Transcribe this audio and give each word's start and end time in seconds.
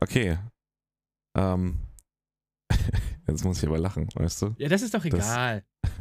Okay. 0.00 0.38
Ähm. 1.36 1.78
Jetzt 3.26 3.44
muss 3.44 3.62
ich 3.62 3.68
aber 3.68 3.78
lachen, 3.78 4.08
weißt 4.14 4.42
du? 4.42 4.54
Ja, 4.58 4.68
das 4.68 4.82
ist 4.82 4.92
doch 4.94 5.04
Das- 5.04 5.12
egal. 5.28 5.64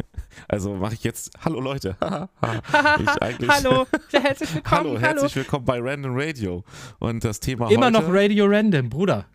Also 0.48 0.74
mache 0.76 0.96
ich 0.96 1.04
jetzt. 1.04 1.32
Hallo 1.46 1.60
Leute. 1.62 1.96
hallo, 2.02 3.86
herzlich 4.12 4.56
willkommen. 4.56 4.72
Hallo, 4.72 5.00
herzlich 5.00 5.36
willkommen 5.36 5.64
bei 5.64 5.80
Random 5.80 6.12
Radio. 6.16 6.64
Und 7.00 7.24
das 7.24 7.40
Thema 7.40 7.70
Immer 7.70 7.86
heute. 7.86 8.02
noch 8.02 8.06
Radio 8.08 8.46
Random, 8.48 8.90
Bruder. 8.90 9.26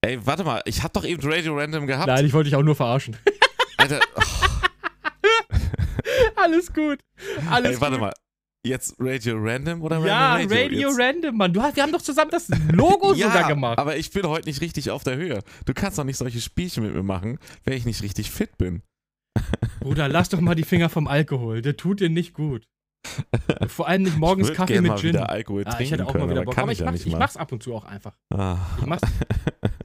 Ey, 0.00 0.18
warte 0.26 0.42
mal, 0.42 0.62
ich 0.64 0.82
hab 0.82 0.94
doch 0.94 1.04
eben 1.04 1.22
Radio 1.30 1.54
Random 1.56 1.86
gehabt. 1.86 2.06
Nein, 2.08 2.24
ich 2.24 2.32
wollte 2.32 2.48
dich 2.48 2.56
auch 2.56 2.62
nur 2.62 2.74
verarschen. 2.74 3.16
Alter, 3.76 4.00
oh, 4.16 4.20
Alles 6.42 6.72
gut. 6.72 7.00
Alles 7.50 7.76
ey, 7.76 7.80
warte 7.80 7.96
gut. 7.98 8.00
mal. 8.00 8.12
Jetzt 8.64 8.94
Radio 9.00 9.36
Random 9.38 9.82
oder 9.82 9.98
Ja, 10.06 10.34
Random 10.34 10.52
Radio? 10.52 10.64
Radio 10.64 10.88
Jetzt- 10.90 10.98
Random, 11.00 11.36
Mann. 11.36 11.52
Du 11.52 11.60
wir 11.60 11.82
haben 11.82 11.90
doch 11.92 12.02
zusammen 12.02 12.30
das 12.30 12.48
Logo 12.72 13.12
ja, 13.14 13.26
sogar 13.30 13.48
gemacht. 13.48 13.78
aber 13.78 13.96
ich 13.96 14.10
bin 14.12 14.24
heute 14.26 14.48
nicht 14.48 14.60
richtig 14.60 14.90
auf 14.90 15.02
der 15.02 15.16
Höhe. 15.16 15.40
Du 15.64 15.74
kannst 15.74 15.98
doch 15.98 16.04
nicht 16.04 16.16
solche 16.16 16.40
Spielchen 16.40 16.84
mit 16.84 16.94
mir 16.94 17.02
machen, 17.02 17.38
wenn 17.64 17.74
ich 17.76 17.84
nicht 17.86 18.02
richtig 18.02 18.30
fit 18.30 18.56
bin. 18.58 18.82
Bruder, 19.80 20.08
lass 20.08 20.28
doch 20.28 20.40
mal 20.40 20.54
die 20.54 20.62
Finger 20.62 20.88
vom 20.88 21.08
Alkohol. 21.08 21.60
Der 21.60 21.76
tut 21.76 22.00
dir 22.00 22.08
nicht 22.10 22.34
gut. 22.34 22.68
Vor 23.66 23.88
allem 23.88 24.02
nicht 24.04 24.16
morgens 24.16 24.50
ich 24.50 24.54
Kaffee 24.54 24.80
mit 24.80 24.92
mal 24.92 24.96
Gin. 24.98 25.08
wieder 25.14 25.28
Alkohol 25.28 25.62
Ah, 25.66 25.70
trinken 25.70 25.82
ich 25.82 25.90
hätte 25.92 26.06
auch 26.06 26.12
können, 26.12 26.26
mal 26.26 26.30
wieder 26.30 26.44
Bock. 26.44 26.56
Aber 26.56 26.70
ich 26.70 26.78
ich, 26.78 26.84
ja 26.84 26.84
mach's, 26.86 27.04
nicht 27.04 27.06
ich 27.12 27.18
mach's 27.18 27.36
ab 27.36 27.50
und 27.50 27.64
zu 27.64 27.74
auch 27.74 27.84
einfach. 27.84 28.16
Ah. 28.32 28.58
Ich 28.78 28.86
mach's. 28.86 29.02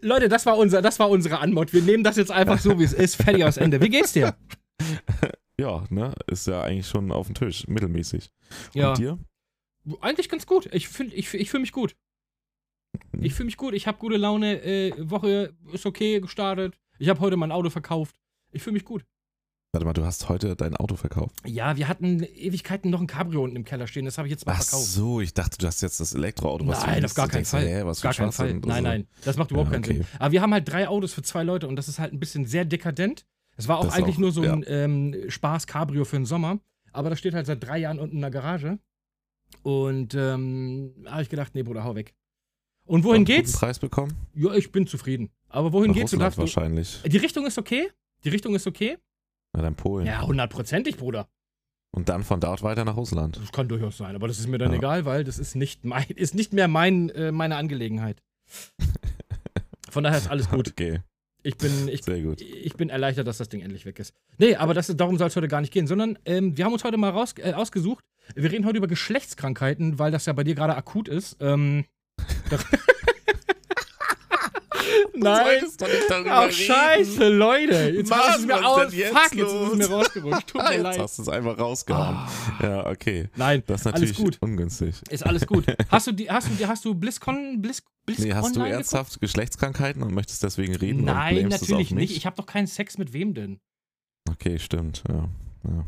Leute, 0.02 0.30
das 0.30 0.46
war, 0.46 0.56
unser, 0.56 0.84
das 0.84 1.00
war 1.00 1.10
unsere 1.10 1.40
Anmod. 1.40 1.74
Wir 1.74 1.82
nehmen 1.82 2.04
das 2.04 2.16
jetzt 2.18 2.32
einfach 2.32 2.60
so, 2.60 2.78
wie 2.80 2.84
es 2.84 2.94
ist. 2.94 3.16
Fertig 3.16 3.44
aus 3.44 3.58
Ende. 3.58 3.82
Wie 3.82 3.90
geht's 3.90 4.14
dir? 4.14 4.36
Ja, 5.60 5.84
ne, 5.90 6.14
ist 6.28 6.46
ja 6.48 6.62
eigentlich 6.62 6.88
schon 6.88 7.12
auf 7.12 7.28
dem 7.28 7.36
Tisch, 7.36 7.68
mittelmäßig. 7.68 8.30
Ja. 8.74 8.90
Und 8.90 8.98
dir? 9.00 9.20
Eigentlich 10.02 10.30
ganz 10.30 10.46
gut. 10.46 10.70
Ich 10.72 10.88
fühle 10.88 11.14
ich, 11.14 11.34
ich 11.34 11.50
fühl 11.50 11.62
mich 11.62 11.72
gut. 11.72 11.96
Ich 13.20 13.34
fühle 13.34 13.46
mich 13.46 13.58
gut. 13.58 13.74
Ich 13.74 13.88
habe 13.88 13.98
gute 13.98 14.18
Laune. 14.18 14.62
Äh, 14.64 14.94
Woche 15.10 15.54
ist 15.72 15.86
okay 15.86 16.20
gestartet. 16.20 16.78
Ich 17.00 17.10
habe 17.10 17.20
heute 17.22 17.38
mein 17.38 17.52
Auto 17.52 17.70
verkauft. 17.70 18.16
Ich 18.52 18.62
fühle 18.62 18.74
mich 18.74 18.86
gut. 18.86 19.06
Warte 19.74 19.86
mal, 19.86 19.94
du 19.94 20.06
hast 20.06 20.30
heute 20.30 20.56
dein 20.56 20.76
Auto 20.76 20.96
verkauft. 20.96 21.36
Ja, 21.46 21.76
wir 21.78 21.88
hatten 21.88 22.24
Ewigkeiten 22.24 22.90
noch 22.90 23.02
ein 23.02 23.08
Cabrio 23.08 23.44
unten 23.44 23.56
im 23.56 23.66
Keller 23.66 23.86
stehen. 23.88 24.06
Das 24.06 24.18
habe 24.18 24.28
ich 24.28 24.32
jetzt 24.32 24.46
mal 24.46 24.54
Ach 24.54 24.64
verkauft. 24.64 24.86
so, 24.86 25.22
ich 25.22 25.34
dachte, 25.34 25.58
du 25.58 25.68
hast 25.68 25.82
jetzt 25.82 26.00
das 26.00 26.14
Elektroauto, 26.16 26.66
was 26.68 26.82
du 26.82 26.88
Nein, 26.88 27.06
auf 27.06 27.14
gar 27.14 27.28
keinen 27.28 27.46
Fall. 27.46 27.68
Hä, 27.68 27.82
was 27.84 28.02
Gar 28.02 28.14
keinen 28.14 28.32
Fall. 28.32 28.54
Nein, 28.56 28.84
nein. 28.84 29.08
Das 29.24 29.38
macht 29.38 29.52
überhaupt 29.52 29.72
Ja, 29.72 29.80
keinen 29.80 29.86
okay. 29.86 29.98
Sinn. 29.98 30.08
Aber 30.20 30.32
wir 30.32 30.42
haben 30.42 30.54
halt 30.54 30.68
drei 30.70 30.88
Autos 30.88 31.14
für 31.14 31.22
zwei 31.22 31.44
Leute 31.44 31.68
und 31.68 31.76
das 31.76 31.88
ist 31.88 32.00
halt 32.00 32.14
ein 32.14 32.20
bisschen 32.20 32.46
sehr 32.46 32.66
dekadent. 32.66 33.26
Es 33.58 33.68
war 33.68 33.80
auch 33.80 33.86
Das 33.86 33.96
eigentlich 33.96 34.16
auch- 34.16 34.20
nur 34.22 34.32
so 34.32 34.42
ein 34.44 34.64
ähm, 34.68 35.16
Spaß-Cabrio 35.28 36.06
für 36.06 36.16
den 36.18 36.26
Sommer. 36.26 36.60
Aber 36.94 37.10
das 37.10 37.20
steht 37.20 37.34
halt 37.34 37.46
seit 37.46 37.64
drei 37.64 37.78
Jahren 37.80 38.00
unten 38.00 38.16
in 38.16 38.22
der 38.22 38.32
Garage. 38.32 38.80
Und 39.64 40.14
ähm, 40.16 40.94
habe 41.06 41.22
ich 41.22 41.30
gedacht, 41.30 41.54
nee, 41.56 41.64
Bruder, 41.64 41.84
hau 41.84 41.96
weg. 41.96 42.14
Und 42.86 43.04
wohin 43.04 43.22
und 43.22 43.26
guten 43.26 43.38
geht's? 43.38 43.54
Preis 43.54 43.80
bekommen? 43.80 44.14
Ja, 44.34 44.54
ich 44.54 44.72
bin 44.72 44.88
zufrieden. 44.88 45.30
Aber 45.50 45.74
wohin 45.74 45.92
Nach 45.92 45.96
geht's? 45.98 46.12
Du 46.12 46.16
Russland 46.18 46.22
darfst, 46.24 46.38
du, 46.38 46.42
wahrscheinlich. 46.42 47.02
die 47.06 47.18
Richtung 47.18 47.46
ist 47.46 47.58
okay? 47.58 47.90
Die 48.24 48.30
Richtung 48.30 48.56
ist 48.56 48.66
okay? 48.68 48.98
Na 49.54 49.62
dann 49.62 49.76
Polen. 49.76 50.06
Ja, 50.06 50.22
hundertprozentig, 50.26 50.98
Bruder. 50.98 51.28
Und 51.92 52.10
dann 52.10 52.24
von 52.24 52.40
dort 52.40 52.64
weiter 52.64 52.86
nach 52.86 52.96
Russland. 52.98 53.38
Das 53.38 53.52
kann 53.52 53.68
durchaus 53.68 53.98
sein, 53.98 54.16
aber 54.16 54.28
das 54.28 54.40
ist 54.40 54.48
mir 54.48 54.58
dann 54.58 54.72
Ja. 54.72 54.78
egal, 54.78 55.06
weil 55.06 55.24
das 55.24 55.40
ist 55.40 55.56
nicht, 55.56 55.84
mein, 55.86 56.06
ist 56.16 56.36
nicht 56.36 56.54
mehr 56.54 56.68
mein, 56.68 57.10
äh, 57.10 57.32
meine 57.32 57.56
Angelegenheit. 57.56 58.22
Von 59.90 60.04
daher 60.04 60.18
ist 60.18 60.30
alles 60.30 60.50
gut. 60.50 60.70
Okay, 60.70 61.00
Ich 61.48 61.56
bin, 61.56 61.88
ich, 61.88 62.04
sehr 62.04 62.20
gut. 62.20 62.42
ich 62.42 62.74
bin 62.74 62.90
erleichtert, 62.90 63.26
dass 63.26 63.38
das 63.38 63.48
Ding 63.48 63.62
endlich 63.62 63.86
weg 63.86 64.00
ist. 64.00 64.14
Nee, 64.38 64.58
aber 64.58 64.74
das 64.74 64.90
ist, 64.90 65.00
darum 65.00 65.18
soll 65.18 65.28
es 65.28 65.36
heute 65.38 65.48
gar 65.48 65.62
nicht 65.62 65.72
gehen, 65.72 65.88
sondern 65.88 66.20
ähm, 66.26 66.58
wir 66.58 66.66
haben 66.66 66.74
uns 66.74 66.84
heute 66.84 66.98
mal 66.98 67.10
raus, 67.10 67.36
äh, 67.38 67.54
ausgesucht. 67.54 68.04
Wir 68.36 68.52
reden 68.52 68.66
heute 68.66 68.76
über 68.76 68.88
Geschlechtskrankheiten, 68.88 69.98
weil 69.98 70.12
das 70.12 70.26
ja 70.26 70.34
bei 70.34 70.44
dir 70.44 70.56
gerade 70.56 70.76
akut 70.76 71.08
ist. 71.08 71.38
Ähm, 71.40 71.86
Nein. 75.24 75.64
Ach, 76.30 76.52
scheiße, 76.52 77.28
Leute. 77.30 77.92
Jetzt 77.96 78.10
Mann, 78.10 78.20
ist 78.30 78.40
es 78.40 78.46
mir 78.46 78.66
aus. 78.68 78.94
jetzt 78.94 79.18
Fuck, 79.18 79.36
jetzt 79.36 79.48
ist 79.48 79.54
es 79.54 79.60
los? 79.70 79.78
mir 79.78 79.90
rausgerutscht. 79.90 80.48
Tut 80.48 80.62
mir 80.64 80.72
Jetzt 80.74 80.84
leid. 80.84 81.00
hast 81.00 81.18
du 81.18 81.22
es 81.24 81.30
einfach 81.30 81.58
rausgehauen. 81.58 82.18
Ja, 82.62 82.88
okay. 82.88 83.30
Nein, 83.36 83.64
Das 83.66 83.82
ist 83.82 83.88
alles 83.88 84.02
natürlich 84.02 84.18
gut. 84.18 84.38
ungünstig. 84.42 84.96
Ist 85.10 85.26
alles 85.26 85.46
gut. 85.48 85.66
Hast 85.90 86.08
du 86.08 86.12
die, 86.12 86.30
hast 86.30 86.48
du 86.58 86.68
hast 86.68 86.86
du 86.86 86.94
BlizzCon, 86.96 87.62
Blizz, 87.62 87.82
BlizzCon 88.06 88.28
Nee, 88.28 88.34
hast 88.34 88.56
du 88.56 88.62
ernsthaft 88.62 89.20
Geschlechtskrankheiten 89.22 90.04
und 90.04 90.14
möchtest 90.14 90.44
deswegen 90.44 90.74
geguckt? 90.74 90.84
reden? 90.92 91.04
Nein, 91.06 91.48
natürlich 91.48 91.92
nicht. 91.92 92.16
Ich 92.16 92.26
habe 92.26 92.36
doch 92.36 92.46
keinen 92.46 92.68
Sex 92.68 92.98
mit 92.98 93.14
wem 93.14 93.34
denn? 93.34 93.60
Okay, 94.30 94.60
stimmt. 94.60 95.04
Ja. 95.08 95.30
ja. 95.64 95.86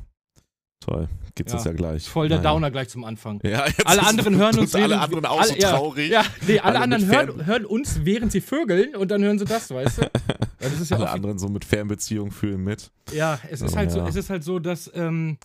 Toll. 0.82 1.10
Gibt's 1.36 1.52
Ja, 1.52 1.60
jetzt 1.60 1.66
ja 1.66 1.74
gleich. 1.74 2.08
Voll 2.10 2.30
der 2.30 2.38
Naja. 2.40 2.52
Downer 2.52 2.72
gleich 2.72 2.90
zum 2.90 3.04
Anfang. 3.04 3.40
Ja, 3.44 3.66
Alle 3.86 4.06
anderen 4.06 4.36
hören 4.38 4.58
uns 4.60 4.74
alle 4.76 4.90
während- 4.90 5.04
anderen 5.04 5.26
auch 5.26 5.40
alle- 5.42 5.50
so 5.50 5.56
ja, 5.56 5.72
traurig. 5.72 6.10
Ja, 6.12 6.24
nee, 6.48 6.60
alle, 6.60 6.64
Alle 6.76 6.80
anderen 6.82 7.06
hören, 7.08 7.46
hören 7.46 7.66
uns, 7.66 8.06
während 8.06 8.32
sie 8.32 8.42
vögeln 8.42 8.96
und 8.96 9.12
dann 9.12 9.22
hören 9.24 9.38
sie 9.40 9.46
das, 9.46 9.70
weißt 9.72 9.98
du? 10.04 10.12
Das 10.60 10.90
ja, 10.90 10.98
Alle 10.98 11.10
anderen 11.10 11.40
so 11.40 11.48
mit 11.48 11.64
Fernbeziehung 11.64 12.32
fühlen 12.32 12.62
mit. 12.64 12.92
ja 13.14 13.40
es 13.50 13.62
ist 13.62 13.74
Oh, 13.74 13.78
halt 13.78 13.92
so, 13.92 14.00
ja. 14.00 14.08
es 14.08 14.16
ist 14.18 14.30
halt 14.30 14.44
so, 14.44 14.60
dass 14.60 14.92
ähm, 14.94 15.38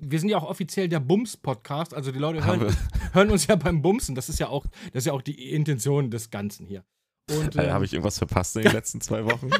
wir 0.00 0.20
sind 0.20 0.28
ja 0.28 0.36
auch 0.38 0.44
offiziell 0.48 0.88
der 0.88 1.00
Bums-Podcast, 1.00 1.92
also 1.94 2.12
die 2.12 2.18
Leute 2.20 2.44
hören, 2.44 2.66
hören 3.12 3.30
uns 3.30 3.46
ja 3.48 3.56
beim 3.56 3.82
Bumsen. 3.82 4.14
Das 4.14 4.28
ist 4.28 4.38
ja 4.38 4.48
auch, 4.48 4.64
das 4.92 5.00
ist 5.02 5.06
ja 5.06 5.12
auch 5.12 5.22
die 5.22 5.50
Intention 5.52 6.10
des 6.10 6.30
Ganzen 6.30 6.64
hier. 6.66 6.84
Und 7.30 7.56
Äh, 7.56 7.66
ähm, 7.66 7.72
Habe 7.72 7.84
ich 7.84 7.92
irgendwas 7.92 8.18
verpasst 8.18 8.54
in 8.56 8.62
den 8.62 8.72
letzten 8.72 9.00
zwei 9.00 9.24
Wochen? 9.24 9.50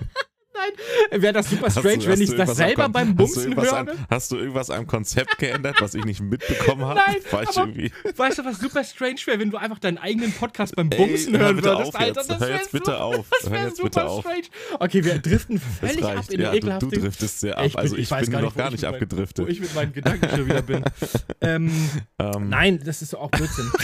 Wäre 1.10 1.32
das 1.32 1.50
super 1.50 1.66
Hast 1.66 1.76
du- 1.76 1.80
strange, 1.80 1.96
hast 1.98 2.06
wenn 2.08 2.18
du 2.18 2.24
ich 2.24 2.34
das 2.36 2.56
selber 2.56 2.88
beim 2.88 3.08
hast 3.08 3.12
du 3.12 3.16
Bumsen 3.16 3.42
irgendwas 3.44 3.64
höre. 3.70 3.78
Am, 3.78 3.88
hast 4.10 4.32
du 4.32 4.36
irgendwas 4.36 4.70
am 4.70 4.86
Konzept 4.86 5.38
geändert, 5.38 5.76
was 5.80 5.94
ich 5.94 6.04
nicht 6.04 6.20
mitbekommen 6.20 6.84
habe? 6.84 7.00
Nein, 7.06 7.16
aber-. 7.30 8.16
Weißt 8.16 8.38
du, 8.38 8.44
was 8.44 8.58
super 8.58 8.84
strange 8.84 9.16
wäre, 9.26 9.38
wenn 9.38 9.50
du 9.50 9.56
einfach 9.56 9.78
deinen 9.78 9.98
eigenen 9.98 10.32
Podcast 10.32 10.76
beim 10.76 10.90
Ey, 10.90 10.98
Bumsen 10.98 11.32
hör 11.36 11.46
hören 11.46 11.64
würdest, 11.64 11.96
Alter. 11.96 12.06
jetzt. 12.20 12.30
Das 12.30 12.40
Hör 12.40 12.50
jetzt 12.50 12.72
bitte 12.72 12.84
super, 12.92 13.04
auf. 13.04 13.26
Das 13.30 13.44
Hör 13.50 13.52
wäre 13.58 13.70
super 13.70 13.82
bitte 13.84 14.04
auf. 14.04 14.20
strange. 14.20 14.42
Okay, 14.80 15.04
wir 15.04 15.18
driften 15.18 15.60
völlig 15.80 16.04
ab 16.04 16.24
in 16.30 16.40
Ja, 16.40 16.50
eine 16.50 16.60
du, 16.60 16.66
du 16.66 16.66
ekelhafte 16.76 17.00
driftest 17.00 17.40
sehr 17.40 17.58
ab. 17.58 17.64
ich 17.66 17.72
bin- 17.72 17.80
also 17.80 17.96
ich 17.96 18.10
ich, 18.10 18.18
bin 18.18 18.30
gar 18.30 18.40
noch 18.42 18.54
gar 18.56 18.66
ich 18.68 18.72
nicht 18.72 18.84
abgedriftet. 18.84 19.44
wo 19.46 19.48
ich 19.50 19.60
mit 19.60 19.74
meinen 19.74 19.92
Gedanken 19.92 20.28
schon 20.30 20.46
wieder 20.46 20.62
bin. 20.62 20.84
ähm, 21.40 21.70
Ähm, 22.18 22.48
nein, 22.48 22.80
das 22.84 23.02
ist 23.02 23.14
auch 23.14 23.30
Blödsinn. 23.30 23.70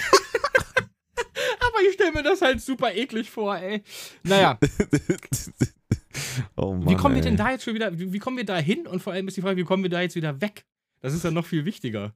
Aber 1.61 1.81
ich 1.89 1.95
stelle 1.95 2.13
mir 2.13 2.23
das 2.23 2.41
halt 2.43 2.61
super 2.61 2.93
eklig 2.95 3.31
vor, 3.31 3.57
ey. 3.57 3.83
Naja, 4.25 4.59
oh 6.57 6.75
Mann, 6.75 6.89
wie 6.89 6.95
kommen 6.97 7.15
wir 7.15 7.23
denn 7.23 7.37
da 7.37 7.51
jetzt 7.51 7.65
schon 7.65 7.75
wieder, 7.75 7.99
wie, 7.99 8.19
kommen 8.19 8.37
wir 8.37 8.45
da 8.45 8.59
hin? 8.59 8.87
Und 8.87 9.03
vor 9.03 9.13
allem 9.13 9.29
ist 9.29 9.37
die 9.37 9.43
Frage, 9.43 9.57
wie 9.57 9.65
kommen 9.65 9.83
wir 9.83 9.91
da 9.91 10.01
jetzt 10.01 10.15
wieder 10.15 10.41
weg? 10.41 10.65
Das 11.01 11.15
ist 11.15 11.25
ja 11.25 11.31
noch 11.31 11.47
viel 11.47 11.65
wichtiger. 11.65 12.15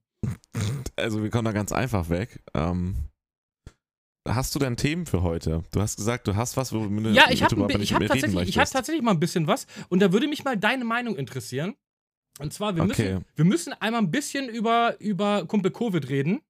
Also 0.96 1.22
wir 1.22 1.30
kommen 1.30 1.44
da 1.44 1.52
ganz 1.52 1.72
einfach 1.72 2.08
weg. 2.08 2.42
Ähm, 2.54 2.96
hast 4.26 4.54
du 4.54 4.58
denn 4.58 4.76
Themen 4.76 5.06
für 5.06 5.22
heute? 5.22 5.64
Du 5.72 5.80
hast 5.80 5.96
gesagt, 5.96 6.26
du 6.26 6.36
hast 6.36 6.56
was, 6.56 6.72
wo 6.72 6.86
du 6.86 7.10
Ja, 7.10 7.30
ich 7.30 7.42
habe 7.42 7.56
hab 7.56 7.68
tatsächlich, 8.06 8.48
ich 8.48 8.58
hab 8.58 8.70
tatsächlich 8.70 9.02
mal 9.02 9.12
ein 9.12 9.20
bisschen 9.20 9.46
was. 9.46 9.66
Und 9.88 10.00
da 10.00 10.12
würde 10.12 10.28
mich 10.28 10.44
mal 10.44 10.56
deine 10.56 10.84
Meinung 10.84 11.16
interessieren. 11.16 11.74
Und 12.38 12.52
zwar, 12.52 12.76
wir, 12.76 12.82
Okay. 12.84 13.14
müssen, 13.14 13.24
wir 13.34 13.44
müssen 13.44 13.72
einmal 13.74 14.02
ein 14.02 14.10
bisschen 14.10 14.48
über, 14.48 15.00
über 15.00 15.46
Kumpel 15.46 15.70
Covid 15.70 16.08
reden. 16.08 16.40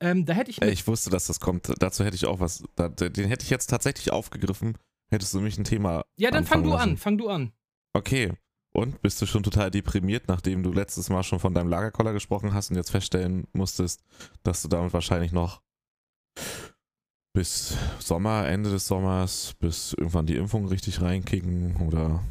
Ähm, 0.00 0.24
da 0.24 0.32
hätte 0.32 0.50
ich. 0.50 0.62
Ich 0.62 0.86
wusste, 0.86 1.10
dass 1.10 1.26
das 1.26 1.40
kommt. 1.40 1.72
Dazu 1.78 2.04
hätte 2.04 2.16
ich 2.16 2.26
auch 2.26 2.40
was. 2.40 2.62
Den 2.76 3.26
hätte 3.26 3.44
ich 3.44 3.50
jetzt 3.50 3.66
tatsächlich 3.66 4.12
aufgegriffen. 4.12 4.76
Hättest 5.10 5.34
du 5.34 5.40
mich 5.40 5.58
ein 5.58 5.64
Thema. 5.64 6.04
ja, 6.16 6.30
dann 6.30 6.44
fang 6.44 6.62
du 6.62 6.70
lassen. 6.70 6.90
an, 6.90 6.96
fang 6.96 7.18
du 7.18 7.28
an. 7.28 7.52
Okay. 7.92 8.32
Und 8.72 9.02
bist 9.02 9.20
du 9.20 9.26
schon 9.26 9.42
total 9.42 9.70
deprimiert, 9.72 10.28
nachdem 10.28 10.62
du 10.62 10.72
letztes 10.72 11.10
Mal 11.10 11.24
schon 11.24 11.40
von 11.40 11.54
deinem 11.54 11.68
Lagerkoller 11.68 12.12
gesprochen 12.12 12.54
hast 12.54 12.70
und 12.70 12.76
jetzt 12.76 12.92
feststellen 12.92 13.48
musstest, 13.52 14.04
dass 14.44 14.62
du 14.62 14.68
damit 14.68 14.92
wahrscheinlich 14.92 15.32
noch 15.32 15.60
bis 17.32 17.76
Sommer, 17.98 18.46
Ende 18.46 18.70
des 18.70 18.86
Sommers, 18.86 19.54
bis 19.58 19.92
irgendwann 19.94 20.26
die 20.26 20.36
Impfung 20.36 20.66
richtig 20.68 21.00
reinkicken 21.00 21.76
oder. 21.78 22.22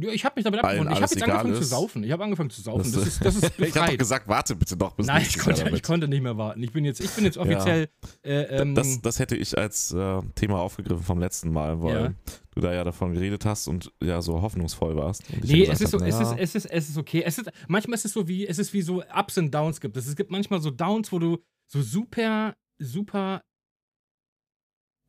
Ja, 0.00 0.10
ich 0.10 0.24
habe 0.24 0.34
mich 0.36 0.44
damit 0.44 0.60
abgefunden. 0.60 0.92
Ich 0.92 1.00
habe 1.02 1.14
jetzt 1.14 1.22
angefangen 1.22 1.54
zu 1.54 1.60
ist. 1.60 1.70
saufen. 1.70 2.04
Ich 2.04 2.10
habe 2.12 2.24
angefangen 2.24 2.50
zu 2.50 2.60
saufen. 2.60 2.82
Das- 2.92 2.92
Das, 2.92 3.06
ist, 3.06 3.24
das 3.24 3.36
ist 3.36 3.52
ich 3.58 3.76
habe 3.76 3.96
gesagt, 3.96 4.28
warte 4.28 4.54
bitte 4.56 4.76
noch 4.76 4.92
bis 4.94 5.06
Nein, 5.06 5.22
ich 5.22 5.38
konnte, 5.38 5.68
ich 5.74 5.82
konnte 5.82 6.08
nicht 6.08 6.22
mehr 6.22 6.36
warten. 6.36 6.62
Ich 6.62 6.72
bin 6.72 6.84
jetzt, 6.84 7.00
ich 7.00 7.10
bin 7.10 7.24
jetzt 7.24 7.38
offiziell. 7.38 7.88
Äh, 8.22 8.42
ähm, 8.60 8.74
das, 8.74 9.00
das 9.02 9.18
hätte 9.18 9.36
ich 9.36 9.56
als 9.56 9.92
äh, 9.92 10.20
Thema 10.34 10.60
aufgegriffen 10.60 11.02
vom 11.04 11.18
letzten 11.18 11.50
Mal, 11.52 11.82
weil 11.82 12.02
Ja. 12.02 12.12
du 12.54 12.60
da 12.60 12.72
ja 12.74 12.84
davon 12.84 13.12
geredet 13.14 13.44
hast 13.44 13.68
und 13.68 13.92
ja 14.02 14.20
so 14.22 14.40
hoffnungsvoll 14.42 14.96
warst. 14.96 15.22
Nee, 15.42 15.64
es 15.66 15.80
ist 15.80 15.90
so, 15.90 16.00
hab, 16.00 16.06
es 16.06 16.18
ist, 16.20 16.34
es 16.38 16.54
ist, 16.54 16.64
es 16.66 16.88
ist 16.90 16.98
okay. 16.98 17.22
Es 17.24 17.38
ist, 17.38 17.50
manchmal 17.68 17.94
ist 17.94 18.04
es 18.04 18.12
so 18.12 18.26
wie, 18.28 18.46
es 18.46 18.58
ist 18.58 18.72
wie 18.72 18.82
so 18.82 19.02
Ups 19.14 19.38
und 19.38 19.52
Downs 19.54 19.80
gibt. 19.80 19.96
Es 19.96 20.14
gibt 20.16 20.30
manchmal 20.30 20.60
so 20.60 20.70
Downs, 20.70 21.10
wo 21.12 21.18
du 21.18 21.38
so 21.70 21.82
super, 21.82 22.54
super 22.78 23.42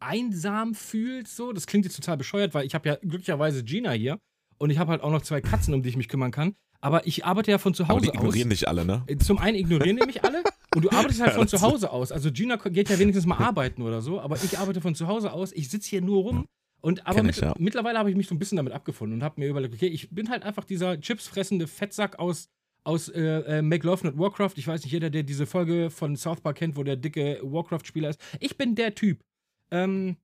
einsam 0.01 0.73
fühlst. 0.75 1.35
So, 1.35 1.51
das 1.51 1.67
klingt 1.67 1.85
jetzt 1.85 1.95
total 1.95 2.17
bescheuert, 2.17 2.53
weil 2.53 2.65
ich 2.65 2.73
habe 2.73 2.87
ja 2.89 2.95
glücklicherweise 2.95 3.63
Gina 3.63 3.91
hier 3.91 4.19
und 4.59 4.69
ich 4.69 4.77
habe 4.77 4.91
halt 4.91 5.01
auch 5.01 5.11
noch 5.11 5.23
zwei 5.23 5.41
Katzen, 5.41 5.73
um 5.73 5.81
die 5.81 5.89
ich 5.89 5.97
mich 5.97 6.07
kümmern 6.07 6.31
kann. 6.31 6.55
Aber 6.81 7.07
ich 7.07 7.25
arbeite 7.25 7.51
ja 7.51 7.57
von 7.57 7.73
zu 7.73 7.83
aber 7.83 7.99
die 7.99 8.07
Hause 8.07 8.11
aus. 8.11 8.23
ignorieren 8.23 8.49
dich 8.49 8.67
alle, 8.67 8.85
ne? 8.85 9.03
Äh, 9.07 9.17
Zum 9.17 9.37
einen 9.37 9.57
ignorieren 9.57 9.97
nämlich 9.97 10.23
alle 10.23 10.43
und 10.75 10.85
du 10.85 10.91
arbeitest 10.91 11.21
halt 11.21 11.33
von 11.35 11.47
zu 11.47 11.61
Hause 11.61 11.91
aus. 11.91 12.11
Also 12.11 12.31
Gina 12.31 12.55
geht 12.55 12.89
ja 12.89 12.99
wenigstens 12.99 13.25
mal 13.25 13.37
arbeiten 13.37 13.81
oder 13.81 14.01
so, 14.01 14.21
aber 14.21 14.37
ich 14.37 14.59
arbeite 14.59 14.79
von 14.79 14.95
zu 14.95 15.07
Hause 15.07 15.33
aus. 15.33 15.51
Ich 15.51 15.69
sitze 15.69 15.89
hier 15.89 16.01
nur 16.01 16.21
rum. 16.21 16.45
Und 16.81 17.05
aber 17.05 17.23
mit, 17.23 17.35
ich, 17.35 17.41
ja. 17.41 17.53
mittlerweile 17.57 17.99
habe 17.99 18.09
ich 18.09 18.15
mich 18.15 18.27
so 18.27 18.35
ein 18.35 18.39
bisschen 18.39 18.55
damit 18.55 18.71
abgefunden 18.71 19.17
und 19.17 19.23
habe 19.23 19.41
mir 19.41 19.49
überlegt, 19.49 19.73
okay, 19.73 19.87
ich 19.87 20.09
bin 20.11 20.29
halt 20.29 20.43
einfach 20.43 20.63
dieser 20.63 20.99
chipsfressende 20.99 21.67
Fettsack 21.67 22.19
aus, 22.19 22.47
aus 22.85 23.09
äh, 23.09 23.59
äh, 23.59 23.77
Love 23.83 24.07
Not 24.07 24.17
Warcraft. 24.17 24.53
Ich 24.55 24.65
weiß 24.65 24.83
nicht, 24.83 24.93
jeder, 24.93 25.09
der 25.09 25.23
diese 25.23 25.45
Folge 25.45 25.89
von 25.89 26.15
South 26.15 26.39
Park 26.39 26.55
kennt, 26.55 26.77
wo 26.77 26.83
der 26.83 26.95
dicke 26.95 27.41
Warcraft-Spieler 27.43 28.09
ist. 28.11 28.21
Ich 28.39 28.55
bin 28.55 28.75
der 28.75 28.95
Typ. 28.95 29.19
Ähm, 29.71 30.15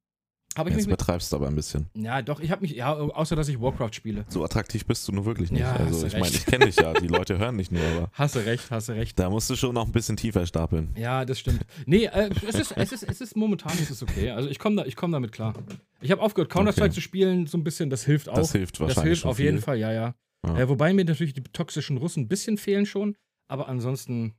Habe 0.58 0.70
ich 0.70 0.76
Jetzt 0.78 0.86
übertreibst 0.86 1.32
du 1.32 1.36
aber 1.36 1.48
ein 1.48 1.56
bisschen. 1.56 1.88
Ja, 1.96 2.22
doch, 2.22 2.40
ich 2.40 2.50
habe 2.50 2.62
mich, 2.62 2.72
ja, 2.72 2.94
außer 2.94 3.36
dass 3.36 3.50
ich 3.50 3.60
Warcraft 3.60 3.92
spiele. 3.94 4.24
So 4.30 4.44
attraktiv 4.44 4.86
bist 4.86 5.06
du 5.08 5.12
nur 5.12 5.26
wirklich 5.26 5.52
nicht. 5.52 5.62
Ja, 5.62 5.74
also 5.76 6.08
ich 6.08 6.14
meine, 6.14 6.28
ich 6.28 6.46
kenne 6.46 6.66
dich 6.68 6.78
ja. 6.78 6.94
Die 7.02 7.08
Leute 7.08 7.38
hören 7.38 7.58
dich 7.58 7.72
nur, 7.72 7.82
aber 7.84 8.10
Hast 8.14 8.36
du 8.36 8.40
recht, 8.40 8.72
hast 8.72 8.88
du 8.90 8.94
recht. 8.94 9.20
da 9.20 9.30
musst 9.30 9.50
du 9.50 9.56
schon 9.56 9.74
noch 9.74 9.86
ein 9.86 9.92
bisschen 9.92 10.16
tiefer 10.16 10.46
stapeln. 10.46 10.94
Ja, 10.98 11.26
das 11.26 11.40
stimmt. 11.40 11.66
Nee, 11.86 12.06
äh, 12.06 12.30
es, 12.48 12.56
ist, 12.56 12.72
es, 12.72 12.92
ist, 12.94 13.04
es 13.04 13.22
ist 13.22 13.36
momentan 13.36 13.78
ist 13.78 13.90
es 13.92 14.02
okay. 14.02 14.32
Also 14.32 14.50
ich 14.50 14.58
komme 14.60 14.78
da, 14.78 14.86
ich 14.86 14.96
komm 14.96 15.12
damit 15.12 15.32
klar. 15.34 15.54
Ich 16.02 16.12
habe 16.12 16.22
aufgehört, 16.22 16.50
Counter-Strike 16.52 16.86
Okay. 16.86 16.94
zu 16.96 17.02
spielen, 17.02 17.48
so 17.48 17.58
ein 17.58 17.64
bisschen, 17.64 17.90
das 17.90 18.06
hilft 18.06 18.30
auch. 18.30 18.36
Das 18.36 18.52
hilft 18.54 18.80
wahrscheinlich. 18.80 18.96
Das 18.96 19.04
hilft 19.04 19.26
auf 19.26 19.40
jeden 19.40 19.58
viel. 19.58 19.64
Fall, 19.64 19.78
ja, 19.80 19.92
ja. 19.92 20.16
Ja. 20.48 20.58
Äh, 20.60 20.70
wobei 20.70 20.94
mir 20.94 21.04
natürlich 21.04 21.34
die 21.34 21.44
toxischen 21.44 21.98
Russen 21.98 22.24
ein 22.24 22.28
bisschen 22.28 22.58
fehlen 22.58 22.86
schon, 22.86 23.16
aber 23.50 23.68
ansonsten, 23.68 24.36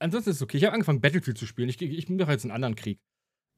ansonsten 0.00 0.30
ist 0.30 0.36
es 0.36 0.42
okay. 0.42 0.56
Ich 0.56 0.64
habe 0.64 0.72
angefangen, 0.74 1.00
Battlefield 1.00 1.38
zu 1.38 1.46
spielen. 1.46 1.68
Ich, 1.68 1.80
ich 1.80 2.08
mache 2.08 2.32
jetzt 2.32 2.44
einen 2.44 2.50
anderen 2.52 2.74
Krieg. 2.74 2.98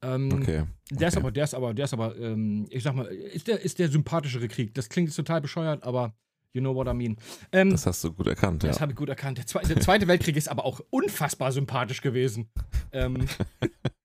Ähm, 0.05 0.31
Okay. 0.33 0.63
Der 0.91 1.07
ist 1.07 1.15
okay. 1.17 1.23
aber, 1.23 1.31
der 1.31 1.43
ist 1.45 1.53
aber, 1.55 1.73
der 1.73 1.85
ist 1.85 1.93
aber, 1.93 2.15
ähm, 2.17 2.67
ich 2.69 2.83
sag 2.83 2.95
mal, 2.95 3.05
ist 3.07 3.47
der, 3.47 3.59
ist 3.61 3.79
der 3.79 3.89
sympathischere 3.89 4.47
Krieg. 4.47 4.73
Das 4.75 4.87
klingt 4.89 5.09
jetzt 5.09 5.15
total 5.15 5.41
bescheuert, 5.41 5.83
aber 5.83 6.13
you 6.53 6.61
know 6.61 6.75
what 6.75 6.87
I 6.87 6.93
mean. 6.93 7.17
Ähm, 7.51 7.71
Das 7.71 7.85
hast 7.87 8.03
du 8.03 8.13
gut 8.13 8.27
erkannt, 8.27 8.63
ja. 8.63 8.69
das 8.69 8.79
habe 8.81 8.91
ich 8.91 8.95
gut 8.97 9.09
erkannt. 9.09 9.39
Der, 9.39 9.47
Zwe 9.47 9.61
der 9.67 9.79
Zweite 9.81 10.07
Weltkrieg 10.07 10.37
ist 10.37 10.47
aber 10.47 10.63
auch 10.65 10.79
unfassbar 10.91 11.51
sympathisch 11.51 12.01
gewesen. 12.01 12.49
Ähm, 12.91 13.17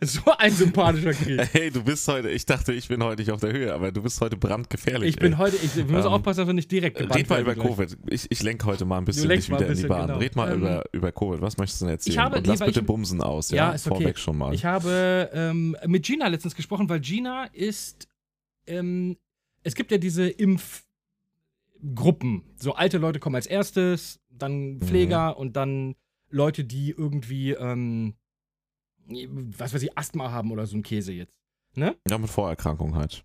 so 0.00 0.20
ein 0.38 0.52
sympathischer 0.52 1.12
Krieg. 1.12 1.40
Hey, 1.52 1.70
du 1.70 1.82
bist 1.84 2.06
heute, 2.08 2.30
ich 2.30 2.46
dachte, 2.46 2.72
ich 2.72 2.88
bin 2.88 3.02
heute 3.02 3.20
nicht 3.22 3.30
auf 3.30 3.40
der 3.40 3.52
Höhe, 3.52 3.72
aber 3.74 3.92
du 3.92 4.02
bist 4.02 4.20
heute 4.20 4.36
brandgefährlich. 4.36 5.10
Ich 5.10 5.16
bin 5.16 5.32
ey. 5.32 5.38
heute, 5.38 5.56
ich, 5.56 5.74
wir 5.76 5.84
müssen 5.84 6.06
Ähm, 6.06 6.12
aufpassen, 6.12 6.38
dass 6.40 6.46
wir 6.46 6.54
nicht 6.54 6.70
direkt 6.70 6.98
gebannt 6.98 7.18
Red 7.20 7.28
mal 7.30 7.40
über 7.40 7.54
gleich. 7.54 7.66
Covid. 7.66 7.96
Ich, 8.10 8.26
ich 8.30 8.42
lenke 8.42 8.66
heute 8.66 8.84
mal 8.84 8.98
ein 8.98 9.04
bisschen 9.04 9.28
dich 9.28 9.48
wieder 9.48 9.58
ein 9.58 9.62
in 9.62 9.68
die 9.68 9.74
bisschen, 9.74 9.88
Bahn. 9.88 10.06
genau. 10.08 10.18
Red 10.18 10.36
mal 10.36 10.52
Ähm, 10.52 10.58
über, 10.60 10.84
über 10.92 11.12
Covid. 11.12 11.40
Was 11.40 11.56
möchtest 11.58 11.80
du 11.82 11.86
denn 11.86 11.94
erzählen? 11.94 12.18
habe- 12.20 12.38
Und 12.38 12.46
lass 12.46 12.60
weil 12.60 12.68
bitte 12.68 12.80
ich- 12.80 12.86
Bumsen 12.86 13.20
aus, 13.22 13.50
Ja, 13.50 13.56
ja? 13.68 13.72
ist 13.72 13.86
okay. 13.86 14.02
Vorweg 14.02 14.18
schon 14.18 14.38
mal. 14.38 14.54
Ich 14.54 14.64
habe 14.64 15.30
ähm, 15.32 15.76
mit 15.86 16.04
Gina 16.06 16.26
letztens 16.28 16.54
gesprochen, 16.54 16.88
weil 16.88 17.00
Gina 17.00 17.44
ist, 17.52 18.08
ähm, 18.66 19.16
es 19.62 19.74
gibt 19.74 19.90
ja 19.92 19.98
diese 19.98 20.28
Impfgruppen. 20.28 22.42
So 22.58 22.74
alte 22.74 22.98
Leute 22.98 23.18
kommen 23.20 23.36
als 23.36 23.46
erstes, 23.46 24.20
dann 24.30 24.78
Pfleger 24.80 25.30
Mhm. 25.32 25.36
und 25.36 25.56
dann 25.56 25.94
Leute, 26.30 26.64
die 26.64 26.90
irgendwie, 26.90 27.52
ähm, 27.52 28.14
was 29.58 29.72
weiß 29.74 29.82
ich, 29.82 29.96
Asthma 29.96 30.30
haben 30.30 30.50
oder 30.52 30.66
so 30.66 30.76
ein 30.76 30.82
Käse 30.82 31.12
jetzt. 31.12 31.32
Ne? 31.74 31.96
ja, 32.08 32.18
mit 32.18 32.28
Vorerkrankung 32.30 32.94
halt. 32.94 33.24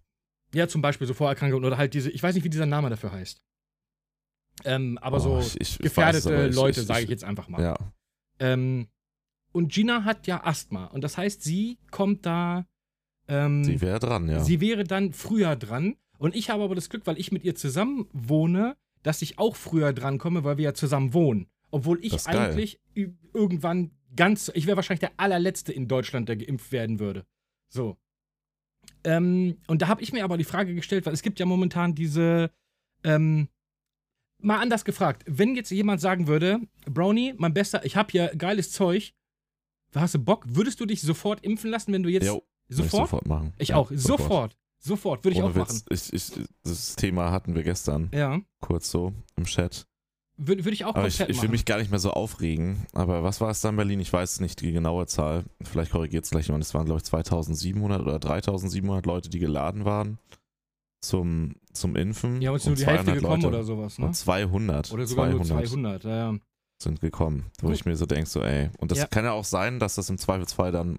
Ja, 0.53 0.67
zum 0.69 0.81
Beispiel 0.81 1.05
so 1.07 1.13
Vorerkrankungen 1.13 1.65
oder 1.65 1.77
halt 1.77 1.93
diese, 1.93 2.09
ich 2.09 2.23
weiß 2.23 2.33
nicht, 2.35 2.45
wie 2.45 2.49
dieser 2.49 2.65
Name 2.65 2.89
dafür 2.89 3.11
heißt. 3.11 3.41
Ähm, 4.63 4.97
aber 4.99 5.17
Oh, 5.17 5.19
so 5.19 5.39
ich- 5.39 5.55
ich 5.61 5.69
weiß 5.73 5.77
gefährdete 5.79 6.33
aber 6.33 6.47
ich- 6.47 6.55
Leute, 6.55 6.83
sage 6.83 7.03
ich- 7.03 7.09
jetzt 7.09 7.23
einfach 7.23 7.47
mal. 7.47 7.61
Ja. 7.61 7.75
Ähm, 8.39 8.87
und 9.51 9.71
Gina 9.71 10.03
hat 10.03 10.27
ja 10.27 10.43
Asthma. 10.45 10.85
Und 10.85 11.03
das 11.03 11.17
heißt, 11.17 11.43
sie 11.43 11.77
kommt 11.91 12.25
da. 12.25 12.65
Ähm, 13.27 13.63
Sie 13.63 13.81
wäre 13.81 13.99
dran, 13.99 14.29
ja. 14.29 14.39
Sie 14.39 14.61
wäre 14.61 14.83
dann 14.85 15.13
früher 15.13 15.55
dran. 15.55 15.95
Und 16.17 16.35
ich 16.35 16.49
habe 16.49 16.63
aber 16.63 16.75
das 16.75 16.89
Glück, 16.89 17.05
weil 17.05 17.19
ich 17.19 17.31
mit 17.31 17.43
ihr 17.43 17.55
zusammen 17.55 18.07
wohne, 18.13 18.77
dass 19.03 19.21
ich 19.21 19.37
auch 19.37 19.55
früher 19.55 19.93
dran 19.93 20.17
komme, 20.17 20.43
weil 20.43 20.57
wir 20.57 20.63
ja 20.65 20.73
zusammen 20.73 21.13
wohnen. 21.13 21.47
Obwohl 21.69 21.99
ich 22.03 22.23
geil. 22.23 22.37
eigentlich 22.37 22.79
ü- 22.95 23.13
irgendwann 23.33 23.91
ganz. 24.17 24.51
Ich 24.53 24.65
wäre 24.67 24.75
wahrscheinlich 24.75 24.99
der 24.99 25.13
allerletzte 25.17 25.71
in 25.71 25.87
Deutschland, 25.87 26.27
der 26.27 26.35
geimpft 26.35 26.73
werden 26.73 26.99
würde. 26.99 27.25
So. 27.69 27.95
Ähm, 29.05 29.57
und 29.67 29.81
da 29.81 29.87
habe 29.87 30.01
ich 30.01 30.11
mir 30.11 30.23
aber 30.25 30.37
die 30.37 30.43
Frage 30.43 30.75
gestellt, 30.75 31.05
weil 31.05 31.13
es 31.13 31.21
gibt 31.21 31.39
ja 31.39 31.45
momentan 31.45 31.95
diese. 31.95 32.51
Ähm, 33.03 33.47
mal 34.39 34.59
anders 34.59 34.85
gefragt, 34.85 35.23
wenn 35.27 35.55
jetzt 35.55 35.71
jemand 35.71 36.01
sagen 36.01 36.27
würde, 36.27 36.59
Brownie, 36.85 37.33
mein 37.37 37.53
Bester, 37.53 37.85
ich 37.85 37.95
habe 37.95 38.11
hier 38.11 38.27
geiles 38.37 38.71
Zeug, 38.71 39.13
hast 39.95 40.13
du 40.15 40.19
Bock? 40.19 40.45
Würdest 40.47 40.79
du 40.79 40.85
dich 40.85 41.01
sofort 41.01 41.43
impfen 41.43 41.69
lassen, 41.71 41.93
wenn 41.93 42.03
du 42.03 42.09
jetzt 42.09 42.27
Jo, 42.27 42.33
würde 42.33 42.43
ich 42.69 42.75
sofort? 42.77 43.09
sofort 43.09 43.27
machen. 43.27 43.53
Ich 43.57 43.69
Ja, 43.69 43.77
auch, 43.77 43.91
sofort. 43.93 44.57
Sofort, 44.79 45.23
würde 45.23 45.35
ich 45.35 45.43
Ohne 45.43 45.51
auch 45.53 45.55
machen. 45.55 45.81
Witz. 45.89 46.11
Ich, 46.13 46.37
ich, 46.37 46.45
das 46.63 46.95
Thema 46.95 47.31
hatten 47.31 47.55
wir 47.55 47.63
gestern 47.63 48.11
Ja, 48.13 48.39
kurz 48.61 48.91
so 48.91 49.11
im 49.35 49.45
Chat. 49.45 49.87
Würde 50.37 50.63
würd 50.65 50.73
ich 50.73 50.85
auch 50.85 50.95
Aber 50.95 51.07
ich, 51.07 51.19
ich 51.19 51.41
will 51.41 51.49
mich 51.49 51.65
gar 51.65 51.77
nicht 51.79 51.89
mehr 51.91 51.99
so 51.99 52.11
aufregen. 52.11 52.85
Aber 52.93 53.23
was 53.23 53.41
war 53.41 53.49
es 53.49 53.61
da 53.61 53.69
in 53.69 53.75
Berlin? 53.75 53.99
Ich 53.99 54.13
weiß 54.13 54.39
nicht 54.39 54.61
die 54.61 54.71
genaue 54.71 55.07
Zahl. 55.07 55.45
Vielleicht 55.63 55.91
korrigiert 55.91 56.25
es 56.25 56.29
gleich 56.31 56.47
jemand. 56.47 56.63
Es 56.63 56.73
waren, 56.73 56.85
glaube 56.85 56.99
ich, 56.99 57.05
2700 57.05 58.01
oder 58.01 58.19
3700 58.19 59.05
Leute, 59.05 59.29
die 59.29 59.39
geladen 59.39 59.85
waren 59.85 60.19
zum, 61.01 61.55
zum 61.73 61.95
Impfen. 61.95 62.41
ja, 62.41 62.51
uns 62.51 62.65
Und 62.65 62.71
nur 62.71 62.75
die 62.77 62.85
Hälfte 62.85 63.05
200 63.05 63.21
gekommen 63.21 63.41
Leute. 63.43 63.55
oder 63.55 63.63
sowas, 63.63 63.97
ne? 63.99 64.05
Und 64.07 64.13
200. 64.15 64.91
Oder 64.91 65.07
sogar 65.07 65.25
200 65.29 65.47
nur 65.49 65.63
200, 65.65 66.03
ja, 66.03 66.15
ja. 66.33 66.37
sind 66.81 67.01
gekommen. 67.01 67.45
Wo 67.61 67.67
Guck. 67.67 67.75
ich 67.75 67.85
mir 67.85 67.95
so 67.95 68.05
denke, 68.05 68.29
so, 68.29 68.41
ey. 68.41 68.69
Und 68.79 68.91
das 68.91 68.99
Ja. 68.99 69.07
kann 69.07 69.25
ja 69.25 69.31
auch 69.31 69.45
sein, 69.45 69.79
dass 69.79 69.95
das 69.95 70.09
im 70.09 70.17
Zweifelsfall 70.17 70.71
dann, 70.71 70.97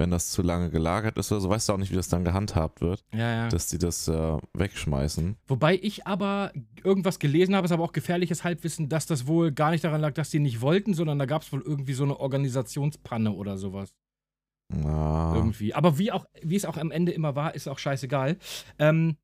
wenn 0.00 0.10
das 0.10 0.30
zu 0.30 0.40
lange 0.42 0.70
gelagert 0.70 1.18
ist 1.18 1.30
oder 1.30 1.40
so, 1.42 1.50
weißt 1.50 1.68
du 1.68 1.74
auch 1.74 1.78
nicht, 1.78 1.92
wie 1.92 1.96
das 1.96 2.08
dann 2.08 2.24
gehandhabt 2.24 2.80
wird, 2.80 3.04
Ja, 3.12 3.18
ja. 3.44 3.48
dass 3.48 3.68
die 3.68 3.76
das 3.78 4.08
äh, 4.08 4.38
wegschmeißen. 4.54 5.36
Wobei 5.46 5.78
ich 5.80 6.06
aber 6.06 6.52
irgendwas 6.82 7.18
gelesen 7.18 7.54
habe, 7.54 7.66
ist 7.66 7.72
aber 7.72 7.84
auch 7.84 7.92
gefährliches 7.92 8.42
Halbwissen, 8.42 8.88
dass 8.88 9.06
das 9.06 9.26
wohl 9.26 9.52
gar 9.52 9.70
nicht 9.70 9.84
daran 9.84 10.00
lag, 10.00 10.14
dass 10.14 10.30
die 10.30 10.38
nicht 10.40 10.62
wollten, 10.62 10.94
sondern 10.94 11.18
da 11.18 11.26
gab 11.26 11.42
es 11.42 11.52
wohl 11.52 11.60
irgendwie 11.60 11.92
so 11.92 12.04
eine 12.04 12.18
Organisationspanne 12.18 13.30
oder 13.32 13.58
sowas. 13.58 13.94
Na, 14.72 15.34
Irgendwie. 15.36 15.74
Aber 15.74 15.98
wie, 15.98 16.12
auch, 16.12 16.24
wie 16.42 16.56
es 16.56 16.64
auch 16.64 16.76
am 16.76 16.90
Ende 16.90 17.12
immer 17.12 17.34
war, 17.36 17.54
ist 17.54 17.68
auch 17.68 17.78
scheißegal. 17.78 18.38
Ähm, 18.78 19.16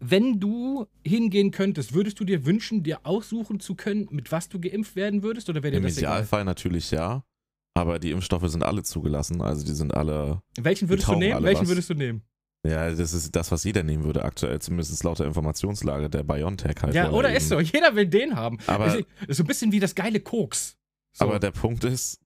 wenn 0.00 0.38
du 0.38 0.86
hingehen 1.04 1.50
könntest, 1.50 1.94
würdest 1.94 2.20
du 2.20 2.24
dir 2.24 2.46
wünschen, 2.46 2.82
dir 2.82 3.00
aussuchen 3.04 3.58
zu 3.60 3.74
können, 3.74 4.06
mit 4.10 4.30
was 4.32 4.48
du 4.48 4.60
geimpft 4.60 4.96
werden 4.96 5.22
würdest? 5.22 5.48
Oder 5.50 5.62
wäre 5.62 5.72
dir 5.72 5.78
Im 5.78 5.82
das 5.84 5.98
egal? 5.98 6.12
Idealfall 6.12 6.44
natürlich 6.44 6.90
ja. 6.90 7.24
Aber 7.74 7.98
die 7.98 8.10
Impfstoffe 8.10 8.48
sind 8.48 8.62
alle 8.62 8.82
zugelassen. 8.82 9.40
Also 9.40 9.64
die 9.64 9.72
sind 9.72 9.94
alle. 9.94 10.42
Welchen 10.58 10.88
würdest 10.88 11.08
du 11.08 11.14
nehmen? 11.14 11.42
Welchen 11.44 11.62
was. 11.62 11.68
würdest 11.68 11.90
du 11.90 11.94
nehmen? 11.94 12.22
Ja, 12.66 12.90
das 12.90 13.12
ist 13.12 13.34
das, 13.36 13.52
was 13.52 13.62
jeder 13.64 13.84
nehmen 13.84 14.02
würde 14.04 14.24
aktuell, 14.24 14.60
zumindest 14.60 15.02
laut 15.04 15.20
der 15.20 15.26
Informationslage 15.26 16.10
der 16.10 16.24
BioNTech 16.24 16.74
halt. 16.82 16.94
Ja, 16.94 17.10
oder 17.10 17.34
ist 17.34 17.48
so. 17.48 17.60
Jeder 17.60 17.94
will 17.94 18.06
den 18.06 18.34
haben. 18.34 18.58
Aber- 18.66 18.86
ist, 18.98 19.06
ist 19.28 19.36
so 19.36 19.44
ein 19.44 19.46
bisschen 19.46 19.70
wie 19.72 19.80
das 19.80 19.94
geile 19.94 20.20
Koks. 20.20 20.76
So. 21.12 21.24
Aber 21.24 21.38
der 21.38 21.52
Punkt 21.52 21.84
ist, 21.84 22.20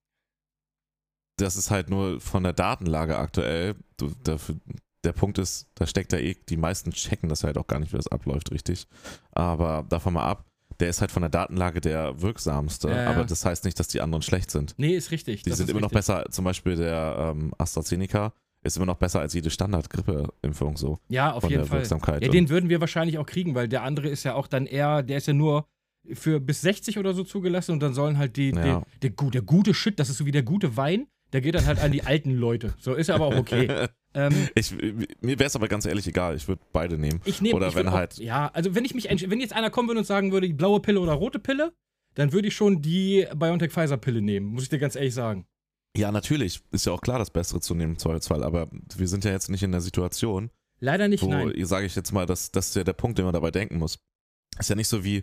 das 1.38 1.56
ist 1.56 1.70
halt 1.70 1.90
nur 1.90 2.20
von 2.20 2.42
der 2.42 2.52
Datenlage 2.54 3.18
aktuell. 3.18 3.74
Du, 3.98 4.10
dafür, 4.24 4.56
der 5.04 5.12
Punkt 5.12 5.38
ist, 5.38 5.68
da 5.74 5.86
steckt 5.86 6.12
da 6.12 6.16
eh, 6.18 6.34
die 6.48 6.56
meisten 6.56 6.92
checken 6.92 7.28
das 7.28 7.44
halt 7.44 7.58
auch 7.58 7.66
gar 7.66 7.78
nicht, 7.78 7.92
wie 7.92 7.96
das 7.96 8.08
abläuft, 8.08 8.50
richtig. 8.52 8.86
Aber 9.32 9.84
davon 9.88 10.14
mal 10.14 10.24
ab, 10.24 10.46
der 10.82 10.90
ist 10.90 11.00
halt 11.00 11.10
von 11.12 11.22
der 11.22 11.30
Datenlage 11.30 11.80
der 11.80 12.20
wirksamste. 12.20 12.88
Ja, 12.88 13.04
ja. 13.04 13.10
Aber 13.10 13.24
das 13.24 13.44
heißt 13.44 13.64
nicht, 13.64 13.78
dass 13.78 13.88
die 13.88 14.00
anderen 14.00 14.20
schlecht 14.22 14.50
sind. 14.50 14.74
nee, 14.76 14.94
ist 14.96 15.10
richtig. 15.12 15.42
Die 15.44 15.48
das 15.50 15.58
sind 15.58 15.70
immer 15.70 15.80
noch 15.80 15.92
richtig. 15.92 16.06
besser, 16.06 16.26
zum 16.30 16.44
Beispiel 16.44 16.76
der 16.76 17.32
ähm, 17.34 17.52
AstraZeneca 17.56 18.32
ist 18.64 18.76
immer 18.76 18.86
noch 18.86 18.96
besser 18.96 19.20
als 19.20 19.32
jede 19.34 19.50
Standard-Grippe-Impfung 19.50 20.76
so. 20.76 20.98
Ja, 21.08 21.32
auf 21.32 21.42
von 21.42 21.50
jeden 21.50 21.62
der 21.62 21.68
Fall. 21.68 21.78
Wirksamkeit. 21.80 22.22
Ja, 22.22 22.28
den 22.30 22.48
würden 22.48 22.68
wir 22.68 22.80
wahrscheinlich 22.80 23.18
auch 23.18 23.26
kriegen, 23.26 23.54
weil 23.54 23.68
der 23.68 23.82
andere 23.82 24.08
ist 24.08 24.24
ja 24.24 24.34
auch 24.34 24.46
dann 24.46 24.66
eher, 24.66 25.02
der 25.02 25.16
ist 25.18 25.26
ja 25.26 25.32
nur 25.32 25.66
für 26.12 26.40
bis 26.40 26.60
60 26.62 26.98
oder 26.98 27.14
so 27.14 27.22
zugelassen 27.24 27.72
und 27.72 27.80
dann 27.80 27.94
sollen 27.94 28.18
halt 28.18 28.36
die, 28.36 28.50
Ja. 28.50 28.82
der, 29.02 29.10
der, 29.10 29.30
der 29.30 29.42
gute 29.42 29.74
Shit, 29.74 29.98
das 30.00 30.10
ist 30.10 30.18
so 30.18 30.26
wie 30.26 30.32
der 30.32 30.42
gute 30.42 30.76
Wein, 30.76 31.06
der 31.32 31.40
geht 31.40 31.54
dann 31.54 31.66
halt 31.66 31.80
an 31.80 31.92
die 31.92 32.02
alten 32.02 32.32
Leute. 32.34 32.74
So 32.78 32.94
ist 32.94 33.10
aber 33.10 33.26
auch 33.26 33.36
okay. 33.36 33.88
ähm, 34.14 34.48
ich, 34.54 34.72
mir 34.72 35.38
wäre 35.38 35.44
es 35.44 35.56
aber 35.56 35.68
ganz 35.68 35.86
ehrlich 35.86 36.06
egal, 36.06 36.36
ich 36.36 36.48
würde 36.48 36.62
beide 36.72 36.98
nehmen. 36.98 37.20
ich 37.24 37.40
nehme 37.40 37.56
Oder 37.56 37.74
wenn 37.74 37.88
auch, 37.88 37.92
halt- 37.92 38.18
Ja, 38.18 38.50
also 38.52 38.74
wenn 38.74 38.84
ich 38.84 38.94
mich 38.94 39.08
wenn 39.08 39.40
jetzt 39.40 39.54
einer 39.54 39.70
kommen 39.70 39.88
würde 39.88 40.00
und 40.00 40.06
sagen 40.06 40.32
würde, 40.32 40.46
die 40.46 40.52
blaue 40.54 40.80
Pille 40.80 41.00
oder 41.00 41.12
rote 41.12 41.38
Pille, 41.38 41.72
dann 42.14 42.32
würde 42.32 42.48
ich 42.48 42.54
schon 42.54 42.82
die 42.82 43.26
BioNTech 43.34 43.72
Pfizer 43.72 43.96
Pille 43.96 44.20
nehmen, 44.20 44.46
muss 44.46 44.64
ich 44.64 44.68
dir 44.68 44.78
ganz 44.78 44.96
ehrlich 44.96 45.14
sagen. 45.14 45.46
Ja, 45.96 46.10
natürlich. 46.10 46.60
Ist 46.70 46.86
ja 46.86 46.92
auch 46.92 47.00
klar, 47.00 47.18
das 47.18 47.30
Bessere 47.30 47.60
zu 47.60 47.74
nehmen 47.74 47.98
Zweifelsfall. 47.98 48.42
Aber 48.42 48.68
wir 48.96 49.08
sind 49.08 49.24
ja 49.24 49.30
jetzt 49.30 49.50
nicht 49.50 49.62
in 49.62 49.72
der 49.72 49.80
Situation, 49.82 50.50
Leider 50.80 51.06
nicht, 51.06 51.22
wo, 51.22 51.28
nein. 51.28 51.52
sage 51.64 51.86
ich 51.86 51.94
jetzt 51.94 52.10
mal, 52.10 52.26
das, 52.26 52.50
das 52.50 52.68
ist 52.70 52.74
ja 52.74 52.82
der 52.82 52.92
Punkt, 52.92 53.16
den 53.16 53.24
man 53.24 53.32
dabei 53.32 53.52
denken 53.52 53.78
muss. 53.78 54.00
Ist 54.58 54.68
ja 54.68 54.74
nicht 54.74 54.88
so 54.88 55.04
wie, 55.04 55.22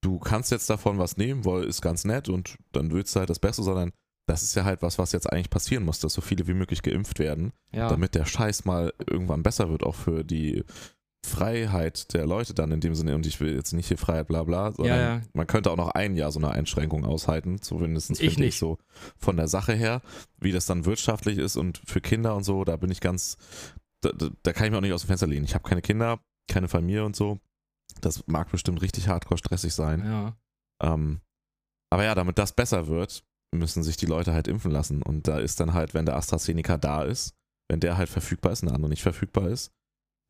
du 0.00 0.18
kannst 0.18 0.50
jetzt 0.50 0.68
davon 0.68 0.98
was 0.98 1.16
nehmen, 1.16 1.44
weil 1.44 1.62
ist 1.62 1.80
ganz 1.80 2.04
nett 2.04 2.28
und 2.28 2.56
dann 2.72 2.90
willst 2.90 3.14
du 3.14 3.20
halt 3.20 3.30
das 3.30 3.38
Beste, 3.38 3.62
sondern 3.62 3.92
das 4.26 4.42
ist 4.42 4.54
ja 4.56 4.64
halt 4.64 4.82
was, 4.82 4.98
was 4.98 5.12
jetzt 5.12 5.30
eigentlich 5.32 5.50
passieren 5.50 5.84
muss, 5.84 6.00
dass 6.00 6.12
so 6.12 6.20
viele 6.20 6.46
wie 6.48 6.54
möglich 6.54 6.82
geimpft 6.82 7.18
werden, 7.18 7.52
Ja. 7.72 7.88
damit 7.88 8.14
der 8.14 8.24
Scheiß 8.26 8.64
mal 8.64 8.92
irgendwann 9.08 9.42
besser 9.42 9.68
wird, 9.70 9.82
auch 9.84 9.94
für 9.94 10.24
die 10.24 10.64
Freiheit 11.24 12.12
der 12.14 12.26
Leute 12.26 12.54
dann 12.54 12.70
in 12.70 12.80
dem 12.80 12.94
Sinne. 12.94 13.14
Und 13.14 13.26
ich 13.26 13.40
will 13.40 13.54
jetzt 13.54 13.72
nicht 13.72 13.88
hier 13.88 13.98
Freiheit, 13.98 14.28
bla 14.28 14.44
bla, 14.44 14.72
sondern 14.72 14.98
Ja, 14.98 15.14
ja. 15.16 15.22
man 15.32 15.46
könnte 15.46 15.70
auch 15.70 15.76
noch 15.76 15.90
ein 15.90 16.14
Jahr 16.16 16.30
so 16.30 16.38
eine 16.38 16.50
Einschränkung 16.50 17.04
aushalten, 17.04 17.60
zumindest 17.60 18.10
Ich 18.12 18.18
finde 18.18 18.30
ich 18.32 18.38
nicht. 18.38 18.58
so 18.58 18.78
von 19.16 19.36
der 19.36 19.48
Sache 19.48 19.72
her, 19.74 20.02
wie 20.38 20.52
das 20.52 20.66
dann 20.66 20.84
wirtschaftlich 20.84 21.38
ist 21.38 21.56
und 21.56 21.82
für 21.84 22.00
Kinder 22.00 22.36
und 22.36 22.44
so, 22.44 22.64
da 22.64 22.76
bin 22.76 22.90
ich 22.90 23.00
ganz, 23.00 23.36
da, 24.02 24.10
da, 24.12 24.28
da 24.42 24.52
kann 24.52 24.66
ich 24.66 24.70
mir 24.70 24.78
auch 24.78 24.82
nicht 24.82 24.92
aus 24.92 25.02
dem 25.02 25.08
Fenster 25.08 25.26
lehnen. 25.26 25.44
Ich 25.44 25.54
habe 25.54 25.68
keine 25.68 25.82
Kinder, 25.82 26.20
keine 26.48 26.68
Familie 26.68 27.04
und 27.04 27.16
so. 27.16 27.38
Das 28.00 28.24
mag 28.26 28.50
bestimmt 28.50 28.80
richtig 28.82 29.08
hardcore 29.08 29.38
stressig 29.38 29.74
sein. 29.74 30.04
ja. 30.04 30.36
Ähm, 30.82 31.20
aber 31.90 32.04
ja, 32.04 32.14
damit 32.14 32.36
das 32.38 32.52
besser 32.52 32.88
wird, 32.88 33.24
müssen 33.56 33.82
sich 33.82 33.96
die 33.96 34.06
Leute 34.06 34.32
halt 34.32 34.48
impfen 34.48 34.70
lassen. 34.70 35.02
Und 35.02 35.26
da 35.28 35.38
ist 35.38 35.60
dann 35.60 35.74
halt, 35.74 35.94
wenn 35.94 36.06
der 36.06 36.16
AstraZeneca 36.16 36.76
da 36.78 37.02
ist, 37.02 37.34
wenn 37.68 37.80
der 37.80 37.96
halt 37.96 38.08
verfügbar 38.08 38.52
ist 38.52 38.62
und 38.62 38.68
der 38.68 38.76
andere 38.76 38.90
nicht 38.90 39.02
verfügbar 39.02 39.48
ist, 39.48 39.72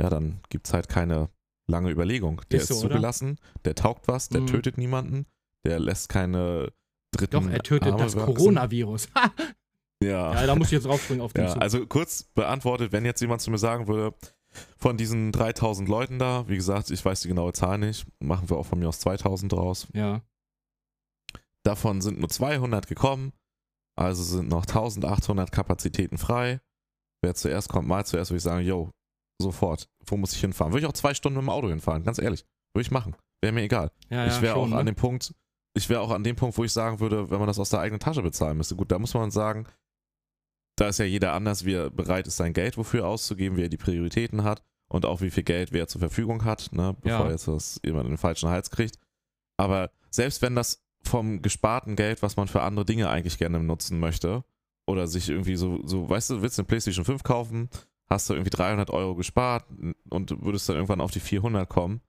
ja, 0.01 0.09
dann 0.11 0.41
gibt 0.49 0.67
es 0.67 0.73
halt 0.75 0.89
keine 0.89 1.29
lange 1.69 1.91
Überlegung. 1.91 2.41
Der 2.51 2.59
Ist 2.61 2.71
ist, 2.71 2.79
so, 2.81 2.87
oder? 2.87 2.95
zugelassen, 2.95 3.39
der 3.65 3.75
taugt 3.75 4.09
was, 4.09 4.29
der 4.29 4.43
Mhm. 4.43 4.47
tötet 4.47 4.79
niemanden, 4.79 5.27
der 5.65 5.79
lässt 5.81 6.09
keine 6.09 6.73
dritten 7.13 7.33
Doch, 7.47 7.51
er 7.51 7.63
tötet 7.63 7.93
Arme 7.93 8.03
das 8.05 8.17
wachsen. 8.17 8.35
Coronavirus. 8.35 9.09
Ja. 10.03 10.35
Ja, 10.35 10.47
da 10.47 10.55
muss 10.55 10.67
ich 10.67 10.73
jetzt 10.73 10.87
raufspringen 10.87 11.23
auf 11.23 11.33
den 11.33 11.45
Ja, 11.45 11.53
Zug. 11.55 11.63
also 11.63 11.87
kurz 11.87 12.25
beantwortet, 12.35 12.93
wenn 12.93 13.07
jetzt 13.07 13.23
jemand 13.23 13.41
zu 13.41 13.51
mir 13.51 13.57
sagen 13.57 13.89
würde, 13.89 14.15
von 14.77 14.99
diesen 14.99 15.33
3000 15.33 15.89
Leuten 15.89 16.19
da, 16.19 16.47
wie 16.49 16.57
gesagt, 16.57 16.91
ich 16.91 17.03
weiß 17.03 17.21
die 17.23 17.29
genaue 17.29 17.55
Zahl 17.55 17.79
nicht, 17.79 18.07
machen 18.21 18.51
wir 18.51 18.59
auch 18.59 18.67
von 18.67 18.79
mir 18.79 18.89
aus 18.91 19.01
2000 19.01 19.53
draus. 19.53 19.89
ja. 19.95 20.21
Davon 21.67 22.01
sind 22.01 22.21
nur 22.21 22.29
200 22.29 22.87
gekommen, 22.87 23.33
also 23.99 24.23
sind 24.23 24.49
noch 24.49 24.67
1800 24.67 25.51
Kapazitäten 25.51 26.17
frei. 26.19 26.61
Wer 27.23 27.35
zuerst 27.35 27.69
kommt, 27.69 27.89
mal 27.89 28.07
zuerst, 28.07 28.31
würde 28.31 28.37
ich 28.39 28.43
sagen, 28.45 28.65
yo, 28.65 28.91
sofort, 29.41 29.89
wo 30.07 30.17
muss 30.17 30.33
ich 30.33 30.41
hinfahren? 30.41 30.73
Würde 30.73 30.85
ich 30.85 30.89
auch 30.89 30.93
zwei 30.93 31.15
Stunden 31.15 31.39
mit 31.39 31.45
dem 31.45 31.51
Auto 31.51 31.69
hinfahren, 31.69 32.05
ganz 32.05 32.19
ehrlich. 32.19 32.45
Würde 32.75 32.83
ich 32.83 32.91
machen. 32.91 33.17
Wäre 33.43 33.53
mir 33.53 33.63
egal. 33.63 33.91
ja, 34.11 34.27
ich 34.27 34.37
ja, 34.37 34.43
wäre 34.43 34.55
auch 34.57 34.65
schon, 34.65 34.75
an 34.75 34.85
ne? 34.85 34.93
dem 34.93 34.97
Punkt, 34.97 35.35
ich 35.75 35.89
wäre 35.89 36.01
auch 36.01 36.11
an 36.11 36.25
dem 36.25 36.37
Punkt, 36.37 36.57
wo 36.57 36.65
ich 36.65 36.73
sagen 36.73 37.01
würde, 37.01 37.31
wenn 37.31 37.39
man 37.39 37.49
das 37.49 37.59
aus 37.59 37.71
der 37.71 37.81
eigenen 37.81 38.01
Tasche 38.01 38.23
bezahlen 38.23 38.57
müsste. 38.57 38.77
Gut, 38.77 38.93
da 38.93 38.99
muss 38.99 39.15
man 39.15 39.31
sagen, 39.31 39.67
da 40.79 40.89
ist 40.89 40.99
ja 40.99 41.05
jeder 41.05 41.33
anders, 41.33 41.65
wie 41.65 41.75
er 41.75 41.91
bereit 41.91 42.27
ist, 42.27 42.37
sein 42.37 42.53
Geld 42.53 42.77
wofür 42.77 43.07
auszugeben, 43.07 43.57
wie 43.57 43.63
er 43.63 43.69
die 43.69 43.77
Prioritäten 43.77 44.45
hat 44.45 44.63
und 44.89 45.05
auch 45.05 45.21
wie 45.21 45.31
viel 45.31 45.43
Geld 45.43 45.73
wer 45.73 45.89
zur 45.89 45.99
Verfügung 46.01 46.45
hat, 46.45 46.71
ne, 46.73 46.95
bevor 47.01 47.27
Ja. 47.27 47.31
jetzt 47.31 47.49
das 47.49 47.81
jemand 47.85 48.05
in 48.05 48.13
den 48.13 48.19
falschen 48.19 48.49
Hals 48.51 48.71
kriegt. 48.71 48.99
Aber 49.59 49.91
selbst 50.11 50.43
wenn 50.43 50.55
das 50.55 50.86
vom 51.09 51.43
gesparten 51.43 51.97
Geld, 51.97 52.23
was 52.23 52.37
man 52.37 52.49
für 52.49 52.63
andere 52.63 52.85
Dinge 52.85 53.09
eigentlich 53.09 53.39
gerne 53.39 53.61
nutzen 53.61 53.99
möchte, 54.01 54.45
oder 54.87 55.07
sich 55.09 55.29
irgendwie 55.29 55.57
so, 55.57 55.81
so 55.85 56.09
weißt 56.09 56.31
du, 56.31 56.43
willst 56.43 56.59
du 56.59 56.63
eine 56.63 56.67
PlayStation 56.69 57.05
5 57.05 57.23
kaufen, 57.23 57.69
hast 58.09 58.29
du 58.31 58.35
irgendwie 58.35 58.51
300 58.51 58.91
Euro 58.91 59.15
gespart 59.17 59.67
und 60.11 60.45
würdest 60.45 60.69
dann 60.69 60.77
irgendwann 60.77 61.01
auf 61.01 61.11
die 61.11 61.21
400 61.21 61.69
kommen, 61.69 62.01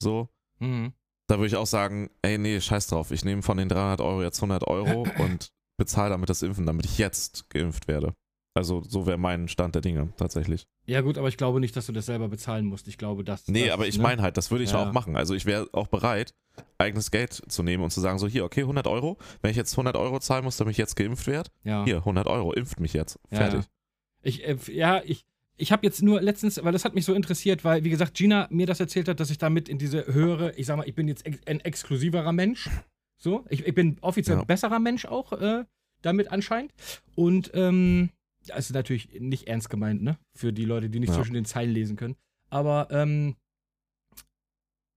so, 0.00 0.28
Mhm. 0.60 0.92
da 1.28 1.38
würde 1.38 1.48
ich 1.48 1.56
auch 1.56 1.66
sagen, 1.66 2.10
ey, 2.22 2.38
nee, 2.38 2.60
scheiß 2.60 2.86
drauf. 2.86 3.10
Ich 3.10 3.24
nehme 3.24 3.42
von 3.42 3.56
den 3.56 3.68
300 3.68 4.00
Euro 4.00 4.22
jetzt 4.22 4.38
100 4.38 4.64
Euro 4.68 5.02
und 5.18 5.52
bezahle 5.76 6.10
damit 6.10 6.30
das 6.30 6.42
Impfen, 6.42 6.66
damit 6.66 6.86
ich 6.86 6.98
jetzt 6.98 7.50
geimpft 7.50 7.88
werde. 7.88 8.14
Also 8.54 8.82
so 8.86 9.06
wäre 9.06 9.16
mein 9.18 9.48
Stand 9.48 9.74
der 9.74 9.82
Dinge 9.82 10.12
tatsächlich. 10.16 10.66
Ja, 10.84 11.00
gut, 11.00 11.16
aber 11.16 11.28
ich 11.28 11.36
glaube 11.38 11.58
nicht, 11.58 11.74
dass 11.74 11.86
du 11.86 11.92
das 11.92 12.06
selber 12.06 12.28
bezahlen 12.28 12.66
musst. 12.66 12.86
Ich 12.86 12.98
glaube, 12.98 13.24
dass. 13.24 13.48
Nee, 13.48 13.64
das, 13.66 13.72
aber 13.74 13.86
ich 13.86 13.96
ne? 13.96 14.02
meine 14.02 14.20
halt, 14.22 14.36
das 14.36 14.50
würde 14.50 14.62
ich 14.64 14.72
Ja. 14.72 14.82
auch 14.82 14.92
machen. 14.92 15.16
Also 15.16 15.34
ich 15.34 15.46
wäre 15.46 15.68
auch 15.72 15.86
bereit, 15.86 16.34
eigenes 16.76 17.10
Geld 17.10 17.32
zu 17.32 17.62
nehmen 17.62 17.82
und 17.82 17.90
zu 17.90 18.00
sagen, 18.00 18.18
so 18.18 18.28
hier, 18.28 18.44
okay, 18.44 18.60
100 18.62 18.86
Euro. 18.86 19.16
Wenn 19.40 19.50
ich 19.50 19.56
jetzt 19.56 19.72
100 19.72 19.96
Euro 19.96 20.18
zahlen 20.20 20.44
muss, 20.44 20.58
damit 20.58 20.72
ich 20.72 20.78
jetzt 20.78 20.96
geimpft 20.96 21.26
werde, 21.26 21.50
Ja. 21.64 21.84
hier, 21.84 22.04
100 22.04 22.26
Euro, 22.26 22.52
impft 22.52 22.78
mich 22.78 22.92
jetzt. 22.92 23.18
Ja, 23.30 23.38
Fertig. 23.38 23.64
Ich, 24.22 24.46
äh, 24.46 24.56
ja, 24.70 25.00
ich, 25.04 25.24
ich 25.56 25.72
habe 25.72 25.86
jetzt 25.86 26.02
nur 26.02 26.20
letztens, 26.20 26.62
weil 26.62 26.72
das 26.72 26.84
hat 26.84 26.94
mich 26.94 27.06
so 27.06 27.14
interessiert, 27.14 27.64
weil, 27.64 27.84
wie 27.84 27.90
gesagt, 27.90 28.14
Gina 28.14 28.48
mir 28.50 28.66
das 28.66 28.80
erzählt 28.80 29.08
hat, 29.08 29.18
dass 29.18 29.30
ich 29.30 29.38
damit 29.38 29.68
in 29.70 29.78
diese 29.78 30.06
höhere, 30.12 30.52
ich 30.56 30.66
sag 30.66 30.76
mal, 30.76 30.86
ich 30.88 30.94
bin 30.94 31.08
jetzt 31.08 31.24
ex 31.24 31.38
ein 31.46 31.60
exklusiverer 31.60 32.32
Mensch. 32.32 32.68
So, 33.16 33.46
ich, 33.48 33.66
ich 33.66 33.74
bin 33.74 33.96
offiziell 34.02 34.36
Ja. 34.38 34.44
besserer 34.44 34.78
Mensch 34.78 35.06
auch, 35.06 35.32
äh, 35.32 35.64
damit 36.02 36.30
anscheinend. 36.30 36.72
Und, 37.14 37.50
ähm, 37.54 38.10
das 38.46 38.66
ist 38.66 38.74
natürlich 38.74 39.20
nicht 39.20 39.48
ernst 39.48 39.70
gemeint, 39.70 40.02
ne? 40.02 40.18
Für 40.34 40.52
die 40.52 40.64
Leute, 40.64 40.88
die 40.90 41.00
nicht 41.00 41.10
Ja. 41.10 41.16
zwischen 41.16 41.34
den 41.34 41.44
Zeilen 41.44 41.70
lesen 41.70 41.96
können. 41.96 42.16
Aber, 42.50 42.88
ähm, 42.90 43.36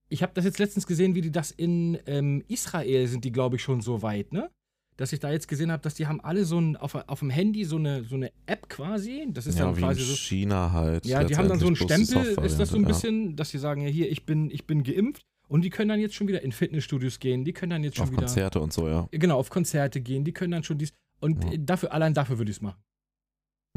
ich 0.09 0.21
habe 0.21 0.33
das 0.35 0.45
jetzt 0.45 0.59
letztens 0.59 0.85
gesehen, 0.87 1.15
wie 1.15 1.21
die 1.21 1.31
das 1.31 1.51
in 1.51 1.97
ähm, 2.05 2.43
Israel 2.47 3.07
sind, 3.07 3.25
die 3.25 3.31
glaube 3.31 3.55
ich 3.55 3.63
schon 3.63 3.81
so 3.81 4.01
weit, 4.01 4.33
ne? 4.33 4.51
Dass 4.97 5.11
ich 5.11 5.19
da 5.19 5.29
jetzt 5.31 5.47
gesehen 5.49 5.71
habe, 5.71 5.81
dass 5.81 5.95
die 5.95 6.07
haben 6.07 6.21
alle 6.21 6.45
so 6.45 6.57
ein, 6.59 6.77
auf, 6.77 6.95
auf 6.95 7.19
dem 7.19 7.29
Handy 7.29 7.65
so 7.65 7.75
eine, 7.75 8.03
so 8.05 8.15
eine 8.15 8.31
App 8.45 8.69
quasi. 8.69 9.27
Das 9.29 9.45
ist 9.45 9.57
ja, 9.59 9.65
dann 9.65 9.75
wie 9.75 9.81
in 9.81 9.87
quasi 9.87 10.03
so. 10.03 10.13
China 10.15 10.71
halt. 10.71 11.05
Ja, 11.05 11.23
die 11.23 11.35
haben 11.35 11.49
dann 11.49 11.59
so 11.59 11.67
einen 11.67 11.75
Stempel, 11.75 12.37
ist 12.45 12.59
das 12.59 12.69
so 12.69 12.77
ein 12.77 12.85
bisschen, 12.85 13.35
dass 13.35 13.49
sie 13.49 13.57
sagen, 13.57 13.81
ja, 13.81 13.89
hier, 13.89 14.09
ich 14.09 14.25
bin, 14.25 14.49
ich 14.51 14.65
bin 14.65 14.83
geimpft. 14.83 15.23
Und 15.47 15.61
die 15.63 15.69
können 15.69 15.89
dann 15.89 15.99
jetzt 15.99 16.15
schon 16.15 16.27
wieder 16.27 16.41
in 16.41 16.51
Fitnessstudios 16.51 17.19
gehen, 17.19 17.43
die 17.43 17.53
können 17.53 17.69
dann 17.71 17.83
jetzt 17.83 17.97
schon 17.97 18.05
Auf 18.05 18.11
wieder. 18.11 18.21
Konzerte 18.21 18.59
und 18.61 18.73
so, 18.73 18.87
ja. 18.87 19.07
Genau, 19.11 19.37
auf 19.37 19.49
Konzerte 19.49 20.01
gehen, 20.01 20.23
die 20.23 20.31
können 20.31 20.51
dann 20.51 20.63
schon 20.63 20.77
dies. 20.77 20.91
Und 21.19 21.43
Ja. 21.43 21.51
dafür, 21.57 21.91
allein 21.93 22.13
dafür 22.13 22.37
würde 22.39 22.49
ich 22.51 22.57
es 22.57 22.61
machen. 22.61 22.81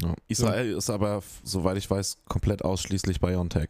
Ja. 0.01 0.13
Israel 0.27 0.73
ist 0.73 0.89
aber, 0.89 1.21
soweit 1.43 1.77
ich 1.77 1.89
weiß, 1.89 2.17
komplett 2.27 2.63
ausschließlich 2.63 3.19
BioNTech. 3.19 3.69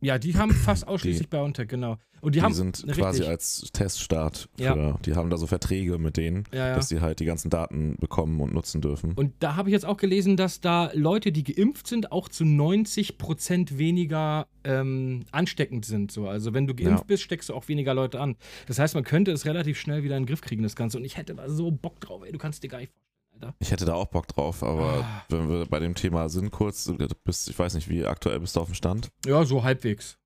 Ja, 0.00 0.16
die 0.16 0.36
haben 0.36 0.52
fast 0.52 0.86
ausschließlich 0.86 1.28
BioNTech, 1.28 1.66
genau. 1.66 1.96
Und 2.20 2.34
die, 2.34 2.38
Die, 2.38 2.44
haben. 2.44 2.54
sind 2.54 2.78
richtig. 2.84 2.98
quasi 2.98 3.24
als 3.24 3.68
Teststart. 3.72 4.48
Für, 4.56 4.62
Ja. 4.62 4.98
Die 5.04 5.14
haben 5.16 5.28
da 5.28 5.36
so 5.36 5.46
Verträge 5.48 5.98
mit 5.98 6.16
denen, 6.16 6.44
Ja, 6.52 6.68
ja. 6.68 6.74
dass 6.76 6.88
die 6.88 7.00
halt 7.00 7.18
die 7.18 7.24
ganzen 7.24 7.50
Daten 7.50 7.96
bekommen 7.98 8.40
und 8.40 8.54
nutzen 8.54 8.80
dürfen. 8.80 9.12
Und 9.14 9.34
da 9.40 9.56
habe 9.56 9.70
ich 9.70 9.72
jetzt 9.72 9.84
auch 9.86 9.96
gelesen, 9.96 10.36
dass 10.36 10.60
da 10.60 10.90
Leute, 10.94 11.32
die 11.32 11.42
geimpft 11.42 11.88
sind, 11.88 12.12
auch 12.12 12.28
zu 12.28 12.44
90% 12.44 13.78
weniger 13.78 14.46
ähm, 14.64 15.24
ansteckend 15.32 15.84
sind. 15.84 16.12
So. 16.12 16.28
Also 16.28 16.54
wenn 16.54 16.66
du 16.66 16.74
geimpft 16.74 17.00
Ja. 17.00 17.04
bist, 17.06 17.22
steckst 17.22 17.48
du 17.48 17.54
auch 17.54 17.68
weniger 17.68 17.94
Leute 17.94 18.20
an. 18.20 18.36
Das 18.66 18.78
heißt, 18.78 18.94
man 18.94 19.04
könnte 19.04 19.32
es 19.32 19.44
relativ 19.46 19.78
schnell 19.78 20.02
wieder 20.02 20.16
in 20.16 20.22
den 20.24 20.28
Griff 20.28 20.40
kriegen, 20.40 20.62
das 20.62 20.76
Ganze. 20.76 20.98
Und 20.98 21.04
ich 21.04 21.16
hätte 21.16 21.34
da 21.34 21.48
so 21.48 21.70
Bock 21.70 22.00
drauf, 22.00 22.22
ey. 22.24 22.32
Du 22.32 22.38
kannst 22.38 22.62
dir 22.62 22.68
gar 22.68 22.78
nicht 22.78 22.92
vorstellen, 22.92 23.07
Alter. 23.40 23.54
ich 23.58 23.70
hätte 23.70 23.84
da 23.84 23.94
auch 23.94 24.06
Bock 24.06 24.26
drauf, 24.28 24.62
aber 24.62 25.04
Ah. 25.04 25.24
wenn 25.28 25.48
wir 25.48 25.66
bei 25.66 25.78
dem 25.78 25.94
Thema 25.94 26.28
sind, 26.28 26.50
kurz, 26.50 26.90
bist, 27.24 27.48
ich 27.48 27.58
weiß 27.58 27.74
nicht, 27.74 27.88
wie 27.88 28.04
aktuell 28.04 28.40
bist 28.40 28.56
du 28.56 28.60
auf 28.60 28.66
dem 28.68 28.74
Stand? 28.74 29.10
Ja, 29.26 29.44
so 29.44 29.62
halbwegs. 29.62 30.18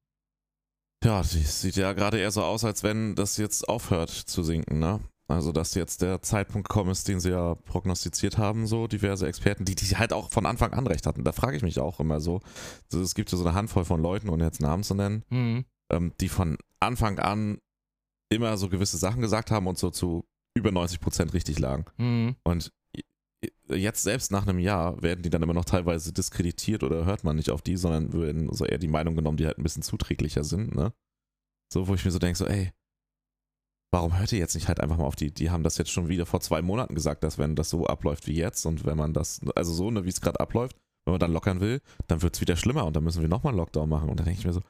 Ja, 1.05 1.23
sieht 1.25 1.77
ja 1.77 1.93
gerade 1.95 2.19
eher 2.19 2.31
so 2.31 2.43
aus, 2.43 2.65
als 2.65 2.83
wenn 2.83 3.15
das 3.17 3.37
jetzt 3.37 3.69
aufhört 3.69 4.11
zu 4.11 4.43
sinken, 4.43 4.79
ne? 4.79 5.01
Also, 5.29 5.51
dass 5.51 5.75
jetzt 5.75 6.03
der 6.03 6.21
Zeitpunkt 6.21 6.69
gekommen 6.69 6.91
ist, 6.91 7.09
den 7.09 7.19
sie 7.19 7.31
ja 7.31 7.55
prognostiziert 7.55 8.39
haben, 8.39 8.67
so 8.67 8.87
diverse 8.87 9.27
Experten, 9.27 9.65
die, 9.65 9.75
die 9.75 9.97
halt 9.97 10.13
auch 10.13 10.31
von 10.31 10.47
Anfang 10.47 10.73
an 10.75 10.87
recht 10.87 11.07
hatten. 11.07 11.25
Da 11.25 11.33
frage 11.33 11.57
ich 11.57 11.63
mich 11.63 11.79
auch 11.81 12.01
immer 12.01 12.21
so. 12.21 12.41
so. 12.89 13.01
Es 13.01 13.15
gibt 13.15 13.33
ja 13.33 13.39
so 13.39 13.45
eine 13.45 13.55
Handvoll 13.55 13.85
von 13.85 14.03
Leuten, 14.03 14.29
ohne 14.29 14.45
jetzt 14.45 14.61
Namen 14.61 14.83
zu 14.83 14.95
nennen, 14.95 15.25
Mhm. 15.31 15.65
ähm, 15.93 16.13
die 16.21 16.29
von 16.29 16.59
Anfang 16.81 17.19
an 17.19 17.59
immer 18.31 18.57
so 18.57 18.69
gewisse 18.69 18.99
Sachen 18.99 19.23
gesagt 19.23 19.51
haben 19.51 19.67
und 19.67 19.79
so 19.79 19.91
zu 19.91 20.25
über 20.55 20.71
90 20.71 21.01
Prozent 21.01 21.33
richtig 21.33 21.59
lagen. 21.59 21.87
Mhm. 21.97 22.37
Und 22.45 22.71
jetzt 23.69 24.03
selbst 24.03 24.31
nach 24.31 24.47
einem 24.47 24.59
Jahr 24.59 25.03
werden 25.03 25.23
die 25.23 25.31
dann 25.31 25.43
immer 25.43 25.55
noch 25.55 25.65
teilweise 25.65 26.13
diskreditiert 26.13 26.83
oder 26.83 27.05
hört 27.05 27.25
man 27.25 27.37
nicht 27.37 27.51
auf 27.51 27.63
die, 27.63 27.77
sondern 27.77 28.13
werden 28.13 28.53
so 28.53 28.65
eher 28.65 28.79
die 28.79 28.89
Meinung 28.89 29.17
genommen, 29.17 29.37
die 29.37 29.47
halt 29.47 29.59
ein 29.59 29.63
bisschen 29.63 29.83
zuträglicher 29.83 30.45
sind, 30.45 30.75
ne? 30.75 30.93
So, 31.73 31.89
wo 31.89 31.95
ich 31.95 32.05
mir 32.05 32.11
so 32.11 32.19
denke, 32.19 32.37
so, 32.37 32.47
ey, 32.47 32.73
warum 33.91 34.19
hört 34.19 34.33
ihr 34.33 34.39
jetzt 34.39 34.55
nicht 34.55 34.69
halt 34.69 34.81
einfach 34.81 34.99
mal 34.99 35.07
auf 35.07 35.17
die? 35.17 35.33
Die 35.33 35.51
haben 35.51 35.63
das 35.63 35.79
jetzt 35.79 35.91
schon 35.91 36.09
wieder 36.09 36.27
vor 36.27 36.41
zwei 36.41 36.63
Monaten 36.63 36.95
gesagt, 36.95 37.25
dass 37.25 37.39
wenn 37.39 37.57
das 37.57 37.71
so 37.71 37.87
abläuft 37.87 38.27
wie 38.27 38.37
jetzt 38.37 38.67
und 38.67 38.85
wenn 38.85 38.97
man 38.97 39.13
das, 39.13 39.41
also 39.55 39.73
so, 39.73 39.91
ne, 39.91 40.05
wie 40.05 40.11
es 40.11 40.21
gerade 40.21 40.41
abläuft, 40.41 40.77
wenn 41.05 41.13
man 41.13 41.21
dann 41.21 41.33
lockern 41.33 41.61
will, 41.61 41.81
dann 42.07 42.23
wird 42.23 42.35
es 42.35 42.41
wieder 42.41 42.57
schlimmer 42.57 42.85
und 42.87 42.95
dann 42.95 43.05
müssen 43.05 43.23
wir 43.23 43.29
nochmal 43.29 43.53
einen 43.53 43.59
Lockdown 43.59 43.89
machen. 43.89 44.09
Und 44.09 44.19
dann 44.19 44.27
denke 44.27 44.41
ich 44.41 44.47
mir 44.47 44.53
so, 44.53 44.61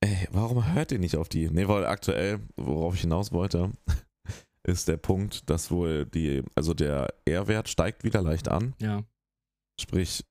ey, 0.00 0.28
warum 0.30 0.72
hört 0.74 0.92
ihr 0.92 0.98
nicht 0.98 1.16
auf 1.16 1.28
die? 1.28 1.50
Nee, 1.50 1.68
weil 1.68 1.86
aktuell, 1.86 2.40
worauf 2.56 2.94
ich 2.94 3.02
hinaus 3.02 3.32
wollte, 3.32 3.72
ist 4.66 4.88
der 4.88 4.96
Punkt, 4.96 5.48
dass 5.50 5.70
wohl 5.70 6.06
die, 6.06 6.42
also 6.54 6.74
der 6.74 7.14
R-Wert 7.26 7.68
steigt 7.68 8.02
wieder 8.04 8.22
leicht 8.22 8.48
an. 8.48 8.74
Ja. 8.80 9.04
Sprich, 9.80 10.24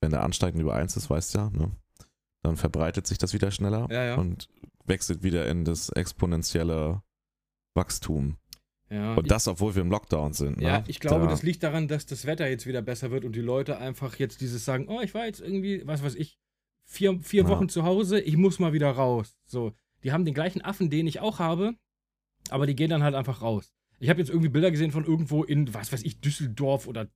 wenn 0.00 0.10
der 0.10 0.22
ansteigend 0.22 0.60
über 0.60 0.74
1 0.74 0.96
ist, 0.96 1.08
weißt 1.10 1.34
du 1.34 1.38
ja, 1.38 1.50
ne? 1.50 1.72
Dann 2.42 2.56
verbreitet 2.56 3.06
sich 3.06 3.18
das 3.18 3.32
wieder 3.32 3.50
schneller 3.50 3.88
Ja, 3.90 4.04
ja. 4.04 4.14
und 4.14 4.48
wechselt 4.84 5.22
wieder 5.22 5.48
in 5.48 5.64
das 5.64 5.88
exponentielle 5.90 7.02
Wachstum. 7.74 8.36
ja. 8.90 9.14
Und 9.14 9.30
das, 9.30 9.48
obwohl 9.48 9.74
wir 9.74 9.82
im 9.82 9.90
Lockdown 9.90 10.32
sind. 10.34 10.60
Ja, 10.60 10.78
ne? 10.78 10.84
ich 10.86 11.00
glaube, 11.00 11.24
da, 11.24 11.30
das 11.30 11.42
liegt 11.42 11.62
daran, 11.62 11.88
dass 11.88 12.06
das 12.06 12.26
Wetter 12.26 12.48
jetzt 12.48 12.66
wieder 12.66 12.82
besser 12.82 13.10
wird 13.10 13.24
und 13.24 13.34
die 13.34 13.40
Leute 13.40 13.78
einfach 13.78 14.16
jetzt 14.16 14.40
dieses 14.40 14.64
sagen, 14.64 14.86
oh, 14.88 15.00
ich 15.00 15.14
war 15.14 15.26
jetzt 15.26 15.40
irgendwie, 15.40 15.86
was 15.86 16.02
weiß 16.02 16.14
ich, 16.14 16.38
vier, 16.84 17.18
vier 17.22 17.42
Ja. 17.42 17.48
Wochen 17.48 17.68
zu 17.68 17.82
Hause, 17.84 18.20
ich 18.20 18.36
muss 18.36 18.58
mal 18.58 18.72
wieder 18.72 18.90
raus. 18.90 19.36
So, 19.44 19.72
die 20.04 20.12
haben 20.12 20.24
den 20.24 20.34
gleichen 20.34 20.62
Affen, 20.62 20.90
den 20.90 21.06
ich 21.06 21.20
auch 21.20 21.38
habe, 21.38 21.74
aber 22.50 22.66
die 22.66 22.76
gehen 22.76 22.90
dann 22.90 23.02
halt 23.02 23.14
einfach 23.14 23.42
raus. 23.42 23.72
Ich 24.00 24.08
habe 24.10 24.20
jetzt 24.20 24.28
irgendwie 24.30 24.48
Bilder 24.48 24.70
gesehen 24.70 24.90
von 24.92 25.04
irgendwo 25.04 25.44
in, 25.44 25.72
was 25.74 25.92
weiß 25.92 26.02
ich, 26.02 26.20
Düsseldorf 26.20 26.86
oder 26.86 27.08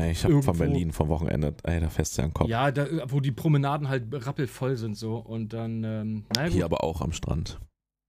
Ey, 0.00 0.12
ich 0.12 0.24
habe 0.24 0.42
von 0.42 0.56
Berlin 0.56 0.90
vom 0.90 1.08
Wochenende, 1.08 1.54
ey, 1.64 1.78
da 1.78 1.90
fest 1.90 2.16
ja 2.16 2.24
im 2.24 2.32
Kopf. 2.32 2.48
ja, 2.48 2.70
da, 2.70 2.86
wo 3.12 3.20
die 3.20 3.30
Promenaden 3.30 3.88
halt 3.90 4.04
rappelvoll 4.10 4.78
sind 4.78 4.96
so 4.96 5.16
und 5.18 5.52
dann, 5.52 5.84
ähm, 5.84 6.24
naja. 6.34 6.48
Hier 6.50 6.64
aber 6.64 6.82
auch 6.82 7.02
am 7.02 7.12
Strand. 7.12 7.60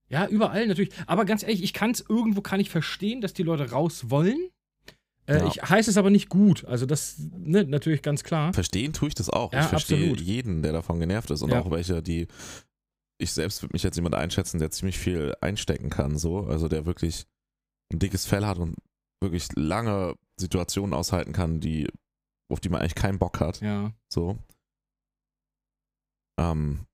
Ja, 0.07 0.25
überall 0.27 0.65
natürlich. 0.67 0.91
Aber 1.07 1.25
ganz 1.25 1.43
ehrlich, 1.43 1.61
ich 1.61 1.73
kann 1.73 1.91
es 1.91 2.05
irgendwo 2.07 2.39
kann 2.39 2.61
ich 2.61 2.69
verstehen, 2.69 3.19
dass 3.19 3.33
die 3.33 3.43
Leute 3.43 3.71
raus 3.71 4.09
wollen. 4.09 4.47
Äh, 5.25 5.39
Ja. 5.39 5.47
Ich 5.47 5.61
heiße 5.61 5.89
es 5.89 5.97
aber 5.97 6.09
nicht 6.09 6.29
gut. 6.29 6.63
Also 6.65 6.85
das, 6.85 7.17
ne, 7.35 7.65
natürlich 7.65 8.01
ganz 8.01 8.23
klar. 8.23 8.53
Verstehen 8.53 8.93
tue 8.93 9.09
ich 9.09 9.15
das 9.15 9.29
auch. 9.29 9.51
Ja, 9.51 9.61
ich 9.61 9.65
verstehe 9.67 9.97
absolut. 9.97 10.21
jeden, 10.21 10.61
der 10.61 10.71
davon 10.71 10.99
genervt 11.01 11.31
ist 11.31 11.41
und 11.41 11.49
Ja. 11.51 11.59
auch 11.61 11.69
welche, 11.71 12.01
die 12.01 12.27
ich 13.17 13.31
selbst 13.33 13.61
würde 13.61 13.73
mich 13.73 13.83
jetzt 13.83 13.95
jemand 13.97 14.15
einschätzen, 14.15 14.59
der 14.59 14.71
ziemlich 14.71 14.97
viel 14.97 15.33
einstecken 15.41 15.89
kann, 15.89 16.17
so, 16.17 16.39
also 16.45 16.67
der 16.69 16.85
wirklich 16.85 17.25
ein 17.93 17.99
dickes 17.99 18.25
Fell 18.25 18.45
hat 18.45 18.57
und 18.59 18.75
wirklich 19.21 19.47
lange 19.55 20.15
Situationen 20.37 20.93
aushalten 20.93 21.31
kann, 21.33 21.59
die 21.59 21.87
auf 22.51 22.59
die 22.59 22.69
man 22.69 22.81
eigentlich 22.81 22.95
keinen 22.95 23.19
Bock 23.19 23.39
hat, 23.39 23.61
Ja. 23.61 23.93
so. 24.11 24.37
Ähm, 26.39 26.85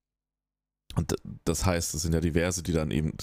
und 0.95 1.15
das 1.45 1.65
heißt, 1.65 1.93
es 1.93 2.01
sind 2.01 2.13
ja 2.13 2.21
diverse, 2.21 2.63
die 2.63 2.71
dann 2.73 2.91
eben 2.91 3.13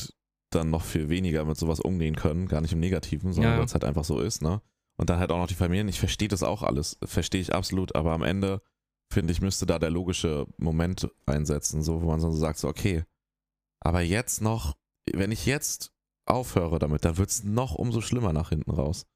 dann 0.51 0.71
noch 0.71 0.83
viel 0.85 1.09
weniger 1.09 1.45
mit 1.45 1.57
sowas 1.57 1.81
umgehen 1.81 2.17
können, 2.17 2.47
gar 2.49 2.61
nicht 2.61 2.73
im 2.73 2.81
Negativen, 2.81 3.33
sondern 3.33 3.53
Ja. 3.55 3.59
weil 3.59 3.67
es 3.67 3.75
halt 3.75 3.85
einfach 3.85 4.05
so 4.05 4.21
ist, 4.21 4.43
ne? 4.43 4.63
Und 4.99 5.11
dann 5.11 5.19
halt 5.19 5.31
auch 5.31 5.39
noch 5.39 5.49
die 5.49 5.55
Familien. 5.55 5.89
Ich 5.89 5.99
verstehe 5.99 6.29
das 6.29 6.43
auch 6.43 6.63
alles, 6.63 6.99
verstehe 7.05 7.41
ich 7.41 7.55
absolut, 7.55 7.95
aber 7.95 8.13
am 8.13 8.23
Ende 8.23 8.63
finde 9.13 9.33
ich, 9.33 9.41
müsste 9.43 9.67
da 9.67 9.79
der 9.79 9.91
logische 9.91 10.47
Moment 10.57 11.11
einsetzen, 11.27 11.83
so, 11.83 12.01
wo 12.03 12.07
man 12.07 12.21
so 12.21 12.31
sagt, 12.33 12.59
so, 12.59 12.69
okay, 12.69 13.05
aber 13.81 14.01
jetzt 14.01 14.41
noch, 14.41 14.77
wenn 15.13 15.33
ich 15.33 15.45
jetzt 15.47 15.93
aufhöre 16.27 16.79
damit, 16.79 17.05
dann 17.05 17.17
wird 17.19 17.31
es 17.31 17.45
noch 17.45 17.75
umso 17.75 18.01
schlimmer 18.01 18.33
nach 18.33 18.51
hinten 18.51 18.71
raus. 18.71 19.07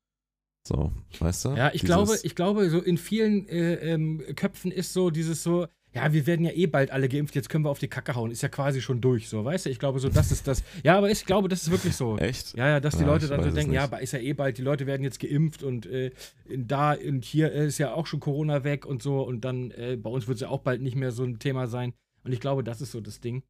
So, 0.67 0.93
weißt 1.19 1.45
du? 1.47 1.49
Ja, 1.51 1.69
ich 1.69 1.81
Dieses- 1.83 1.87
glaube, 1.87 2.19
ich 2.23 2.35
glaube, 2.35 2.71
so 2.71 2.81
in 2.81 2.99
vielen 2.99 3.49
äh, 3.49 3.75
ähm, 3.95 4.23
Köpfen 4.37 4.71
ist 4.71 4.93
so 4.93 5.11
dieses 5.11 5.43
so, 5.43 5.67
ja, 5.93 6.13
wir 6.13 6.27
werden 6.27 6.45
ja 6.45 6.53
eh 6.53 6.67
bald 6.67 6.91
alle 6.93 7.09
geimpft, 7.09 7.35
jetzt 7.35 7.49
können 7.49 7.65
wir 7.65 7.71
auf 7.71 7.79
die 7.81 7.89
Kacke 7.89 8.15
hauen. 8.15 8.31
Ist 8.31 8.43
ja 8.43 8.49
quasi 8.49 8.81
schon 8.81 9.01
durch, 9.01 9.29
so, 9.29 9.45
weißt 9.45 9.67
du? 9.67 9.71
Ich 9.71 9.79
glaube, 9.81 9.99
so, 9.99 10.09
das 10.09 10.31
ist 10.31 10.47
das. 10.47 10.63
Ja, 10.85 10.97
aber 10.99 11.11
ich 11.11 11.25
glaube, 11.25 11.49
das 11.49 11.63
ist 11.63 11.71
wirklich 11.73 11.97
so. 11.97 12.17
Echt? 12.19 12.57
Ja, 12.57 12.69
ja, 12.69 12.79
dass 12.81 12.95
die 12.97 13.01
Ja, 13.03 13.07
Leute 13.09 13.27
dann 13.27 13.43
so 13.43 13.51
denken, 13.51 13.73
ja, 13.73 13.85
aber 13.85 14.01
ist 14.01 14.13
ja 14.13 14.21
eh 14.21 14.33
bald, 14.35 14.59
die 14.59 14.63
Leute 14.63 14.87
werden 14.87 15.03
jetzt 15.03 15.19
geimpft 15.19 15.63
und 15.65 15.87
äh, 15.87 16.13
da 16.49 16.93
und 16.93 17.25
hier 17.25 17.51
ist 17.51 17.79
ja 17.79 17.95
auch 17.95 18.07
schon 18.07 18.21
Corona 18.21 18.63
weg 18.63 18.87
und 18.87 19.03
so 19.03 19.23
und 19.23 19.41
dann 19.45 19.73
äh, 19.73 19.97
bei 19.97 20.11
uns 20.11 20.29
wird 20.29 20.37
es 20.37 20.43
ja 20.43 20.49
auch 20.49 20.61
bald 20.61 20.81
nicht 20.83 20.95
mehr 20.95 21.11
so 21.11 21.25
ein 21.25 21.39
Thema 21.41 21.67
sein. 21.67 21.93
Und 22.23 22.33
ich 22.33 22.39
glaube, 22.41 22.63
das 22.63 22.81
ist 22.83 22.93
so 22.93 23.01
das 23.01 23.19
Ding, 23.21 23.43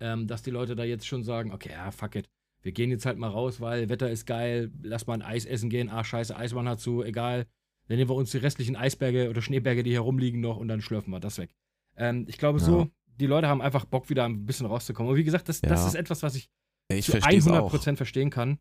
ähm, 0.00 0.28
dass 0.28 0.42
die 0.42 0.50
Leute 0.50 0.76
da 0.76 0.84
jetzt 0.84 1.06
schon 1.06 1.24
sagen, 1.24 1.52
okay, 1.52 1.70
ja, 1.72 1.90
fuck 1.90 2.14
it. 2.14 2.28
Wir 2.66 2.72
gehen 2.72 2.90
jetzt 2.90 3.06
halt 3.06 3.16
mal 3.16 3.28
raus, 3.28 3.60
weil 3.60 3.88
Wetter 3.88 4.10
ist 4.10 4.26
geil, 4.26 4.72
lass 4.82 5.06
mal 5.06 5.14
ein 5.14 5.22
Eis 5.22 5.44
essen 5.46 5.70
gehen, 5.70 5.88
ach 5.88 6.04
scheiße, 6.04 6.36
Eisbahn 6.36 6.68
hat 6.68 6.80
zu, 6.80 7.04
egal. 7.04 7.46
Dann 7.86 7.96
nehmen 7.96 8.10
wir 8.10 8.16
uns 8.16 8.32
die 8.32 8.38
restlichen 8.38 8.74
Eisberge 8.74 9.30
oder 9.30 9.40
Schneeberge, 9.40 9.84
die 9.84 9.90
hier 9.90 10.00
rumliegen 10.00 10.40
noch 10.40 10.56
und 10.56 10.66
dann 10.66 10.80
schlürfen 10.80 11.12
wir 11.12 11.20
das 11.20 11.38
weg. 11.38 11.54
Ähm, 11.96 12.24
ich 12.28 12.38
glaube 12.38 12.58
Ja. 12.58 12.64
so, 12.64 12.88
die 13.20 13.26
Leute 13.26 13.46
haben 13.46 13.62
einfach 13.62 13.84
Bock, 13.84 14.10
wieder 14.10 14.24
ein 14.24 14.44
bisschen 14.46 14.66
rauszukommen. 14.66 15.12
Und 15.12 15.16
wie 15.16 15.22
gesagt, 15.22 15.48
das, 15.48 15.60
das 15.60 15.82
Ja. 15.82 15.86
ist 15.86 15.94
etwas, 15.94 16.24
was 16.24 16.34
ich 16.34 16.50
ich 16.88 17.04
zu 17.04 17.12
verstehe 17.12 17.38
es 17.38 17.46
100% 17.46 17.92
auch. 17.92 17.96
verstehen 17.96 18.30
kann. 18.30 18.58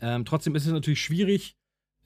Ähm, 0.00 0.24
trotzdem 0.24 0.54
ist 0.54 0.64
es 0.64 0.72
natürlich 0.72 1.02
schwierig, 1.02 1.54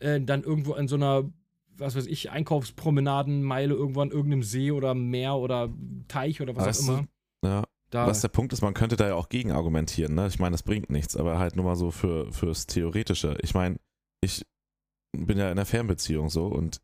äh, 0.00 0.20
dann 0.20 0.42
irgendwo 0.42 0.74
in 0.74 0.88
so 0.88 0.96
einer, 0.96 1.30
was 1.76 1.94
weiß 1.94 2.06
ich, 2.06 2.30
Einkaufspromenadenmeile 2.32 3.74
irgendwo 3.74 4.00
an 4.00 4.10
irgendeinem 4.10 4.42
See 4.42 4.70
oder 4.72 4.94
Meer 4.94 5.36
oder 5.36 5.72
Teich 6.08 6.40
oder 6.40 6.56
was 6.56 6.66
Weißt 6.66 6.82
auch 6.82 6.86
du, 6.86 6.92
immer. 6.92 7.00
Ja, 7.02 7.06
Da, 7.92 8.06
was 8.06 8.22
der 8.22 8.28
Punkt 8.28 8.54
ist, 8.54 8.62
man 8.62 8.72
könnte 8.72 8.96
da 8.96 9.06
ja 9.08 9.14
auch 9.14 9.28
gegen 9.28 9.52
argumentieren. 9.52 10.14
Ne? 10.14 10.26
Ich 10.26 10.38
meine, 10.38 10.52
das 10.52 10.62
bringt 10.62 10.88
nichts, 10.88 11.14
aber 11.14 11.38
halt 11.38 11.56
nur 11.56 11.66
mal 11.66 11.76
so 11.76 11.90
für, 11.90 12.32
fürs 12.32 12.66
Theoretische. 12.66 13.37
Ich 13.42 13.52
meine, 13.52 13.76
ich 14.22 14.46
bin 15.14 15.37
ja 15.37 15.44
in 15.46 15.52
einer 15.52 15.66
Fernbeziehung 15.66 16.30
so 16.30 16.46
und 16.46 16.80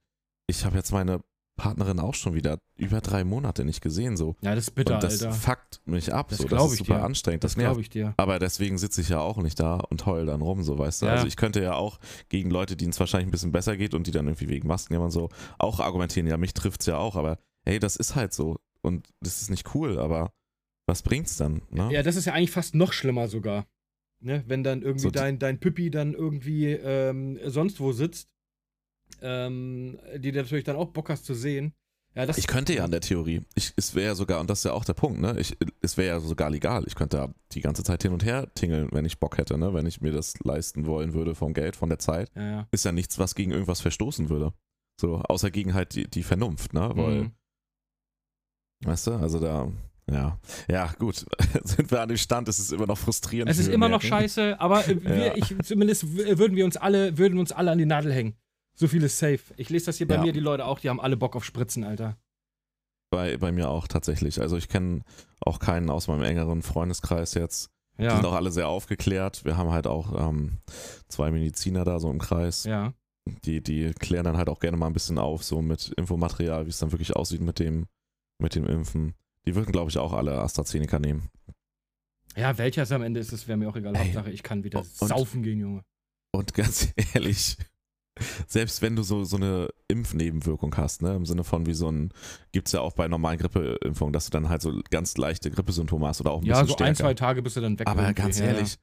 ich 0.46 0.66
habe 0.66 0.76
jetzt 0.76 0.92
meine 0.92 1.20
Partnerin 1.56 1.98
auch 1.98 2.14
schon 2.14 2.34
wieder 2.34 2.58
über 2.76 3.00
drei 3.00 3.24
Monate 3.24 3.64
nicht 3.64 3.80
gesehen 3.80 4.16
so. 4.18 4.36
ja, 4.42 4.54
das 4.54 4.64
ist 4.64 4.74
bitter, 4.74 4.94
und 4.96 5.02
das 5.02 5.22
Alter. 5.22 5.34
fuckt 5.34 5.80
mich 5.86 6.12
ab. 6.12 6.28
Das 6.28 6.38
so. 6.38 6.46
glaub 6.46 6.60
das 6.60 6.72
ist 6.74 6.80
ich 6.80 6.86
super 6.86 7.00
dir. 7.00 7.04
anstrengend. 7.04 7.42
Das 7.42 7.54
Das, 7.54 7.62
glaube 7.64 7.80
ich 7.80 7.88
dir. 7.88 8.14
Aber 8.18 8.38
deswegen 8.38 8.76
sitze 8.76 9.00
ich 9.00 9.08
ja 9.08 9.20
auch 9.20 9.38
nicht 9.38 9.58
da 9.58 9.76
und 9.76 10.04
heul 10.04 10.26
dann 10.26 10.42
rum, 10.42 10.62
so 10.62 10.78
weißt 10.78 11.02
du. 11.02 11.06
Ja. 11.06 11.12
Also 11.12 11.26
ich 11.26 11.36
könnte 11.36 11.62
ja 11.62 11.74
auch 11.74 11.98
gegen 12.28 12.50
Leute, 12.50 12.76
denen 12.76 12.90
es 12.90 13.00
wahrscheinlich 13.00 13.28
ein 13.28 13.32
bisschen 13.32 13.52
besser 13.52 13.76
geht 13.78 13.94
und 13.94 14.06
die 14.06 14.10
dann 14.10 14.26
irgendwie 14.26 14.48
wegen 14.48 14.68
Masken 14.68 14.94
ja 14.94 15.10
so 15.10 15.30
auch 15.58 15.80
argumentieren, 15.80 16.26
ja, 16.26 16.36
mich 16.36 16.54
trifft's 16.54 16.84
ja 16.86 16.96
auch, 16.98 17.16
aber 17.16 17.38
hey, 17.66 17.78
das 17.78 17.96
ist 17.96 18.14
halt 18.14 18.32
so. 18.32 18.58
Und 18.82 19.08
das 19.20 19.42
ist 19.42 19.50
nicht 19.50 19.74
cool, 19.74 19.98
aber 19.98 20.32
was 20.88 21.02
bringt's 21.02 21.36
dann? 21.36 21.62
Ne? 21.70 21.90
Ja, 21.92 22.02
das 22.02 22.16
ist 22.16 22.24
ja 22.24 22.32
eigentlich 22.32 22.50
fast 22.50 22.74
noch 22.74 22.92
schlimmer 22.92 23.28
sogar. 23.28 23.66
Ne? 24.20 24.42
Wenn 24.46 24.64
dann 24.64 24.82
irgendwie 24.82 25.02
So 25.04 25.10
dein, 25.10 25.38
dein 25.38 25.60
Püppi 25.60 25.90
dann 25.90 26.14
irgendwie 26.14 26.72
ähm, 26.72 27.38
sonst 27.44 27.78
wo 27.78 27.92
sitzt, 27.92 28.28
ähm, 29.22 29.98
die 30.16 30.32
du 30.32 30.38
natürlich 30.42 30.64
dann 30.64 30.76
auch 30.76 30.90
Bock 30.90 31.08
hast 31.10 31.24
zu 31.24 31.34
sehen. 31.34 31.72
Ja, 32.14 32.26
das, 32.26 32.38
Ich 32.38 32.46
könnte 32.46 32.74
ja 32.74 32.84
an 32.84 32.90
der 32.90 33.00
Theorie. 33.02 33.42
Ich, 33.54 33.74
es 33.76 33.94
wäre 33.94 34.06
ja 34.06 34.14
sogar, 34.14 34.40
und 34.40 34.48
das 34.50 34.60
ist 34.60 34.64
ja 34.64 34.72
auch 34.72 34.84
der 34.84 34.94
Punkt, 34.94 35.20
ne? 35.20 35.38
Ich, 35.38 35.56
es 35.82 35.96
wäre 35.96 36.08
ja 36.16 36.20
sogar 36.20 36.50
legal. 36.50 36.82
Ich 36.86 36.94
könnte 36.94 37.18
da 37.18 37.34
die 37.52 37.60
ganze 37.60 37.84
Zeit 37.84 38.02
hin 38.02 38.12
und 38.12 38.24
her 38.24 38.48
tingeln, 38.54 38.88
wenn 38.92 39.04
ich 39.04 39.20
Bock 39.20 39.38
hätte, 39.38 39.56
ne? 39.58 39.72
Wenn 39.74 39.86
ich 39.86 40.00
mir 40.00 40.10
das 40.10 40.34
leisten 40.42 40.86
wollen 40.86 41.12
würde 41.12 41.34
vom 41.34 41.52
Geld, 41.52 41.76
von 41.76 41.90
der 41.90 41.98
Zeit. 41.98 42.30
Ja, 42.34 42.42
ja. 42.50 42.68
Ist 42.72 42.84
ja 42.84 42.92
nichts, 42.92 43.18
was 43.18 43.34
gegen 43.34 43.52
irgendwas 43.52 43.80
verstoßen 43.82 44.30
würde. 44.30 44.52
So, 45.00 45.16
außer 45.18 45.50
gegen 45.50 45.74
halt 45.74 45.94
die, 45.94 46.08
die 46.10 46.22
Vernunft, 46.24 46.72
ne? 46.72 46.90
Weil, 46.94 47.22
Mhm. 47.24 47.32
weißt 48.84 49.06
du, 49.08 49.12
also 49.12 49.38
da, 49.38 49.70
ja. 50.10 50.38
Ja, 50.70 50.92
gut. 50.98 51.26
Sind 51.64 51.90
wir 51.90 52.00
an 52.00 52.08
dem 52.08 52.16
Stand, 52.16 52.48
es 52.48 52.58
ist 52.58 52.72
immer 52.72 52.86
noch 52.86 52.98
frustrierend. 52.98 53.50
Es 53.50 53.58
ist 53.58 53.68
immer 53.68 53.88
noch 53.88 54.02
scheiße, 54.02 54.60
aber 54.60 54.84
wir, 54.86 55.26
Ja. 55.28 55.36
ich, 55.36 55.54
zumindest 55.62 56.06
würden 56.16 56.56
wir 56.56 56.64
uns 56.64 56.76
alle, 56.76 57.16
würden 57.18 57.38
uns 57.38 57.52
alle 57.52 57.70
an 57.70 57.78
die 57.78 57.86
Nadel 57.86 58.12
hängen. 58.12 58.34
So 58.74 58.86
viel 58.88 59.02
ist 59.02 59.18
safe. 59.18 59.40
Ich 59.56 59.70
lese 59.70 59.86
das 59.86 59.98
hier 59.98 60.06
bei 60.08 60.14
Ja. 60.16 60.22
mir, 60.22 60.32
die 60.32 60.40
Leute 60.40 60.64
auch, 60.64 60.78
die 60.78 60.88
haben 60.88 61.00
alle 61.00 61.16
Bock 61.16 61.34
auf 61.36 61.44
Spritzen, 61.44 61.84
Alter. 61.84 62.16
Bei, 63.10 63.36
bei 63.38 63.52
mir 63.52 63.70
auch 63.70 63.88
tatsächlich. 63.88 64.40
Also 64.40 64.56
ich 64.56 64.68
kenne 64.68 65.00
auch 65.40 65.58
keinen 65.58 65.88
aus 65.90 66.08
meinem 66.08 66.22
engeren 66.22 66.62
Freundeskreis 66.62 67.34
jetzt. 67.34 67.70
Die 67.98 68.02
sind 68.04 68.22
Ja. 68.22 68.24
auch 68.24 68.34
alle 68.34 68.52
sehr 68.52 68.68
aufgeklärt. 68.68 69.44
Wir 69.44 69.56
haben 69.56 69.72
halt 69.72 69.86
auch 69.86 70.28
ähm, 70.28 70.58
zwei 71.08 71.30
Mediziner 71.30 71.84
da 71.84 71.98
so 71.98 72.10
im 72.10 72.18
Kreis. 72.18 72.64
Ja. 72.64 72.92
Die, 73.44 73.60
die 73.62 73.92
klären 73.98 74.24
dann 74.24 74.36
halt 74.36 74.48
auch 74.48 74.60
gerne 74.60 74.76
mal 74.76 74.86
ein 74.86 74.92
bisschen 74.92 75.18
auf, 75.18 75.42
so 75.42 75.60
mit 75.60 75.88
Infomaterial, 75.96 76.66
wie 76.66 76.70
es 76.70 76.78
dann 76.78 76.92
wirklich 76.92 77.16
aussieht 77.16 77.40
mit 77.40 77.58
dem, 77.58 77.86
mit 78.40 78.54
dem 78.54 78.66
Impfen. 78.66 79.14
Die 79.48 79.54
würden, 79.54 79.72
glaube 79.72 79.90
ich, 79.90 79.96
auch 79.96 80.12
alle 80.12 80.38
AstraZeneca 80.42 80.98
nehmen. 80.98 81.30
Ja, 82.36 82.58
welcher 82.58 82.82
es 82.82 82.92
am 82.92 83.00
Ende 83.00 83.18
ist, 83.18 83.32
das 83.32 83.48
wäre 83.48 83.56
mir 83.56 83.66
auch 83.70 83.76
egal. 83.76 83.96
Ey. 83.96 84.04
Hauptsache, 84.04 84.30
ich 84.30 84.42
kann 84.42 84.62
wieder 84.62 84.80
Und- 84.80 84.86
saufen 85.08 85.42
gehen, 85.42 85.58
Junge. 85.58 85.82
Und 86.36 86.52
ganz 86.52 86.88
ehrlich, 87.14 87.56
selbst 88.46 88.82
wenn 88.82 88.94
du 88.94 89.02
so, 89.02 89.24
so 89.24 89.36
eine 89.38 89.70
Impfnebenwirkung 89.88 90.76
hast, 90.76 91.00
ne, 91.00 91.16
im 91.16 91.24
Sinne 91.24 91.44
von 91.44 91.64
wie 91.64 91.72
so 91.72 91.90
ein, 91.90 92.12
gibt 92.52 92.68
es 92.68 92.72
ja 92.72 92.82
auch 92.82 92.92
bei 92.92 93.08
normalen 93.08 93.38
Grippeimpfungen, 93.38 94.12
dass 94.12 94.26
du 94.26 94.30
dann 94.32 94.50
halt 94.50 94.60
so 94.60 94.78
ganz 94.90 95.16
leichte 95.16 95.50
Grippesymptome 95.50 96.06
hast 96.06 96.20
oder 96.20 96.32
auch 96.32 96.42
ein 96.42 96.46
Ja, 96.46 96.56
bisschen 96.56 96.66
so 96.68 96.74
stärker. 96.74 96.90
ein, 96.90 96.96
zwei 96.96 97.14
Tage 97.14 97.40
bist 97.42 97.56
du 97.56 97.62
dann 97.62 97.78
weg. 97.78 97.86
Aber 97.88 98.12
ganz 98.12 98.38
ja, 98.38 98.44
ehrlich, 98.44 98.76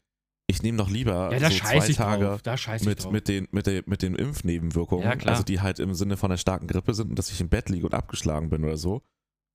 ich 0.48 0.64
nehme 0.64 0.80
doch 0.80 0.90
lieber 0.90 1.32
Ja, 1.38 1.52
so 1.52 1.58
zwei 1.60 1.80
Tage 1.82 2.40
mit, 2.84 3.12
mit, 3.12 3.28
den, 3.28 3.48
mit, 3.52 3.68
den, 3.68 3.84
mit 3.86 4.02
den 4.02 4.16
Impfnebenwirkungen, 4.16 5.04
Ja, 5.04 5.12
also 5.32 5.44
die 5.44 5.62
halt 5.62 5.78
im 5.80 5.94
Sinne 5.94 6.18
von 6.18 6.32
der 6.32 6.38
starken 6.38 6.66
Grippe 6.66 6.96
sind 6.96 7.12
und 7.12 7.20
dass 7.20 7.30
ich 7.30 7.40
im 7.40 7.50
Bett 7.50 7.70
liege 7.70 7.86
und 7.86 7.94
abgeschlagen 7.94 8.50
bin 8.50 8.64
oder 8.64 8.78
so, 8.78 9.04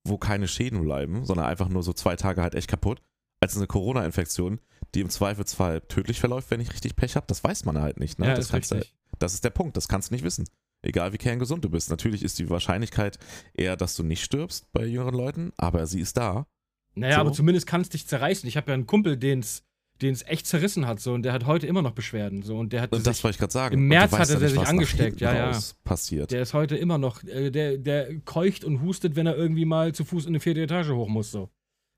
wo 0.04 0.18
keine 0.18 0.48
Schäden 0.48 0.82
bleiben, 0.82 1.24
sondern 1.24 1.46
einfach 1.46 1.68
nur 1.68 1.82
so 1.82 1.92
zwei 1.92 2.16
Tage 2.16 2.42
halt 2.42 2.54
echt 2.54 2.68
kaputt, 2.68 3.02
als 3.40 3.56
eine 3.56 3.66
Corona-Infektion, 3.66 4.60
die 4.94 5.00
im 5.00 5.10
Zweifelsfall 5.10 5.80
tödlich 5.82 6.20
verläuft, 6.20 6.50
wenn 6.50 6.60
ich 6.60 6.72
richtig 6.72 6.96
Pech 6.96 7.16
habe. 7.16 7.26
Das 7.28 7.44
weiß 7.44 7.64
man 7.64 7.80
halt 7.80 8.00
nicht. 8.00 8.18
Ne? 8.18 8.26
ja, 8.26 8.34
das, 8.34 8.46
ist 8.46 8.50
kannst 8.52 8.70
du, 8.70 8.76
richtig. 8.76 8.94
das 9.18 9.34
ist 9.34 9.44
der 9.44 9.50
Punkt, 9.50 9.76
das 9.76 9.88
kannst 9.88 10.10
du 10.10 10.14
nicht 10.14 10.24
wissen. 10.24 10.46
Egal 10.82 11.12
wie 11.12 11.18
kerngesund 11.18 11.64
du 11.64 11.68
bist. 11.68 11.90
Natürlich 11.90 12.22
ist 12.22 12.38
die 12.38 12.48
Wahrscheinlichkeit 12.48 13.18
eher, 13.52 13.76
dass 13.76 13.94
du 13.96 14.02
nicht 14.02 14.24
stirbst 14.24 14.72
bei 14.72 14.86
jüngeren 14.86 15.14
Leuten, 15.14 15.52
aber 15.58 15.86
sie 15.86 16.00
ist 16.00 16.16
da. 16.16 16.46
Naja, 16.94 17.16
So. 17.16 17.20
aber 17.20 17.32
zumindest 17.32 17.66
kann 17.66 17.82
es 17.82 17.90
dich 17.90 18.06
zerreißen. 18.06 18.48
Ich 18.48 18.56
habe 18.56 18.70
ja 18.70 18.74
einen 18.74 18.86
Kumpel, 18.86 19.16
den 19.16 19.40
es 19.40 19.62
echt 20.02 20.46
zerrissen 20.46 20.86
hat, 20.86 21.00
so, 21.00 21.12
und 21.12 21.22
der 21.22 21.32
hat 21.32 21.46
heute 21.46 21.66
immer 21.66 21.82
noch 21.82 21.92
Beschwerden. 21.92 22.42
So, 22.42 22.58
und 22.58 22.72
der 22.72 22.82
hat 22.82 22.92
Und 22.92 23.06
das 23.06 23.22
wollte 23.22 23.34
ich 23.36 23.38
gerade 23.38 23.52
sagen. 23.52 23.74
im 23.74 23.88
März 23.88 24.12
ja 24.12 24.24
der 24.24 24.38
nicht, 24.40 24.50
sich 24.50 24.66
angesteckt, 24.66 25.20
ja, 25.20 25.34
ja. 25.34 25.58
Passiert. 25.84 26.30
der 26.30 26.42
ist 26.42 26.54
heute 26.54 26.76
immer 26.76 26.98
noch, 26.98 27.22
äh, 27.24 27.50
der, 27.50 27.78
der 27.78 28.18
keucht 28.20 28.64
und 28.64 28.82
hustet, 28.82 29.16
wenn 29.16 29.26
er 29.26 29.36
irgendwie 29.36 29.64
mal 29.64 29.94
zu 29.94 30.04
Fuß 30.04 30.24
in 30.24 30.30
eine 30.30 30.40
vierte 30.40 30.62
Etage 30.62 30.90
hoch 30.90 31.08
muss. 31.08 31.30
So. 31.30 31.50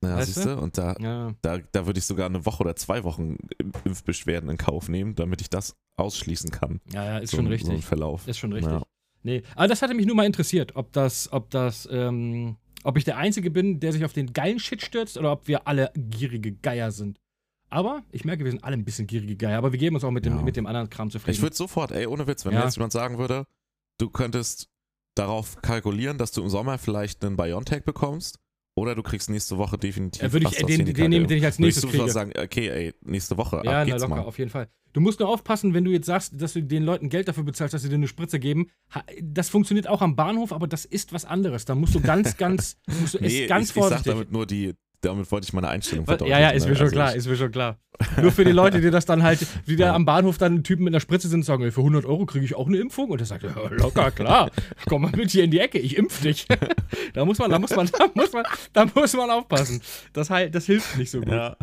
Ja, 0.03 0.17
Weißt 0.17 0.33
siehst 0.33 0.45
du? 0.45 0.57
Und 0.57 0.77
da, 0.77 0.95
Ja. 0.99 1.33
da, 1.41 1.59
da 1.71 1.85
würde 1.85 1.99
ich 1.99 2.05
sogar 2.05 2.25
eine 2.25 2.45
Woche 2.45 2.61
oder 2.63 2.75
zwei 2.75 3.03
Wochen 3.03 3.37
Impfbeschwerden 3.85 4.49
in 4.49 4.57
Kauf 4.57 4.89
nehmen, 4.89 5.15
damit 5.15 5.41
ich 5.41 5.49
das 5.49 5.75
ausschließen 5.95 6.51
kann. 6.51 6.81
ja, 6.91 7.05
ja, 7.05 7.17
ist 7.19 7.31
so, 7.31 7.37
schon 7.37 7.47
richtig. 7.47 7.67
So 7.67 7.73
ein 7.73 7.81
Verlauf. 7.81 8.27
Ist 8.27 8.37
schon 8.39 8.53
richtig. 8.53 8.73
Ja. 8.73 8.83
Nee, 9.23 9.43
aber 9.55 9.67
das 9.67 9.81
hatte 9.81 9.93
mich 9.93 10.05
nur 10.05 10.15
mal 10.15 10.25
interessiert, 10.25 10.75
ob 10.75 10.91
das, 10.91 11.31
ob 11.31 11.49
das, 11.51 11.87
ähm, 11.89 12.57
ob 12.83 12.97
ich 12.97 13.05
der 13.05 13.17
Einzige 13.17 13.49
bin, 13.49 13.79
der 13.79 13.93
sich 13.93 14.03
auf 14.03 14.11
den 14.11 14.33
geilen 14.33 14.59
Shit 14.59 14.81
stürzt 14.81 15.17
oder 15.17 15.31
ob 15.31 15.47
wir 15.47 15.65
alle 15.67 15.91
gierige 15.95 16.51
Geier 16.51 16.91
sind. 16.91 17.19
Aber 17.73 18.03
ich 18.11 18.23
merke, 18.23 18.43
wir 18.43 18.51
sind 18.51 18.63
alle 18.63 18.75
ein 18.77 18.85
bisschen 18.85 19.07
gierige 19.07 19.35
Geier, 19.35 19.57
aber 19.57 19.71
wir 19.71 19.79
geben 19.79 19.95
uns 19.95 20.03
auch 20.03 20.11
mit 20.11 20.25
dem, 20.25 20.35
Ja. 20.35 20.41
mit 20.43 20.55
dem 20.55 20.67
anderen 20.67 20.89
Kram 20.91 21.09
zufrieden. 21.09 21.35
Ich 21.35 21.41
würde 21.41 21.55
sofort, 21.55 21.91
ey, 21.91 22.05
ohne 22.05 22.27
Witz, 22.27 22.45
wenn 22.45 22.53
Ja. 22.53 22.59
mir 22.59 22.65
jetzt 22.65 22.75
jemand 22.77 22.93
sagen 22.93 23.17
würde, 23.17 23.45
du 23.97 24.09
könntest 24.09 24.69
darauf 25.15 25.61
kalkulieren, 25.61 26.17
dass 26.19 26.31
du 26.31 26.41
im 26.43 26.49
Sommer 26.49 26.77
vielleicht 26.77 27.23
einen 27.25 27.35
BioNTech 27.35 27.83
bekommst 27.83 28.39
oder 28.75 28.93
du 28.95 29.01
kriegst 29.01 29.29
nächste 29.29 29.57
Woche 29.57 29.77
definitiv 29.77 30.21
ja, 30.21 30.31
würde 30.33 30.47
ich 30.51 30.59
äh, 30.59 30.65
den, 30.65 30.85
den 30.93 31.09
nehmen, 31.09 31.27
den 31.27 31.37
ich 31.39 31.45
als 31.45 31.57
Würde 31.57 31.69
ich 31.69 31.75
nächstes 31.75 31.81
sofort 31.83 31.99
kriege. 31.99 32.11
sagen, 32.11 32.31
okay, 32.37 32.69
ey, 32.69 32.93
nächste 33.01 33.37
Woche, 33.37 33.61
ja, 33.65 33.83
na 33.85 33.95
locker, 33.95 34.07
mal. 34.07 34.19
auf 34.21 34.37
jeden 34.37 34.49
Fall. 34.51 34.67
Du 34.93 35.01
musst 35.01 35.19
nur 35.19 35.29
aufpassen, 35.29 35.73
wenn 35.73 35.83
du 35.85 35.89
jetzt 35.91 36.05
sagst, 36.05 36.39
dass 36.39 36.53
du 36.53 36.61
den 36.63 36.83
Leuten 36.83 37.09
Geld 37.09 37.27
dafür 37.27 37.43
bezahlst, 37.43 37.73
dass 37.73 37.81
sie 37.81 37.89
dir 37.89 37.95
eine 37.95 38.07
Spritze 38.07 38.39
geben. 38.39 38.69
Das 39.21 39.49
funktioniert 39.49 39.87
auch 39.87 40.01
am 40.03 40.15
Bahnhof, 40.15 40.53
aber 40.53 40.67
das 40.67 40.85
ist 40.85 41.11
was 41.13 41.25
anderes. 41.25 41.65
Da 41.65 41.73
musst 41.73 41.95
du 41.95 42.01
ganz, 42.01 42.37
ganz, 42.37 42.77
musst 42.99 43.15
du 43.15 43.19
Nee, 43.19 43.47
ganz 43.47 43.65
ich, 43.65 43.69
ich 43.69 43.73
sag 43.75 43.81
vorsichtig. 43.81 44.11
damit 44.11 44.31
nur 44.31 44.45
die, 44.45 44.73
damit 45.05 45.31
wollte 45.31 45.45
ich 45.45 45.53
meine 45.53 45.67
Einstellung 45.69 46.05
verdeutlichen. 46.05 46.41
Ja, 46.41 46.49
ja, 46.49 46.55
ist 46.55 46.63
ne? 46.63 46.69
mir 46.71 46.75
schon 46.75 46.85
Also 46.85 46.95
klar, 46.95 47.11
ich- 47.11 47.17
ist 47.17 47.27
mir 47.27 47.35
schon 47.35 47.51
klar. 47.51 47.77
Nur 48.19 48.31
für 48.31 48.43
die 48.43 48.51
Leute, 48.51 48.81
die 48.81 48.89
das 48.89 49.05
dann 49.05 49.21
halt, 49.21 49.45
die 49.67 49.75
da 49.75 49.85
Ja. 49.87 49.93
am 49.95 50.03
Bahnhof 50.05 50.37
dann 50.39 50.63
Typen 50.63 50.83
mit 50.83 50.93
einer 50.93 50.99
Spritze 50.99 51.27
sind 51.27 51.41
und 51.41 51.43
sagen, 51.45 51.71
für 51.71 51.81
100 51.81 52.05
Euro 52.05 52.25
kriege 52.25 52.43
ich 52.43 52.55
auch 52.55 52.65
eine 52.67 52.77
Impfung. 52.77 53.09
Und 53.11 53.19
der 53.19 53.27
sagt, 53.27 53.43
ja, 53.43 53.51
locker, 53.69 54.09
klar, 54.11 54.49
komm 54.87 55.03
mal 55.03 55.11
mit 55.15 55.29
hier 55.29 55.43
in 55.43 55.51
die 55.51 55.59
Ecke, 55.59 55.77
ich 55.77 55.95
impf 55.97 56.21
dich. 56.21 56.47
da 57.13 57.23
muss 57.23 57.37
man, 57.37 57.51
da 57.51 57.59
muss 57.59 57.69
man, 57.75 57.87
da 57.97 58.09
muss 58.15 58.33
man, 58.33 58.43
da 58.73 58.85
muss 58.95 59.13
man 59.13 59.29
aufpassen. 59.29 59.81
Das, 60.11 60.29
halt, 60.31 60.55
das 60.55 60.65
hilft 60.65 60.97
nicht 60.97 61.11
so 61.11 61.19
gut. 61.19 61.29
Ja, 61.29 61.55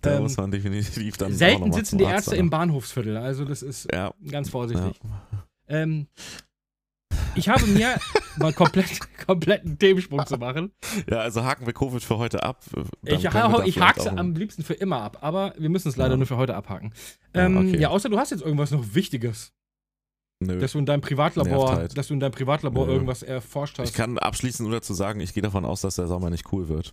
da 0.00 0.16
Ähm, 0.16 0.22
muss 0.22 0.36
man 0.36 0.50
definitiv 0.52 1.16
dann 1.16 1.32
Selten 1.32 1.72
sitzen 1.72 1.98
die 1.98 2.04
Ärzte 2.04 2.36
im 2.36 2.50
Bahnhofsviertel, 2.50 3.16
also 3.16 3.44
das 3.44 3.62
ist 3.62 3.88
Ja, 3.92 4.12
ganz 4.30 4.48
ja. 4.48 4.52
vorsichtig. 4.52 5.00
Ähm, 5.68 6.06
ich 7.34 7.48
habe 7.48 7.66
mir 7.66 7.96
mal 8.36 8.52
komplett, 8.52 8.86
komplett 9.26 9.64
einen 9.64 9.78
Themensprung 9.78 10.24
zu 10.26 10.36
machen. 10.38 10.72
ja, 11.10 11.18
also 11.18 11.44
haken 11.44 11.66
wir 11.66 11.72
Covid 11.72 12.02
für 12.02 12.18
heute 12.18 12.42
ab. 12.42 12.62
Dann 12.72 12.86
Ich, 13.18 13.26
ha 13.26 13.64
ich 13.64 13.80
hake 13.80 14.00
auch- 14.02 14.16
am 14.16 14.34
liebsten 14.34 14.62
für 14.62 14.74
immer 14.74 15.00
ab, 15.02 15.18
aber 15.20 15.54
wir 15.58 15.68
müssen 15.68 15.88
es 15.88 15.96
leider 15.96 16.12
Ja. 16.12 16.16
nur 16.18 16.26
für 16.26 16.36
heute 16.36 16.54
abhaken. 16.54 16.92
Ja, 17.34 17.46
Ähm, 17.46 17.56
okay. 17.56 17.78
ja, 17.78 17.88
außer 17.88 18.08
du 18.08 18.18
hast 18.18 18.30
jetzt 18.30 18.42
irgendwas 18.42 18.70
noch 18.70 18.94
Wichtiges, 18.94 19.52
Nö. 20.40 20.58
dass 20.58 20.72
du 20.72 20.78
in 20.78 20.86
deinem 20.86 21.00
Privatlabor, 21.00 21.76
halt. 21.76 21.96
dass 21.98 22.08
du 22.08 22.14
in 22.14 22.20
deinem 22.20 22.32
Privatlabor 22.32 22.86
Nö. 22.86 22.92
irgendwas 22.92 23.22
erforscht 23.22 23.78
hast. 23.78 23.88
Ich 23.90 23.94
kann 23.94 24.18
abschließend 24.18 24.68
nur 24.68 24.78
dazu 24.78 24.94
sagen, 24.94 25.20
ich 25.20 25.32
gehe 25.34 25.42
davon 25.42 25.64
aus, 25.64 25.80
dass 25.80 25.96
der 25.96 26.06
Sommer 26.06 26.30
nicht 26.30 26.52
cool 26.52 26.68
wird. 26.68 26.92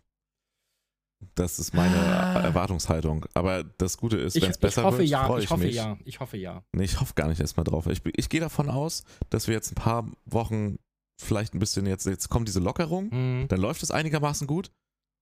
Das 1.35 1.59
ist 1.59 1.75
meine 1.75 1.95
Ah. 1.95 2.41
Erwartungshaltung. 2.41 3.25
Aber 3.35 3.63
das 3.63 3.97
Gute 3.97 4.17
ist, 4.17 4.35
wenn 4.41 4.49
es 4.49 4.55
ich 4.55 4.59
besser 4.61 4.83
hoffe 4.83 4.99
wird, 4.99 5.09
ja, 5.09 5.25
freue 5.25 5.37
ich 5.39 5.45
ich, 5.45 5.51
hoffe 5.51 5.63
mich. 5.65 5.75
ja, 5.75 5.97
ich 6.03 6.19
hoffe 6.19 6.37
ja. 6.37 6.63
Nee, 6.71 6.83
ich 6.85 6.99
hoffe 6.99 7.13
gar 7.13 7.27
nicht 7.27 7.39
erstmal 7.39 7.63
drauf. 7.63 7.85
Ich, 7.85 8.01
ich 8.17 8.27
gehe 8.27 8.39
davon 8.41 8.69
aus, 8.71 9.03
dass 9.29 9.47
wir 9.47 9.53
jetzt 9.53 9.71
ein 9.71 9.75
paar 9.75 10.09
Wochen 10.25 10.77
vielleicht 11.23 11.53
ein 11.53 11.59
bisschen 11.59 11.85
jetzt, 11.85 12.05
jetzt 12.05 12.29
kommt 12.29 12.47
diese 12.47 12.59
Lockerung, 12.59 13.11
Hm. 13.11 13.45
dann 13.47 13.59
läuft 13.59 13.83
es 13.83 13.91
einigermaßen 13.91 14.47
gut 14.47 14.71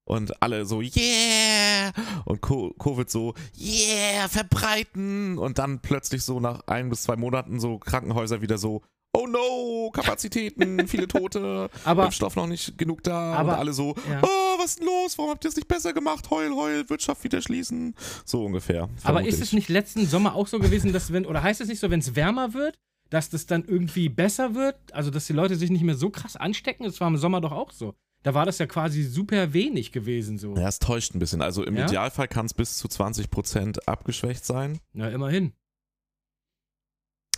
und 0.06 0.42
alle 0.42 0.66
so, 0.66 0.82
yeah! 0.82 1.92
Und 2.26 2.42
Co- 2.42 2.74
Covid 2.80 3.10
so, 3.10 3.34
yeah, 3.58 4.28
verbreiten! 4.28 5.38
Und 5.38 5.60
dann 5.60 5.80
plötzlich 5.82 6.24
so 6.24 6.40
nach 6.40 6.62
ein 6.68 6.90
bis 6.90 7.04
zwei 7.04 7.16
Monaten 7.16 7.60
so 7.60 7.78
Krankenhäuser 7.78 8.42
wieder 8.42 8.58
so, 8.58 8.82
oh 9.14 9.28
no, 9.28 9.90
Kapazitäten, 9.92 10.88
viele 10.88 11.08
Tote, 11.08 11.70
Aber 11.86 12.06
Impfstoff 12.06 12.36
noch 12.36 12.48
nicht 12.48 12.78
genug 12.78 13.04
da 13.04 13.34
Aber- 13.34 13.54
und 13.54 13.60
alle 13.60 13.74
so, 13.74 13.96
Ja. 14.10 14.22
oh, 14.24 14.58
was 14.60 14.72
ist 14.72 14.80
denn 14.80 14.88
los? 14.88 15.18
Warum 15.18 15.32
habt 15.32 15.46
ihr 15.46 15.50
es 15.50 15.56
nicht 15.56 15.68
besser 15.68 15.94
gemacht? 15.94 16.30
Heul, 16.30 16.52
heul, 16.54 16.90
Wirtschaft 16.90 17.24
wieder 17.24 17.42
schließen. 17.42 17.96
So 18.26 18.46
ungefähr. 18.46 18.90
Aber 19.04 19.26
ist 19.26 19.36
ich. 19.36 19.42
es 19.42 19.54
nicht 19.54 19.70
letzten 19.70 20.06
Sommer 20.06 20.36
auch 20.36 20.48
so 20.48 20.60
gewesen, 20.60 20.92
dass 20.94 21.12
wenn, 21.14 21.26
oder 21.26 21.42
heißt 21.44 21.62
es 21.62 21.68
nicht 21.70 21.80
so, 21.80 21.90
wenn 21.90 22.00
es 22.02 22.16
wärmer 22.16 22.54
wird, 22.54 22.78
dass 23.10 23.30
das 23.30 23.46
dann 23.46 23.64
irgendwie 23.66 24.10
besser 24.10 24.56
wird? 24.56 24.76
Also, 24.94 25.10
dass 25.12 25.28
die 25.28 25.34
Leute 25.34 25.56
sich 25.56 25.70
nicht 25.70 25.84
mehr 25.84 25.96
so 25.96 26.10
krass 26.10 26.36
anstecken? 26.36 26.84
Das 26.86 27.00
war 27.02 27.08
im 27.08 27.18
Sommer 27.18 27.42
doch 27.42 27.52
auch 27.52 27.72
so. 27.72 27.96
Da 28.24 28.34
war 28.34 28.46
das 28.46 28.58
ja 28.58 28.68
quasi 28.68 29.04
super 29.04 29.54
wenig 29.54 29.92
gewesen 29.92 30.38
so. 30.38 30.56
Ja, 30.56 30.68
es 30.68 30.80
täuscht 30.80 31.16
ein 31.16 31.20
bisschen. 31.20 31.42
Also 31.42 31.64
im 31.64 31.78
Ja? 31.78 31.86
Idealfall 31.86 32.28
kann 32.28 32.46
es 32.46 32.54
bis 32.54 32.78
zu 32.78 32.88
20% 32.88 33.80
abgeschwächt 33.86 34.44
sein. 34.44 34.80
Na, 34.92 35.10
immerhin. 35.10 35.54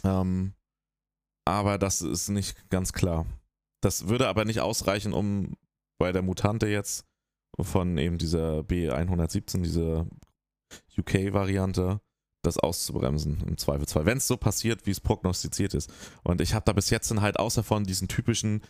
Ähm, 0.04 0.54
aber 1.46 1.78
das 1.78 2.02
ist 2.02 2.30
nicht 2.30 2.70
ganz 2.70 2.94
klar. 2.94 3.26
Das 3.82 4.08
würde 4.08 4.28
aber 4.28 4.46
nicht 4.46 4.60
ausreichen, 4.62 5.14
um 5.14 5.54
bei 6.00 6.12
der 6.12 6.24
Mutante 6.24 6.68
jetzt 6.68 7.06
von 7.60 7.98
eben 7.98 8.18
dieser 8.18 8.60
B117, 8.62 9.62
dieser 9.62 10.08
UK-Variante, 10.98 12.02
das 12.44 12.58
auszubremsen 12.58 13.44
im 13.48 13.58
Zweifelsfall. 13.58 14.06
Wenn 14.06 14.18
es 14.18 14.28
so 14.28 14.38
passiert, 14.38 14.86
wie 14.86 14.92
es 14.92 15.00
prognostiziert 15.00 15.74
ist. 15.74 15.92
Und 16.24 16.42
ich 16.42 16.54
habe 16.54 16.66
da 16.66 16.74
bis 16.74 16.90
jetzt 16.90 17.12
dann 17.12 17.22
halt 17.22 17.38
außer 17.38 17.64
von 17.64 17.84
diesen 17.84 18.08
typischen 18.08 18.62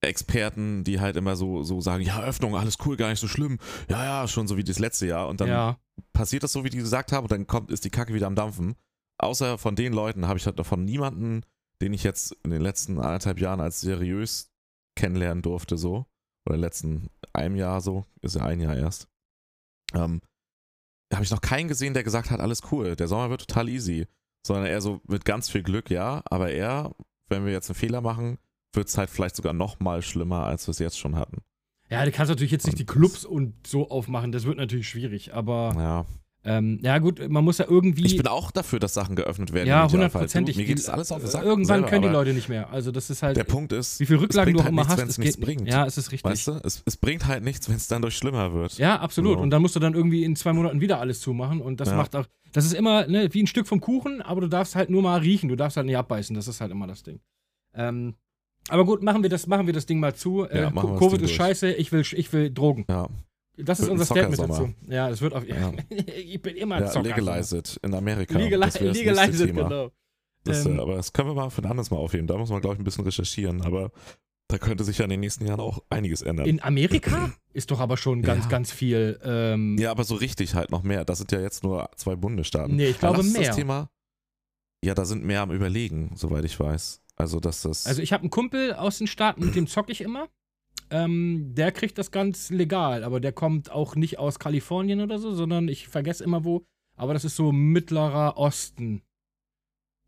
Experten, 0.00 0.84
die 0.84 1.00
halt 1.00 1.16
immer 1.16 1.36
so, 1.36 1.62
so 1.62 1.80
sagen, 1.80 2.04
ja, 2.04 2.22
Öffnung, 2.22 2.56
alles 2.56 2.78
cool, 2.84 2.96
gar 2.96 3.10
nicht 3.10 3.20
so 3.20 3.28
schlimm. 3.28 3.58
Ja, 3.88 4.04
ja, 4.04 4.28
schon 4.28 4.46
so 4.46 4.56
wie 4.56 4.64
das 4.64 4.78
letzte 4.78 5.06
Jahr. 5.06 5.28
Und 5.28 5.40
dann 5.40 5.48
ja. 5.48 5.78
passiert 6.12 6.42
das 6.42 6.52
so, 6.52 6.64
wie 6.64 6.70
die 6.70 6.78
gesagt 6.78 7.12
haben, 7.12 7.24
und 7.24 7.32
dann 7.32 7.46
kommt, 7.46 7.70
ist 7.70 7.84
die 7.84 7.90
Kacke 7.90 8.14
wieder 8.14 8.26
am 8.26 8.36
Dampfen. 8.36 8.76
Außer 9.18 9.58
von 9.58 9.74
den 9.74 9.92
Leuten 9.92 10.28
habe 10.28 10.38
ich 10.38 10.46
halt 10.46 10.58
davon 10.58 10.84
niemanden, 10.84 11.42
den 11.82 11.92
ich 11.92 12.04
jetzt 12.04 12.32
in 12.44 12.50
den 12.50 12.62
letzten 12.62 12.98
anderthalb 12.98 13.40
Jahren 13.40 13.60
als 13.60 13.80
seriös 13.80 14.52
kennenlernen 14.96 15.42
durfte, 15.42 15.76
so. 15.76 16.06
Oder 16.46 16.54
in 16.54 16.60
den 16.60 16.66
letzten 16.66 17.08
einem 17.32 17.56
Jahr 17.56 17.80
so, 17.80 18.04
ist 18.22 18.36
ja 18.36 18.42
ein 18.42 18.60
Jahr 18.60 18.76
erst. 18.76 19.08
Ähm, 19.94 20.20
habe 21.12 21.24
ich 21.24 21.30
noch 21.30 21.40
keinen 21.40 21.68
gesehen, 21.68 21.94
der 21.94 22.02
gesagt 22.04 22.30
hat, 22.30 22.40
alles 22.40 22.62
cool, 22.70 22.96
der 22.96 23.08
Sommer 23.08 23.30
wird 23.30 23.46
total 23.46 23.68
easy. 23.68 24.06
Sondern 24.46 24.66
eher 24.66 24.80
so 24.80 25.00
mit 25.06 25.24
ganz 25.24 25.50
viel 25.50 25.62
Glück, 25.62 25.90
ja, 25.90 26.22
aber 26.26 26.50
eher, 26.50 26.94
wenn 27.28 27.44
wir 27.44 27.52
jetzt 27.52 27.68
einen 27.68 27.74
Fehler 27.74 28.00
machen, 28.00 28.38
wird 28.72 28.88
es 28.88 28.96
halt 28.96 29.10
vielleicht 29.10 29.36
sogar 29.36 29.52
noch 29.52 29.80
mal 29.80 30.02
schlimmer, 30.02 30.44
als 30.44 30.66
wir 30.66 30.70
es 30.70 30.78
jetzt 30.78 30.98
schon 30.98 31.16
hatten. 31.16 31.38
Ja, 31.90 32.04
du 32.04 32.12
kannst 32.12 32.30
natürlich 32.30 32.52
jetzt 32.52 32.66
nicht 32.66 32.78
die 32.78 32.86
Clubs 32.86 33.24
und 33.24 33.66
so 33.66 33.90
aufmachen. 33.90 34.30
Das 34.30 34.44
wird 34.44 34.58
natürlich 34.58 34.88
schwierig. 34.88 35.34
Aber 35.34 35.74
Ja. 35.76 36.06
Ähm, 36.44 36.78
ja, 36.82 36.98
gut, 36.98 37.28
man 37.28 37.44
muss 37.44 37.58
ja 37.58 37.66
irgendwie. 37.68 38.06
Ich 38.06 38.16
bin 38.16 38.26
auch 38.28 38.50
dafür, 38.50 38.78
dass 38.78 38.94
Sachen 38.94 39.16
geöffnet 39.16 39.52
werden. 39.52 39.68
ja, 39.68 39.90
hundertprozentig. 39.90 40.56
Mir 40.56 40.64
geht 40.64 40.78
es 40.78 40.88
alles 40.88 41.10
auf 41.12 41.20
den 41.20 41.28
Sack. 41.28 41.42
Irgendwann 41.44 41.80
selber, 41.80 41.88
können 41.88 42.02
die 42.02 42.08
Leute 42.08 42.32
nicht 42.32 42.48
mehr. 42.48 42.70
Also, 42.70 42.92
das 42.92 43.10
ist 43.10 43.22
halt. 43.22 43.36
Der 43.36 43.44
Punkt 43.44 43.72
ist, 43.72 43.98
wie 44.00 44.06
viel 44.06 44.16
Rücklagen 44.16 44.54
du 44.54 44.60
auch 44.60 44.66
immer 44.66 44.86
halt 44.88 45.00
hast, 45.00 45.06
nichts, 45.06 45.12
es 45.12 45.16
geht 45.16 45.24
nichts 45.24 45.40
bringt. 45.40 45.68
Ja, 45.68 45.84
es 45.84 45.98
ist 45.98 46.12
richtig. 46.12 46.30
Weißt 46.30 46.46
du, 46.46 46.60
es, 46.62 46.82
es 46.86 46.96
bringt 46.96 47.26
halt 47.26 47.42
nichts, 47.44 47.68
wenn 47.68 47.76
es 47.76 47.88
dann 47.88 48.02
durch 48.02 48.16
schlimmer 48.16 48.54
wird. 48.54 48.78
Ja, 48.78 49.00
absolut. 49.00 49.36
So. 49.38 49.42
Und 49.42 49.50
dann 49.50 49.62
musst 49.62 49.74
du 49.76 49.80
dann 49.80 49.94
irgendwie 49.94 50.22
in 50.24 50.36
zwei 50.36 50.52
Monaten 50.52 50.80
wieder 50.80 51.00
alles 51.00 51.20
zumachen. 51.20 51.60
Und 51.60 51.80
das 51.80 51.88
Ja. 51.90 51.96
macht 51.96 52.14
auch. 52.16 52.26
Das 52.52 52.64
ist 52.64 52.72
immer 52.72 53.06
ne, 53.06 53.28
wie 53.32 53.42
ein 53.42 53.46
Stück 53.46 53.66
vom 53.66 53.80
Kuchen, 53.80 54.22
aber 54.22 54.40
du 54.40 54.46
darfst 54.48 54.74
halt 54.76 54.88
nur 54.90 55.02
mal 55.02 55.18
riechen. 55.20 55.48
Du 55.48 55.56
darfst 55.56 55.76
halt 55.76 55.86
nicht 55.86 55.96
abbeißen. 55.98 56.34
Das 56.36 56.48
ist 56.48 56.60
halt 56.60 56.70
immer 56.70 56.86
das 56.86 57.02
Ding. 57.02 57.20
Ähm, 57.74 58.14
aber 58.70 58.84
gut, 58.84 59.02
machen 59.02 59.22
wir 59.22 59.30
das, 59.30 59.46
machen 59.46 59.66
wir 59.66 59.74
das 59.74 59.86
Ding 59.86 59.98
mal 60.00 60.14
zu. 60.14 60.44
Äh, 60.44 60.62
Ja, 60.62 60.70
machen 60.70 60.88
wir 60.88 60.92
das 60.92 60.98
Covid 61.00 61.20
ist 61.20 61.28
durch. 61.30 61.36
scheiße, 61.36 61.72
ich 61.72 61.90
will, 61.92 62.04
ich 62.12 62.32
will 62.32 62.50
Drogen. 62.50 62.84
Ja, 62.88 63.08
Das 63.58 63.80
ist 63.80 63.88
unser 63.88 64.04
Statement 64.04 64.38
dazu. 64.38 64.72
Ja, 64.88 65.10
es 65.10 65.20
wird 65.20 65.34
auf. 65.34 65.46
Ja. 65.46 65.72
ich 66.16 66.40
bin 66.40 66.56
immer 66.56 66.76
ein 66.76 66.84
ja 66.84 66.90
Zocker. 66.90 67.08
legalize 67.08 67.56
it 67.58 67.78
in 67.82 67.92
Amerika. 67.94 68.38
Legalize 68.38 69.46
Thema. 69.46 69.62
genau. 69.64 69.90
Das, 70.44 70.64
Ähm, 70.64 70.78
äh, 70.78 70.82
aber 70.82 70.94
das 70.96 71.12
können 71.12 71.28
wir 71.28 71.34
mal 71.34 71.50
für 71.50 71.62
ein 71.62 71.70
anderes 71.70 71.90
Mal 71.90 71.96
aufheben. 71.98 72.26
Da 72.26 72.38
muss 72.38 72.50
man, 72.50 72.60
glaube 72.60 72.74
ich, 72.74 72.80
ein 72.80 72.84
bisschen 72.84 73.04
recherchieren. 73.04 73.62
Aber 73.62 73.90
da 74.46 74.58
könnte 74.58 74.84
sich 74.84 74.98
ja 74.98 75.04
in 75.04 75.10
den 75.10 75.20
nächsten 75.20 75.44
Jahren 75.46 75.60
auch 75.60 75.82
einiges 75.90 76.22
ändern. 76.22 76.46
In 76.46 76.62
Amerika 76.62 77.32
ist 77.52 77.70
doch 77.70 77.80
aber 77.80 77.96
schon 77.96 78.22
ganz, 78.22 78.44
Ja. 78.44 78.50
ganz 78.50 78.72
viel. 78.72 79.18
Ähm, 79.24 79.76
ja, 79.78 79.90
aber 79.90 80.04
so 80.04 80.14
richtig 80.14 80.54
halt 80.54 80.70
noch 80.70 80.84
mehr. 80.84 81.04
Das 81.04 81.18
sind 81.18 81.32
ja 81.32 81.40
jetzt 81.40 81.64
nur 81.64 81.90
zwei 81.96 82.16
Bundesstaaten. 82.16 82.76
Nee, 82.76 82.86
ich 82.90 82.98
glaube 82.98 83.22
mehr. 83.24 83.48
Das 83.48 83.56
Thema, 83.56 83.90
ja, 84.84 84.94
da 84.94 85.04
sind 85.04 85.24
mehr 85.24 85.42
am 85.42 85.50
Überlegen, 85.50 86.12
soweit 86.14 86.44
ich 86.44 86.58
weiß. 86.58 87.02
Also, 87.16 87.40
dass 87.40 87.62
das. 87.62 87.86
Also 87.86 88.00
ich 88.00 88.12
habe 88.12 88.22
einen 88.22 88.30
Kumpel 88.30 88.74
aus 88.74 88.98
den 88.98 89.08
Staaten, 89.08 89.44
mit 89.44 89.56
dem 89.56 89.66
zocke 89.66 89.90
ich 89.90 90.00
immer. 90.00 90.28
Ähm, 90.90 91.54
der 91.54 91.72
kriegt 91.72 91.98
das 91.98 92.10
ganz 92.10 92.50
legal, 92.50 93.04
aber 93.04 93.20
der 93.20 93.32
kommt 93.32 93.70
auch 93.70 93.94
nicht 93.94 94.18
aus 94.18 94.38
Kalifornien 94.38 95.00
oder 95.00 95.18
so, 95.18 95.32
sondern 95.34 95.68
ich 95.68 95.88
vergesse 95.88 96.24
immer 96.24 96.44
wo. 96.44 96.64
Aber 96.96 97.12
das 97.14 97.24
ist 97.24 97.36
so 97.36 97.52
mittlerer 97.52 98.36
Osten. 98.38 99.02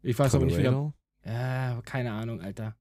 Ich 0.02 0.18
weiß 0.18 0.34
aber 0.34 0.46
nicht 0.46 0.56
wieder. 0.58 0.70
Colorado? 0.72 0.94
Ja, 1.24 1.80
keine 1.84 2.12
Ahnung, 2.12 2.40
Alter. 2.40 2.76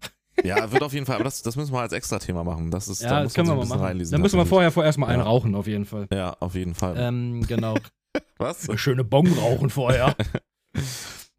Ja, 0.44 0.70
wird 0.72 0.82
auf 0.82 0.92
jeden 0.92 1.06
Fall, 1.06 1.14
aber 1.14 1.24
das, 1.24 1.42
das 1.42 1.54
müssen 1.54 1.72
wir 1.72 1.80
als 1.80 1.92
extra 1.92 2.18
Thema 2.18 2.42
machen. 2.42 2.70
Das 2.72 2.88
ist, 2.88 3.02
da 3.02 3.06
Ja, 3.06 3.22
muss 3.22 3.32
das 3.32 3.34
können 3.34 3.48
wir 3.48 3.54
mal 3.54 3.66
machen. 3.66 3.80
reinlesen. 3.82 4.12
Dann 4.12 4.20
müssen 4.20 4.36
wir 4.36 4.44
vorher 4.44 4.72
vorerst 4.72 4.98
mal 4.98 5.06
einen 5.06 5.20
Ja. 5.20 5.24
rauchen, 5.26 5.54
auf 5.54 5.68
jeden 5.68 5.84
Fall. 5.84 6.08
Ja, 6.12 6.36
auf 6.40 6.56
jeden 6.56 6.74
Fall. 6.74 6.96
Ähm, 6.98 7.46
genau. 7.46 7.76
Was? 8.38 8.66
Schöne 8.78 9.04
Bong 9.04 9.28
rauchen 9.32 9.70
vorher. 9.70 10.14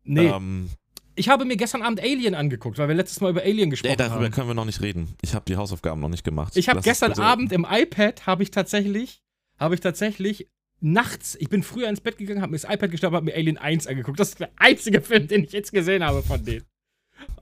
Nee, 0.07 0.27
Ähm, 0.27 0.69
ich 1.15 1.29
habe 1.29 1.45
mir 1.45 1.55
gestern 1.57 1.81
Abend 1.81 2.01
Alien 2.01 2.35
angeguckt, 2.35 2.77
weil 2.77 2.87
wir 2.87 2.95
letztes 2.95 3.21
Mal 3.21 3.29
über 3.31 3.41
Alien 3.41 3.69
gesprochen 3.69 3.91
ey, 3.91 3.97
darüber 3.97 4.25
haben. 4.25 4.31
können 4.31 4.47
wir 4.47 4.53
noch 4.53 4.65
nicht 4.65 4.81
reden. 4.81 5.15
Ich 5.21 5.33
habe 5.33 5.45
die 5.47 5.55
Hausaufgaben 5.57 6.01
noch 6.01 6.09
nicht 6.09 6.23
gemacht. 6.23 6.55
Ich 6.57 6.69
habe 6.69 6.81
gestern 6.81 7.13
Abend 7.13 7.51
im 7.51 7.65
iPad 7.69 8.25
habe 8.27 8.43
ich 8.43 8.51
tatsächlich 8.51 9.21
habe 9.57 9.75
ich 9.75 9.81
tatsächlich 9.81 10.49
nachts, 10.81 11.35
ich 11.39 11.49
bin 11.49 11.63
früher 11.63 11.87
ins 11.87 12.01
Bett 12.01 12.17
gegangen, 12.17 12.41
habe 12.41 12.51
mir 12.51 12.59
das 12.59 12.69
iPad 12.69 12.91
gestellt, 12.91 13.13
habe 13.13 13.25
mir 13.25 13.33
Alien 13.35 13.57
1 13.57 13.87
angeguckt. 13.87 14.19
Das 14.19 14.29
ist 14.29 14.39
der 14.39 14.49
einzige 14.57 15.01
Film, 15.01 15.27
den 15.27 15.45
ich 15.45 15.53
jetzt 15.53 15.71
gesehen 15.71 16.03
habe 16.03 16.21
von 16.21 16.43
denen. 16.43 16.65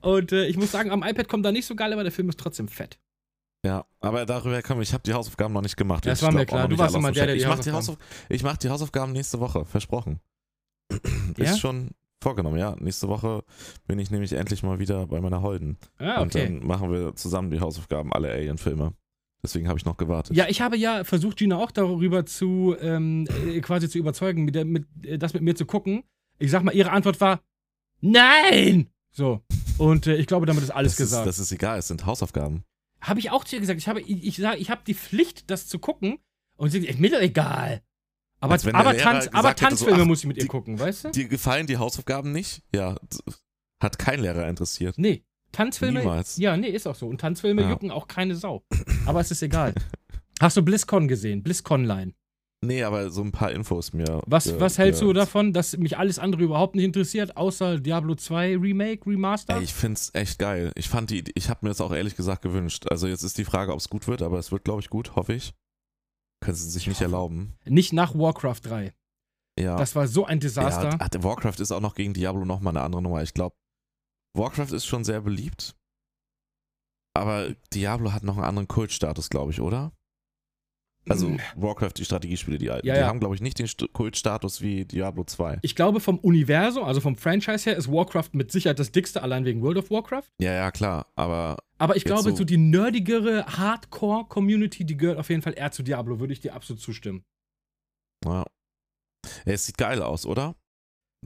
Und 0.01 0.31
äh, 0.31 0.45
ich 0.45 0.55
muss 0.57 0.71
sagen, 0.71 0.91
am 0.91 1.01
iPad 1.03 1.27
kommt 1.27 1.45
da 1.45 1.51
nicht 1.51 1.65
so 1.65 1.75
geil, 1.75 1.91
aber 1.91 2.03
der 2.03 2.11
Film 2.11 2.29
ist 2.29 2.39
trotzdem 2.39 2.67
fett. 2.67 2.99
Ja, 3.65 3.85
aber 4.01 4.25
darüber 4.25 4.61
können 4.61 4.79
wir. 4.79 4.83
Ich 4.83 4.93
habe 4.93 5.03
die 5.03 5.13
Hausaufgaben 5.13 5.53
noch 5.53 5.61
nicht 5.61 5.77
gemacht. 5.77 6.05
Das 6.05 6.19
Ich 6.19 6.23
war 6.25 6.31
mir 6.31 6.45
klar. 6.45 6.67
Du 6.67 6.77
warst 6.77 6.95
immer 6.95 7.11
der, 7.11 7.25
der 7.27 7.35
die 7.35 7.41
ich 7.41 7.47
mach 7.47 7.59
die 7.59 7.71
Hausaufgaben- 7.71 7.77
Hausauf 7.77 8.27
Ich 8.29 8.43
mache 8.43 8.57
die 8.57 8.69
Hausaufgaben 8.69 9.11
nächste 9.13 9.39
Woche, 9.39 9.65
versprochen. 9.65 10.19
Ja? 11.37 11.45
Ist 11.45 11.59
schon 11.59 11.91
vorgenommen, 12.23 12.57
ja. 12.57 12.75
Nächste 12.79 13.07
Woche 13.07 13.43
bin 13.85 13.99
ich 13.99 14.09
nämlich 14.09 14.33
endlich 14.33 14.63
mal 14.63 14.79
wieder 14.79 15.07
bei 15.07 15.21
meiner 15.21 15.41
Holden. 15.41 15.77
Ah, 15.99 16.21
Und 16.21 16.35
okay. 16.35 16.45
dann 16.45 16.65
machen 16.65 16.91
wir 16.91 17.15
zusammen 17.15 17.51
die 17.51 17.59
Hausaufgaben, 17.59 18.11
alle 18.11 18.31
Alien-Filme. 18.31 18.93
Deswegen 19.43 19.67
habe 19.67 19.77
ich 19.77 19.85
noch 19.85 19.97
gewartet. 19.97 20.35
Ja, 20.35 20.47
ich 20.47 20.61
habe 20.61 20.77
ja 20.77 21.03
versucht, 21.03 21.37
Gina 21.37 21.57
auch 21.57 21.71
darüber 21.71 22.25
zu 22.25 22.75
ähm, 22.79 23.27
äh, 23.45 23.59
quasi 23.59 23.89
zu 23.89 23.97
überzeugen, 23.97 24.45
mit 24.45 24.55
der, 24.55 24.63
mit, 24.63 24.85
äh, 25.03 25.17
das 25.17 25.33
mit 25.33 25.43
mir 25.43 25.53
zu 25.55 25.65
gucken. 25.65 26.03
Ich 26.39 26.49
sag 26.49 26.63
mal, 26.63 26.73
ihre 26.73 26.91
Antwort 26.91 27.19
war 27.19 27.41
Nein! 27.99 28.89
So. 29.11 29.41
Und 29.77 30.07
äh, 30.07 30.15
ich 30.15 30.27
glaube, 30.27 30.45
damit 30.45 30.63
ist 30.63 30.71
alles 30.71 30.93
das 30.93 30.99
ist, 30.99 31.09
gesagt. 31.11 31.27
das 31.27 31.39
ist 31.39 31.51
egal, 31.51 31.79
es 31.79 31.87
sind 31.87 32.05
Hausaufgaben. 32.05 32.63
Habe 32.99 33.19
ich 33.19 33.31
auch 33.31 33.43
zu 33.43 33.55
ihr 33.55 33.59
gesagt. 33.59 33.79
Ich 33.79 33.87
habe, 33.87 34.01
ich, 34.01 34.25
ich, 34.25 34.37
sag, 34.37 34.59
ich 34.59 34.69
habe 34.69 34.81
die 34.85 34.93
Pflicht, 34.93 35.49
das 35.49 35.67
zu 35.67 35.79
gucken. 35.79 36.19
Und 36.55 36.69
sie 36.69 36.81
sagt, 36.81 36.99
mir 36.99 37.11
doch 37.11 37.21
egal. 37.21 37.81
Aber, 38.43 38.55
aber, 38.73 38.97
Tanz, 38.97 39.29
aber 39.31 39.49
hätte, 39.49 39.61
so, 39.63 39.67
Tanzfilme 39.69 40.01
ach, 40.03 40.05
muss 40.05 40.19
ich 40.19 40.25
mit 40.27 40.37
ihr 40.37 40.43
die- 40.43 40.47
gucken, 40.49 40.79
weißt 40.79 41.05
du? 41.05 41.11
Dir 41.11 41.27
gefallen 41.27 41.65
die 41.65 41.77
Hausaufgaben 41.77 42.31
nicht? 42.31 42.61
Ja, 42.75 42.95
hat 43.81 43.97
kein 43.97 44.19
Lehrer 44.21 44.47
interessiert. 44.49 44.95
nee. 44.97 45.23
Tanzfilme. 45.53 45.99
Niemals. 45.99 46.37
Ja, 46.37 46.57
nee, 46.57 46.69
ist 46.69 46.87
auch 46.87 46.95
so. 46.95 47.07
Und 47.07 47.21
Tanzfilme 47.21 47.61
Ja. 47.61 47.69
jucken 47.69 47.91
auch 47.91 48.07
keine 48.07 48.35
Sau. 48.35 48.63
Aber 49.05 49.19
es 49.21 49.29
ist 49.29 49.43
egal. 49.43 49.75
Hast 50.41 50.57
du 50.57 50.63
BlizzCon 50.63 51.07
gesehen? 51.07 51.43
BlizzConline. 51.43 52.15
Nee, 52.65 52.81
aber 52.81 53.11
so 53.11 53.21
ein 53.21 53.31
paar 53.31 53.51
Infos 53.51 53.93
mir. 53.93 54.21
Was, 54.25 54.47
äh, 54.47 54.59
was 54.59 54.79
hältst 54.79 55.03
äh, 55.03 55.05
du 55.05 55.13
davon, 55.13 55.53
dass 55.53 55.77
mich 55.77 55.95
alles 55.99 56.17
andere 56.17 56.41
überhaupt 56.41 56.75
nicht 56.75 56.85
interessiert, 56.85 57.37
außer 57.37 57.77
Diablo 57.79 58.15
2 58.15 58.57
Remake, 58.57 59.05
Remaster? 59.05 59.57
Ey, 59.57 59.63
ich 59.63 59.73
find's 59.75 60.09
echt 60.15 60.39
geil. 60.39 60.71
Ich 60.75 60.89
fand 60.89 61.11
die, 61.11 61.23
ich 61.35 61.49
habe 61.51 61.59
mir 61.61 61.69
das 61.69 61.81
auch 61.81 61.91
ehrlich 61.93 62.15
gesagt 62.15 62.41
gewünscht. 62.41 62.85
Also 62.89 63.07
jetzt 63.07 63.21
ist 63.21 63.37
die 63.37 63.45
Frage, 63.45 63.73
ob 63.73 63.79
es 63.79 63.89
gut 63.89 64.07
wird, 64.07 64.23
aber 64.23 64.39
es 64.39 64.51
wird, 64.51 64.63
glaube 64.63 64.81
ich, 64.81 64.89
gut, 64.89 65.15
hoffe 65.15 65.33
ich. 65.33 65.53
Können 66.43 66.55
sie 66.55 66.69
sich 66.69 66.83
Ich 66.83 66.87
nicht 66.87 67.01
erlauben. 67.01 67.55
Nicht 67.65 67.93
nach 67.93 68.13
Warcraft 68.15 68.59
3. 68.63 68.93
Ja. 69.59 69.77
Das 69.77 69.95
war 69.95 70.07
so 70.07 70.25
ein 70.25 70.39
Desaster. 70.39 70.89
ja, 70.89 71.23
Warcraft 71.23 71.59
ist 71.59 71.71
auch 71.71 71.79
noch 71.79 71.95
gegen 71.95 72.13
Diablo 72.13 72.43
nochmal 72.43 72.75
eine 72.75 72.83
andere 72.83 73.01
Nummer. 73.01 73.21
Ich 73.23 73.33
glaube, 73.33 73.55
Warcraft 74.35 74.73
ist 74.73 74.85
schon 74.85 75.03
sehr 75.03 75.21
beliebt. 75.21 75.75
Aber 77.15 77.53
Diablo 77.73 78.11
hat 78.11 78.23
noch 78.23 78.35
einen 78.37 78.45
anderen 78.45 78.67
Kultstatus, 78.67 79.29
glaube 79.29 79.51
ich, 79.51 79.61
oder? 79.61 79.91
Also 81.09 81.35
Warcraft, 81.55 81.91
die 81.97 82.05
Strategiespiele, 82.05 82.57
die 82.57 82.69
alten. 82.71 82.87
Ja, 82.87 82.93
die 82.93 82.99
ja. 83.01 83.07
haben, 83.07 83.19
glaube 83.19 83.35
ich, 83.35 83.41
nicht 83.41 83.59
den 83.59 83.67
St- 83.67 83.91
Kultstatus 83.91 84.61
wie 84.61 84.85
Diablo 84.85 85.23
2. 85.25 85.59
Ich 85.61 85.75
glaube, 85.75 85.99
vom 85.99 86.17
Universum, 86.19 86.83
also 86.85 87.01
vom 87.01 87.15
Franchise 87.17 87.69
her, 87.69 87.75
ist 87.77 87.91
Warcraft 87.91 88.29
mit 88.33 88.51
Sicherheit 88.51 88.79
das 88.79 88.91
dickste, 88.91 89.21
allein 89.21 89.43
wegen 89.43 89.61
World 89.61 89.77
of 89.77 89.89
Warcraft. 89.91 90.23
Ja, 90.39 90.53
ja, 90.53 90.71
klar. 90.71 91.07
Aber 91.15 91.57
Aber 91.77 91.95
ich 91.97 92.05
glaube, 92.05 92.29
so- 92.31 92.35
so 92.37 92.43
die 92.45 92.57
nerdigere 92.57 93.45
Hardcore-Community, 93.45 94.85
die 94.85 94.95
gehört 94.97 95.17
auf 95.19 95.29
jeden 95.29 95.41
Fall 95.41 95.53
eher 95.57 95.71
zu 95.71 95.83
Diablo, 95.83 96.19
würde 96.19 96.33
ich 96.33 96.39
dir 96.39 96.53
absolut 96.53 96.81
zustimmen. 96.81 97.23
ja. 98.25 98.45
Es 99.45 99.65
sieht 99.65 99.77
geil 99.77 100.01
aus, 100.01 100.25
oder? 100.25 100.55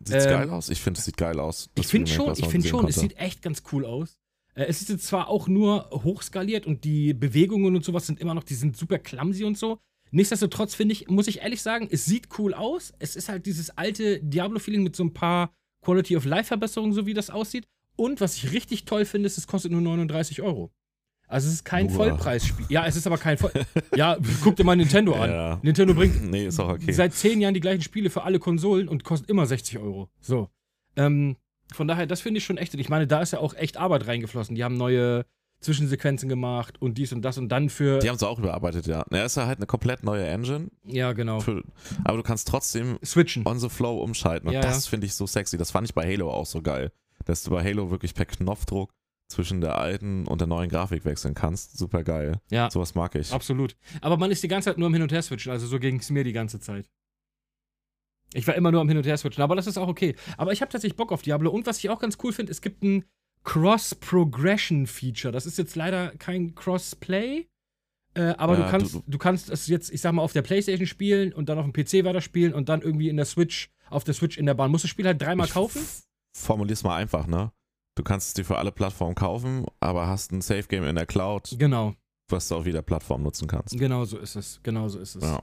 Sieht's 0.03 0.25
Ähm, 0.25 0.31
geil 0.31 0.49
aus? 0.51 0.69
Ich 0.69 0.81
finde, 0.81 0.99
es 0.99 1.05
sieht 1.05 1.17
geil 1.17 1.39
aus. 1.39 1.69
Ich 1.75 1.87
finde 1.87 2.09
schon, 2.11 2.31
ich 2.33 2.45
finde 2.47 2.67
schon, 2.67 2.85
es 2.87 2.95
konnte. 2.95 2.99
sieht 2.99 3.17
echt 3.17 3.41
ganz 3.41 3.63
cool 3.71 3.85
aus. 3.85 4.16
Äh, 4.57 4.65
Es 4.65 4.81
ist 4.81 4.89
jetzt 4.89 5.05
zwar 5.07 5.29
auch 5.29 5.47
nur 5.47 5.89
hochskaliert 5.91 6.65
und 6.65 6.83
die 6.83 7.13
Bewegungen 7.13 7.75
und 7.75 7.85
sowas 7.85 8.07
sind 8.07 8.19
immer 8.19 8.33
noch, 8.33 8.43
die 8.43 8.55
sind 8.55 8.75
super 8.75 8.99
clumsy 8.99 9.43
und 9.45 9.57
so. 9.57 9.79
Nichtsdestotrotz 10.11 10.73
finde 10.73 10.93
ich, 10.93 11.09
muss 11.09 11.27
ich 11.27 11.41
ehrlich 11.41 11.61
sagen, 11.61 11.87
es 11.91 12.05
sieht 12.05 12.27
cool 12.39 12.53
aus. 12.53 12.93
Es 12.99 13.15
ist 13.15 13.27
halt 13.29 13.45
dieses 13.45 13.71
alte 13.77 14.19
Diablo-Feeling 14.21 14.83
mit 14.83 14.95
so 14.95 15.03
ein 15.03 15.13
paar 15.13 15.51
Quality 15.83 16.15
of 16.17 16.25
Life-Verbesserungen, 16.25 16.93
so 16.93 17.05
wie 17.05 17.13
das 17.13 17.29
aussieht. 17.29 17.65
Und 17.97 18.21
was 18.21 18.35
ich 18.37 18.51
richtig 18.53 18.85
toll 18.85 19.05
finde, 19.05 19.27
ist, 19.27 19.37
es 19.37 19.47
kostet 19.47 19.71
nur 19.71 19.81
39 19.81 20.41
Euro. 20.41 20.71
Also 21.27 21.47
es 21.49 21.55
ist 21.55 21.65
kein 21.65 21.87
Nur. 21.87 21.95
Vollpreisspiel. 21.95 22.67
Ja, 22.69 22.85
es 22.85 22.95
ist 22.95 23.05
aber 23.05 23.17
kein 23.17 23.37
Voll. 23.37 23.51
ja, 23.95 24.17
guck 24.43 24.55
dir 24.55 24.63
mal 24.63 24.77
Nintendo 24.77 25.13
an. 25.13 25.29
Ja. 25.29 25.59
Nintendo 25.61 25.93
bringt 25.93 26.23
Nee, 26.31 26.47
ist 26.47 26.59
auch 26.59 26.69
okay. 26.69 26.91
seit 26.93 27.13
zehn 27.13 27.41
Jahren 27.41 27.53
die 27.53 27.59
gleichen 27.59 27.81
Spiele 27.81 28.09
für 28.09 28.23
alle 28.23 28.39
Konsolen 28.39 28.87
und 28.87 29.03
kostet 29.03 29.29
immer 29.29 29.45
60 29.45 29.77
Euro. 29.79 30.09
So. 30.21 30.47
Ähm, 30.95 31.35
von 31.73 31.87
daher, 31.87 32.05
das 32.07 32.21
finde 32.21 32.37
ich 32.39 32.45
schon 32.45 32.57
echt. 32.57 32.73
Ich 32.73 32.89
meine, 32.89 33.07
da 33.07 33.21
ist 33.21 33.33
ja 33.33 33.39
auch 33.39 33.53
echt 33.53 33.77
Arbeit 33.77 34.07
reingeflossen. 34.07 34.55
Die 34.55 34.63
haben 34.63 34.77
neue 34.77 35.25
Zwischensequenzen 35.59 36.29
gemacht 36.29 36.79
und 36.81 36.97
dies 36.97 37.11
und 37.13 37.23
das 37.23 37.37
und 37.37 37.49
dann 37.49 37.69
für. 37.69 37.99
Die 37.99 38.09
haben 38.09 38.15
es 38.15 38.23
auch 38.23 38.37
überarbeitet, 38.39 38.85
ja. 38.85 39.03
Na, 39.09 39.23
ist 39.23 39.37
ja 39.37 39.47
halt 39.47 39.57
eine 39.57 39.65
komplett 39.65 40.03
neue 40.03 40.25
Engine. 40.25 40.67
ja, 40.83 41.13
genau. 41.13 41.39
Für, 41.39 41.63
aber 42.03 42.17
du 42.17 42.23
kannst 42.23 42.47
trotzdem 42.47 42.99
Switchen. 43.03 43.45
on 43.47 43.59
the 43.59 43.69
flow 43.69 43.97
umschalten. 44.03 44.47
Und 44.49 44.53
Ja, 44.53 44.61
das 44.61 44.85
ja. 44.85 44.89
finde 44.91 45.07
ich 45.07 45.15
so 45.15 45.25
sexy. 45.25 45.57
Das 45.57 45.71
fand 45.71 45.87
ich 45.87 45.95
bei 45.95 46.05
Halo 46.11 46.29
auch 46.31 46.45
so 46.45 46.61
geil. 46.61 46.91
Dass 47.25 47.43
du 47.43 47.51
bei 47.51 47.63
Halo 47.63 47.89
wirklich 47.89 48.13
per 48.13 48.25
Knopfdruck 48.25 48.91
zwischen 49.29 49.59
der 49.59 49.77
alten 49.77 50.25
und 50.27 50.39
der 50.39 50.47
neuen 50.47 50.69
Grafik 50.69 51.03
wechseln 51.03 51.33
kannst. 51.33 51.77
Super 51.77 52.03
geil. 52.03 52.39
Ja, 52.49 52.69
Sowas 52.71 52.95
mag 52.95 53.15
ich. 53.15 53.33
absolut. 53.33 53.75
Aber 53.99 54.15
man 54.17 54.31
ist 54.31 54.43
die 54.43 54.47
ganze 54.47 54.69
Zeit 54.69 54.77
nur 54.77 54.87
am 54.87 54.93
Hin- 54.93 55.03
und 55.03 55.11
Her-Switchen. 55.11 55.51
Also 55.51 55.65
so 55.67 55.79
ging 55.79 55.99
es 55.99 56.09
mir 56.11 56.23
die 56.23 56.31
ganze 56.33 56.59
Zeit. 56.61 56.85
Ich 58.33 58.45
war 58.47 58.55
immer 58.55 58.71
nur 58.71 58.81
am 58.81 58.87
Hin- 58.89 58.97
und 58.97 59.05
Her-Switchen. 59.05 59.41
Aber 59.43 59.55
das 59.55 59.67
ist 59.67 59.77
auch 59.77 59.87
okay. 59.87 60.15
Aber 60.37 60.51
ich 60.51 60.61
habe 60.61 60.71
tatsächlich 60.71 60.97
Bock 60.97 61.11
auf 61.11 61.21
Diablo. 61.21 61.49
Und 61.51 61.65
was 61.65 61.77
ich 61.79 61.89
auch 61.89 61.99
ganz 61.99 62.17
cool 62.23 62.33
finde, 62.33 62.51
es 62.51 62.61
gibt 62.61 62.83
ein 62.83 63.05
Cross-Progression-Feature. 63.43 65.31
Das 65.31 65.45
ist 65.45 65.57
jetzt 65.57 65.75
leider 65.75 66.11
kein 66.17 66.55
Cross-Play. 66.55 67.47
Äh, 68.13 68.21
aber 68.37 68.57
Ja, 68.57 68.65
du 68.65 68.71
kannst, 68.71 68.93
du- 68.95 69.03
du, 69.05 69.17
kannst 69.17 69.49
es 69.49 69.67
jetzt, 69.67 69.91
ich 69.91 70.01
sag 70.01 70.11
mal, 70.13 70.21
auf 70.23 70.33
der 70.33 70.41
Playstation 70.41 70.87
spielen 70.87 71.33
und 71.33 71.49
dann 71.49 71.57
auf 71.59 71.65
dem 71.65 71.73
PC 71.73 72.03
weiterspielen 72.03 72.53
und 72.53 72.67
dann 72.69 72.81
irgendwie 72.81 73.09
in 73.09 73.17
der 73.17 73.25
Switch, 73.25 73.69
auf 73.89 74.03
der 74.03 74.13
Switch 74.13 74.37
in 74.37 74.45
der 74.45 74.53
Bahn. 74.55 74.71
Musst 74.71 74.83
du 74.83 74.87
das 74.87 74.91
Spiel 74.91 75.05
halt 75.05 75.21
dreimal 75.21 75.47
kaufen? 75.47 75.81
Formulier's 76.35 76.83
mal 76.83 76.95
einfach, 76.95 77.27
ne? 77.27 77.51
Du 77.95 78.03
kannst 78.03 78.27
es 78.29 78.33
dir 78.35 78.45
für 78.45 78.57
alle 78.57 78.71
Plattformen 78.71 79.15
kaufen, 79.15 79.65
aber 79.79 80.07
hast 80.07 80.31
ein 80.31 80.41
Safe 80.41 80.63
Game 80.63 80.83
in 80.83 80.95
der 80.95 81.05
Cloud, 81.07 81.55
Genau, 81.57 81.95
was 82.29 82.47
du 82.47 82.55
auf 82.55 82.65
jeder 82.65 82.81
Plattform 82.83 83.23
nutzen 83.23 83.47
kannst. 83.47 83.77
genau 83.77 84.05
so 84.05 84.17
ist 84.17 84.35
es. 84.35 84.59
Genau 84.63 84.87
so 84.87 84.99
ist 84.99 85.15
es. 85.15 85.23
Ja. 85.23 85.41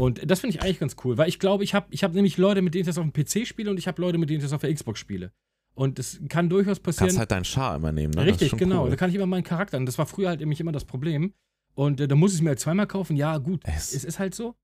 Und 0.00 0.30
das 0.30 0.40
finde 0.40 0.56
ich 0.56 0.62
eigentlich 0.62 0.78
ganz 0.80 0.96
cool, 1.04 1.18
weil 1.18 1.28
ich 1.28 1.38
glaube, 1.38 1.62
ich 1.64 1.74
habe 1.74 1.86
ich 1.90 2.02
hab 2.04 2.14
nämlich 2.14 2.36
Leute, 2.38 2.62
mit 2.62 2.74
denen 2.74 2.82
ich 2.82 2.86
das 2.86 2.98
auf 2.98 3.04
dem 3.04 3.12
PC 3.12 3.46
spiele 3.46 3.70
und 3.70 3.78
ich 3.78 3.86
habe 3.86 4.00
Leute, 4.00 4.18
mit 4.18 4.30
denen 4.30 4.38
ich 4.38 4.44
das 4.44 4.52
auf 4.52 4.60
der 4.62 4.72
Xbox 4.74 4.98
spiele. 4.98 5.32
Und 5.74 5.98
es 5.98 6.20
kann 6.28 6.48
durchaus 6.48 6.78
Du 6.78 6.84
passieren. 6.84 7.06
kannst 7.08 7.18
halt 7.18 7.30
deinen 7.30 7.44
Char 7.44 7.76
immer 7.76 7.92
nehmen, 7.92 8.12
ne? 8.14 8.24
Richtig, 8.26 8.56
genau. 8.56 8.84
Cool. 8.84 8.90
Da 8.90 8.96
kann 8.96 9.10
ich 9.10 9.16
immer 9.16 9.26
meinen 9.26 9.44
Charakter. 9.44 9.76
Und 9.78 9.86
das 9.86 9.98
war 9.98 10.06
früher 10.06 10.28
halt 10.28 10.40
nämlich 10.40 10.60
immer 10.60 10.72
das 10.72 10.84
Problem. 10.84 11.32
Und 11.74 12.00
äh, 12.00 12.08
da 12.08 12.16
muss 12.16 12.32
ich 12.32 12.38
es 12.38 12.42
mir 12.42 12.50
halt 12.50 12.60
zweimal 12.60 12.86
kaufen. 12.86 13.16
Ja, 13.16 13.38
gut. 13.38 13.62
Es- 13.64 13.94
Es 13.94 14.04
ist 14.04 14.18
halt 14.18 14.34
so. 14.34 14.56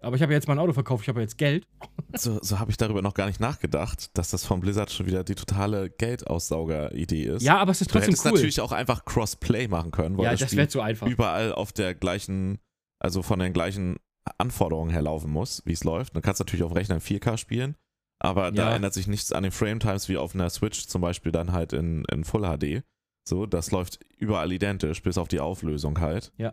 Aber 0.00 0.16
ich 0.16 0.22
habe 0.22 0.32
ja 0.32 0.36
jetzt 0.36 0.48
mein 0.48 0.58
Auto 0.58 0.72
verkauft, 0.72 1.04
ich 1.04 1.08
habe 1.08 1.20
ja 1.20 1.22
jetzt 1.22 1.38
Geld. 1.38 1.66
So, 2.14 2.38
so 2.42 2.58
habe 2.58 2.70
ich 2.70 2.76
darüber 2.76 3.00
noch 3.00 3.14
gar 3.14 3.26
nicht 3.26 3.40
nachgedacht, 3.40 4.10
dass 4.18 4.30
das 4.30 4.44
von 4.44 4.60
Blizzard 4.60 4.90
schon 4.92 5.06
wieder 5.06 5.24
die 5.24 5.34
totale 5.34 5.88
Geldaussauger-Idee 5.88 7.24
ist. 7.24 7.42
Ja, 7.42 7.56
aber 7.58 7.70
es 7.70 7.80
ist 7.80 7.88
du 7.90 7.92
trotzdem 7.94 8.10
hättest 8.10 8.26
cool. 8.26 8.32
natürlich 8.32 8.60
auch 8.60 8.72
einfach 8.72 9.04
Crossplay 9.06 9.68
machen 9.68 9.90
können, 9.92 10.18
weil 10.18 10.26
ja, 10.26 10.30
das, 10.32 10.40
das 10.40 10.56
wäre 10.56 10.68
zu 10.68 10.80
einfach. 10.82 11.06
überall 11.06 11.52
auf 11.52 11.72
der 11.72 11.94
gleichen, 11.94 12.58
also 12.98 13.22
von 13.22 13.38
den 13.38 13.52
gleichen 13.54 13.96
Anforderungen 14.38 14.90
her 14.90 15.02
laufen 15.02 15.30
muss, 15.30 15.62
wie 15.64 15.72
es 15.72 15.84
läuft. 15.84 16.14
Dann 16.14 16.22
kannst 16.22 16.40
du 16.40 16.44
natürlich 16.44 16.62
auf 16.64 16.74
Rechnern 16.74 17.00
4K 17.00 17.36
spielen, 17.36 17.76
aber 18.20 18.52
da 18.52 18.70
Ja. 18.70 18.76
ändert 18.76 18.94
sich 18.94 19.06
nichts 19.08 19.32
an 19.32 19.42
den 19.42 19.52
Frame-Times 19.52 20.08
wie 20.08 20.16
auf 20.16 20.34
einer 20.34 20.50
Switch 20.50 20.86
zum 20.86 21.00
Beispiel 21.02 21.32
dann 21.32 21.52
halt 21.52 21.72
in, 21.72 22.04
in 22.10 22.24
Full 22.24 22.42
HD. 22.42 22.84
So, 23.28 23.46
das 23.46 23.70
läuft 23.70 24.00
überall 24.16 24.52
identisch, 24.52 25.02
bis 25.02 25.18
auf 25.18 25.28
die 25.28 25.40
Auflösung 25.40 26.00
halt. 26.00 26.32
Ja. 26.38 26.52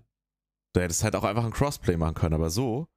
Da 0.73 0.81
hättest 0.81 1.01
du 1.01 1.05
halt 1.05 1.15
auch 1.15 1.23
einfach 1.23 1.43
ein 1.45 1.51
Crossplay 1.51 1.97
machen 1.97 2.13
können, 2.15 2.35
aber 2.35 2.49
so 2.49 2.87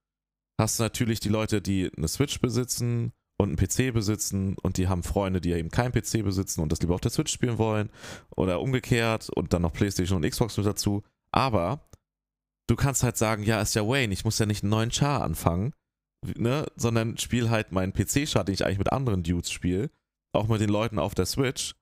hast 0.61 0.79
du 0.79 0.83
natürlich 0.83 1.21
die 1.21 1.31
Leute, 1.31 1.63
die 1.63 1.91
eine 1.97 2.09
Switch 2.09 2.39
besitzen 2.41 3.13
und 3.39 3.49
einen 3.49 3.57
PC 3.57 3.93
besitzen 3.95 4.57
und 4.63 4.77
die 4.77 4.89
haben 4.89 5.03
Freunde, 5.03 5.41
die 5.41 5.53
eben 5.53 5.71
keinen 5.71 5.93
PC 5.93 6.23
besitzen 6.23 6.61
und 6.61 6.71
das 6.71 6.81
lieber 6.81 6.95
auf 6.95 7.01
der 7.01 7.11
Switch 7.11 7.33
spielen 7.33 7.57
wollen 7.59 7.89
oder 8.37 8.61
umgekehrt 8.61 9.31
und 9.31 9.53
dann 9.55 9.63
noch 9.63 9.73
PlayStation 9.73 10.23
und 10.23 10.29
Xbox 10.31 10.57
mit 10.59 10.67
dazu. 10.67 11.03
Aber 11.33 11.89
du 12.73 12.77
kannst 12.77 13.03
halt 13.03 13.19
sagen, 13.19 13.43
ja, 13.45 13.61
ist 13.61 13.75
ja 13.75 13.87
Wayne, 13.87 14.15
ich 14.15 14.25
muss 14.25 14.39
ja 14.39 14.47
nicht 14.47 14.63
einen 14.63 14.71
neuen 14.71 14.91
Char 14.91 15.23
anfangen, 15.23 15.75
ne, 16.37 16.67
sondern 16.75 17.19
spiel 17.19 17.51
halt 17.51 17.71
meinen 17.71 17.93
PC-Char, 17.93 18.45
den 18.45 18.55
ich 18.55 18.65
eigentlich 18.65 18.79
mit 18.79 18.93
anderen 18.93 19.23
Dudes 19.23 19.51
spiele, 19.51 19.91
auch 20.35 20.49
mit 20.49 20.63
den 20.63 20.71
Leuten 20.71 20.99
auf 20.99 21.15
der 21.15 21.27
Switch. 21.27 21.75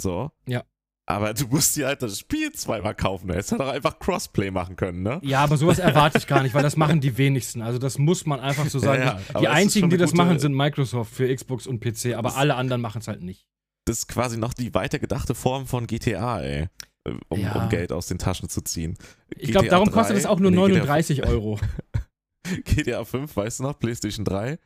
So. 0.00 0.30
Ja. 0.46 0.62
Aber 1.06 1.34
du 1.34 1.48
musst 1.48 1.74
dir 1.74 1.88
halt 1.88 2.02
das 2.02 2.20
Spiel 2.20 2.52
zweimal 2.52 2.94
kaufen. 2.94 3.26
Du 3.26 3.34
hättest 3.34 3.50
halt 3.50 3.62
auch 3.62 3.72
einfach 3.72 3.98
Crossplay 3.98 4.52
machen 4.52 4.76
können, 4.76 5.02
ne? 5.02 5.18
Ja, 5.24 5.42
aber 5.42 5.56
sowas 5.56 5.80
erwarte 5.80 6.18
ich 6.18 6.28
gar 6.28 6.44
nicht, 6.44 6.54
weil 6.54 6.62
das 6.62 6.76
machen 6.76 7.00
die 7.00 7.18
wenigsten. 7.18 7.62
Also 7.62 7.80
das 7.80 7.98
muss 7.98 8.26
man 8.26 8.38
einfach 8.38 8.66
so 8.66 8.78
sagen. 8.78 9.02
Ja, 9.34 9.40
die 9.40 9.48
einzigen, 9.48 9.90
die 9.90 9.96
das 9.96 10.14
machen, 10.14 10.38
sind 10.38 10.54
Microsoft 10.54 11.12
für 11.12 11.34
Xbox 11.34 11.66
und 11.66 11.80
PC, 11.80 12.14
aber 12.14 12.36
alle 12.36 12.54
anderen 12.54 12.80
machen 12.80 13.00
es 13.00 13.08
halt 13.08 13.22
nicht. 13.22 13.44
Das 13.86 13.98
ist 13.98 14.06
quasi 14.06 14.38
noch 14.38 14.54
die 14.54 14.72
weitergedachte 14.74 15.34
Form 15.34 15.66
von 15.66 15.88
GTA, 15.88 16.40
ey. 16.42 16.68
Um, 17.08 17.40
Ja. 17.40 17.62
um 17.62 17.68
Geld 17.70 17.92
aus 17.92 18.08
den 18.08 18.18
Taschen 18.18 18.48
zu 18.50 18.60
ziehen. 18.60 18.96
Ich 19.36 19.50
glaube, 19.52 19.66
GTA 19.66 19.76
darum 19.76 19.90
kostet 19.90 20.16
3, 20.16 20.20
es 20.20 20.26
auch 20.26 20.38
nur 20.38 20.50
nee, 20.50 20.56
GTA 20.58 20.78
39 20.84 21.26
Euro. 21.26 21.58
GTA 22.64 23.04
5, 23.04 23.34
weißt 23.36 23.60
du 23.60 23.62
noch, 23.64 23.78
PlayStation 23.78 24.24
3, 24.24 24.58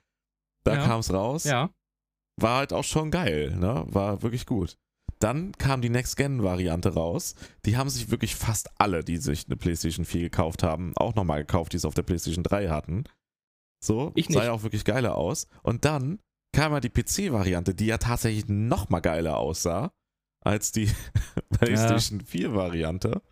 da 0.64 0.74
Ja. 0.74 0.84
kam 0.84 1.00
es 1.00 1.12
raus. 1.12 1.44
Ja. 1.44 1.70
War 2.40 2.58
halt 2.58 2.72
auch 2.72 2.82
schon 2.84 3.10
geil, 3.12 3.54
ne? 3.56 3.84
War 3.86 4.22
wirklich 4.22 4.46
gut. 4.46 4.76
Dann 5.20 5.52
kam 5.52 5.80
die 5.80 5.90
Next-Gen-Variante 5.90 6.94
raus. 6.94 7.36
Die 7.64 7.76
haben 7.76 7.88
sich 7.88 8.10
wirklich 8.10 8.34
fast 8.34 8.68
alle, 8.78 9.04
die 9.04 9.18
sich 9.18 9.46
eine 9.46 9.56
PlayStation 9.56 10.04
4 10.04 10.22
gekauft 10.22 10.62
haben, 10.64 10.92
auch 10.96 11.14
nochmal 11.14 11.40
gekauft, 11.40 11.72
die 11.72 11.76
es 11.76 11.84
auf 11.84 11.94
der 11.94 12.02
PlayStation 12.02 12.42
3 12.42 12.68
hatten. 12.68 13.04
So, 13.82 14.10
Ich 14.16 14.26
sah 14.28 14.44
ja 14.44 14.52
auch 14.52 14.64
wirklich 14.64 14.84
geiler 14.84 15.14
aus. 15.14 15.46
Und 15.62 15.84
dann 15.84 16.18
kam 16.54 16.72
ja 16.72 16.80
die 16.80 16.90
PC-Variante, 16.90 17.74
die 17.74 17.86
ja 17.86 17.98
tatsächlich 17.98 18.48
noch 18.48 18.88
mal 18.88 19.00
geiler 19.00 19.36
aussah 19.38 19.92
als 20.44 20.70
die 20.72 20.90
PlayStation 21.50 22.22
4-Variante. 22.22 23.22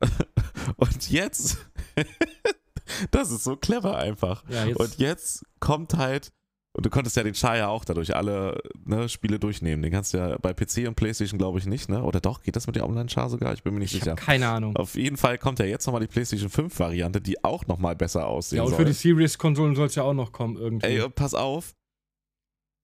Und 0.76 1.10
jetzt, 1.10 1.58
das 3.10 3.30
ist 3.30 3.44
so 3.44 3.56
clever 3.56 3.96
einfach. 3.96 4.44
Ja, 4.48 4.66
jetzt. 4.66 4.78
Und 4.78 4.98
jetzt 4.98 5.44
kommt 5.58 5.94
halt, 5.94 6.32
und 6.72 6.86
du 6.86 6.90
konntest 6.90 7.16
ja 7.16 7.24
den 7.24 7.34
Char 7.34 7.56
ja 7.56 7.68
auch 7.68 7.84
dadurch 7.84 8.14
alle 8.14 8.60
ne, 8.84 9.08
Spiele 9.08 9.40
durchnehmen. 9.40 9.82
Den 9.82 9.90
kannst 9.90 10.12
du 10.14 10.18
ja 10.18 10.38
bei 10.38 10.52
PC 10.52 10.86
und 10.86 10.94
PlayStation, 10.94 11.36
glaube 11.38 11.58
ich, 11.58 11.66
nicht, 11.66 11.88
ne? 11.88 12.04
Oder 12.04 12.20
doch? 12.20 12.42
Geht 12.42 12.54
das 12.54 12.68
mit 12.68 12.76
dem 12.76 12.84
Online-Char 12.84 13.28
sogar? 13.28 13.52
Ich 13.54 13.64
bin 13.64 13.74
mir 13.74 13.80
nicht 13.80 13.92
ich 13.92 14.00
sicher. 14.04 14.14
keine 14.14 14.48
Ahnung. 14.48 14.76
Auf 14.76 14.94
jeden 14.94 15.16
Fall 15.16 15.36
kommt 15.38 15.58
ja 15.58 15.64
jetzt 15.64 15.86
nochmal 15.86 16.00
die 16.02 16.06
PlayStation 16.06 16.48
5-Variante, 16.48 17.20
die 17.20 17.42
auch 17.42 17.66
nochmal 17.66 17.96
besser 17.96 18.26
aussehen 18.28 18.58
Ja, 18.58 18.62
und 18.62 18.68
soll. 18.70 18.78
für 18.78 18.84
die 18.84 18.92
Series-Konsolen 18.92 19.74
soll 19.74 19.86
es 19.86 19.96
ja 19.96 20.04
auch 20.04 20.14
noch 20.14 20.30
kommen 20.30 20.56
irgendwie. 20.56 20.86
Ey, 20.86 21.08
pass 21.08 21.34
auf. 21.34 21.74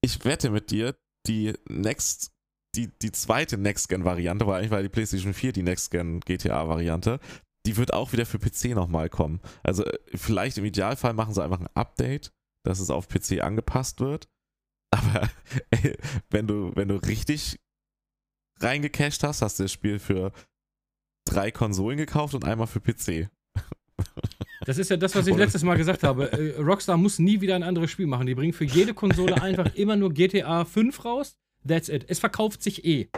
Ich 0.01 0.25
wette 0.25 0.51
mit 0.51 0.73
dir, 0.73 0.97
die 1.29 1.55
Next, 1.69 2.33
die, 2.77 2.91
die 3.03 3.13
zweite 3.13 3.59
Next-Gen-Variante, 3.59 4.47
weil 4.47 4.59
eigentlich 4.59 4.71
war 4.71 4.83
die 4.83 4.89
PlayStation 4.89 5.35
4 5.35 5.53
die 5.53 5.63
Next-Gen-GTA-Variante, 5.63 7.21
die 7.67 7.77
wird 7.77 7.93
auch 7.93 8.13
wieder 8.13 8.27
für 8.27 8.39
PC 8.39 8.77
nochmal 8.77 9.09
kommen. 9.09 9.41
Also 9.63 9.85
äh, 9.85 9.99
vielleicht 10.15 10.59
im 10.59 10.65
Idealfall 10.65 11.15
machen 11.15 11.35
sie 11.35 11.43
einfach 11.43 11.61
ein 11.61 11.69
Update, 11.75 12.33
dass 12.65 12.81
es 12.81 12.91
auf 12.91 13.09
PC 13.09 13.43
angepasst 13.43 14.01
wird. 14.01 14.29
Aber 14.91 15.29
ey, 15.71 15.97
wenn 16.31 16.47
du, 16.47 16.73
wenn 16.75 16.89
du 16.89 16.97
richtig 16.97 17.59
reingecasht 18.61 19.23
hast, 19.25 19.43
hast 19.43 19.59
du 19.59 19.65
das 19.65 19.73
Spiel 19.73 19.99
für 19.99 20.33
drei 21.27 21.51
Konsolen 21.51 21.99
gekauft 21.99 22.35
und 22.35 22.45
einmal 22.45 22.69
für 22.69 22.81
PC. 22.81 23.29
Das 24.65 24.79
ist 24.79 24.91
ja 24.91 24.97
das, 24.97 25.15
was 25.15 25.27
ich 25.27 25.37
letztes 25.37 25.63
Mal 25.65 25.77
gesagt 25.77 26.03
habe. 26.03 26.33
Äh, 26.33 26.61
Rockstar 26.61 26.97
muss 26.97 27.19
nie 27.19 27.41
wieder 27.41 27.57
ein 27.57 27.63
anderes 27.63 27.91
Spiel 27.91 28.07
machen. 28.07 28.27
Die 28.27 28.35
bringen 28.35 28.53
für 28.53 28.65
jede 28.65 28.95
Konsole 28.95 29.41
einfach 29.43 29.75
immer 29.75 29.97
nur 29.97 30.13
GTA 30.13 30.65
5 30.65 31.05
raus. 31.05 31.37
That's 31.67 31.89
it. 31.89 32.05
Es 32.09 32.19
verkauft 32.19 32.63
sich 32.63 32.85
eh. 32.85 33.09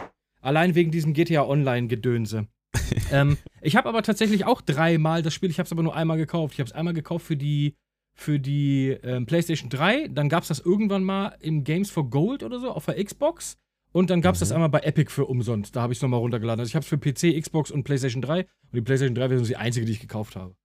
Allein 0.41 0.75
wegen 0.75 0.91
diesem 0.91 1.13
GTA 1.13 1.43
Online-Gedönse. 1.45 2.47
ähm, 3.11 3.37
ich 3.61 3.75
habe 3.75 3.89
aber 3.89 4.03
tatsächlich 4.03 4.45
auch 4.45 4.61
dreimal 4.61 5.21
das 5.21 5.33
Spiel, 5.33 5.49
ich 5.49 5.57
habe 5.59 5.65
es 5.65 5.71
aber 5.71 5.83
nur 5.83 5.95
einmal 5.95 6.17
gekauft. 6.17 6.53
Ich 6.53 6.59
habe 6.59 6.67
es 6.69 6.73
einmal 6.75 6.93
gekauft 6.93 7.25
für 7.25 7.35
die, 7.35 7.75
für 8.13 8.39
die 8.39 8.89
ähm, 9.03 9.25
PlayStation 9.25 9.69
3. 9.69 10.07
Dann 10.09 10.29
gab 10.29 10.43
es 10.43 10.49
das 10.49 10.59
irgendwann 10.59 11.03
mal 11.03 11.35
im 11.39 11.63
Games 11.63 11.89
for 11.89 12.09
Gold 12.09 12.43
oder 12.43 12.59
so 12.59 12.71
auf 12.71 12.85
der 12.85 13.03
Xbox. 13.03 13.57
Und 13.91 14.11
dann 14.11 14.21
gab 14.21 14.35
es 14.35 14.39
das 14.39 14.49
Mhm. 14.49 14.55
einmal 14.55 14.69
bei 14.69 14.81
Epic 14.81 15.09
für 15.11 15.25
umsonst. 15.25 15.75
Da 15.75 15.81
habe 15.81 15.93
ich 15.93 15.97
es 15.97 16.01
nochmal 16.03 16.19
runtergeladen. 16.19 16.59
Also 16.59 16.69
ich 16.69 16.75
habe 16.75 16.83
es 16.83 16.87
für 16.89 16.97
PC, 16.99 17.41
Xbox 17.41 17.71
und 17.71 17.83
PlayStation 17.83 18.21
3. 18.21 18.41
Und 18.41 18.47
die 18.73 18.81
PlayStation 18.81 19.15
3-Version 19.17 19.41
ist 19.41 19.49
die 19.49 19.57
einzige, 19.57 19.85
die 19.87 19.93
ich 19.93 19.99
gekauft 19.99 20.35
habe. 20.35 20.55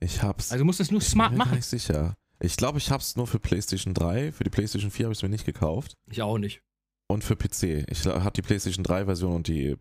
Ich 0.00 0.22
hab's. 0.22 0.50
Also 0.50 0.62
du 0.62 0.66
musst 0.66 0.80
es 0.80 0.90
nur 0.90 1.00
ich 1.00 1.06
smart 1.06 1.30
bin 1.30 1.38
mir 1.38 1.44
gar 1.44 1.46
machen. 1.46 1.56
nicht 1.58 1.66
sicher. 1.66 2.14
Ich 2.40 2.56
glaube, 2.56 2.78
ich 2.78 2.90
hab's 2.90 3.14
nur 3.16 3.26
für 3.28 3.38
PlayStation 3.38 3.94
3. 3.94 4.32
Für 4.32 4.42
die 4.44 4.50
PlayStation 4.50 4.90
4 4.90 5.06
habe 5.06 5.12
ich 5.12 5.18
es 5.18 5.22
mir 5.22 5.28
nicht 5.28 5.46
gekauft. 5.46 5.94
Ich 6.10 6.20
auch 6.22 6.38
nicht. 6.38 6.60
Und 7.06 7.22
für 7.22 7.36
PC. 7.36 7.84
Ich 7.90 8.06
habe 8.06 8.30
die 8.30 8.42
PlayStation 8.42 8.82
3 8.82 9.04
Version 9.04 9.34
und 9.34 9.48
die, 9.48 9.76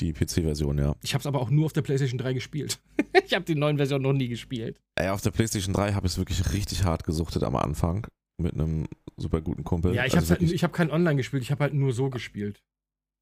die 0.00 0.12
PC-Version, 0.12 0.78
ja. 0.78 0.94
Ich 1.02 1.12
habe 1.12 1.20
es 1.20 1.26
aber 1.26 1.40
auch 1.40 1.50
nur 1.50 1.66
auf 1.66 1.74
der 1.74 1.82
PlayStation 1.82 2.18
3 2.18 2.32
gespielt. 2.32 2.80
ich 3.26 3.34
habe 3.34 3.44
die 3.44 3.54
neuen 3.54 3.76
Versionen 3.76 4.02
noch 4.02 4.12
nie 4.14 4.28
gespielt. 4.28 4.80
Ey, 4.96 5.08
auf 5.08 5.20
der 5.20 5.30
PlayStation 5.30 5.74
3 5.74 5.92
habe 5.92 6.06
ich 6.06 6.14
es 6.14 6.18
wirklich 6.18 6.52
richtig 6.52 6.84
hart 6.84 7.04
gesuchtet 7.04 7.42
am 7.42 7.56
Anfang. 7.56 8.06
Mit 8.40 8.54
einem 8.54 8.86
super 9.16 9.42
guten 9.42 9.62
Kumpel. 9.62 9.94
Ja, 9.94 10.06
ich 10.06 10.14
also 10.14 10.30
habe 10.30 10.40
halt, 10.40 10.52
ich 10.52 10.64
hab 10.64 10.72
kein 10.72 10.90
Online 10.90 11.16
gespielt, 11.16 11.42
ich 11.42 11.50
habe 11.50 11.64
halt 11.64 11.74
nur 11.74 11.92
so 11.92 12.10
gespielt. 12.10 12.62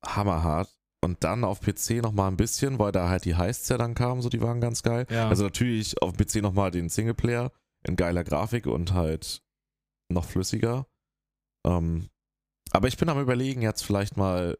hammerhart. 0.06 0.68
Und 1.04 1.24
dann 1.24 1.42
auf 1.42 1.60
PC 1.60 2.00
nochmal 2.00 2.30
ein 2.30 2.36
bisschen, 2.36 2.78
weil 2.78 2.92
da 2.92 3.08
halt 3.08 3.24
die 3.24 3.34
Heists 3.34 3.68
ja 3.68 3.76
dann 3.76 3.94
kamen, 3.94 4.22
so 4.22 4.28
die 4.28 4.40
waren 4.40 4.60
ganz 4.60 4.84
geil. 4.84 5.06
Ja. 5.10 5.28
Also 5.28 5.42
natürlich 5.42 6.00
auf 6.00 6.16
PC 6.16 6.36
nochmal 6.36 6.70
den 6.70 6.88
Singleplayer 6.88 7.50
in 7.84 7.96
geiler 7.96 8.22
Grafik 8.22 8.66
und 8.66 8.94
halt 8.94 9.42
noch 10.08 10.24
flüssiger. 10.24 10.86
Ähm, 11.66 12.08
aber 12.72 12.88
ich 12.88 12.96
bin 12.96 13.08
am 13.08 13.20
überlegen, 13.20 13.62
jetzt 13.62 13.82
vielleicht 13.82 14.16
mal 14.16 14.58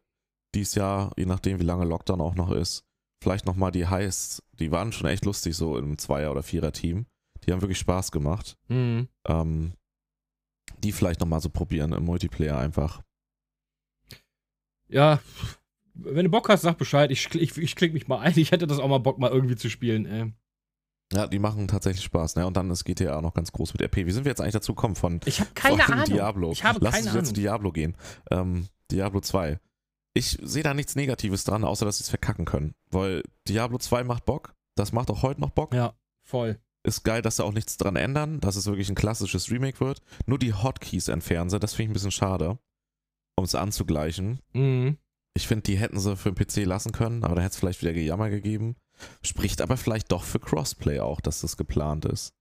dieses 0.55 0.75
Jahr, 0.75 1.11
je 1.17 1.25
nachdem 1.25 1.59
wie 1.59 1.65
lange 1.65 1.85
Lockdown 1.85 2.21
auch 2.21 2.35
noch 2.35 2.51
ist, 2.51 2.85
vielleicht 3.21 3.45
nochmal 3.45 3.71
die 3.71 3.87
Heists, 3.87 4.43
die 4.59 4.71
waren 4.71 4.91
schon 4.91 5.07
echt 5.09 5.25
lustig 5.25 5.55
so 5.55 5.77
im 5.77 5.97
Zweier- 5.97 6.31
oder 6.31 6.43
Vierer-Team. 6.43 7.07
Die 7.43 7.51
haben 7.51 7.61
wirklich 7.61 7.79
Spaß 7.79 8.11
gemacht. 8.11 8.57
Mhm. 8.67 9.07
Ähm, 9.25 9.73
die 10.83 10.91
vielleicht 10.91 11.19
nochmal 11.19 11.41
so 11.41 11.49
probieren 11.49 11.93
im 11.93 12.05
Multiplayer 12.05 12.57
einfach. 12.57 13.01
Ja, 14.87 15.19
wenn 15.95 16.25
du 16.25 16.31
Bock 16.31 16.49
hast, 16.49 16.61
sag 16.61 16.77
Bescheid. 16.77 17.11
Ich, 17.11 17.33
ich, 17.35 17.57
ich 17.57 17.75
klick 17.75 17.93
mich 17.93 18.07
mal 18.07 18.19
ein. 18.19 18.37
Ich 18.37 18.51
hätte 18.51 18.67
das 18.67 18.79
auch 18.79 18.87
mal 18.87 18.99
Bock, 18.99 19.19
mal 19.19 19.31
irgendwie 19.31 19.55
zu 19.55 19.69
spielen. 19.69 20.05
Ey. 20.05 20.33
Ja, 21.13 21.27
die 21.27 21.39
machen 21.39 21.67
tatsächlich 21.67 22.03
Spaß, 22.05 22.35
ne? 22.35 22.47
Und 22.47 22.57
dann 22.57 22.69
ist 22.71 22.83
GTA 22.85 23.21
noch 23.21 23.33
ganz 23.33 23.51
groß 23.51 23.73
mit 23.73 23.81
RP. 23.83 23.97
Wie 24.05 24.11
sind 24.11 24.25
wir 24.25 24.31
jetzt 24.31 24.41
eigentlich 24.41 24.53
dazu 24.53 24.73
gekommen 24.73 24.95
von, 24.95 25.19
Ich 25.25 25.39
habe 25.39 25.51
keine 25.53 25.85
Ahnung. 25.85 26.05
Diablo? 26.05 26.51
Ich 26.51 26.63
habe 26.63 26.79
Lass 26.81 26.95
keine 26.95 27.07
uns 27.07 27.15
jetzt 27.15 27.27
zu. 27.27 27.33
Diablo 27.33 27.71
gehen. 27.71 27.95
Ähm, 28.31 28.67
Diablo 28.91 29.21
2. 29.21 29.59
Ich 30.15 30.37
sehe 30.41 30.63
da 30.63 30.73
nichts 30.73 30.95
Negatives 30.95 31.43
dran, 31.43 31.63
außer 31.63 31.85
dass 31.85 31.97
sie 31.97 32.03
es 32.03 32.09
verkacken 32.09 32.45
können. 32.45 32.73
Weil 32.89 33.23
Diablo 33.47 33.77
2 33.77 34.03
macht 34.03 34.25
Bock. 34.25 34.55
Das 34.75 34.91
macht 34.91 35.11
auch 35.11 35.21
heute 35.21 35.41
noch 35.41 35.51
Bock. 35.51 35.73
Ja, 35.73 35.93
voll. 36.23 36.59
Ist 36.85 37.03
geil, 37.03 37.21
dass 37.21 37.37
sie 37.37 37.43
auch 37.45 37.53
nichts 37.53 37.77
dran 37.77 37.95
ändern, 37.95 38.39
dass 38.39 38.55
es 38.55 38.65
wirklich 38.65 38.89
ein 38.89 38.95
klassisches 38.95 39.49
Remake 39.51 39.79
wird. 39.79 40.01
Nur 40.25 40.37
die 40.39 40.53
Hotkeys 40.53 41.07
entfernen 41.07 41.49
sie. 41.49 41.59
Das 41.59 41.73
finde 41.73 41.83
ich 41.83 41.89
ein 41.91 41.93
bisschen 41.93 42.11
schade. 42.11 42.57
Um 43.35 43.45
es 43.45 43.55
anzugleichen. 43.55 44.39
Mhm. 44.53 44.97
Ich 45.35 45.47
finde, 45.47 45.63
die 45.63 45.77
hätten 45.77 45.99
sie 45.99 46.15
für 46.15 46.31
den 46.31 46.35
PC 46.35 46.65
lassen 46.65 46.91
können, 46.91 47.23
aber 47.23 47.35
da 47.35 47.41
hätte 47.41 47.53
es 47.53 47.57
vielleicht 47.59 47.81
wieder 47.81 47.93
Gejammer 47.93 48.29
gegeben. 48.29 48.75
Spricht 49.23 49.61
aber 49.61 49.77
vielleicht 49.77 50.11
doch 50.11 50.23
für 50.23 50.39
Crossplay 50.39 50.99
auch, 50.99 51.21
dass 51.21 51.41
das 51.41 51.57
geplant 51.57 52.05
ist. 52.05 52.33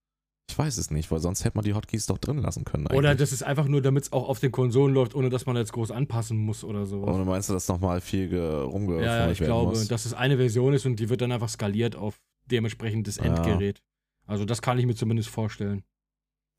Ich 0.50 0.58
weiß 0.58 0.76
es 0.76 0.90
nicht, 0.90 1.10
weil 1.10 1.20
sonst 1.20 1.44
hätte 1.44 1.56
man 1.56 1.64
die 1.64 1.72
Hotkeys 1.72 2.06
doch 2.06 2.18
drin 2.18 2.38
lassen 2.38 2.64
können. 2.64 2.86
Eigentlich. 2.86 2.98
Oder 2.98 3.14
das 3.14 3.32
ist 3.32 3.42
einfach 3.42 3.66
nur, 3.68 3.80
damit 3.80 4.04
es 4.04 4.12
auch 4.12 4.28
auf 4.28 4.40
den 4.40 4.52
Konsolen 4.52 4.92
läuft, 4.92 5.14
ohne 5.14 5.30
dass 5.30 5.46
man 5.46 5.56
jetzt 5.56 5.72
groß 5.72 5.90
anpassen 5.92 6.36
muss 6.36 6.64
oder 6.64 6.84
so. 6.84 6.98
Oder 7.04 7.24
meinst 7.24 7.48
du, 7.48 7.54
dass 7.54 7.68
nochmal 7.68 8.00
viel 8.00 8.28
ge- 8.28 8.62
rumgefummelt 8.62 9.06
Ja, 9.06 9.26
ja, 9.26 9.30
ich 9.30 9.38
glaube, 9.38 9.70
muss? 9.70 9.88
dass 9.88 10.04
es 10.04 10.12
eine 10.14 10.36
Version 10.36 10.74
ist 10.74 10.84
und 10.84 10.96
die 10.96 11.08
wird 11.08 11.20
dann 11.20 11.32
einfach 11.32 11.48
skaliert 11.48 11.96
auf 11.96 12.20
dementsprechend 12.50 13.06
das 13.06 13.16
Ja. 13.16 13.24
Endgerät. 13.24 13.80
Also 14.26 14.44
das 14.44 14.60
kann 14.60 14.78
ich 14.78 14.84
mir 14.86 14.94
zumindest 14.94 15.28
vorstellen. 15.30 15.84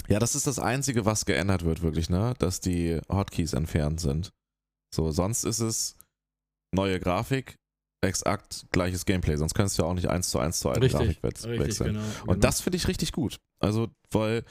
Ja, 0.08 0.18
das 0.20 0.34
ist 0.36 0.48
das 0.48 0.60
Einzige, 0.60 1.06
was 1.06 1.26
geändert 1.26 1.64
wird, 1.64 1.82
wirklich, 1.82 2.10
ne? 2.10 2.34
Dass 2.40 2.60
die 2.62 3.00
Hotkeys 3.10 3.54
entfernt 3.54 4.00
sind. 4.00 4.32
So, 4.94 5.12
sonst 5.12 5.44
ist 5.44 5.60
es 5.60 5.96
neue 6.74 7.00
Grafik, 7.00 7.58
exakt 8.04 8.66
gleiches 8.72 9.06
Gameplay. 9.06 9.36
Sonst 9.36 9.54
könntest 9.54 9.78
du 9.78 9.84
ja 9.84 9.90
auch 9.90 9.94
nicht 9.94 10.10
eins 10.10 10.30
zu 10.30 10.40
eins 10.40 10.60
zu 10.60 10.70
alter 10.70 10.88
Grafik 10.88 11.22
we 11.24 11.28
richtig, 11.30 11.60
wechseln. 11.60 11.94
genau. 11.94 12.06
Und 12.22 12.28
genau. 12.28 12.40
das 12.40 12.62
finde 12.62 12.78
ich 12.78 12.88
richtig 12.88 13.12
gut. 13.12 13.40
Also, 13.60 13.88
weil 14.12 14.44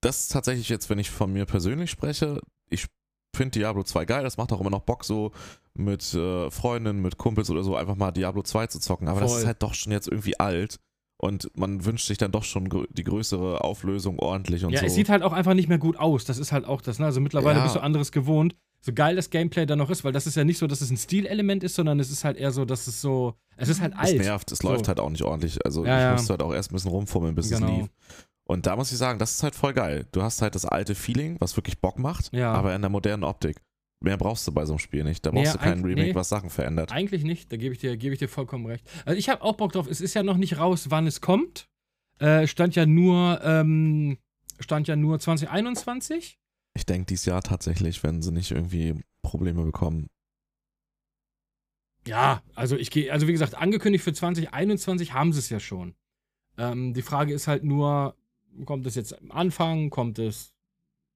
das 0.00 0.20
ist 0.20 0.32
tatsächlich 0.32 0.68
jetzt, 0.68 0.90
wenn 0.90 0.98
ich 0.98 1.10
von 1.10 1.32
mir 1.32 1.44
persönlich 1.44 1.90
spreche, 1.90 2.40
ich 2.70 2.86
finde 3.34 3.58
Diablo 3.58 3.82
2 3.82 4.04
geil, 4.04 4.22
das 4.22 4.36
macht 4.36 4.52
auch 4.52 4.60
immer 4.60 4.70
noch 4.70 4.82
Bock, 4.82 5.04
so 5.04 5.32
mit 5.74 6.14
äh, 6.14 6.50
Freundinnen, 6.50 7.02
mit 7.02 7.18
Kumpels 7.18 7.50
oder 7.50 7.62
so 7.62 7.76
einfach 7.76 7.96
mal 7.96 8.10
Diablo 8.10 8.42
2 8.42 8.66
zu 8.68 8.80
zocken. 8.80 9.08
Aber 9.08 9.20
das 9.20 9.30
Voll. 9.32 9.40
ist 9.40 9.46
halt 9.46 9.62
doch 9.62 9.74
schon 9.74 9.92
jetzt 9.92 10.08
irgendwie 10.08 10.38
alt 10.38 10.78
und 11.20 11.50
man 11.56 11.84
wünscht 11.84 12.06
sich 12.06 12.18
dann 12.18 12.32
doch 12.32 12.44
schon 12.44 12.68
die 12.90 13.04
größere 13.04 13.62
Auflösung 13.62 14.18
ordentlich 14.18 14.64
und 14.64 14.72
ja, 14.72 14.80
so. 14.80 14.86
es 14.86 14.94
sieht 14.94 15.08
halt 15.08 15.22
auch 15.22 15.32
einfach 15.32 15.54
nicht 15.54 15.68
mehr 15.68 15.78
gut 15.78 15.98
aus. 15.98 16.24
Das 16.24 16.38
ist 16.38 16.52
halt 16.52 16.64
auch 16.64 16.80
das. 16.80 16.98
Ne? 16.98 17.06
Also 17.06 17.20
mittlerweile 17.20 17.58
Ja. 17.58 17.64
bist 17.64 17.76
du 17.76 17.80
anderes 17.80 18.12
gewohnt. 18.12 18.56
So 18.80 18.92
geil 18.92 19.16
das 19.16 19.30
Gameplay 19.30 19.66
dann 19.66 19.78
noch 19.78 19.90
ist, 19.90 20.04
weil 20.04 20.12
das 20.12 20.26
ist 20.26 20.36
ja 20.36 20.44
nicht 20.44 20.58
so, 20.58 20.66
dass 20.66 20.80
es 20.80 20.90
ein 20.90 20.96
Stilelement 20.96 21.64
ist, 21.64 21.74
sondern 21.74 21.98
es 22.00 22.10
ist 22.10 22.24
halt 22.24 22.36
eher 22.36 22.52
so, 22.52 22.64
dass 22.64 22.86
es 22.86 23.00
so. 23.00 23.34
Es 23.56 23.68
ist 23.68 23.80
halt 23.80 23.92
es 23.94 23.98
alt. 23.98 24.18
nervt, 24.18 24.52
es 24.52 24.58
So. 24.58 24.68
läuft 24.68 24.86
halt 24.88 25.00
auch 25.00 25.10
nicht 25.10 25.22
ordentlich. 25.22 25.58
Also 25.66 25.84
Ja, 25.84 25.96
ich 25.98 26.02
ja. 26.04 26.12
musste 26.12 26.30
halt 26.34 26.42
auch 26.42 26.54
erst 26.54 26.70
ein 26.70 26.74
bisschen 26.74 26.90
rumfummeln, 26.92 27.34
bis 27.34 27.50
Genau. 27.50 27.66
es 27.66 27.72
lief. 27.80 27.88
Und 28.44 28.66
da 28.66 28.76
muss 28.76 28.92
ich 28.92 28.98
sagen, 28.98 29.18
das 29.18 29.32
ist 29.32 29.42
halt 29.42 29.54
voll 29.56 29.74
geil. 29.74 30.06
Du 30.12 30.22
hast 30.22 30.40
halt 30.42 30.54
das 30.54 30.64
alte 30.64 30.94
Feeling, 30.94 31.36
was 31.40 31.56
wirklich 31.56 31.80
Bock 31.80 31.98
macht, 31.98 32.32
Ja. 32.32 32.52
aber 32.52 32.74
in 32.74 32.80
der 32.80 32.88
modernen 32.90 33.24
Optik. 33.24 33.60
Mehr 34.00 34.16
brauchst 34.16 34.46
du 34.46 34.52
bei 34.52 34.64
so 34.64 34.74
einem 34.74 34.78
Spiel 34.78 35.02
nicht. 35.02 35.26
Da 35.26 35.32
Nee, 35.32 35.42
brauchst 35.42 35.54
du 35.56 35.58
kein 35.58 35.82
Remake, 35.84 36.08
nee. 36.10 36.14
was 36.14 36.28
Sachen 36.28 36.48
verändert. 36.50 36.92
Eigentlich 36.92 37.24
nicht, 37.24 37.52
da 37.52 37.56
gebe 37.56 37.74
ich, 37.74 37.80
dir- 37.80 37.96
gebe 37.96 38.12
ich 38.14 38.20
dir 38.20 38.28
vollkommen 38.28 38.64
recht. 38.66 38.88
Also 39.04 39.18
ich 39.18 39.28
habe 39.28 39.42
auch 39.42 39.56
Bock 39.56 39.72
drauf. 39.72 39.88
Es 39.90 40.00
ist 40.00 40.14
ja 40.14 40.22
noch 40.22 40.36
nicht 40.36 40.56
raus, 40.58 40.86
wann 40.90 41.08
es 41.08 41.20
kommt. 41.20 41.66
Äh, 42.20 42.46
stand 42.46 42.76
ja 42.76 42.86
nur, 42.86 43.40
ähm, 43.42 44.18
stand 44.60 44.86
ja 44.86 44.94
nur 44.94 45.18
2021. 45.18 46.38
Ich 46.78 46.86
denke 46.86 47.06
dieses 47.06 47.24
Jahr 47.26 47.42
tatsächlich, 47.42 48.04
wenn 48.04 48.22
sie 48.22 48.30
nicht 48.30 48.52
irgendwie 48.52 48.94
Probleme 49.22 49.64
bekommen. 49.64 50.06
Ja, 52.06 52.40
also 52.54 52.76
ich 52.76 52.92
gehe, 52.92 53.12
also 53.12 53.26
wie 53.26 53.32
gesagt, 53.32 53.56
angekündigt 53.56 54.04
für 54.04 54.12
2021 54.12 55.12
haben 55.12 55.32
sie 55.32 55.40
es 55.40 55.50
ja 55.50 55.58
schon. 55.58 55.96
Ähm, 56.56 56.94
die 56.94 57.02
Frage 57.02 57.34
ist 57.34 57.48
halt 57.48 57.64
nur, 57.64 58.14
kommt 58.64 58.86
es 58.86 58.94
jetzt 58.94 59.20
am 59.20 59.32
Anfang, 59.32 59.90
kommt 59.90 60.20
es 60.20 60.54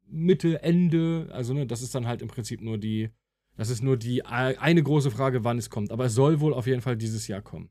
Mitte, 0.09 0.65
Ende? 0.65 1.29
Also, 1.33 1.55
ne, 1.55 1.65
das 1.65 1.81
ist 1.81 1.95
dann 1.95 2.09
halt 2.09 2.23
im 2.23 2.29
Prinzip 2.29 2.61
nur 2.61 2.77
die, 2.77 3.11
das 3.57 3.71
ist 3.71 3.85
nur 3.85 3.97
die 3.97 4.27
ei- 4.27 4.59
eine 4.59 4.83
große 4.83 5.13
Frage, 5.13 5.45
wann 5.45 5.59
es 5.59 5.71
kommt. 5.71 5.93
Aber 5.93 6.07
es 6.07 6.15
soll 6.15 6.41
wohl 6.41 6.55
auf 6.55 6.67
jeden 6.67 6.83
Fall 6.83 6.97
dieses 6.97 7.29
Jahr 7.29 7.41
kommen. 7.41 7.71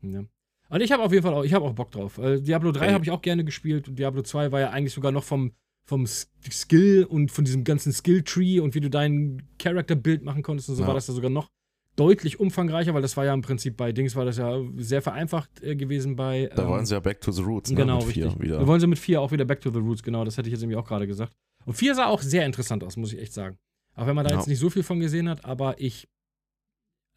Ja. 0.00 0.22
Und 0.68 0.80
ich 0.80 0.92
habe 0.92 1.02
auf 1.02 1.10
jeden 1.12 1.24
Fall 1.24 1.34
auch, 1.34 1.42
ich 1.42 1.54
habe 1.54 1.64
auch 1.64 1.74
Bock 1.74 1.90
drauf. 1.90 2.18
Äh, 2.18 2.40
Diablo 2.40 2.70
3 2.70 2.86
Ey. 2.86 2.92
habe 2.92 3.04
ich 3.04 3.10
auch 3.10 3.20
gerne 3.20 3.44
gespielt. 3.44 3.98
Diablo 3.98 4.22
2 4.22 4.52
war 4.52 4.60
ja 4.60 4.70
eigentlich 4.70 4.94
sogar 4.94 5.10
noch 5.10 5.24
vom, 5.24 5.52
vom 5.90 6.06
Skill 6.06 7.04
und 7.04 7.32
von 7.32 7.44
diesem 7.44 7.64
ganzen 7.64 7.92
Skill-Tree 7.92 8.60
und 8.60 8.76
wie 8.76 8.80
du 8.80 8.88
dein 8.88 9.42
Charakterbild 9.58 10.22
machen 10.22 10.42
konntest 10.44 10.68
und 10.68 10.76
so 10.76 10.82
Ja. 10.82 10.86
war 10.86 10.94
das 10.94 11.08
ja 11.08 11.14
sogar 11.14 11.30
noch 11.30 11.48
deutlich 11.96 12.38
umfangreicher, 12.38 12.94
weil 12.94 13.02
das 13.02 13.16
war 13.16 13.24
ja 13.24 13.34
im 13.34 13.42
Prinzip 13.42 13.76
bei 13.76 13.90
Dings 13.90 14.14
war 14.14 14.24
das 14.24 14.38
ja 14.38 14.62
sehr 14.76 15.02
vereinfacht 15.02 15.50
äh, 15.64 15.74
gewesen 15.74 16.14
bei. 16.14 16.48
Da 16.54 16.62
ähm, 16.62 16.68
wollen 16.68 16.86
sie 16.86 16.94
ja 16.94 17.00
back 17.00 17.20
to 17.20 17.32
the 17.32 17.42
roots, 17.42 17.70
ne? 17.70 17.76
Genau, 17.76 17.98
mit 18.04 18.14
vier 18.14 18.26
richtig. 18.26 18.40
wieder. 18.42 18.60
Wir 18.60 18.66
wollen 18.68 18.80
sie 18.80 18.86
mit 18.86 19.00
4 19.00 19.20
auch 19.20 19.32
wieder 19.32 19.44
back 19.44 19.60
to 19.60 19.70
the 19.72 19.80
roots, 19.80 20.02
genau, 20.04 20.24
das 20.24 20.36
hätte 20.38 20.48
ich 20.48 20.52
jetzt 20.52 20.62
irgendwie 20.62 20.76
auch 20.76 20.86
gerade 20.86 21.08
gesagt. 21.08 21.32
Und 21.66 21.74
4 21.74 21.96
sah 21.96 22.06
auch 22.06 22.22
sehr 22.22 22.46
interessant 22.46 22.84
aus, 22.84 22.96
muss 22.96 23.12
ich 23.12 23.18
echt 23.20 23.32
sagen. 23.34 23.58
Auch 23.96 24.06
wenn 24.06 24.14
man 24.14 24.24
da 24.24 24.30
Ja. 24.30 24.36
jetzt 24.38 24.46
nicht 24.46 24.60
so 24.60 24.70
viel 24.70 24.84
von 24.84 25.00
gesehen 25.00 25.28
hat, 25.28 25.44
aber 25.44 25.80
ich. 25.80 26.08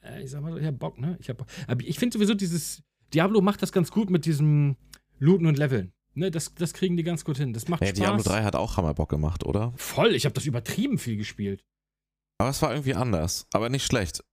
Äh, 0.02 0.24
ich 0.24 0.32
sag 0.32 0.42
mal 0.42 0.52
so, 0.52 0.58
ich 0.58 0.66
hab 0.66 0.80
Bock, 0.80 1.00
ne? 1.00 1.16
Ich, 1.20 1.30
hab 1.30 1.38
Bock. 1.38 1.48
aber 1.68 1.82
ich 1.86 2.00
finde 2.00 2.18
sowieso 2.18 2.34
dieses. 2.34 2.82
Diablo 3.14 3.40
macht 3.42 3.62
das 3.62 3.72
ganz 3.72 3.92
gut 3.92 4.10
mit 4.10 4.26
diesem 4.26 4.76
Looten 5.20 5.46
und 5.46 5.60
Leveln. 5.60 5.94
Ne, 6.16 6.30
das, 6.30 6.54
das 6.56 6.74
kriegen 6.74 6.96
die 6.96 7.04
ganz 7.04 7.26
gut 7.26 7.38
hin. 7.38 7.54
Das 7.54 7.68
macht 7.68 7.82
Hey, 7.82 7.90
Spaß. 7.90 7.98
Diablo 7.98 8.24
3 8.24 8.44
hat 8.44 8.56
auch 8.56 8.78
Hammerbock 8.78 9.10
gemacht, 9.10 9.46
oder? 9.46 9.74
Voll, 9.78 10.14
ich 10.16 10.26
habe 10.26 10.34
das 10.34 10.46
übertrieben 10.46 10.98
viel 11.00 11.18
gespielt. 11.18 11.66
Aber 12.40 12.50
es 12.50 12.62
war 12.62 12.72
irgendwie 12.72 12.94
anders. 12.94 13.48
Aber 13.54 13.70
nicht 13.70 13.86
schlecht. 13.86 14.24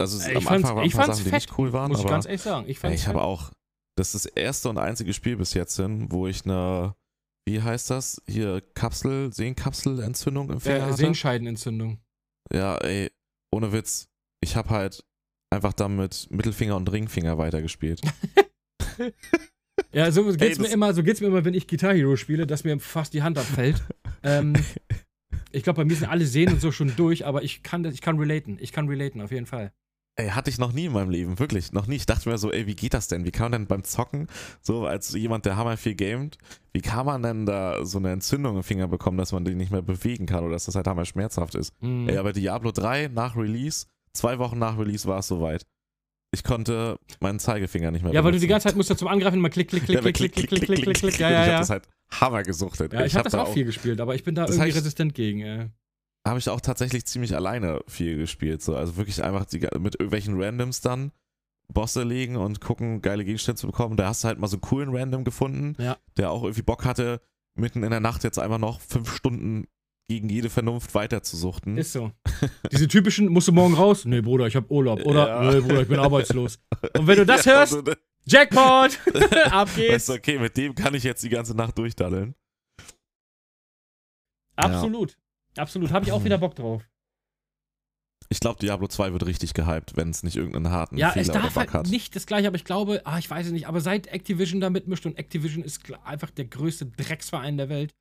Also 0.00 0.20
Ey, 0.22 0.38
ich 0.38 0.46
am 0.46 0.54
Anfang 0.54 0.76
waren 0.76 0.86
ich 0.86 0.94
ein 0.94 0.96
paar 0.96 1.06
Sachen, 1.06 1.24
die 1.24 1.30
fett, 1.30 1.42
nicht 1.42 1.58
cool 1.58 1.72
waren, 1.72 1.90
Muss 1.90 2.00
ich 2.00 2.04
aber 2.06 2.14
ganz 2.14 2.26
ehrlich 2.26 2.42
sagen. 2.42 2.68
Ich 2.68 2.82
ey, 2.82 2.94
ich 2.94 3.06
habe 3.06 3.22
auch. 3.22 3.52
Das 3.96 4.14
ist 4.14 4.26
das 4.26 4.32
erste 4.32 4.68
und 4.68 4.78
einzige 4.78 5.12
Spiel 5.12 5.36
bis 5.36 5.54
jetzt 5.54 5.76
hin, 5.76 6.06
wo 6.10 6.28
ich 6.28 6.44
eine, 6.44 6.94
wie 7.48 7.60
heißt 7.60 7.90
das? 7.90 8.22
Hier 8.28 8.60
Kapsel, 8.74 9.32
Sehnkapselentzündung 9.32 10.50
im 10.50 10.60
Finger 10.60 10.78
äh, 10.78 10.82
hatte. 10.82 10.94
Sehenscheidenentzündung. 10.94 11.98
Ja, 12.52 12.76
ey, 12.76 13.10
ohne 13.50 13.72
Witz. 13.72 14.08
Ich 14.40 14.54
habe 14.54 14.70
halt 14.70 15.04
einfach 15.50 15.72
dann 15.72 15.96
mit 15.96 16.28
Mittelfinger 16.30 16.76
und 16.76 16.90
Ringfinger 16.92 17.38
weitergespielt. 17.38 18.00
Ja, 19.92 20.10
so 20.10 20.24
geht's 20.24 20.58
Ey, 20.58 20.58
mir 20.58 20.72
immer, 20.72 20.92
so 20.92 21.02
geht's 21.02 21.20
mir 21.20 21.28
immer, 21.28 21.44
wenn 21.44 21.54
ich 21.54 21.66
Guitar 21.66 21.94
Hero 21.94 22.16
spiele, 22.16 22.46
dass 22.46 22.64
mir 22.64 22.78
fast 22.78 23.14
die 23.14 23.22
Hand 23.22 23.38
abfällt. 23.38 23.82
ähm, 24.22 24.54
ich 25.50 25.62
glaube, 25.62 25.78
bei 25.78 25.84
mir 25.84 25.94
sind 25.94 26.08
alle 26.08 26.26
Sehnen 26.26 26.54
und 26.54 26.60
so 26.60 26.72
schon 26.72 26.94
durch, 26.96 27.26
aber 27.26 27.42
ich 27.42 27.62
kann 27.62 27.82
das, 27.82 27.94
ich 27.94 28.02
kann 28.02 28.18
relaten. 28.18 28.58
Ich 28.60 28.72
kann 28.72 28.88
relaten, 28.88 29.20
auf 29.22 29.30
jeden 29.30 29.46
Fall. 29.46 29.72
Ey, 30.16 30.30
hatte 30.30 30.50
ich 30.50 30.58
noch 30.58 30.72
nie 30.72 30.86
in 30.86 30.92
meinem 30.92 31.10
Leben, 31.10 31.38
wirklich, 31.38 31.70
noch 31.72 31.86
nie. 31.86 31.94
Ich 31.94 32.04
dachte 32.04 32.28
mir 32.28 32.38
so, 32.38 32.50
ey, 32.50 32.66
wie 32.66 32.74
geht 32.74 32.92
das 32.92 33.06
denn? 33.06 33.24
Wie 33.24 33.30
kann 33.30 33.52
man 33.52 33.52
denn 33.52 33.66
beim 33.68 33.84
Zocken, 33.84 34.26
so 34.60 34.84
als 34.84 35.12
jemand, 35.12 35.46
der 35.46 35.56
hammer 35.56 35.76
viel 35.76 35.94
gamet, 35.94 36.38
wie 36.72 36.80
kann 36.80 37.06
man 37.06 37.22
denn 37.22 37.46
da 37.46 37.84
so 37.84 37.98
eine 37.98 38.10
Entzündung 38.10 38.56
im 38.56 38.64
Finger 38.64 38.88
bekommen, 38.88 39.16
dass 39.16 39.30
man 39.30 39.44
den 39.44 39.56
nicht 39.56 39.70
mehr 39.70 39.80
bewegen 39.80 40.26
kann 40.26 40.42
oder 40.42 40.54
dass 40.54 40.64
das 40.64 40.74
halt 40.74 40.88
hammer 40.88 41.04
schmerzhaft 41.04 41.54
ist? 41.54 41.72
Mhm. 41.80 42.08
Ey, 42.08 42.16
aber 42.16 42.32
Diablo 42.32 42.72
3 42.72 43.08
nach 43.14 43.36
Release, 43.36 43.86
zwei 44.12 44.40
Wochen 44.40 44.58
nach 44.58 44.76
Release 44.76 45.06
war 45.06 45.20
es 45.20 45.28
soweit. 45.28 45.64
Ich 46.30 46.44
konnte 46.44 46.98
meinen 47.20 47.38
Zeigefinger 47.38 47.90
nicht 47.90 48.02
mehr 48.02 48.12
ja, 48.12 48.22
weil 48.22 48.32
du 48.32 48.38
die 48.38 48.46
benutzen. 48.46 48.50
ganze 48.50 48.68
Zeit 48.68 48.76
musst 48.76 48.90
du 48.90 48.94
zum 48.94 49.08
Angreifen 49.08 49.36
immer 49.38 49.48
klick, 49.48 49.68
klick, 49.68 49.84
klick, 49.84 49.94
Ja, 49.94 50.00
aber 50.00 50.12
klick, 50.12 50.32
klick, 50.34 50.48
klick, 50.48 50.62
klick, 50.62 50.82
klick, 50.82 50.96
klick, 50.98 51.18
ja, 51.18 51.30
ja, 51.30 51.40
Ich 51.40 51.46
hab 51.46 51.52
ja. 51.52 51.58
das 51.60 51.70
halt 51.70 51.88
hammer 52.10 52.42
gesuchtet. 52.42 52.92
Ja, 52.92 53.04
ich 53.04 53.14
habe 53.14 53.20
hab 53.20 53.24
das 53.24 53.32
da 53.32 53.42
auch 53.42 53.52
viel 53.52 53.64
gespielt, 53.64 54.00
aber 54.00 54.14
ich 54.14 54.24
bin 54.24 54.34
da 54.34 54.44
irgendwie 54.44 54.60
heißt- 54.70 54.74
resistent 54.76 55.14
gegen. 55.14 55.40
Äh. 55.40 55.68
habe 56.26 56.38
ich 56.38 56.48
auch 56.50 56.60
tatsächlich 56.60 57.06
ziemlich 57.06 57.34
alleine 57.34 57.80
viel 57.86 58.18
gespielt. 58.18 58.60
So. 58.62 58.76
Also 58.76 58.96
wirklich 58.98 59.22
einfach 59.24 59.46
die, 59.46 59.60
mit 59.78 59.94
irgendwelchen 59.94 60.40
Randoms 60.40 60.82
dann, 60.82 61.12
Bosse 61.72 62.02
legen 62.02 62.36
und 62.36 62.60
gucken, 62.60 63.00
geile 63.02 63.24
Gegenstände 63.24 63.58
zu 63.60 63.66
bekommen. 63.66 63.96
Da 63.96 64.08
hast 64.08 64.24
du 64.24 64.28
halt 64.28 64.38
mal 64.38 64.48
so 64.48 64.56
einen 64.56 64.62
coolen 64.62 64.94
Random 64.94 65.24
gefunden, 65.24 65.76
Ja. 65.82 65.96
der 66.18 66.30
auch 66.30 66.42
irgendwie 66.42 66.62
Bock 66.62 66.84
hatte, 66.84 67.20
mitten 67.54 67.82
in 67.82 67.90
der 67.90 68.00
Nacht 68.00 68.24
jetzt 68.24 68.38
einfach 68.38 68.58
noch 68.58 68.80
fünf 68.80 69.14
Stunden 69.14 69.66
gegen 70.08 70.28
jede 70.30 70.48
Vernunft 70.48 70.94
weiterzusuchten. 70.94 71.76
Ist 71.76 71.92
so. 71.92 72.10
Diese 72.72 72.88
typischen, 72.88 73.28
musst 73.28 73.48
du 73.48 73.52
morgen 73.52 73.74
raus? 73.74 74.04
Nee, 74.06 74.22
Bruder, 74.22 74.46
ich 74.46 74.56
hab 74.56 74.70
Urlaub. 74.70 75.04
Oder, 75.04 75.28
Ja. 75.44 75.52
nee, 75.52 75.60
Bruder, 75.60 75.82
ich 75.82 75.88
bin 75.88 75.98
arbeitslos. 76.00 76.58
Und 76.96 77.06
wenn 77.06 77.18
du 77.18 77.26
das 77.26 77.44
Ja, 77.44 77.52
hörst, 77.52 77.74
also, 77.74 77.92
Jackpot! 78.26 78.98
Ab 79.52 79.68
geht's. 79.76 79.92
weißt 79.94 80.08
du, 80.08 80.12
okay, 80.14 80.38
mit 80.38 80.56
dem 80.56 80.74
kann 80.74 80.94
ich 80.94 81.02
jetzt 81.04 81.22
die 81.22 81.28
ganze 81.28 81.54
Nacht 81.54 81.76
durchdaddeln. 81.78 82.34
Absolut. 84.56 85.16
Absolut. 85.56 85.90
Habe 85.92 86.06
ich 86.06 86.12
auch 86.12 86.24
wieder 86.24 86.38
Bock 86.38 86.54
drauf. 86.54 86.82
Ich 88.30 88.40
glaube, 88.40 88.58
Diablo 88.60 88.88
2 88.88 89.12
wird 89.12 89.24
richtig 89.26 89.54
gehypt, 89.54 89.96
wenn 89.96 90.10
es 90.10 90.22
nicht 90.22 90.36
irgendeinen 90.36 90.70
harten 90.70 90.98
Ja, 90.98 91.10
Fehler 91.10 91.22
es 91.22 91.32
darf 91.32 91.56
halt 91.56 91.72
hat. 91.72 91.86
nicht 91.88 92.14
das 92.14 92.26
gleiche, 92.26 92.46
aber 92.48 92.56
ich 92.56 92.64
glaube, 92.64 93.00
ah, 93.04 93.18
ich 93.18 93.28
weiß 93.30 93.46
es 93.46 93.52
nicht, 93.52 93.66
aber 93.66 93.80
seit 93.80 94.06
Activision 94.08 94.60
da 94.60 94.68
mitmischt 94.68 95.06
und 95.06 95.16
Activision 95.16 95.64
ist 95.64 95.80
einfach 96.04 96.30
der 96.30 96.44
größte 96.44 96.86
Drecksverein 96.86 97.56
der 97.56 97.70
Welt, 97.70 97.94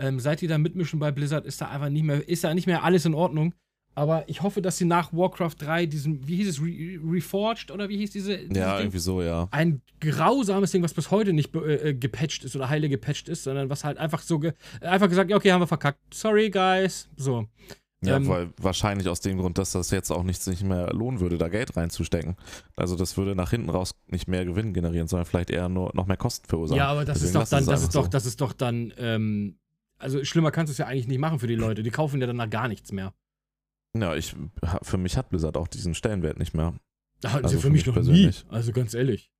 ähm, 0.00 0.18
seit 0.20 0.40
die 0.40 0.46
da 0.46 0.58
mitmischen 0.58 0.98
bei 0.98 1.10
Blizzard, 1.12 1.46
ist 1.46 1.60
da 1.60 1.68
einfach 1.68 1.88
nicht 1.90 2.04
mehr, 2.04 2.28
ist 2.28 2.42
da 2.44 2.52
nicht 2.54 2.66
mehr 2.66 2.82
alles 2.84 3.04
in 3.04 3.14
Ordnung. 3.14 3.54
Aber 3.96 4.28
ich 4.28 4.42
hoffe, 4.42 4.62
dass 4.62 4.78
sie 4.78 4.84
nach 4.84 5.12
Warcraft 5.12 5.56
3 5.58 5.86
diesen, 5.86 6.26
wie 6.26 6.36
hieß 6.36 6.48
es, 6.48 6.60
Re 6.62 6.98
Reforged 7.04 7.70
oder 7.72 7.88
wie 7.88 7.96
hieß 7.98 8.12
diese? 8.12 8.34
Ja, 8.34 8.76
Ding? 8.76 8.86
irgendwie 8.86 8.98
so, 8.98 9.20
ja. 9.20 9.48
ein 9.50 9.82
grausames 10.00 10.70
Ding, 10.70 10.82
was 10.82 10.94
bis 10.94 11.10
heute 11.10 11.32
nicht 11.32 11.50
be- 11.50 11.80
äh, 11.82 11.94
gepatcht 11.94 12.44
ist 12.44 12.54
oder 12.54 12.68
heile 12.68 12.88
gepatcht 12.88 13.28
ist, 13.28 13.42
sondern 13.44 13.68
was 13.68 13.82
halt 13.84 13.98
einfach 13.98 14.22
so 14.22 14.38
ge 14.38 14.52
einfach 14.80 15.08
gesagt, 15.08 15.28
ja, 15.30 15.36
okay, 15.36 15.50
haben 15.50 15.60
wir 15.60 15.66
verkackt. 15.66 15.98
Sorry, 16.14 16.50
guys. 16.50 17.08
So. 17.16 17.46
Ja, 18.02 18.16
Ähm, 18.16 18.28
weil 18.28 18.48
wahrscheinlich 18.58 19.08
aus 19.08 19.20
dem 19.20 19.36
Grund, 19.38 19.58
dass 19.58 19.72
das 19.72 19.90
jetzt 19.90 20.10
auch 20.10 20.22
nichts 20.22 20.46
nicht 20.46 20.62
mehr 20.62 20.90
lohnen 20.94 21.20
würde, 21.20 21.36
da 21.36 21.48
Geld 21.48 21.76
reinzustecken. 21.76 22.36
Also 22.76 22.96
das 22.96 23.16
würde 23.18 23.34
nach 23.34 23.50
hinten 23.50 23.68
raus 23.68 23.94
nicht 24.06 24.26
mehr 24.28 24.44
Gewinn 24.46 24.72
generieren, 24.72 25.08
sondern 25.08 25.26
vielleicht 25.26 25.50
eher 25.50 25.68
nur 25.68 25.90
noch 25.94 26.06
mehr 26.06 26.16
Kosten 26.16 26.46
verursachen. 26.48 26.78
Ja, 26.78 26.86
aber 26.88 27.04
das 27.04 27.18
Deswegen 27.18 27.40
ist 27.40 27.52
doch 27.52 27.56
dann, 27.58 27.66
das 27.66 27.82
ist 27.82 27.94
doch, 27.94 28.08
das 28.08 28.24
ist 28.24 28.40
doch 28.40 28.52
dann, 28.54 28.94
ähm, 28.96 29.56
also 30.00 30.24
schlimmer 30.24 30.50
kannst 30.50 30.70
du 30.70 30.72
es 30.72 30.78
ja 30.78 30.86
eigentlich 30.86 31.08
nicht 31.08 31.18
machen 31.18 31.38
für 31.38 31.46
die 31.46 31.54
Leute. 31.54 31.82
Die 31.82 31.90
kaufen 31.90 32.20
ja 32.20 32.26
danach 32.26 32.50
gar 32.50 32.68
nichts 32.68 32.92
mehr. 32.92 33.14
Ja, 33.96 34.14
ich, 34.14 34.34
für 34.82 34.98
mich 34.98 35.16
hat 35.16 35.30
Blizzard 35.30 35.56
auch 35.56 35.68
diesen 35.68 35.94
Stellenwert 35.94 36.38
nicht 36.38 36.54
mehr. 36.54 36.74
Hatten 37.24 37.44
Also 37.44 37.48
sie 37.48 37.54
für 37.56 37.62
für 37.62 37.70
mich 37.70 37.80
mich 37.80 37.86
noch 37.86 37.94
persönlich. 37.94 38.44
nie. 38.44 38.50
Also 38.50 38.72
ganz 38.72 38.94
ehrlich. 38.94 39.30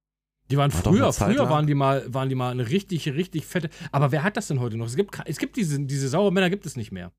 Die 0.50 0.56
waren 0.56 0.72
War 0.72 0.82
früher, 0.82 1.12
früher 1.12 1.48
waren 1.48 1.66
die 1.68 1.74
mal, 1.74 2.12
waren 2.12 2.28
die 2.28 2.34
mal 2.34 2.50
eine 2.50 2.68
richtig, 2.68 3.08
richtig 3.08 3.46
fette. 3.46 3.70
Aber 3.92 4.10
wer 4.10 4.24
hat 4.24 4.36
das 4.36 4.48
denn 4.48 4.58
heute 4.60 4.76
noch? 4.76 4.86
Es 4.86 4.96
gibt, 4.96 5.16
es 5.24 5.38
gibt 5.38 5.56
diese, 5.56 5.78
diese 5.86 6.08
Sauermänner 6.08 6.50
gibt 6.50 6.66
es 6.66 6.76
nicht 6.76 6.90
mehr. 6.90 7.12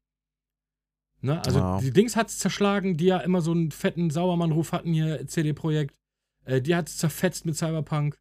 Ne? 1.22 1.42
Also 1.46 1.60
Ja. 1.60 1.80
die 1.80 1.92
Dings 1.92 2.16
hat 2.16 2.28
es 2.30 2.40
zerschlagen, 2.40 2.98
die 2.98 3.06
ja 3.06 3.18
immer 3.20 3.42
so 3.42 3.52
einen 3.52 3.72
fetten 3.72 4.10
Sauermann-Ruf 4.10 4.72
hatten 4.74 4.92
hier, 4.94 5.26
CD-Projekt. 5.28 5.96
Äh, 6.44 6.62
die 6.62 6.76
hat 6.76 6.90
es 6.90 6.98
zerfetzt 6.98 7.46
mit 7.46 7.56
Cyberpunk. 7.56 8.20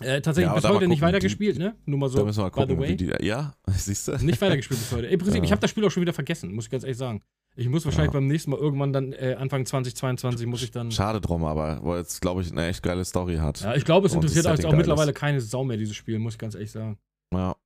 Äh, 0.00 0.20
tatsächlich 0.20 0.48
Ja, 0.48 0.54
bis 0.54 0.62
da 0.62 0.68
heute 0.70 0.86
nicht 0.88 1.00
gucken, 1.00 1.08
weitergespielt, 1.08 1.58
ne? 1.58 1.74
Nur 1.86 1.98
mal 1.98 2.06
da 2.06 2.12
so, 2.18 2.24
müssen 2.24 2.38
wir 2.38 2.44
mal 2.44 2.50
by 2.50 2.60
the 2.60 2.66
gucken, 2.66 2.78
way. 2.80 2.96
die. 2.96 3.26
Ja, 3.26 3.54
siehst 3.66 4.08
du? 4.08 4.16
Nicht 4.24 4.40
weitergespielt 4.40 4.78
bis 4.80 4.92
heute. 4.92 5.06
Im 5.08 5.18
Prinzip, 5.18 5.38
Ja. 5.38 5.44
ich 5.44 5.50
habe 5.50 5.60
das 5.60 5.70
Spiel 5.70 5.84
auch 5.84 5.90
schon 5.90 6.00
wieder 6.02 6.12
vergessen, 6.12 6.52
muss 6.54 6.66
ich 6.66 6.70
ganz 6.70 6.84
ehrlich 6.84 6.96
sagen. 6.98 7.22
Ich 7.56 7.68
muss 7.68 7.84
wahrscheinlich 7.84 8.12
Ja. 8.12 8.20
beim 8.20 8.28
nächsten 8.28 8.52
Mal 8.52 8.58
irgendwann 8.60 8.92
dann, 8.92 9.12
äh, 9.12 9.34
Anfang 9.36 9.66
2022, 9.66 10.46
muss 10.46 10.62
ich 10.62 10.70
dann. 10.70 10.92
Schade 10.92 11.20
drum, 11.20 11.44
aber 11.44 11.80
weil 11.82 12.00
es, 12.02 12.20
glaube 12.20 12.42
ich, 12.42 12.52
eine 12.52 12.66
echt 12.68 12.82
geile 12.84 13.04
Story 13.04 13.36
hat. 13.36 13.60
Ja, 13.62 13.74
ich 13.74 13.84
glaube, 13.84 14.06
es 14.06 14.14
interessiert 14.14 14.46
also 14.46 14.56
Setting 14.62 14.72
auch 14.72 14.76
mittlerweile 14.76 15.10
ist. 15.10 15.18
keine 15.18 15.40
Sau 15.40 15.64
mehr, 15.64 15.76
dieses 15.76 15.96
Spiel, 15.96 16.18
muss 16.20 16.34
ich 16.34 16.38
ganz 16.38 16.54
ehrlich 16.54 16.70
sagen. 16.70 16.98
Ja, 17.32 17.56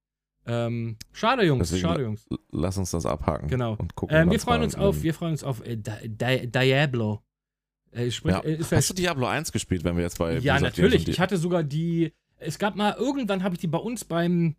Ähm, 0.45 0.97
schade, 1.13 1.45
Jungs, 1.45 1.69
Deswegen- 1.69 1.83
schade, 1.89 2.03
Jungs. 2.03 2.27
lass 2.51 2.77
uns 2.77 2.91
das 2.91 3.07
abhaken. 3.07 3.47
Genau. 3.49 3.77
Und 3.79 3.95
gucken, 3.95 4.17
Ähm, 4.17 4.31
wir 4.31 4.41
freuen 4.41 4.63
uns 4.63 4.75
auf, 4.75 5.03
wir 5.05 5.15
freuen 5.15 5.33
uns 5.33 5.45
auf 5.45 5.65
äh, 5.65 5.77
Di 5.77 6.09
Di 6.09 6.49
Diablo. 6.51 7.23
Äh, 7.93 8.11
sprich, 8.11 8.33
Ja. 8.35 8.43
äh, 8.43 8.59
Hast 8.59 8.91
du 8.91 8.95
Diablo 8.95 9.27
1 9.27 9.53
gespielt, 9.53 9.85
wenn 9.85 9.95
wir 9.97 10.03
jetzt 10.03 10.19
bei 10.19 10.33
ja, 10.33 10.39
Blizzard 10.41 10.63
natürlich. 10.63 11.07
Ich 11.07 11.21
hatte 11.21 11.37
sogar 11.37 11.63
die. 11.63 12.13
Es 12.45 12.59
gab 12.59 12.77
mal, 12.77 12.95
irgendwann 12.99 13.43
habe 13.43 13.55
ich 13.55 13.61
die 13.61 13.67
bei 13.67 13.79
uns 13.79 14.05
beim 14.05 14.57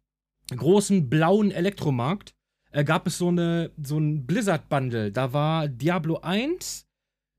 großen 0.55 1.09
blauen 1.09 1.51
Elektromarkt, 1.51 2.33
äh, 2.71 2.83
gab 2.83 3.07
es 3.07 3.17
so, 3.17 3.29
eine, 3.29 3.71
so 3.81 3.97
ein 3.97 4.25
Blizzard-Bundle. 4.25 5.11
Da 5.11 5.33
war 5.33 5.67
Diablo 5.67 6.19
1, 6.21 6.87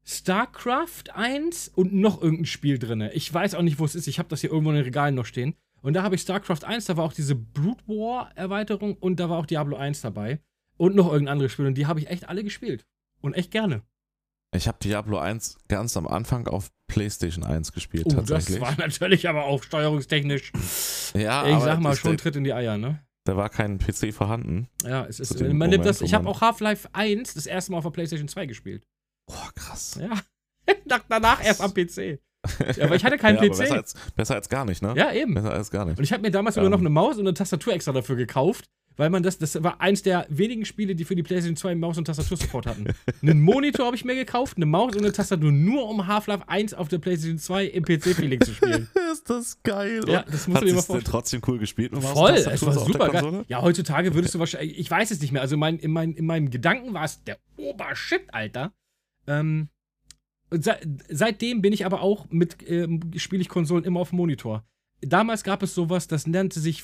StarCraft 0.04 1.14
1 1.14 1.68
und 1.68 1.94
noch 1.94 2.22
irgendein 2.22 2.46
Spiel 2.46 2.78
drin. 2.78 3.08
Ich 3.12 3.32
weiß 3.32 3.54
auch 3.54 3.62
nicht, 3.62 3.78
wo 3.78 3.84
es 3.84 3.94
ist. 3.94 4.06
Ich 4.06 4.18
habe 4.18 4.28
das 4.28 4.40
hier 4.40 4.50
irgendwo 4.50 4.70
in 4.70 4.76
den 4.76 4.84
Regalen 4.84 5.14
noch 5.14 5.26
stehen. 5.26 5.54
Und 5.82 5.94
da 5.94 6.02
habe 6.02 6.14
ich 6.14 6.22
StarCraft 6.22 6.64
1, 6.64 6.86
da 6.86 6.96
war 6.96 7.04
auch 7.04 7.12
diese 7.12 7.34
Brood 7.34 7.86
War 7.86 8.34
Erweiterung 8.36 8.94
und 8.94 9.20
da 9.20 9.28
war 9.28 9.38
auch 9.38 9.46
Diablo 9.46 9.76
1 9.76 10.00
dabei. 10.00 10.40
Und 10.76 10.96
noch 10.96 11.06
irgendein 11.06 11.32
anderes 11.32 11.52
Spiel. 11.52 11.66
Und 11.66 11.74
die 11.74 11.86
habe 11.86 12.00
ich 12.00 12.08
echt 12.08 12.28
alle 12.28 12.42
gespielt. 12.42 12.86
Und 13.20 13.34
echt 13.34 13.50
gerne. 13.50 13.82
Ich 14.54 14.68
habe 14.68 14.78
Diablo 14.82 15.18
1 15.18 15.58
ganz 15.68 15.96
am 15.96 16.06
Anfang 16.06 16.46
auf 16.46 16.70
PlayStation 16.86 17.44
1 17.44 17.72
gespielt, 17.72 18.04
Oh, 18.06 18.10
tatsächlich. 18.10 18.60
das 18.60 18.68
war 18.68 18.76
natürlich 18.78 19.28
aber 19.28 19.44
auch 19.44 19.62
steuerungstechnisch. 19.62 20.52
ja, 21.14 21.46
ich 21.46 21.62
sag 21.62 21.80
mal, 21.80 21.96
schon 21.96 22.16
Tritt 22.16 22.36
in 22.36 22.44
die 22.44 22.52
Eier, 22.52 22.78
ne? 22.78 23.00
Da 23.24 23.36
war 23.36 23.48
kein 23.48 23.78
PC 23.78 24.12
vorhanden. 24.12 24.68
Ja, 24.84 25.06
es 25.06 25.18
ist. 25.18 25.40
Man 25.40 25.70
nimmt 25.70 25.86
das, 25.86 26.00
ich 26.02 26.12
habe 26.14 26.28
auch 26.28 26.40
Half-Life 26.40 26.88
1 26.92 27.34
das 27.34 27.46
erste 27.46 27.72
Mal 27.72 27.78
auf 27.78 27.84
der 27.84 27.90
PlayStation 27.90 28.28
2 28.28 28.46
gespielt. 28.46 28.86
Boah, 29.26 29.50
krass. 29.54 29.98
Ja. 30.00 30.10
Nach, 30.84 31.00
danach 31.08 31.42
erst 31.44 31.60
am 31.62 31.72
PC. 31.74 32.20
Ja, 32.76 32.84
aber 32.84 32.94
ich 32.96 33.04
hatte 33.04 33.16
keinen 33.16 33.36
ja, 33.42 33.48
PC. 33.48 33.58
besser 33.58 33.74
als, 33.74 33.94
besser 34.14 34.34
als 34.34 34.48
gar 34.50 34.66
nicht, 34.66 34.82
ne? 34.82 34.94
ja, 34.96 35.12
eben. 35.12 35.32
Besser 35.34 35.52
als 35.52 35.70
gar 35.70 35.86
nicht. 35.86 35.96
Und 35.98 36.04
ich 36.04 36.12
habe 36.12 36.22
mir 36.22 36.30
damals 36.30 36.54
sogar 36.56 36.66
Ähm. 36.66 36.72
noch 36.72 36.80
eine 36.80 36.90
Maus 36.90 37.16
und 37.16 37.22
eine 37.22 37.32
Tastatur 37.34 37.72
extra 37.72 37.92
dafür 37.92 38.16
gekauft, 38.16 38.66
weil 38.96 39.10
man 39.10 39.22
das, 39.22 39.38
das 39.38 39.62
war 39.62 39.80
eins 39.80 40.02
der 40.02 40.26
wenigen 40.28 40.64
Spiele, 40.64 40.94
die 40.94 41.04
für 41.04 41.16
die 41.16 41.22
PlayStation 41.22 41.56
2 41.56 41.74
Maus- 41.74 41.98
und 41.98 42.04
Tastatur-Support 42.04 42.66
hatten. 42.66 42.86
Einen 43.22 43.42
Monitor 43.42 43.86
habe 43.86 43.96
ich 43.96 44.04
mir 44.04 44.14
gekauft, 44.14 44.56
eine 44.56 44.66
Maus 44.66 44.94
und 44.94 45.02
eine 45.02 45.12
Tastatur, 45.12 45.50
nur 45.50 45.88
um 45.88 46.06
Half-Life 46.06 46.48
1 46.48 46.74
auf 46.74 46.88
der 46.88 46.98
PlayStation 46.98 47.38
2 47.38 47.66
im 47.66 47.84
PC-Feeling 47.84 48.40
zu 48.40 48.54
spielen. 48.54 48.88
Ist 49.12 49.28
das 49.28 49.62
geil. 49.62 50.02
Ja, 50.06 50.22
das 50.22 50.46
musst 50.46 50.56
hat 50.56 50.62
du 50.62 50.66
dir 50.66 50.74
mal 50.74 50.82
vorstellen. 50.82 51.04
trotzdem 51.04 51.42
cool 51.46 51.58
gespielt 51.58 51.92
mit 51.92 52.02
Maus 52.02 52.10
und 52.10 52.16
Voll, 52.16 52.52
es 52.52 52.66
war 52.66 52.72
super 52.72 53.08
geil. 53.10 53.44
Ja, 53.48 53.62
heutzutage 53.62 54.14
würdest 54.14 54.34
du 54.34 54.38
wahrscheinlich, 54.38 54.78
ich 54.78 54.90
weiß 54.90 55.10
es 55.10 55.20
nicht 55.20 55.32
mehr, 55.32 55.42
also 55.42 55.56
mein, 55.56 55.78
in, 55.78 55.90
mein, 55.90 56.12
in 56.12 56.26
meinem 56.26 56.50
Gedanken 56.50 56.94
war 56.94 57.04
es 57.04 57.22
der 57.24 57.38
Obershit, 57.56 58.22
Alter. 58.32 58.72
Ähm, 59.26 59.68
se 60.50 60.76
seitdem 61.08 61.62
bin 61.62 61.72
ich 61.72 61.86
aber 61.86 62.00
auch 62.00 62.26
mit, 62.30 62.56
ähm, 62.68 63.00
spiele 63.16 63.42
ich 63.42 63.48
Konsolen 63.48 63.84
immer 63.84 64.00
auf 64.00 64.10
dem 64.10 64.16
Monitor. 64.16 64.64
Damals 65.00 65.42
gab 65.44 65.62
es 65.62 65.74
sowas, 65.74 66.06
das 66.06 66.26
nannte 66.26 66.60
sich 66.60 66.82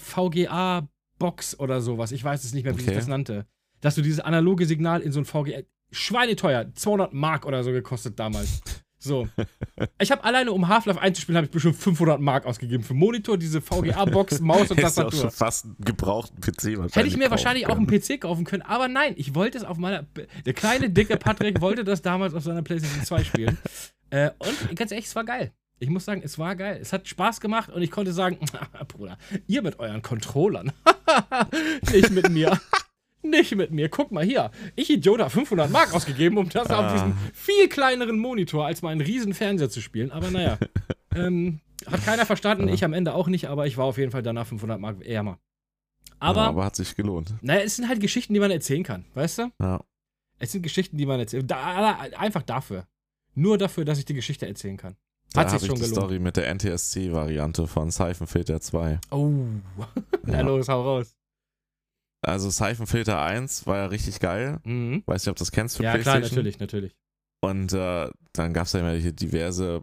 VGA-Box 1.21 1.59
oder 1.59 1.81
sowas. 1.81 2.13
Ich 2.13 2.25
weiß 2.25 2.45
es 2.45 2.53
nicht 2.55 2.65
mehr, 2.65 2.75
wie 2.77 2.81
Okay. 2.83 2.91
sich 2.91 2.99
das 2.99 3.07
nannte. 3.07 3.47
Dass 3.81 3.95
du 3.95 4.03
dieses 4.03 4.21
analoge 4.21 4.67
Signal 4.67 5.01
in 5.01 5.13
so 5.13 5.21
ein 5.21 5.25
VGA. 5.25 5.61
Schweineteuer, 5.93 6.73
200 6.75 7.13
Mark 7.13 7.47
oder 7.47 7.65
so 7.65 7.73
gekostet 7.73 8.19
damals. 8.19 8.61
So. 9.03 9.27
Ich 9.99 10.11
habe 10.13 10.23
alleine, 10.25 10.53
um 10.53 10.69
Half-Life 10.69 11.01
einzuspielen, 11.01 11.39
habe 11.39 11.47
ich 11.47 11.51
bestimmt 11.51 11.77
500 11.77 12.21
Mark 12.21 12.45
ausgegeben. 12.45 12.85
Für 12.85 12.93
Monitor, 12.93 13.39
diese 13.39 13.63
VGA-Box, 13.63 14.41
Maus 14.43 14.71
und 14.71 14.77
auch 14.77 14.83
Tastatur. 14.83 15.19
schon 15.23 15.31
fast 15.31 15.65
einen 15.65 15.77
gebrauchten 15.79 16.39
PC 16.43 16.77
wahrscheinlich 16.77 16.97
Hätte 16.97 17.09
ich 17.09 17.17
mir 17.17 17.31
wahrscheinlich 17.31 17.67
auch 17.67 17.77
können. 17.77 17.89
einen 17.89 17.99
PC 17.99 18.21
kaufen 18.21 18.45
können, 18.45 18.61
aber 18.61 18.89
nein, 18.89 19.15
ich 19.17 19.35
wollte 19.35 19.57
es 19.57 19.65
auf 19.65 19.79
meiner. 19.79 20.05
Der 20.45 20.53
kleine, 20.53 20.91
dicke 20.91 21.17
Patrick 21.17 21.63
wollte 21.63 21.83
das 21.83 22.03
damals 22.03 22.35
auf 22.35 22.43
seiner 22.45 22.61
PlayStation 22.61 23.03
2 23.03 23.25
spielen. 23.25 23.57
Äh, 24.13 24.33
und 24.39 24.75
ganz 24.77 24.91
ehrlich, 24.91 25.07
es 25.07 25.15
war 25.15 25.23
geil. 25.25 25.53
Ich 25.81 25.89
muss 25.89 26.05
sagen, 26.05 26.21
es 26.23 26.39
war 26.39 26.55
geil. 26.57 26.79
Es 26.81 26.93
hat 26.93 27.09
Spaß 27.09 27.41
gemacht 27.41 27.71
und 27.71 27.81
ich 27.83 27.91
konnte 27.91 28.13
sagen, 28.13 28.39
Bruder, 28.89 29.19
ihr 29.49 29.63
mit 29.63 29.79
euren 29.81 30.03
Controllern. 30.03 30.73
Nicht 31.93 32.11
mit 32.11 32.29
mir. 32.31 32.61
Nicht 33.23 33.55
mit 33.57 33.71
mir. 33.71 33.89
Guck 33.89 34.13
mal 34.13 34.25
hier. 34.25 34.51
Ich 34.77 34.89
Idiot 34.91 35.21
habe 35.21 35.31
500 35.31 35.71
Mark 35.71 35.93
ausgegeben, 35.95 36.39
um 36.39 36.49
das 36.49 36.71
auf 36.71 36.79
Ah. 36.85 36.93
diesem 36.93 37.15
viel 37.35 37.69
kleineren 37.69 38.19
Monitor 38.19 38.67
als 38.67 38.83
meinen 38.83 39.01
riesen 39.01 39.35
Fernseher 39.35 39.69
zu 39.71 39.81
spielen. 39.81 40.11
Aber 40.13 40.31
naja. 40.31 40.59
ähm, 41.15 41.61
hat 41.87 42.05
keiner 42.05 42.25
verstanden, 42.27 42.69
Ja. 42.69 42.75
ich 42.75 42.85
am 42.85 42.93
Ende 42.93 43.15
auch 43.15 43.27
nicht, 43.29 43.49
aber 43.49 43.67
ich 43.67 43.77
war 43.77 43.87
auf 43.87 43.99
jeden 43.99 44.11
Fall 44.13 44.23
danach 44.23 44.47
500 44.47 44.79
Mark 44.81 45.05
ärmer. 45.05 45.39
Aber 46.19 46.41
ja, 46.43 46.47
aber 46.49 46.65
hat 46.67 46.77
sich 46.77 46.95
gelohnt. 46.97 47.33
naja, 47.41 47.63
es 47.63 47.77
sind 47.77 47.89
halt 47.89 48.01
Geschichten, 48.01 48.35
die 48.35 48.41
man 48.41 48.51
erzählen 48.51 48.83
kann, 48.83 49.07
weißt 49.15 49.39
du? 49.39 49.51
Ja. 49.61 49.83
Es 50.39 50.53
sind 50.53 50.63
Geschichten, 50.63 50.99
die 50.99 51.07
man 51.07 51.19
erzählen 51.21 51.47
da, 51.47 51.99
Einfach 52.19 52.43
dafür. 52.43 52.87
Nur 53.35 53.57
dafür, 53.59 53.85
dass 53.87 53.99
ich 53.99 54.05
die 54.05 54.15
Geschichte 54.15 54.47
erzählen 54.47 54.77
kann. 54.77 54.97
Da 55.33 55.43
Hat 55.43 55.51
sich 55.51 55.63
ich 55.63 55.67
schon 55.69 55.77
die 55.77 55.83
gelohnt. 55.83 55.97
Story 55.97 56.19
mit 56.19 56.37
der 56.37 56.49
NTSC-Variante 56.55 57.67
von 57.69 57.91
Siphon 57.91 58.27
Filter 58.27 58.61
2. 58.61 58.99
Oh. 59.11 59.33
Na 60.25 60.39
Ja. 60.39 60.41
los, 60.41 60.69
hau 60.69 60.83
raus. 60.83 61.15
Also 62.23 62.51
Siphon 62.51 62.87
Filter 62.87 63.23
1 63.23 63.67
war 63.67 63.77
ja 63.79 63.87
richtig 63.87 64.19
geil. 64.21 64.59
Mhm. 64.65 65.03
Weiß 65.07 65.23
nicht, 65.25 65.31
ob 65.31 65.37
du 65.37 65.43
das 65.43 65.53
kennst 65.53 65.77
für 65.77 65.85
Ja, 65.85 65.93
klar, 65.99 66.17
PlayStation. 66.17 66.37
natürlich, 66.37 66.59
natürlich. 66.59 66.97
Und 67.43 67.73
äh, 67.73 68.11
dann 68.33 68.53
gab 68.53 68.67
es 68.67 68.73
ja 68.73 68.81
immer 68.81 68.93
hier 68.93 69.13
diverse 69.13 69.83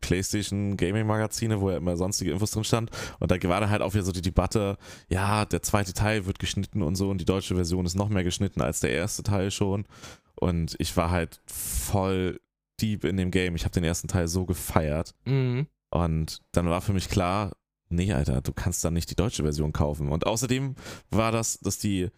PlayStation 0.00 0.76
Gaming 0.76 1.06
Magazine, 1.06 1.60
wo 1.60 1.70
ja 1.70 1.76
immer 1.78 1.96
sonstige 1.96 2.30
Infos 2.32 2.50
drin 2.52 2.64
stand. 2.64 2.90
Und 3.18 3.30
da 3.30 3.36
war 3.48 3.60
da 3.60 3.68
halt 3.68 3.82
auch 3.82 3.94
wieder 3.94 4.02
so 4.04 4.12
die 4.12 4.22
Debatte, 4.22 4.76
ja, 5.08 5.44
der 5.44 5.62
zweite 5.62 5.92
Teil 5.92 6.26
wird 6.26 6.38
geschnitten 6.38 6.82
und 6.82 6.96
so 6.96 7.10
und 7.10 7.18
die 7.18 7.24
deutsche 7.24 7.54
Version 7.54 7.86
ist 7.86 7.94
noch 7.96 8.08
mehr 8.08 8.24
geschnitten 8.24 8.60
als 8.60 8.80
der 8.80 8.90
erste 8.92 9.22
Teil 9.22 9.50
schon. 9.50 9.86
Und 10.36 10.74
ich 10.78 10.96
war 10.96 11.10
halt 11.10 11.40
voll 11.46 12.40
deep 12.80 13.04
in 13.04 13.16
dem 13.16 13.30
Game. 13.30 13.56
Ich 13.56 13.64
habe 13.64 13.72
den 13.72 13.84
ersten 13.84 14.08
Teil 14.08 14.28
so 14.28 14.46
gefeiert. 14.46 15.14
Mhm. 15.24 15.66
Und 15.90 16.42
dann 16.52 16.68
war 16.68 16.80
für 16.80 16.92
mich 16.92 17.08
klar, 17.08 17.52
nee, 17.88 18.12
Alter, 18.12 18.40
du 18.40 18.52
kannst 18.52 18.84
dann 18.84 18.94
nicht 18.94 19.10
die 19.10 19.16
deutsche 19.16 19.42
Version 19.42 19.72
kaufen. 19.72 20.08
Und 20.08 20.26
außerdem 20.26 20.76
war 21.10 21.32
das, 21.32 21.58
dass 21.58 21.78
die 21.78 22.08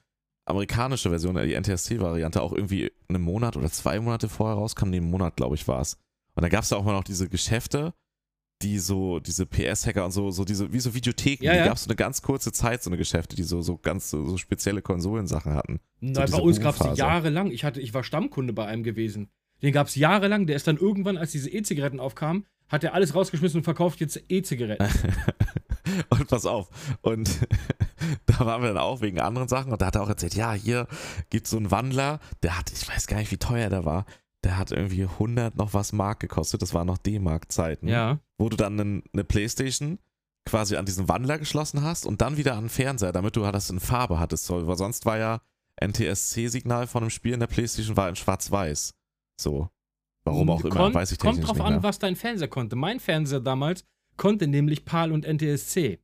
amerikanische 0.44 1.10
Version, 1.10 1.36
äh, 1.36 1.46
die 1.46 1.54
NTSC-Variante, 1.54 2.42
auch 2.42 2.52
irgendwie 2.52 2.92
einen 3.08 3.22
Monat 3.22 3.56
oder 3.56 3.70
zwei 3.70 3.98
Monate 4.00 4.28
vorher 4.28 4.56
rauskam. 4.56 4.90
Nee, 4.90 4.98
einen 4.98 5.10
Monat, 5.10 5.36
glaube 5.36 5.54
ich, 5.54 5.66
war 5.68 5.80
es. 5.80 5.98
Und 6.34 6.42
da 6.42 6.48
gab 6.48 6.64
es 6.64 6.70
ja 6.70 6.76
auch 6.76 6.84
mal 6.84 6.92
noch 6.92 7.04
diese 7.04 7.28
Geschäfte, 7.28 7.94
die 8.62 8.78
so, 8.78 9.18
diese 9.18 9.44
PS-Hacker 9.46 10.04
und 10.04 10.12
so, 10.12 10.30
so 10.30 10.44
diese, 10.44 10.72
wie 10.72 10.80
so 10.80 10.94
Videotheken, 10.94 11.44
Ja, 11.44 11.52
die 11.52 11.58
ja. 11.58 11.64
gab 11.66 11.76
es 11.76 11.84
so 11.84 11.88
eine 11.88 11.96
ganz 11.96 12.22
kurze 12.22 12.52
Zeit, 12.52 12.82
so 12.82 12.90
eine 12.90 12.96
Geschäfte, 12.96 13.36
die 13.36 13.42
so, 13.42 13.60
so 13.60 13.76
ganz 13.76 14.10
so, 14.10 14.24
so 14.24 14.38
spezielle 14.38 14.82
Konsolensachen 14.82 15.54
hatten. 15.54 15.80
Na, 16.00 16.24
diese 16.24 16.36
bei 16.36 16.42
uns 16.42 16.60
gab 16.60 16.80
es 16.80 16.92
die 16.92 16.98
jahrelang. 16.98 17.50
Ich, 17.50 17.64
hatte, 17.64 17.80
ich 17.80 17.92
war 17.92 18.04
Stammkunde 18.04 18.52
bei 18.52 18.66
einem 18.66 18.82
gewesen. 18.82 19.30
Den 19.62 19.72
gab 19.72 19.86
es 19.86 19.94
jahrelang. 19.94 20.46
Der 20.46 20.56
ist 20.56 20.66
dann 20.66 20.76
irgendwann, 20.76 21.16
als 21.16 21.32
diese 21.32 21.50
E-Zigaretten 21.50 22.00
aufkamen, 22.00 22.46
hat 22.68 22.84
er 22.84 22.94
alles 22.94 23.14
rausgeschmissen 23.14 23.58
und 23.58 23.64
verkauft 23.64 24.00
jetzt 24.00 24.22
E-Zigaretten. 24.28 24.88
Und 26.08 26.28
pass 26.28 26.46
auf, 26.46 26.68
und 27.02 27.40
da 28.26 28.46
waren 28.46 28.62
wir 28.62 28.68
dann 28.68 28.78
auch 28.78 29.00
wegen 29.00 29.20
anderen 29.20 29.48
Sachen. 29.48 29.72
Und 29.72 29.82
da 29.82 29.86
hat 29.86 29.96
er 29.96 30.02
auch 30.02 30.08
erzählt, 30.08 30.34
ja, 30.34 30.52
hier 30.52 30.86
gibt 31.28 31.46
es 31.46 31.50
so 31.50 31.56
einen 31.56 31.70
Wandler, 31.70 32.20
der 32.42 32.56
hat, 32.56 32.72
ich 32.72 32.88
weiß 32.88 33.06
gar 33.06 33.18
nicht, 33.18 33.30
wie 33.30 33.36
teuer 33.36 33.68
der 33.68 33.84
war, 33.84 34.06
der 34.44 34.56
hat 34.58 34.72
irgendwie 34.72 35.04
100 35.04 35.56
noch 35.56 35.74
was 35.74 35.92
Mark 35.92 36.20
gekostet, 36.20 36.62
das 36.62 36.72
waren 36.72 36.86
noch 36.86 36.98
D-Mark-Zeiten, 36.98 37.88
ja. 37.88 38.20
wo 38.38 38.48
du 38.48 38.56
dann 38.56 39.02
eine 39.12 39.24
Playstation 39.24 39.98
quasi 40.48 40.76
an 40.76 40.86
diesen 40.86 41.08
Wandler 41.08 41.38
geschlossen 41.38 41.82
hast 41.82 42.06
und 42.06 42.20
dann 42.20 42.36
wieder 42.36 42.54
an 42.54 42.64
den 42.64 42.70
Fernseher, 42.70 43.12
damit 43.12 43.36
du 43.36 43.42
das 43.42 43.70
in 43.70 43.80
Farbe 43.80 44.18
hattest, 44.18 44.50
weil 44.50 44.76
sonst 44.76 45.06
war 45.06 45.18
ja 45.18 45.40
NTSC-Signal 45.80 46.86
von 46.86 47.02
einem 47.02 47.10
Spiel 47.10 47.34
in 47.34 47.40
der 47.40 47.46
Playstation 47.46 47.96
war 47.96 48.08
in 48.08 48.16
schwarz-weiß, 48.16 48.94
so. 49.40 49.68
Warum 50.24 50.50
auch 50.50 50.64
immer, 50.64 50.74
Kommt- 50.74 50.94
weiß 50.94 51.12
ich 51.12 51.18
Kommt 51.18 51.34
technisch 51.34 51.48
drauf 51.48 51.56
nicht 51.58 51.76
an, 51.76 51.82
was 51.82 51.98
dein 51.98 52.14
Fernseher 52.16 52.48
konnte. 52.48 52.76
Mein 52.76 53.00
Fernseher 53.00 53.40
damals 53.40 53.84
konnte 54.16 54.46
nämlich 54.46 54.84
PAL 54.84 55.10
und 55.10 55.24
NTSC. 55.26 55.98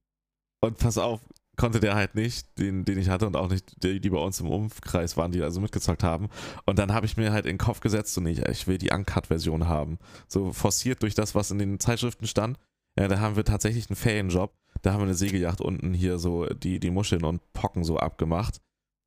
Und 0.61 0.77
pass 0.79 0.99
auf, 0.99 1.21
konnte 1.57 1.79
der 1.79 1.95
halt 1.95 2.17
nicht, 2.17 2.59
den, 2.59 2.85
den 2.85 2.99
ich 2.99 3.09
hatte 3.09 3.27
und 3.27 3.37
auch 3.37 3.49
nicht 3.49 3.81
die, 3.85 4.01
die 4.01 4.11
bei 4.11 4.19
uns 4.19 4.41
im 4.41 4.49
Umkreis 4.49 5.17
waren, 5.17 5.31
die 5.31 5.43
also 5.43 5.61
mitgezockt 5.61 6.03
haben. 6.03 6.29
Und 6.67 6.79
dann 6.81 6.93
habe 6.93 7.07
ich 7.07 7.17
mir 7.17 7.33
halt 7.33 7.47
in 7.47 7.53
den 7.53 7.59
Kopf 7.59 7.79
gesetzt 7.81 8.17
und 8.19 8.27
ich, 8.27 8.41
ich 8.41 8.67
will 8.67 8.79
die 8.79 8.91
Uncut-Version 8.91 9.69
haben. 9.69 9.99
So 10.27 10.53
forciert 10.53 11.03
durch 11.03 11.15
das, 11.15 11.35
was 11.37 11.51
in 11.53 11.59
den 11.59 11.79
Zeitschriften 11.79 12.27
stand. 12.27 12.59
Ja, 12.99 13.07
da 13.07 13.21
haben 13.21 13.37
wir 13.37 13.45
tatsächlich 13.45 13.89
einen 13.89 13.97
Ferienjob. 13.97 14.53
Da 14.83 14.93
haben 14.93 15.01
wir 15.01 15.05
eine 15.07 15.15
Segelyacht 15.15 15.61
unten 15.61 15.95
hier 15.95 16.19
so 16.19 16.47
die, 16.47 16.81
die 16.81 16.91
Muscheln 16.91 17.25
und 17.25 17.41
Pocken 17.53 17.85
so 17.85 17.99
abgemacht. 17.99 18.61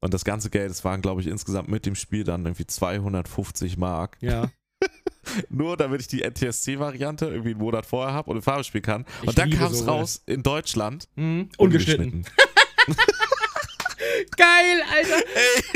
Und 0.04 0.14
das 0.14 0.26
ganze 0.26 0.50
Geld, 0.50 0.72
das 0.72 0.84
waren, 0.84 1.02
glaube 1.02 1.22
ich, 1.22 1.28
insgesamt 1.28 1.70
mit 1.70 1.86
dem 1.86 1.94
Spiel 1.96 2.24
dann 2.24 2.44
irgendwie 2.46 2.66
250 2.66 3.78
Mark. 3.78 4.18
Ja. 4.20 4.50
Nur 5.50 5.78
damit 5.78 6.02
ich 6.02 6.08
die 6.08 6.24
NTSC-Variante 6.24 7.28
irgendwie 7.28 7.52
einen 7.52 7.60
Monat 7.60 7.86
vorher 7.86 8.14
habe 8.14 8.32
und 8.32 8.38
in 8.38 8.42
Farbe 8.42 8.64
spielen 8.64 8.84
kann. 8.84 9.06
Ich 9.22 9.30
Und 9.30 9.38
dann 9.38 9.52
kam 9.52 9.72
es 9.72 9.80
sowas. 9.80 9.94
raus 9.94 10.24
in 10.26 10.42
Deutschland. 10.42 11.08
Mhm. 11.16 11.50
Ungeschnitten. 11.58 12.26
Geil, 14.38 14.82
Alter. 14.92 15.24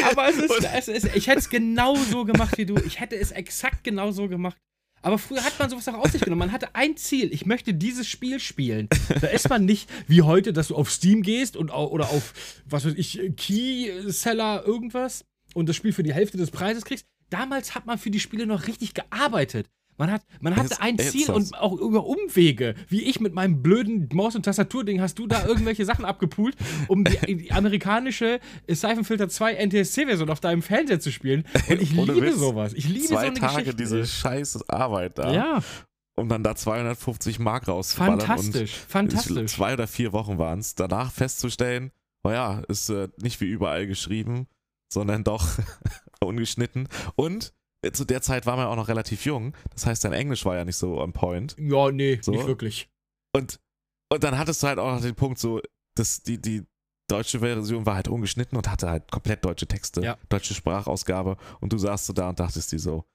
Aber 0.09 0.28
es 0.30 0.38
ist, 0.38 0.63
es 0.73 0.88
ist 0.88 1.15
ich 1.15 1.28
hätte 1.28 1.39
es 1.39 1.49
genau 1.49 1.95
so 1.95 2.26
gemacht 2.26 2.57
wie 2.57 2.65
du. 2.65 2.76
Ich 2.78 2.99
hätte 2.99 3.15
es 3.15 3.32
exakt 3.32 3.84
genau 3.84 4.11
so 4.11 4.28
gemacht. 4.28 4.57
Aber 5.06 5.20
früher 5.20 5.43
hat 5.43 5.60
man 5.60 5.70
sowas 5.70 5.88
auch 5.88 5.93
auf 5.99 6.12
sich 6.12 6.22
genommen. 6.22 6.39
Man 6.39 6.51
hatte 6.51 6.74
ein 6.74 6.97
Ziel. 6.97 7.32
Ich 7.32 7.45
möchte 7.45 7.76
dieses 7.76 8.08
Spiel 8.08 8.39
spielen. 8.39 8.89
Da 9.22 9.28
ist 9.28 9.47
man 9.49 9.64
nicht 9.64 9.88
wie 10.08 10.24
heute, 10.24 10.51
dass 10.51 10.70
du 10.70 10.76
auf 10.76 10.89
Steam 10.89 11.22
gehst 11.22 11.56
und, 11.56 11.70
oder 11.70 12.10
auf, 12.10 12.34
was 12.66 12.86
weiß 12.86 12.95
ich, 12.95 13.22
Keyseller 13.38 14.66
irgendwas 14.66 15.24
und 15.53 15.70
das 15.70 15.76
Spiel 15.76 15.93
für 15.93 16.01
die 16.01 16.14
Hälfte 16.14 16.38
des 16.38 16.49
Preises 16.49 16.86
kriegst. 16.86 17.06
Damals 17.30 17.76
hat 17.76 17.86
man 17.86 17.99
für 17.99 18.10
die 18.10 18.20
Spiele 18.20 18.47
noch 18.47 18.66
richtig 18.66 18.95
gearbeitet. 18.95 19.70
Man, 19.98 20.12
hat, 20.12 20.24
man 20.41 20.56
hatte 20.56 20.82
ein 20.82 20.98
Ziel 21.00 21.30
und 21.32 21.58
auch 21.58 21.74
über 21.80 22.06
Umwege. 22.06 22.76
Wie 22.89 23.04
ich 23.04 23.20
mit 23.22 23.34
meinem 23.34 23.62
blöden 23.62 24.10
Maus- 24.14 24.36
und 24.36 24.43
Tastaturding 24.43 25.00
hast 25.00 25.18
du 25.20 25.26
da 25.28 25.46
irgendwelche 25.48 25.86
Sachen 25.86 26.04
abgepult, 26.04 26.56
um 26.88 27.04
die, 27.06 27.36
die 27.38 27.52
amerikanische 27.52 28.39
Siphon 28.68 29.06
Filter 29.06 29.30
2 29.30 29.66
NTSC-Version 29.68 30.30
auf 30.30 30.39
deinem 30.41 30.62
Fernseher 30.62 31.00
zu 31.00 31.12
spielen. 31.12 31.46
Und 31.70 31.82
ich 31.82 31.98
Ohne 31.98 32.14
liebe 32.14 32.28
Witz. 32.28 32.36
sowas. 32.39 32.74
Ich 32.74 32.88
liebe 32.89 33.06
Zwei 33.08 33.22
so 33.22 33.28
eine 33.28 33.39
Tage 33.39 33.54
Geschichte. 33.64 33.76
diese 33.76 34.06
scheiß 34.06 34.68
Arbeit 34.70 35.18
da, 35.18 35.32
ja, 35.34 35.64
um 36.18 36.28
dann 36.30 36.43
da 36.43 36.56
250 36.56 37.39
Mark 37.39 37.68
rauszuballern 37.68 38.20
fantastisch. 38.22 38.74
und 38.74 38.89
Fantastisch. 38.91 39.52
zwei 39.52 39.74
oder 39.74 39.88
vier 39.88 40.12
Wochen 40.14 40.38
waren 40.38 40.60
es, 40.60 40.76
danach 40.76 41.12
festzustellen, 41.12 41.91
oh 42.24 42.32
ja, 42.32 42.60
ist 42.68 42.89
äh, 42.89 43.08
nicht 43.22 43.39
wie 43.41 43.46
überall 43.48 43.88
geschrieben, 43.88 44.48
sondern 44.91 45.24
doch 45.24 45.46
ungeschnitten 46.22 46.88
und 47.16 47.54
zu 47.94 48.06
der 48.06 48.22
Zeit 48.22 48.46
war 48.46 48.56
man 48.58 48.68
auch 48.68 48.76
noch 48.76 48.88
relativ 48.88 49.26
jung, 49.26 49.54
das 49.74 49.86
heißt, 49.86 50.04
dein 50.04 50.14
Englisch 50.14 50.46
war 50.46 50.56
ja 50.56 50.66
nicht 50.66 50.78
so 50.78 51.00
on 51.00 51.14
point 51.14 51.56
Ja, 51.60 51.92
nee, 51.92 52.20
So? 52.22 52.32
nicht 52.32 52.48
wirklich. 52.48 52.90
und, 53.36 53.60
und 54.12 54.24
dann 54.24 54.38
hattest 54.38 54.64
du 54.64 54.68
halt 54.68 54.80
auch 54.80 54.94
noch 54.94 55.02
den 55.02 55.16
Punkt 55.16 55.40
so, 55.40 55.62
dass 55.96 56.22
die, 56.24 56.40
die 56.42 56.64
deutsche 57.10 57.40
Version 57.40 57.86
war 57.86 57.96
halt 57.96 58.08
ungeschnitten 58.08 58.58
und 58.58 58.70
hatte 58.70 58.90
halt 58.90 59.12
komplett 59.12 59.46
deutsche 59.46 59.68
Texte, 59.68 60.02
Ja. 60.02 60.18
deutsche 60.30 60.54
Sprachausgabe 60.54 61.38
und 61.62 61.72
du 61.74 61.78
saßt 61.78 62.06
so 62.08 62.14
da 62.14 62.30
und 62.30 62.40
dachtest 62.40 62.72
dir 62.72 62.80
so, 62.80 63.06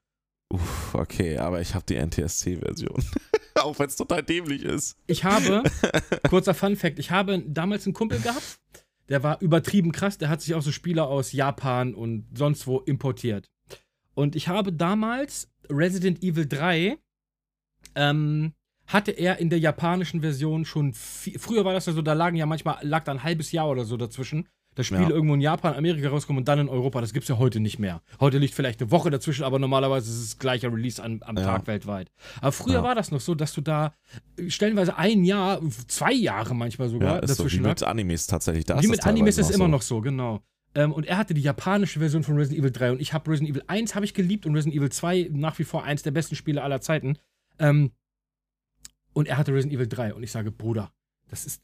uff, 0.52 0.94
okay, 0.94 1.38
aber 1.38 1.60
ich 1.60 1.74
habe 1.74 1.84
die 1.86 1.96
NTSC-Version. 1.96 3.04
auch 3.60 3.78
wenn 3.78 3.86
es 3.88 3.96
total 3.96 4.22
dämlich 4.22 4.62
ist. 4.62 4.96
Ich 5.06 5.24
habe, 5.24 5.62
kurzer 6.30 6.54
Fun-Fact, 6.54 6.98
ich 6.98 7.10
habe 7.10 7.40
damals 7.46 7.84
einen 7.86 7.94
Kumpel 7.94 8.20
gehabt, 8.20 8.58
der 9.08 9.22
war 9.24 9.40
übertrieben 9.42 9.90
krass, 9.92 10.18
der 10.18 10.28
hat 10.28 10.40
sich 10.40 10.54
auch 10.54 10.62
so 10.62 10.70
Spieler 10.72 11.08
aus 11.08 11.32
Japan 11.32 11.94
und 11.94 12.26
sonst 12.36 12.66
wo 12.66 12.78
importiert. 12.78 13.50
Und 14.20 14.36
ich 14.36 14.48
habe 14.48 14.70
damals 14.72 15.48
Resident 15.70 16.22
Evil 16.22 16.46
3, 16.46 16.98
ähm, 17.94 18.52
hatte 18.86 19.12
er 19.12 19.38
in 19.38 19.48
der 19.50 19.58
japanischen 19.58 20.20
Version 20.20 20.64
schon, 20.66 20.92
viel, 20.92 21.38
früher 21.38 21.64
war 21.64 21.72
das 21.72 21.86
ja 21.86 21.92
so, 21.94 22.02
da 22.02 22.12
lagen 22.12 22.36
ja 22.36 22.44
manchmal, 22.44 22.76
lag 22.82 23.04
da 23.04 23.12
ein 23.12 23.22
halbes 23.22 23.50
Jahr 23.52 23.68
oder 23.70 23.84
so 23.84 23.96
dazwischen. 23.96 24.46
Das 24.74 24.86
Spiel 24.86 25.00
Ja. 25.00 25.08
irgendwo 25.10 25.34
in 25.34 25.40
Japan, 25.40 25.74
Amerika 25.74 26.08
rauskommt 26.10 26.38
und 26.38 26.46
dann 26.48 26.58
in 26.60 26.68
Europa. 26.68 27.00
Das 27.00 27.12
gibt's 27.12 27.28
ja 27.28 27.38
heute 27.38 27.58
nicht 27.60 27.78
mehr. 27.78 28.02
Heute 28.20 28.38
liegt 28.38 28.54
vielleicht 28.54 28.80
eine 28.80 28.90
Woche 28.90 29.10
dazwischen, 29.10 29.42
aber 29.44 29.58
normalerweise 29.58 30.10
ist 30.10 30.20
es 30.22 30.38
gleicher 30.38 30.72
Release 30.72 31.02
an, 31.02 31.20
am 31.24 31.36
Ja. 31.36 31.42
Tag 31.44 31.66
weltweit. 31.66 32.10
Aber 32.40 32.52
früher 32.52 32.74
Ja. 32.74 32.82
war 32.82 32.94
das 32.94 33.10
noch 33.10 33.20
so, 33.20 33.34
dass 33.34 33.52
du 33.54 33.62
da 33.62 33.94
äh, 34.38 34.48
stellenweise 34.50 34.96
ein 34.96 35.24
Jahr, 35.24 35.60
zwei 35.88 36.12
Jahre 36.12 36.54
manchmal 36.54 36.88
sogar 36.88 37.16
Ja, 37.16 37.18
ist 37.20 37.30
so 37.30 37.44
wie 37.44 37.46
dazwischen 37.48 37.62
lag. 37.64 37.70
mit 37.70 37.82
Animes 37.82 38.26
tatsächlich. 38.28 38.64
Da 38.66 38.76
Wie 38.80 38.84
ist 38.84 38.90
mit 38.90 39.06
Animes 39.06 39.38
ist 39.38 39.50
immer 39.50 39.64
so. 39.64 39.70
noch 39.70 39.82
so, 39.82 40.00
genau. 40.02 40.40
Ähm, 40.74 40.92
und 40.92 41.06
er 41.06 41.18
hatte 41.18 41.34
die 41.34 41.40
japanische 41.40 41.98
Version 41.98 42.22
von 42.22 42.36
Resident 42.36 42.60
Evil 42.60 42.70
3 42.70 42.92
und 42.92 43.00
ich 43.00 43.12
habe 43.12 43.30
Resident 43.30 43.50
Evil 43.50 43.64
1 43.66 43.94
habe 43.94 44.04
ich 44.04 44.14
geliebt 44.14 44.46
und 44.46 44.54
Resident 44.54 44.76
Evil 44.76 44.90
2 44.90 45.30
nach 45.32 45.58
wie 45.58 45.64
vor 45.64 45.84
eins 45.84 46.02
der 46.02 46.12
besten 46.12 46.36
Spiele 46.36 46.62
aller 46.62 46.80
Zeiten. 46.80 47.18
Ähm, 47.58 47.92
und 49.12 49.26
er 49.26 49.36
hatte 49.36 49.52
Resident 49.52 49.74
Evil 49.74 49.88
3 49.88 50.14
und 50.14 50.22
ich 50.22 50.30
sage, 50.30 50.52
Bruder, 50.52 50.92
das 51.28 51.44
ist 51.44 51.62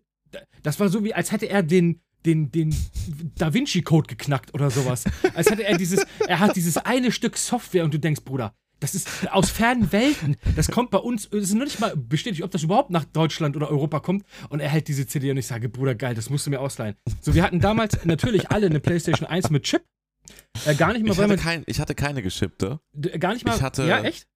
das 0.63 0.81
war 0.81 0.89
so 0.89 1.05
wie 1.05 1.15
als 1.15 1.31
hätte 1.31 1.47
er 1.47 1.63
den 1.63 2.01
den, 2.25 2.51
den 2.51 2.75
Da 3.37 3.55
Vinci 3.55 3.83
Code 3.83 4.09
geknackt 4.09 4.53
oder 4.53 4.71
sowas. 4.71 5.05
Als 5.35 5.49
hätte 5.49 5.65
er 5.65 5.77
dieses 5.79 6.05
er 6.27 6.41
hat 6.41 6.57
dieses 6.57 6.77
eine 6.77 7.13
Stück 7.13 7.37
Software 7.37 7.85
und 7.85 7.95
du 7.95 8.01
denkst, 8.01 8.25
Bruder, 8.25 8.53
das 8.81 8.95
ist 8.95 9.09
aus 9.33 9.51
fernen 9.51 9.91
Welten. 9.93 10.37
Das 10.55 10.69
kommt 10.71 10.91
bei 10.91 10.99
uns, 10.99 11.25
es 11.27 11.45
ist 11.45 11.55
nur 11.55 11.65
nicht 11.65 11.81
mal 11.81 11.97
bestätigt, 11.97 12.43
ob 12.43 12.51
das 12.51 12.63
überhaupt 12.63 12.91
nach 12.91 13.05
Deutschland 13.05 13.57
oder 13.57 13.71
Europa 13.71 14.01
kommt. 14.01 14.25
Und 14.51 14.61
er 14.61 14.69
hält 14.69 14.89
diese 14.89 15.07
CD 15.07 15.31
und 15.31 15.37
ich 15.39 15.47
sage, 15.47 15.69
Bruder, 15.69 15.95
geil, 15.95 16.15
das 16.15 16.29
musst 16.31 16.47
du 16.47 16.51
mir 16.51 16.61
ausleihen. 16.61 16.97
So, 17.21 17.35
wir 17.35 17.43
hatten 17.43 17.61
damals 17.61 18.05
natürlich 18.05 18.51
alle 18.51 18.67
eine 18.67 18.81
PlayStation 18.81 19.29
1 19.29 19.51
mit 19.51 19.63
Chip. 19.65 19.83
Äh, 20.67 20.75
gar 20.75 20.93
nicht 20.93 21.05
mal, 21.05 21.13
Ich 21.13 21.19
hatte, 21.19 21.29
man. 21.29 21.37
kein, 21.39 21.63
ich 21.67 21.79
hatte 21.81 21.95
keine 21.95 22.23
geschippte. 22.23 22.81
d- 22.93 23.17
Gar 23.19 23.35
nicht 23.35 23.45
mal. 23.47 23.55
ich 23.57 23.63
hatte- 23.63 23.87
ja, 23.87 24.03
echt? 24.03 24.27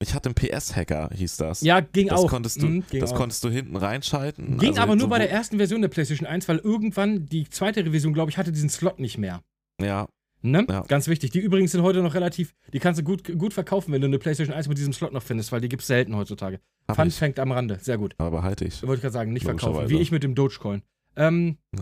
Ich 0.00 0.14
hatte 0.14 0.28
einen 0.30 0.34
PS-Hacker, 0.34 1.10
hieß 1.14 1.36
das. 1.36 1.60
Ja, 1.60 1.80
ging 1.80 2.08
das 2.08 2.18
auch. 2.20 2.28
konntest 2.28 2.60
du, 2.60 2.66
Mhm, 2.66 2.84
ging 2.90 3.00
das 3.00 3.12
auch. 3.12 3.16
konntest 3.16 3.44
du 3.44 3.50
hinten 3.50 3.76
reinschalten. 3.76 4.58
Ging 4.58 4.70
Also 4.70 4.80
aber 4.82 4.94
nur 4.96 5.02
so 5.02 5.08
bei 5.08 5.18
der 5.18 5.30
ersten 5.30 5.58
Version 5.58 5.80
der 5.80 5.88
PlayStation 5.88 6.26
1, 6.26 6.48
weil 6.48 6.58
irgendwann 6.58 7.26
die 7.26 7.48
zweite 7.48 7.84
Revision, 7.84 8.12
glaube 8.12 8.30
ich, 8.30 8.36
hatte 8.38 8.50
diesen 8.50 8.68
Slot 8.68 8.98
nicht 8.98 9.18
mehr. 9.18 9.42
Ja, 9.80 10.08
Ne? 10.42 10.66
Ja. 10.68 10.82
Ganz 10.82 11.06
wichtig. 11.06 11.30
Die 11.30 11.38
übrigens 11.38 11.70
sind 11.70 11.82
heute 11.82 12.02
noch 12.02 12.14
relativ, 12.14 12.54
die 12.72 12.80
kannst 12.80 13.00
du 13.00 13.04
gut, 13.04 13.24
gut 13.38 13.54
verkaufen, 13.54 13.92
wenn 13.92 14.00
du 14.00 14.08
eine 14.08 14.18
PlayStation 14.18 14.54
1 14.54 14.68
mit 14.68 14.76
diesem 14.76 14.92
Slot 14.92 15.12
noch 15.12 15.22
findest, 15.22 15.52
weil 15.52 15.60
die 15.60 15.68
gibt 15.68 15.82
es 15.82 15.86
selten 15.86 16.16
heutzutage. 16.16 16.60
hab 16.88 16.96
Fun 16.96 17.08
ich. 17.08 17.14
Fact 17.14 17.38
am 17.38 17.52
Rande. 17.52 17.78
Sehr 17.80 17.96
gut. 17.96 18.14
Aber 18.18 18.32
behalte 18.32 18.64
ich. 18.64 18.82
Wollte 18.82 18.96
ich 18.96 19.00
gerade 19.02 19.12
sagen, 19.12 19.32
nicht 19.32 19.44
verkaufen. 19.44 19.88
Wie 19.88 20.00
ich 20.00 20.10
mit 20.10 20.24
dem 20.24 20.34
Dogecoin. 20.34 20.82
Ähm, 21.14 21.58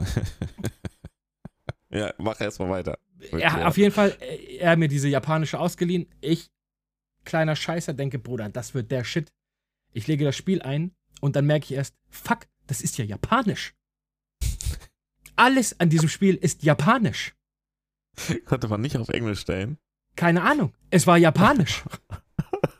ja, 1.90 2.12
mach 2.18 2.40
erstmal 2.40 2.68
weiter. 2.68 2.98
er, 3.32 3.52
hat 3.52 3.64
auf 3.64 3.78
jeden 3.78 3.92
Fall, 3.92 4.14
äh, 4.20 4.58
er 4.58 4.72
hat 4.72 4.78
mir 4.78 4.88
diese 4.88 5.08
japanische 5.08 5.58
ausgeliehen. 5.58 6.06
Ich, 6.20 6.50
kleiner 7.24 7.56
Scheißer, 7.56 7.94
denke, 7.94 8.18
Bruder, 8.18 8.50
das 8.50 8.74
wird 8.74 8.90
der 8.90 9.04
Shit. 9.04 9.32
Ich 9.92 10.06
lege 10.06 10.24
das 10.24 10.36
Spiel 10.36 10.60
ein 10.60 10.92
und 11.20 11.34
dann 11.34 11.46
merke 11.46 11.64
ich 11.64 11.72
erst, 11.72 11.96
fuck, 12.10 12.40
das 12.66 12.82
ist 12.82 12.98
ja 12.98 13.04
japanisch. 13.04 13.74
Alles 15.36 15.80
an 15.80 15.88
diesem 15.88 16.10
Spiel 16.10 16.34
ist 16.34 16.62
japanisch. 16.62 17.34
Konnte 18.46 18.68
man 18.68 18.80
nicht 18.80 18.96
auf 18.96 19.08
Englisch 19.08 19.40
stellen. 19.40 19.78
Keine 20.16 20.42
Ahnung. 20.42 20.72
Es 20.90 21.06
war 21.06 21.16
japanisch. 21.18 21.82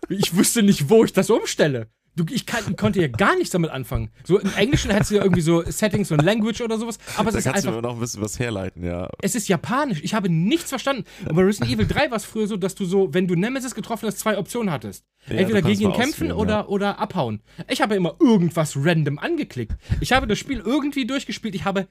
Ich 0.09 0.37
wusste 0.37 0.62
nicht, 0.62 0.91
wo 0.91 1.05
ich 1.05 1.12
das 1.12 1.31
umstelle. 1.31 1.89
Du, 2.16 2.24
ich 2.28 2.45
kann, 2.45 2.74
konnte 2.76 3.01
ja 3.01 3.07
gar 3.07 3.37
nichts 3.37 3.51
damit 3.51 3.70
anfangen. 3.70 4.11
So 4.24 4.41
im 4.41 4.53
Englischen 4.55 4.91
hättest 4.91 5.12
du 5.12 5.14
ja 5.14 5.22
irgendwie 5.22 5.43
so 5.43 5.62
Settings 5.62 6.11
und 6.11 6.20
Language 6.22 6.61
oder 6.61 6.76
sowas, 6.76 6.99
aber 7.16 7.28
es 7.28 7.35
da 7.35 7.39
ist 7.39 7.45
kannst 7.45 7.64
du 7.64 7.68
einfach 7.68 7.81
mir 7.81 7.87
noch 7.87 7.95
ein 7.95 8.01
bisschen 8.01 8.20
was 8.20 8.39
herleiten, 8.39 8.85
ja. 8.85 9.09
Es 9.22 9.37
ist 9.37 9.47
japanisch. 9.47 10.01
Ich 10.03 10.12
habe 10.12 10.28
nichts 10.28 10.70
verstanden. 10.70 11.05
Bei 11.33 11.43
Resident 11.43 11.70
Evil 11.70 11.87
3 11.87 12.11
war 12.11 12.16
es 12.16 12.24
früher 12.24 12.49
so, 12.49 12.57
dass 12.57 12.74
du 12.74 12.85
so, 12.85 13.14
wenn 13.14 13.28
du 13.28 13.37
Nemesis 13.37 13.76
getroffen 13.76 14.09
hast, 14.09 14.18
zwei 14.18 14.37
Optionen 14.39 14.72
hattest. 14.72 15.05
Ja, 15.28 15.37
Entweder 15.37 15.62
du 15.62 15.68
gegen 15.68 15.83
ihn 15.83 15.93
kämpfen 15.93 16.33
oder, 16.33 16.53
ja. 16.53 16.66
oder 16.66 16.99
abhauen. 16.99 17.43
Ich 17.68 17.81
habe 17.81 17.95
immer 17.95 18.16
irgendwas 18.18 18.76
random 18.76 19.18
angeklickt. 19.20 19.76
Ich 20.01 20.11
habe 20.11 20.26
das 20.26 20.39
Spiel 20.39 20.59
irgendwie 20.59 21.07
durchgespielt. 21.07 21.55
Ich 21.55 21.64
habe 21.64 21.87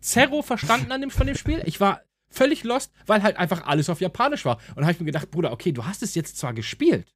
Zero 0.00 0.42
verstanden 0.42 0.92
an 0.92 1.00
dem, 1.00 1.10
von 1.10 1.26
dem 1.26 1.36
Spiel. 1.36 1.62
Ich 1.64 1.80
war 1.80 2.02
völlig 2.30 2.64
lost, 2.64 2.92
weil 3.06 3.22
halt 3.22 3.36
einfach 3.36 3.66
alles 3.66 3.88
auf 3.88 4.00
Japanisch 4.00 4.44
war. 4.44 4.56
Und 4.70 4.78
da 4.78 4.82
habe 4.82 4.92
ich 4.92 5.00
mir 5.00 5.06
gedacht, 5.06 5.30
Bruder, 5.30 5.52
okay, 5.52 5.72
du 5.72 5.84
hast 5.84 6.02
es 6.02 6.14
jetzt 6.14 6.36
zwar 6.38 6.52
gespielt, 6.54 7.06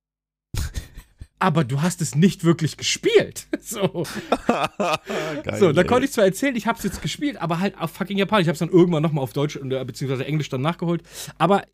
aber 1.39 1.65
du 1.65 1.83
hast 1.83 2.01
es 2.01 2.15
nicht 2.15 2.45
wirklich 2.45 2.77
gespielt. 2.77 3.47
So, 3.63 4.05
Geil, 4.47 5.59
so 5.59 5.73
da 5.73 5.85
konnte 5.85 6.07
ich 6.07 6.13
zwar 6.13 6.25
erzählen, 6.25 6.57
ich 6.57 6.67
habe 6.67 6.79
es 6.79 6.85
jetzt 6.85 7.03
gespielt, 7.03 7.37
aber 7.37 7.61
halt 7.61 7.79
auf 7.79 7.93
fucking 7.93 8.19
Japanisch. 8.19 8.45
Ich 8.45 8.49
habe 8.49 8.55
es 8.55 8.59
dann 8.59 8.71
irgendwann 8.71 9.03
nochmal 9.03 9.23
auf 9.23 9.33
Deutsch 9.33 9.57
äh, 9.57 9.85
beziehungsweise 9.85 10.25
Englisch 10.25 10.49
dann 10.49 10.63
nachgeholt. 10.63 11.03
Aber 11.39 11.65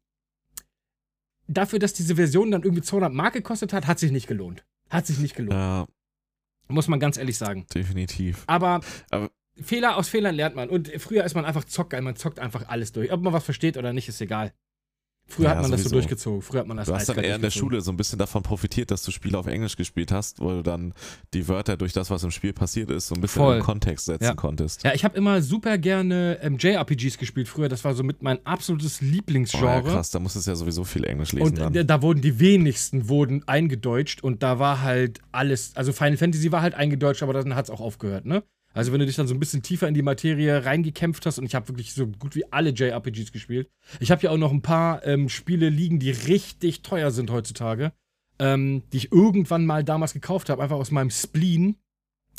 dafür, 1.47 1.79
dass 1.79 1.95
diese 1.95 2.17
Version 2.17 2.51
dann 2.51 2.63
irgendwie 2.65 2.83
200 2.83 3.13
Mark 3.15 3.33
gekostet 3.35 3.73
hat, 3.73 3.87
hat 3.87 3.99
sich 3.99 4.11
nicht 4.11 4.27
gelohnt. 4.27 4.65
Hat 4.91 5.07
sich 5.07 5.19
nicht 5.19 5.37
gelohnt. 5.37 5.55
Ja, 5.55 5.87
Muss 6.69 6.89
man 6.89 7.01
ganz 7.01 7.17
ehrlich 7.17 7.39
sagen. 7.39 7.67
definitiv. 7.75 8.45
Aber, 8.47 8.81
Aber- 9.11 9.31
Fehler 9.61 9.97
aus 9.97 10.09
Fehlern 10.09 10.35
lernt 10.35 10.55
man. 10.57 10.69
Und 10.69 10.91
früher 10.99 11.25
ist 11.25 11.35
man 11.35 11.45
einfach 11.45 11.65
zockgeil. 11.65 12.03
Man 12.03 12.17
zockt 12.17 12.39
einfach 12.39 12.69
alles 12.69 12.93
durch. 12.93 13.13
Ob 13.13 13.23
man 13.23 13.33
was 13.33 13.45
versteht 13.45 13.77
oder 13.77 13.93
nicht, 13.93 14.09
ist 14.09 14.21
egal. 14.21 14.53
Früher 15.29 15.47
Ja, 15.47 15.51
hat 15.57 15.63
man 15.63 15.73
das 15.73 15.81
so 15.81 15.89
sowieso. 15.89 15.95
durchgezogen. 16.03 16.41
Früher 16.41 16.61
hat 16.61 16.69
man 16.69 16.77
das 16.77 16.87
Du 16.87 16.95
hast 16.95 17.09
dann 17.09 17.19
eher 17.19 17.35
in 17.35 17.43
der. 17.43 17.51
Schule 17.51 17.81
so 17.81 17.91
ein 17.91 17.97
bisschen 17.97 18.17
davon 18.17 18.45
profitiert, 18.45 18.93
dass 18.93 19.03
du 19.03 19.11
Spiele 19.11 19.37
auf 19.37 19.49
Englisch 19.49 19.75
gespielt 19.77 20.13
hast, 20.13 20.39
wo 20.39 20.51
du 20.51 20.63
dann 20.63 20.95
die 21.35 21.49
Wörter 21.49 21.77
durch 21.77 21.93
das, 21.93 22.11
was 22.11 22.23
im 22.23 22.31
Spiel 22.31 22.53
passiert 22.53 22.91
ist, 22.93 23.09
so 23.09 23.17
ein 23.17 23.21
bisschen 23.21 23.43
Voll. 23.43 23.57
in 23.57 23.63
Kontext 23.65 24.05
setzen 24.07 24.23
Ja. 24.23 24.35
konntest. 24.35 24.85
Ja, 24.85 24.95
ich 24.95 25.05
habe 25.05 25.17
immer 25.17 25.43
super 25.43 25.79
gerne 25.79 26.39
ähm, 26.43 26.59
JRPGs 26.59 27.19
gespielt 27.19 27.49
früher. 27.49 27.69
Das 27.69 27.83
war 27.83 27.95
so 27.95 28.05
mit 28.05 28.23
mein 28.23 28.39
absolutes 28.47 29.01
Oh, 29.01 29.05
ja, 29.05 29.11
Lieblingsgenre. 29.11 29.83
krass, 29.83 30.11
da 30.13 30.21
musstest 30.21 30.47
du 30.47 30.53
ja 30.53 30.55
sowieso 30.55 30.85
viel 30.85 31.03
Englisch 31.05 31.33
lesen 31.33 31.49
und 31.49 31.59
dann. 31.59 31.75
äh, 31.75 31.85
da 31.85 32.03
wurden 32.03 32.21
die 32.21 32.39
wenigsten 32.39 33.09
wurden 33.09 33.43
eingedeutscht 33.49 34.23
und 34.23 34.45
da 34.45 34.61
war 34.61 34.83
halt 34.83 35.19
alles, 35.33 35.75
also 35.75 35.93
Final 35.93 36.19
Fantasy 36.19 36.53
war 36.53 36.63
halt 36.63 36.75
eingedeutscht, 36.75 37.25
aber 37.25 37.33
dann 37.33 37.57
hat 37.57 37.65
es 37.65 37.71
auch 37.71 37.81
aufgehört, 37.81 38.27
ne? 38.27 38.45
Also 38.77 38.93
wenn 38.93 39.01
du 39.01 39.07
dich 39.07 39.17
dann 39.17 39.27
so 39.27 39.35
ein 39.35 39.41
bisschen 39.41 39.63
tiefer 39.63 39.89
in 39.89 39.95
die 39.95 40.03
Materie 40.03 40.67
reingekämpft 40.67 41.25
hast 41.25 41.39
und 41.39 41.47
ich 41.47 41.55
habe 41.55 41.67
wirklich 41.69 41.95
so 41.95 42.07
gut 42.07 42.37
wie 42.37 42.45
alle 42.53 42.71
JRPGs 42.71 43.33
gespielt. 43.33 43.71
Ich 44.01 44.11
habe 44.11 44.23
ja 44.23 44.31
auch 44.31 44.37
noch 44.37 44.53
ein 44.53 44.61
paar 44.61 45.05
ähm, 45.07 45.31
Spiele 45.31 45.71
liegen, 45.71 45.99
die 45.99 46.11
richtig 46.11 46.83
teuer 46.83 47.11
sind 47.11 47.31
heutzutage, 47.31 47.93
ähm, 48.39 48.83
die 48.93 48.99
ich 48.99 49.13
irgendwann 49.13 49.65
mal 49.65 49.83
damals 49.83 50.13
gekauft 50.13 50.51
habe, 50.51 50.63
einfach 50.63 50.77
aus 50.77 50.91
meinem 50.91 51.09
Spleen, 51.09 51.77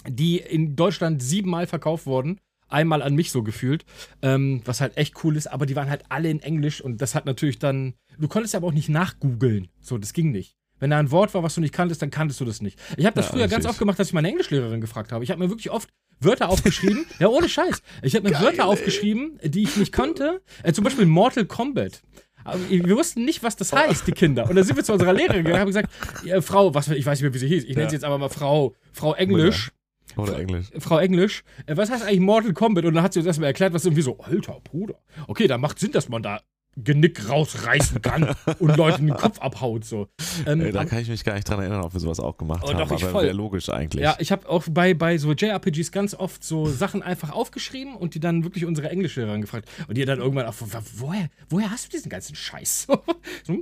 die 0.07 0.37
in 0.37 0.75
Deutschland 0.75 1.23
siebenmal 1.23 1.65
verkauft 1.65 2.05
wurden. 2.05 2.39
Einmal 2.69 3.01
an 3.01 3.15
mich 3.15 3.31
so 3.31 3.41
gefühlt, 3.41 3.85
ähm, 4.21 4.61
was 4.65 4.79
halt 4.79 4.95
echt 4.95 5.23
cool 5.23 5.37
ist, 5.37 5.47
aber 5.47 5.65
die 5.65 5.75
waren 5.75 5.89
halt 5.89 6.03
alle 6.09 6.29
in 6.29 6.41
Englisch 6.41 6.81
und 6.81 7.01
das 7.01 7.15
hat 7.15 7.25
natürlich 7.25 7.57
dann. 7.57 7.95
Du 8.19 8.27
konntest 8.27 8.53
aber 8.53 8.67
auch 8.67 8.73
nicht 8.73 8.89
nachgoogeln. 8.89 9.69
So, 9.81 9.97
das 9.97 10.13
ging 10.13 10.31
nicht. 10.31 10.55
Wenn 10.79 10.91
da 10.91 10.99
ein 10.99 11.09
Wort 11.09 11.33
war, 11.33 11.41
was 11.41 11.55
du 11.55 11.61
nicht 11.61 11.73
kanntest, 11.73 12.01
dann 12.01 12.11
kanntest 12.11 12.39
du 12.41 12.45
das 12.45 12.61
nicht. 12.61 12.77
Ich 12.97 13.05
habe 13.05 13.15
das 13.15 13.27
Ja, 13.27 13.31
früher 13.31 13.47
ganz 13.47 13.65
oft 13.65 13.79
gemacht, 13.79 13.97
dass 13.97 14.07
ich 14.07 14.13
meine 14.13 14.27
Englischlehrerin 14.27 14.81
gefragt 14.81 15.11
habe. 15.11 15.23
Ich 15.23 15.31
habe 15.31 15.41
mir 15.41 15.49
wirklich 15.49 15.71
oft 15.71 15.89
Wörter 16.19 16.49
aufgeschrieben. 16.49 17.05
ja, 17.19 17.27
ohne 17.27 17.49
Scheiß. 17.49 17.81
Ich 18.01 18.15
habe 18.15 18.27
mir 18.27 18.33
Geil, 18.33 18.43
Wörter 18.43 18.63
ey. 18.63 18.69
aufgeschrieben, 18.69 19.39
die 19.43 19.63
ich 19.63 19.77
nicht 19.77 19.91
kannte. 19.91 20.41
Äh, 20.63 20.73
zum 20.73 20.83
Beispiel 20.83 21.05
Mortal 21.05 21.45
Kombat. 21.45 22.01
Aber 22.43 22.59
wir 22.69 22.95
wussten 22.95 23.25
nicht, 23.25 23.43
was 23.43 23.57
das 23.57 23.73
heißt, 23.73 24.07
die 24.07 24.13
Kinder. 24.13 24.49
Und 24.49 24.55
dann 24.55 24.63
sind 24.63 24.77
wir 24.77 24.83
zu 24.83 24.93
unserer 24.93 25.11
Lehrerin 25.11 25.43
gegangen 25.43 25.55
und 25.55 25.59
haben 25.59 25.67
gesagt, 25.67 25.89
ja, 26.23 26.39
Frau, 26.41 26.73
was, 26.73 26.87
ich 26.87 27.05
weiß 27.05 27.19
nicht 27.19 27.23
mehr, 27.23 27.33
wie 27.33 27.39
sie 27.39 27.47
hieß. 27.47 27.65
Ich 27.65 27.75
nenne 27.75 27.89
sie 27.89 27.95
jetzt 27.97 28.05
aber 28.05 28.17
mal 28.17 28.29
Frau, 28.29 28.73
Frau 28.93 29.13
Englisch. 29.15 29.71
Oder 30.15 30.39
Englisch. 30.39 30.67
Frau 30.79 30.97
Englisch, 30.97 31.43
äh, 31.65 31.75
was 31.75 31.91
heißt 31.91 32.03
eigentlich 32.03 32.21
Mortal 32.21 32.53
Kombat? 32.53 32.85
Und 32.85 32.95
dann 32.95 33.03
hat 33.03 33.13
sie 33.13 33.19
uns 33.19 33.27
erstmal 33.27 33.47
erklärt, 33.47 33.73
was 33.73 33.85
irgendwie 33.85 34.01
so, 34.01 34.17
alter 34.19 34.59
Bruder. 34.63 34.95
Okay, 35.27 35.47
da 35.47 35.57
macht 35.57 35.77
Sinn, 35.77 35.91
dass 35.91 36.07
man 36.07 36.23
da 36.23 36.41
Genick 36.83 37.27
rausreißen 37.27 38.01
kann 38.01 38.35
und 38.59 38.77
Leuten 38.77 39.07
den 39.07 39.15
Kopf 39.15 39.39
abhaut. 39.39 39.83
So. 39.83 40.07
Ähm, 40.45 40.61
Ey, 40.61 40.71
da 40.71 40.85
kann 40.85 40.99
ich 40.99 41.09
mich 41.09 41.23
gar 41.23 41.33
nicht 41.33 41.49
dran 41.49 41.59
erinnern, 41.59 41.81
ob 41.81 41.93
wir 41.93 41.99
sowas 41.99 42.19
auch 42.19 42.37
gemacht 42.37 42.61
Oh, 42.63 42.67
haben. 42.73 42.77
doch, 42.89 43.03
aber 43.03 43.21
wäre 43.23 43.33
logisch 43.33 43.69
eigentlich. 43.69 44.03
ja, 44.03 44.15
ich 44.19 44.31
habe 44.31 44.47
auch 44.47 44.63
bei, 44.69 44.93
bei 44.93 45.17
so 45.17 45.31
JRPGs 45.33 45.91
ganz 45.91 46.13
oft 46.13 46.43
so 46.43 46.65
Sachen 46.67 47.01
einfach 47.01 47.31
aufgeschrieben 47.31 47.95
und 47.95 48.13
die 48.15 48.19
dann 48.19 48.43
wirklich 48.43 48.65
unsere 48.65 48.89
Englischlehrerin 48.89 49.41
gefragt. 49.41 49.69
Und 49.87 49.97
die 49.97 50.05
dann 50.05 50.19
irgendwann 50.19 50.45
auch, 50.45 50.55
wo- 50.59 50.67
woher, 50.97 51.29
woher 51.49 51.71
hast 51.71 51.85
du 51.87 51.89
diesen 51.97 52.09
ganzen 52.09 52.35
Scheiß? 52.35 52.87
so, 53.43 53.53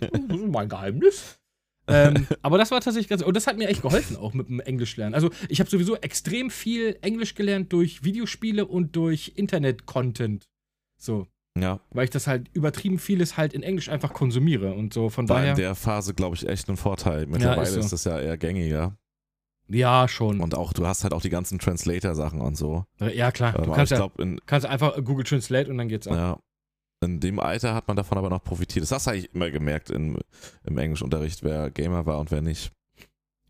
das 0.00 0.10
ist 0.10 0.46
mein 0.48 0.68
Geheimnis. 0.68 1.38
ähm, 1.88 2.26
aber 2.42 2.58
das 2.58 2.70
war 2.70 2.80
tatsächlich 2.80 3.08
ganz, 3.08 3.22
und 3.22 3.34
das 3.36 3.46
hat 3.46 3.56
mir 3.58 3.68
echt 3.68 3.82
geholfen, 3.82 4.16
auch 4.16 4.32
mit 4.32 4.48
dem 4.48 4.60
Englischlernen. 4.60 5.14
Also, 5.14 5.30
ich 5.48 5.58
habe 5.60 5.68
sowieso 5.68 5.96
extrem 5.96 6.50
viel 6.50 6.96
Englisch 7.02 7.34
gelernt 7.34 7.72
durch 7.72 8.04
Videospiele 8.04 8.64
und 8.66 8.94
durch 8.94 9.32
Internet-Content. 9.36 10.48
So, 11.00 11.26
ja. 11.58 11.80
weil 11.90 12.04
ich 12.04 12.10
das 12.10 12.26
halt 12.26 12.48
übertrieben 12.52 12.98
vieles 12.98 13.36
halt 13.36 13.52
in 13.52 13.62
Englisch 13.62 13.88
einfach 13.88 14.12
konsumiere 14.12 14.72
und 14.74 14.94
so 14.94 15.08
von 15.10 15.28
War 15.28 15.38
daher. 15.38 15.50
in 15.50 15.56
der 15.56 15.74
Phase, 15.74 16.14
glaube 16.14 16.36
ich, 16.36 16.46
echt 16.48 16.68
ein 16.68 16.76
Vorteil. 16.76 17.26
Mittlerweile 17.26 17.62
ist 17.62 17.74
so. 17.74 17.80
ist 17.80 17.92
das 17.92 18.04
ja 18.04 18.18
eher 18.20 18.36
gängiger. 18.36 18.96
ja, 19.68 20.08
schon. 20.08 20.40
Und 20.40 20.54
auch, 20.54 20.72
du 20.72 20.86
hast 20.86 21.02
halt 21.04 21.12
auch 21.12 21.22
die 21.22 21.30
ganzen 21.30 21.58
Translator-Sachen 21.58 22.40
und 22.40 22.56
so. 22.56 22.84
ja, 22.98 23.30
klar. 23.32 23.56
Ähm, 23.58 23.64
Du 23.64 23.72
kannst 23.72 23.92
ja 23.92 23.98
glaube, 23.98 24.22
in, 24.22 24.40
kannst 24.46 24.66
einfach 24.66 24.94
Google 25.04 25.24
Translate 25.24 25.70
und 25.70 25.78
dann 25.78 25.88
geht's 25.88 26.06
ab. 26.08 26.14
ja, 26.14 26.38
in 27.02 27.18
dem 27.20 27.40
Alter 27.40 27.74
hat 27.74 27.88
man 27.88 27.96
davon 27.96 28.18
aber 28.18 28.28
noch 28.30 28.42
profitiert. 28.44 28.82
Das 28.82 28.92
hast 28.92 29.06
du 29.06 29.10
eigentlich 29.12 29.34
immer 29.34 29.50
gemerkt 29.50 29.90
in, 29.90 30.18
im 30.64 30.78
Englischunterricht, 30.78 31.42
wer 31.42 31.70
Gamer 31.70 32.04
war 32.06 32.18
und 32.18 32.30
wer 32.30 32.42
nicht. 32.42 32.72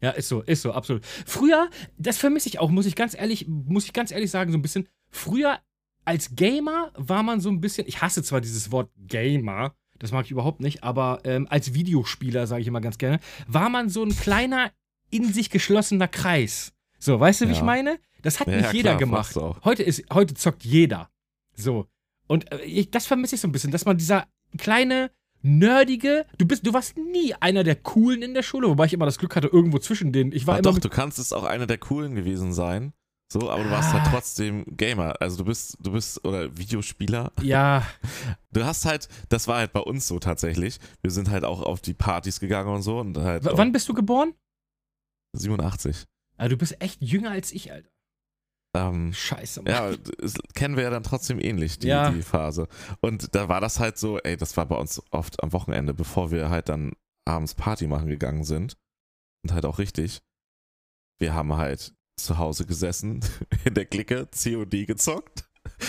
Ja, 0.03 0.11
ist 0.11 0.29
so, 0.29 0.41
ist 0.43 0.63
so, 0.63 0.73
absolut. 0.73 1.05
Früher, 1.05 1.69
das 1.99 2.17
vermisse 2.17 2.49
ich 2.49 2.59
auch, 2.59 2.71
muss 2.71 2.87
ich 2.87 2.97
ganz 2.97 3.15
ehrlich, 3.15 3.47
muss 3.49 3.85
ich 3.85 3.93
ganz 3.93 4.11
ehrlich 4.13 4.31
sagen, 4.31 4.51
so 4.53 4.57
ein 4.57 4.63
bisschen. 4.63 4.89
Früher 5.11 5.59
als 6.05 6.35
Gamer 6.35 6.93
war 6.97 7.23
man 7.23 7.41
so 7.41 7.49
ein 7.51 7.61
bisschen, 7.61 7.87
ich 7.87 8.01
hasse 8.03 8.23
zwar 8.23 8.41
dieses 8.41 8.71
Wort 8.73 8.91
Gamer, 8.97 9.75
das 9.99 10.13
mag 10.13 10.25
ich 10.25 10.31
überhaupt 10.31 10.61
nicht, 10.61 10.83
aber 10.83 11.21
ähm, 11.25 11.47
als 11.51 11.75
Videospieler, 11.75 12.47
sage 12.47 12.63
ich 12.63 12.67
immer 12.69 12.81
ganz 12.81 12.99
gerne, 12.99 13.21
war 13.47 13.69
man 13.69 13.89
so 13.89 14.03
ein 14.03 14.17
kleiner, 14.17 14.71
in 15.11 15.33
sich 15.33 15.51
geschlossener 15.51 16.09
Kreis. 16.09 16.73
So, 16.99 17.19
weißt 17.19 17.41
du, 17.43 17.45
wie 17.47 17.51
Ja. 17.53 17.57
ich 17.57 17.63
meine? 17.63 17.99
Das 18.23 18.39
hat 18.41 18.49
Ja, 18.49 18.57
nicht 18.57 18.67
ja, 18.67 18.73
jeder 18.73 18.91
klar, 18.97 18.99
gemacht. 18.99 19.37
Heute 19.65 19.83
ist, 19.83 20.05
heute 20.13 20.35
zockt 20.35 20.65
jeder. 20.65 21.11
So. 21.55 21.87
Und 22.27 22.51
äh, 22.53 22.61
ich, 22.63 22.91
das 22.91 23.07
vermisse 23.07 23.35
ich 23.35 23.41
so 23.41 23.49
ein 23.49 23.53
bisschen, 23.53 23.71
dass 23.73 23.85
man 23.85 23.97
dieser 23.99 24.27
kleine, 24.59 25.11
nerdige, 25.43 26.27
du 26.39 26.47
bist, 26.47 26.67
du 26.67 26.73
warst 26.73 26.97
nie 26.97 27.35
einer 27.41 27.65
der 27.65 27.77
coolen 27.77 28.23
in 28.23 28.35
der 28.35 28.43
Schule, 28.43 28.69
wobei 28.69 28.85
ich 28.87 28.93
immer 28.93 29.07
das 29.07 29.19
Glück 29.19 29.35
hatte, 29.37 29.49
irgendwo 29.49 29.79
zwischen 29.79 30.13
denen. 30.13 30.33
Ich 30.33 30.47
war 30.47 30.55
Ah, 30.57 30.59
immer 30.59 30.73
doch, 30.73 30.79
du 30.79 30.89
kannst 30.89 31.19
es 31.19 31.33
auch 31.33 31.45
einer 31.45 31.67
der 31.67 31.79
coolen 31.79 32.15
gewesen 32.15 32.53
sein. 32.53 32.93
So, 33.33 33.49
aber 33.51 33.63
du 33.65 33.71
warst 33.71 33.91
Ah. 33.91 34.01
halt 34.01 34.11
trotzdem 34.13 34.65
Gamer. 34.77 35.15
Also 35.21 35.37
du 35.39 35.45
bist, 35.45 35.77
du 35.81 35.93
bist, 35.93 36.25
oder 36.25 36.57
Videospieler. 36.57 37.33
ja, 37.43 37.87
Du 38.53 38.65
hast 38.65 38.85
halt, 38.85 39.09
das 39.29 39.47
war 39.47 39.59
halt 39.59 39.73
bei 39.73 39.79
uns 39.81 40.09
so 40.09 40.19
tatsächlich. 40.19 40.79
Wir 41.03 41.13
sind 41.13 41.31
halt 41.31 41.45
auch 41.45 41.63
auf 41.63 41.81
die 41.81 41.95
Partys 41.95 42.41
gegangen 42.41 42.69
und 42.75 42.83
so 42.83 42.99
und 42.99 43.17
halt. 43.19 43.45
W 43.45 43.51
wann 43.55 43.71
bist 43.71 43.89
du 43.89 43.95
geboren? 43.95 44.35
87. 45.37 46.07
Ah, 46.37 46.49
du 46.49 46.57
bist 46.57 46.81
echt 46.83 47.01
jünger 47.03 47.31
als 47.31 47.53
ich, 47.53 47.71
Alter. 47.71 47.89
Ähm, 48.77 49.13
Scheiße, 49.13 49.63
Mann. 49.63 49.73
ja, 49.73 49.97
das 50.19 50.35
kennen 50.55 50.77
wir 50.77 50.85
ja 50.85 50.91
dann 50.91 51.03
trotzdem 51.03 51.41
ähnlich, 51.41 51.79
die, 51.79 51.89
Ja. 51.89 52.11
die 52.11 52.23
Phase. 52.23 52.69
Und 53.01 53.35
da 53.35 53.49
war 53.49 53.61
das 53.61 53.79
halt 53.81 53.99
so, 53.99 54.19
ey, 54.19 54.37
das 54.37 54.57
war 54.57 54.67
bei 54.67 54.77
uns 54.77 55.03
oft 55.11 55.43
am 55.43 55.53
Wochenende, 55.53 55.93
bevor 55.95 56.31
wir 56.31 56.51
halt 56.51 56.69
dann 56.69 56.93
abends 57.25 57.55
Party 57.55 57.87
machen 57.87 58.09
gegangen 58.09 58.45
sind. 58.45 58.77
Und 59.45 59.53
halt 59.53 59.65
auch 59.65 59.79
richtig. 59.79 60.21
Wir 61.19 61.35
haben 61.35 61.57
halt 61.57 61.95
zu 62.25 62.39
Hause 62.39 62.67
gesessen, 62.67 63.21
in 63.65 63.75
der 63.75 63.87
Clique, 63.87 64.29
COD 64.33 64.87
gezockt. 64.87 65.45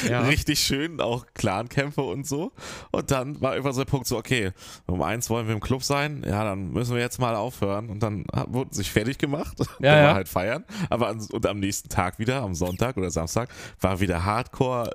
Ja. 0.08 0.22
Richtig 0.22 0.60
schön, 0.60 1.00
auch 1.02 1.26
Clankämpfe 1.34 2.02
und 2.02 2.26
so. 2.28 2.52
Und 2.92 3.12
dann 3.12 3.40
war 3.42 3.56
immer 3.56 3.74
so 3.74 3.82
der 3.82 3.90
Punkt 3.90 4.08
so, 4.08 4.18
okay, 4.18 4.52
um 4.88 5.02
eins 5.02 5.30
wollen 5.30 5.48
wir 5.48 5.54
im 5.54 5.60
Club 5.60 5.84
sein, 5.84 6.24
ja, 6.26 6.44
dann 6.44 6.72
müssen 6.72 6.94
wir 6.96 7.02
jetzt 7.02 7.20
mal 7.20 7.36
aufhören. 7.36 7.90
Und 7.90 8.02
dann 8.02 8.26
wurden 8.48 8.74
sich 8.74 8.92
fertig 8.92 9.18
gemacht. 9.18 9.58
Ja, 9.82 9.94
dann 9.94 10.00
ja. 10.00 10.08
war 10.10 10.16
halt 10.16 10.30
feiern. 10.30 10.66
Aber 10.90 11.08
an, 11.08 11.26
und 11.32 11.46
am 11.46 11.60
nächsten 11.60 11.90
Tag 11.90 12.20
wieder, 12.20 12.42
am 12.42 12.54
Sonntag 12.54 12.98
oder 12.98 13.10
Samstag, 13.10 13.50
war 13.80 14.00
wieder 14.00 14.26
Hardcore 14.26 14.92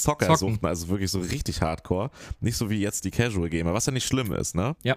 Zockersuchten, 0.00 0.54
Zocken. 0.54 0.68
also 0.68 0.88
wirklich 0.88 1.10
so 1.10 1.20
richtig 1.20 1.60
Hardcore. 1.60 2.10
Nicht 2.40 2.56
so 2.56 2.70
wie 2.70 2.80
jetzt 2.80 3.04
die 3.04 3.10
Casual 3.10 3.50
Gamer, 3.50 3.74
was 3.74 3.86
ja 3.86 3.92
nicht 3.92 4.06
schlimm 4.06 4.32
ist, 4.32 4.54
ne? 4.54 4.76
Ja. 4.82 4.96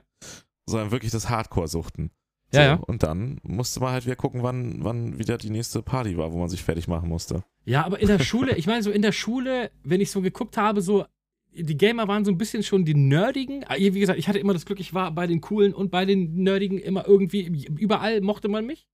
Sondern 0.66 0.91
wirklich 0.91 1.12
das 1.12 1.30
Hardcore-Suchten. 1.30 2.06
Ja, 2.06 2.10
So, 2.54 2.60
ja. 2.62 2.76
Und 2.76 3.01
dann 3.04 3.39
musste 3.43 3.80
man 3.80 3.93
halt 3.93 4.06
wieder 4.06 4.16
gucken, 4.16 4.43
wann, 4.43 4.84
wann 4.84 5.18
wieder 5.18 5.38
die 5.38 5.49
nächste 5.49 5.82
Party 5.82 6.18
war, 6.18 6.32
wo 6.32 6.38
man 6.38 6.49
sich 6.49 6.64
fertig 6.64 6.88
machen 6.88 7.10
musste. 7.10 7.43
Ja, 7.66 7.84
aber 7.84 7.99
in 7.99 8.08
der 8.08 8.20
Schule, 8.24 8.56
ich 8.56 8.68
meine, 8.68 8.84
so 8.84 8.91
in 8.91 9.01
der 9.01 9.12
Schule, 9.12 9.72
wenn 9.84 10.01
ich 10.01 10.12
so 10.12 10.22
geguckt 10.22 10.56
habe, 10.56 10.82
so, 10.82 11.06
die 11.51 11.78
Gamer 11.78 12.08
waren 12.08 12.26
so 12.26 12.32
ein 12.32 12.38
bisschen 12.38 12.62
schon 12.62 12.86
die 12.86 12.95
Nerdigen. 12.95 13.64
Ah, 13.68 13.76
Wie 13.78 13.99
gesagt, 13.99 14.20
ich 14.20 14.28
hatte 14.28 14.39
immer 14.39 14.54
das 14.54 14.66
Glück, 14.66 14.80
ich 14.80 14.93
war 14.93 15.12
bei 15.12 15.26
den 15.26 15.41
Coolen 15.41 15.74
und 15.74 15.89
bei 15.89 16.06
den 16.06 16.36
Nerdigen 16.43 16.78
immer 16.78 17.08
irgendwie, 17.08 17.68
überall 17.78 18.22
mochte 18.22 18.49
man 18.49 18.66
mich. 18.66 18.88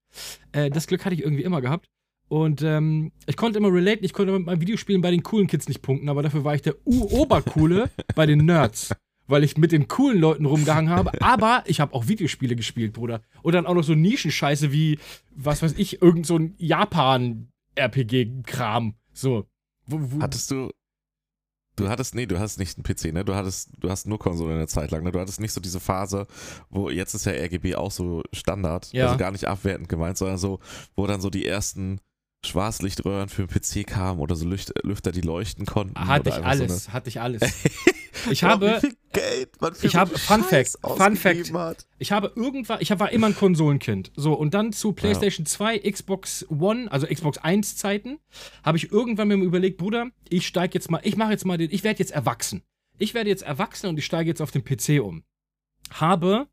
Äh, 0.53 0.69
das 0.69 0.87
Glück 0.87 1.03
hatte 1.03 1.15
ich 1.15 1.23
irgendwie 1.23 1.43
immer 1.43 1.61
gehabt. 1.61 1.89
Und 2.29 2.61
ähm, 2.61 3.11
ich 3.25 3.35
konnte 3.37 3.57
immer 3.57 3.73
relaten, 3.73 4.05
ich 4.05 4.13
konnte 4.13 4.31
mit 4.31 4.45
meinen 4.45 4.61
Videospielen 4.61 5.01
bei 5.01 5.09
den 5.09 5.23
coolen 5.23 5.47
Kids 5.47 5.67
nicht 5.67 5.81
punkten, 5.81 6.09
aber 6.09 6.21
dafür 6.21 6.43
war 6.43 6.53
ich 6.53 6.61
der 6.61 6.75
U-Obercoole 6.85 7.89
bei 8.15 8.25
den 8.25 8.45
Nerds. 8.45 8.93
Weil 9.29 9.43
ich 9.43 9.57
mit 9.57 9.71
den 9.71 9.87
coolen 9.87 10.19
Leuten 10.19 10.45
rumgehangen 10.45 10.89
habe. 10.89 11.11
Aber 11.21 11.63
ich 11.67 11.79
habe 11.79 11.93
auch 11.93 12.07
Videospiele 12.07 12.55
gespielt, 12.55 12.93
Bruder. 12.93 13.21
Und 13.43 13.53
dann 13.53 13.65
auch 13.67 13.75
noch 13.75 13.83
so 13.83 13.93
Nischenscheiße 13.93 14.71
wie, 14.71 14.97
was 15.35 15.61
weiß 15.61 15.75
ich, 15.77 16.01
irgend 16.01 16.25
so 16.25 16.37
ein 16.37 16.55
Japan-RPG-Kram. 17.75 18.95
So. 19.13 19.45
Hattest 20.19 20.51
du. 20.51 20.71
Du 21.75 21.87
hattest, 21.87 22.13
nee, 22.13 22.25
du 22.25 22.37
hattest 22.39 22.59
nicht 22.59 22.77
einen 22.77 22.83
PC, 22.83 23.13
ne? 23.13 23.23
Du 23.23 23.35
hattest, 23.35 23.69
du 23.79 23.89
hast 23.89 24.05
nur 24.05 24.19
Konsole 24.19 24.53
eine 24.53 24.67
Zeit 24.67 24.91
lang, 24.91 25.03
ne? 25.03 25.11
Du 25.13 25.19
hattest 25.19 25.39
nicht 25.39 25.53
so 25.53 25.61
diese 25.61 25.79
Phase, 25.79 26.27
wo 26.69 26.89
jetzt 26.89 27.13
ist 27.13 27.25
ja 27.25 27.31
RGB 27.31 27.75
auch 27.75 27.91
so 27.91 28.21
Standard, 28.33 28.91
Ja. 28.91 29.05
also 29.05 29.17
gar 29.17 29.31
nicht 29.31 29.45
abwertend 29.45 29.87
gemeint, 29.87 30.17
sondern 30.17 30.37
so, 30.37 30.59
wo 30.95 31.07
dann 31.07 31.21
so 31.21 31.29
die 31.29 31.45
ersten 31.45 32.01
Schwarzlichtröhren 32.45 33.29
für 33.29 33.45
den 33.45 33.49
PC 33.61 33.87
kamen 33.87 34.19
oder 34.19 34.35
so 34.35 34.45
Lücht, 34.45 34.73
Lüfter, 34.83 35.11
die 35.13 35.21
leuchten 35.21 35.65
konnten. 35.65 35.97
hatte 35.99 36.29
ich 36.29 36.35
so 36.35 36.41
alles, 36.41 36.91
hatte 36.91 37.09
ich 37.09 37.21
alles. 37.21 37.41
Ich 38.29 38.41
Ja, 38.41 38.49
habe, 38.49 38.79
viel 38.79 38.95
Geld 39.13 39.61
man 39.61 39.73
Ich 39.81 39.95
habe- 39.95 40.17
Fun 40.17 40.43
Fact, 40.43 40.77
Fun 40.83 41.15
Fact. 41.15 41.53
Hat. 41.53 41.87
Ich 41.97 42.11
habe 42.11 42.31
irgendwann, 42.35 42.79
ich 42.81 42.89
war 42.97 43.11
immer 43.11 43.27
ein 43.27 43.35
Konsolenkind. 43.35 44.11
So, 44.15 44.33
und 44.33 44.53
dann 44.53 44.71
zu 44.73 44.93
PlayStation 44.93 45.45
2, 45.45 45.79
Xbox 45.79 46.45
One, 46.49 46.91
also 46.91 47.07
Xbox 47.07 47.37
1 47.39 47.75
Zeiten, 47.77 48.19
habe 48.63 48.77
ich 48.77 48.91
irgendwann 48.91 49.27
mir 49.27 49.35
überlegt, 49.35 49.77
Bruder, 49.77 50.07
ich 50.29 50.45
steige 50.47 50.73
jetzt 50.75 50.91
mal, 50.91 51.01
ich 51.03 51.15
mache 51.17 51.31
jetzt 51.31 51.45
mal 51.45 51.57
den, 51.57 51.69
ich 51.71 51.83
werde 51.83 51.99
jetzt 51.99 52.11
erwachsen. 52.11 52.63
Ich 52.97 53.13
werde 53.13 53.29
jetzt 53.29 53.43
erwachsen 53.43 53.87
und 53.87 53.97
ich 53.97 54.05
steige 54.05 54.29
jetzt 54.29 54.41
auf 54.41 54.51
den 54.51 54.63
PC 54.63 54.99
um. 55.01 55.23
Habe 55.91 56.47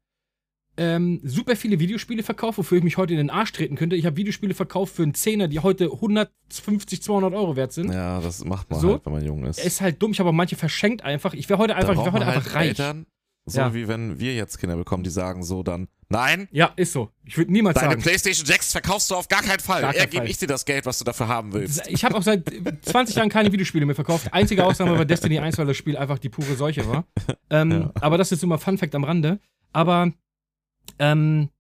ähm, 0.77 1.21
super 1.25 1.57
viele 1.57 1.79
Videospiele 1.81 2.23
verkauft, 2.23 2.59
wofür 2.59 2.79
ich 2.79 2.85
mich 2.85 2.97
heute 2.97 3.13
in 3.15 3.19
den 3.19 3.31
Arsch 3.31 3.53
treten 3.53 3.77
könnte. 3.77 3.97
Ich 3.97 4.05
habe 4.07 4.17
Videospiele 4.17 4.55
verkauft 4.55 4.95
für 4.97 5.03
einen 5.03 5.15
Zehner, 5.15 5.49
die 5.49 5.61
heute 5.61 5.91
150, 5.93 7.03
200 7.03 7.35
Euro 7.35 7.57
wert 7.57 7.73
sind. 7.73 7.93
Ja, 7.93 8.21
das 8.21 8.45
macht 8.45 8.71
man 8.71 8.81
So. 8.81 8.93
halt, 8.93 9.07
wenn 9.07 9.13
man 9.13 9.25
jung 9.25 9.45
ist. 9.45 9.65
Ist 9.65 9.81
halt 9.81 10.03
dumm, 10.03 10.13
ich 10.13 10.21
habe 10.21 10.29
auch 10.31 10.35
manche 10.35 10.57
verschenkt 10.57 11.03
einfach. 11.03 11.35
Ich 11.35 11.49
wäre 11.49 11.59
heute 11.59 11.77
einfach, 11.77 11.93
ich 11.93 11.99
wäre 11.99 12.13
heute 12.13 12.25
man 12.27 12.35
einfach 12.35 12.45
halt 12.47 12.55
reich. 12.55 12.69
Eltern, 12.69 13.07
so 13.47 13.61
Ja. 13.61 13.75
wie 13.75 13.87
wenn 13.89 14.19
wir 14.19 14.35
jetzt 14.35 14.59
Kinder 14.59 14.77
bekommen, 14.77 15.05
die 15.05 15.11
sagen 15.11 15.45
so 15.45 15.63
dann, 15.63 15.87
nein, 16.09 16.49
Ja, 16.51 16.73
ist 16.77 16.93
so. 16.93 17.11
Ich 17.25 17.39
würde 17.39 17.53
niemals 17.53 17.77
deine 17.77 17.91
sagen. 17.93 18.03
Playstation 18.03 18.45
6 18.45 18.73
verkaufst 18.73 19.11
du 19.11 19.15
auf 19.15 19.29
gar 19.29 19.43
keinen 19.43 19.61
Fall. 19.61 19.83
Gar 19.83 19.93
keinen 19.93 20.01
Er 20.01 20.07
gebe 20.09 20.23
Fall. 20.25 20.31
ich 20.31 20.39
dir 20.39 20.47
das 20.49 20.65
Geld, 20.65 20.85
was 20.85 20.99
du 20.99 21.05
dafür 21.05 21.29
haben 21.29 21.53
willst. 21.53 21.87
Ich 21.89 22.05
habe 22.05 22.17
auch 22.17 22.23
seit 22.23 22.43
20 22.83 23.15
Jahren 23.17 23.29
keine 23.29 23.53
Videospiele 23.53 23.87
mehr 23.87 23.95
verkauft. 23.95 24.33
Einzige 24.33 24.65
Ausnahme 24.65 24.99
war 24.99 25.05
Destiny 25.05 25.39
1, 25.39 25.57
weil 25.59 25.67
das 25.67 25.77
Spiel 25.77 25.97
einfach 25.97 26.19
die 26.19 26.29
pure 26.29 26.55
Seuche 26.57 26.87
war. 26.89 27.05
Ähm, 27.49 27.71
Ja. 27.71 27.93
Aber 28.01 28.19
das 28.19 28.33
ist 28.33 28.43
immer 28.43 28.59
Fun 28.59 28.77
Fact 28.77 28.93
am 28.97 29.05
Rande. 29.05 29.39
Aber, 29.73 30.11
ähm, 30.99 31.51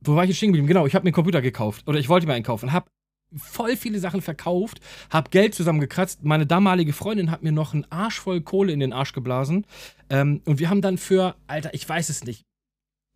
wo 0.00 0.14
war 0.16 0.24
ich 0.24 0.28
jetzt 0.30 0.38
stehen 0.38 0.48
geblieben? 0.48 0.66
Genau, 0.68 0.86
ich 0.86 0.94
habe 0.94 1.04
mir 1.04 1.08
einen 1.08 1.14
Computer 1.14 1.42
gekauft. 1.42 1.86
Oder 1.86 1.98
ich 1.98 2.08
wollte 2.08 2.26
mir 2.26 2.34
einen 2.34 2.44
kaufen. 2.44 2.72
Hab 2.72 2.90
voll 3.36 3.76
viele 3.76 4.00
Sachen 4.00 4.22
verkauft, 4.22 4.80
hab 5.10 5.30
Geld 5.30 5.54
zusammengekratzt. 5.54 6.24
Meine 6.24 6.46
damalige 6.46 6.92
Freundin 6.92 7.30
hat 7.30 7.42
mir 7.42 7.52
noch 7.52 7.74
einen 7.74 7.86
Arsch 7.90 8.18
voll 8.18 8.40
Kohle 8.40 8.72
in 8.72 8.80
den 8.80 8.92
Arsch 8.92 9.12
geblasen. 9.12 9.66
Ähm, 10.08 10.40
und 10.46 10.58
wir 10.58 10.68
haben 10.70 10.80
dann 10.80 10.98
für, 10.98 11.36
Alter, 11.46 11.72
ich 11.74 11.88
weiß 11.88 12.08
es 12.08 12.24
nicht, 12.24 12.44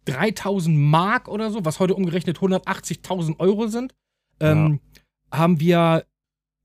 3000 0.05 0.77
Mark 0.77 1.29
oder 1.29 1.51
so, 1.51 1.65
was 1.65 1.81
heute 1.81 1.95
umgerechnet 1.95 2.39
180.000 2.39 3.41
Euro 3.41 3.67
sind, 3.67 3.95
ähm, 4.41 4.81
haben 5.33 5.59
wir 5.61 6.05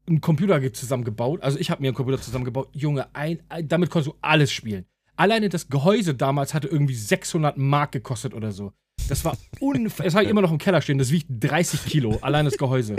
einen 0.08 0.22
Computer 0.22 0.60
ge- 0.60 0.72
zusammengebaut. 0.74 1.42
Also 1.42 1.58
ich 1.58 1.72
habe 1.72 1.82
mir 1.82 1.88
einen 1.88 1.96
Computer 1.96 2.22
zusammengebaut. 2.22 2.70
Junge, 2.74 3.08
ein, 3.16 3.42
ein, 3.50 3.68
damit 3.68 3.90
konntest 3.90 4.14
du 4.14 4.18
alles 4.22 4.52
spielen. 4.52 4.86
Alleine 5.20 5.50
das 5.50 5.68
Gehäuse 5.68 6.16
damals 6.16 6.54
hatte 6.54 6.70
irgendwie 6.70 6.96
600 6.96 7.58
Mark 7.58 7.92
gekostet 7.92 8.34
oder 8.34 8.54
so. 8.54 8.72
Das 9.10 9.26
war 9.26 9.38
unfair. 9.60 10.06
Es 10.06 10.16
habe 10.16 10.24
ich 10.24 10.30
immer 10.30 10.42
noch 10.42 10.52
im 10.52 10.60
Keller 10.60 10.82
stehen. 10.82 10.98
Das 10.98 11.12
wiegt 11.12 11.28
30 11.30 11.84
Kilo, 11.84 12.20
allein 12.22 12.46
das 12.46 12.58
Gehäuse. 12.58 12.96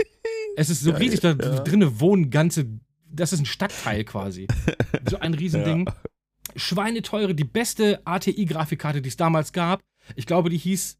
Es 0.55 0.69
ist 0.69 0.81
so 0.81 0.91
Geil, 0.91 1.01
riesig, 1.01 1.21
da 1.21 1.29
ja. 1.29 1.35
drinnen 1.35 1.99
wohnen 1.99 2.29
ganze. 2.29 2.67
Das 3.09 3.33
ist 3.33 3.39
ein 3.39 3.45
Stadtteil 3.45 4.03
quasi. 4.03 4.47
So 5.09 5.17
ein 5.17 5.33
Riesending. 5.33 5.89
Schweineteure, 6.55 7.33
die 7.33 7.43
beste 7.45 8.01
ATI-Grafikkarte, 8.05 9.01
die 9.01 9.09
es 9.09 9.17
damals 9.17 9.51
gab. 9.51 9.79
Ich 10.15 10.27
glaube, 10.27 10.49
die 10.49 10.57
hieß 10.57 10.99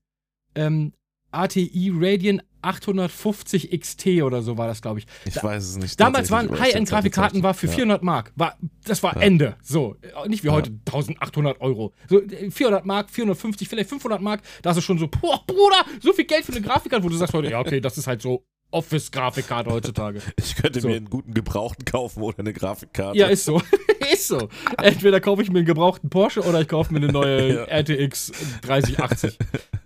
ähm, 0.56 0.94
ATI 1.32 1.92
Radeon 1.96 2.42
850 2.64 3.72
XT 3.80 4.22
oder 4.22 4.42
so 4.44 4.58
war 4.58 4.68
das, 4.68 4.82
glaube 4.82 5.00
ich. 5.00 5.06
Ich 5.26 5.34
Da- 5.34 5.44
weiß 5.44 5.64
es 5.64 5.78
nicht. 5.78 6.00
Damals 6.00 6.30
waren 6.30 6.60
High-End-Grafikkarten 6.60 7.42
war 7.44 7.54
für 7.54 7.68
ja. 7.68 7.74
400 7.74 8.04
Mark. 8.04 8.32
War, 8.36 8.58
das 8.86 9.02
war 9.02 9.16
Ja. 9.16 9.22
Ende. 9.22 9.56
So. 9.64 9.96
Äh, 10.02 10.28
Nicht 10.30 10.44
wie 10.44 10.48
Ja. 10.48 10.54
heute 10.54 10.72
1800 10.86 11.60
Euro. 11.62 11.94
So, 12.08 12.22
äh, 12.22 12.52
400 12.52 12.86
Mark, 12.86 13.10
450, 13.10 13.68
vielleicht 13.68 13.90
500 13.90 14.22
Mark. 14.22 14.42
Da 14.62 14.72
ist 14.72 14.78
es 14.78 14.84
schon 14.84 15.00
so, 15.00 15.08
boah, 15.08 15.44
Bruder, 15.48 15.84
so 16.02 16.14
viel 16.14 16.26
Geld 16.26 16.46
für 16.46 16.52
eine 16.52 16.62
Grafikkarte, 16.62 17.04
wo 17.04 17.10
du 17.10 17.16
sagst 17.16 17.34
heute, 17.34 17.50
ja, 17.50 17.60
okay, 17.60 17.82
das 17.82 17.98
ist 17.98 18.06
halt 18.08 18.22
so 18.22 18.46
Office-Grafikkarte 18.70 19.70
heutzutage. 19.72 20.22
Ich 20.38 20.56
könnte 20.56 20.80
So. 20.82 20.88
mir 20.88 20.96
einen 20.98 21.10
guten 21.10 21.34
Gebrauchten 21.34 21.84
kaufen 21.86 22.22
oder 22.22 22.40
eine 22.40 22.54
Grafikkarte. 22.54 23.18
Ja, 23.18 23.28
ist 23.28 23.44
so. 23.46 23.62
ist 24.14 24.28
so. 24.28 24.50
Entweder 24.78 25.20
kaufe 25.20 25.42
ich 25.42 25.50
mir 25.52 25.60
einen 25.60 25.66
gebrauchten 25.66 26.10
Porsche 26.10 26.42
oder 26.42 26.62
ich 26.62 26.68
kaufe 26.68 26.94
mir 26.94 27.00
eine 27.00 27.12
neue 27.12 27.56
Ja. 27.68 27.80
RTX 27.80 28.32
3080. 28.62 29.38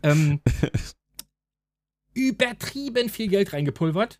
ähm, 0.03 0.39
übertrieben 2.15 3.09
viel 3.09 3.27
Geld 3.27 3.53
reingepulvert. 3.53 4.19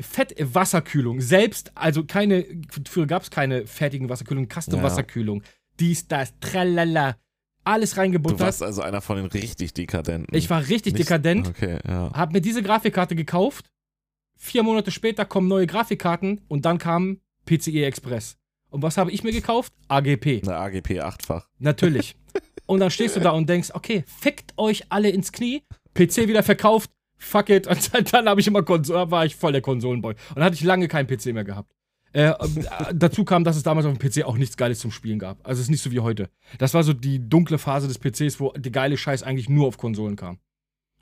Fett 0.00 0.34
Wasserkühlung. 0.38 1.20
Selbst, 1.20 1.72
also 1.74 2.04
keine, 2.04 2.46
früher 2.88 3.06
gab 3.06 3.22
es 3.22 3.30
keine 3.30 3.66
fertigen 3.66 4.08
Wasserkühlungen, 4.08 4.48
Custom-Wasserkühlung. 4.48 5.42
Dies, 5.80 6.06
das, 6.08 6.32
tralala. 6.40 7.16
Alles 7.64 7.92
Du 7.94 8.00
reingebuttert. 8.00 8.40
warst 8.40 8.62
also 8.62 8.82
einer 8.82 9.00
von 9.00 9.16
den 9.16 9.26
richtig 9.26 9.72
Dekadenten. 9.74 10.36
Ich 10.36 10.50
war 10.50 10.68
richtig 10.68 10.94
Nicht- 10.94 11.04
dekadent. 11.08 11.48
Okay, 11.48 11.78
ja. 11.86 12.10
Hab 12.12 12.32
mir 12.32 12.40
diese 12.40 12.62
Grafikkarte 12.62 13.14
gekauft. 13.14 13.70
Vier 14.36 14.62
Monate 14.64 14.90
später 14.90 15.24
kommen 15.24 15.46
neue 15.46 15.66
Grafikkarten 15.68 16.40
und 16.48 16.64
dann 16.64 16.78
kam 16.78 17.20
PCE 17.46 17.84
Express. 17.84 18.36
Und 18.70 18.82
was 18.82 18.96
habe 18.96 19.12
ich 19.12 19.22
mir 19.22 19.30
gekauft? 19.32 19.72
AGP. 19.88 20.42
Eine 20.42 20.56
AGP 20.56 21.00
achtfach. 21.00 21.48
Natürlich. 21.58 22.16
Und 22.66 22.80
dann 22.80 22.90
stehst 22.90 23.16
du 23.16 23.20
da 23.20 23.30
und 23.30 23.48
denkst, 23.48 23.70
okay, 23.74 24.04
fickt 24.06 24.54
euch 24.56 24.84
alle 24.88 25.10
ins 25.10 25.32
Knie, 25.32 25.62
PC 25.94 26.28
wieder 26.28 26.42
verkauft, 26.44 26.90
fuck 27.22 27.48
it. 27.50 27.66
Und 27.68 27.94
dann, 27.94 28.04
dann 28.04 28.28
habe 28.28 28.40
ich 28.40 28.46
immer 28.46 28.62
Konsole, 28.62 29.10
war 29.10 29.24
ich 29.24 29.36
voll 29.36 29.52
der 29.52 29.60
Konsolenboy. 29.62 30.14
Und 30.14 30.36
dann 30.36 30.44
hatte 30.44 30.54
ich 30.56 30.62
lange 30.64 30.88
keinen 30.88 31.06
PC 31.06 31.26
mehr 31.26 31.44
gehabt. 31.44 31.72
Äh, 32.12 32.24
äh, 32.30 32.34
dazu 32.94 33.24
kam, 33.24 33.44
dass 33.44 33.56
es 33.56 33.62
damals 33.62 33.86
auf 33.86 33.96
dem 33.96 33.98
PC 34.10 34.24
auch 34.24 34.36
nichts 34.36 34.56
Geiles 34.56 34.78
zum 34.80 34.90
Spielen 34.90 35.18
gab. 35.18 35.38
Also 35.46 35.60
es 35.60 35.66
ist 35.66 35.70
nicht 35.70 35.82
so 35.82 35.90
wie 35.92 36.00
heute. 36.00 36.28
Das 36.58 36.74
war 36.74 36.82
so 36.82 36.92
die 36.92 37.26
dunkle 37.28 37.58
Phase 37.58 37.88
des 37.88 37.98
PCs, 37.98 38.38
wo 38.40 38.52
der 38.52 38.70
geile 38.72 38.96
Scheiß 38.96 39.22
eigentlich 39.22 39.48
nur 39.48 39.66
auf 39.66 39.78
Konsolen 39.78 40.16
kam. 40.16 40.38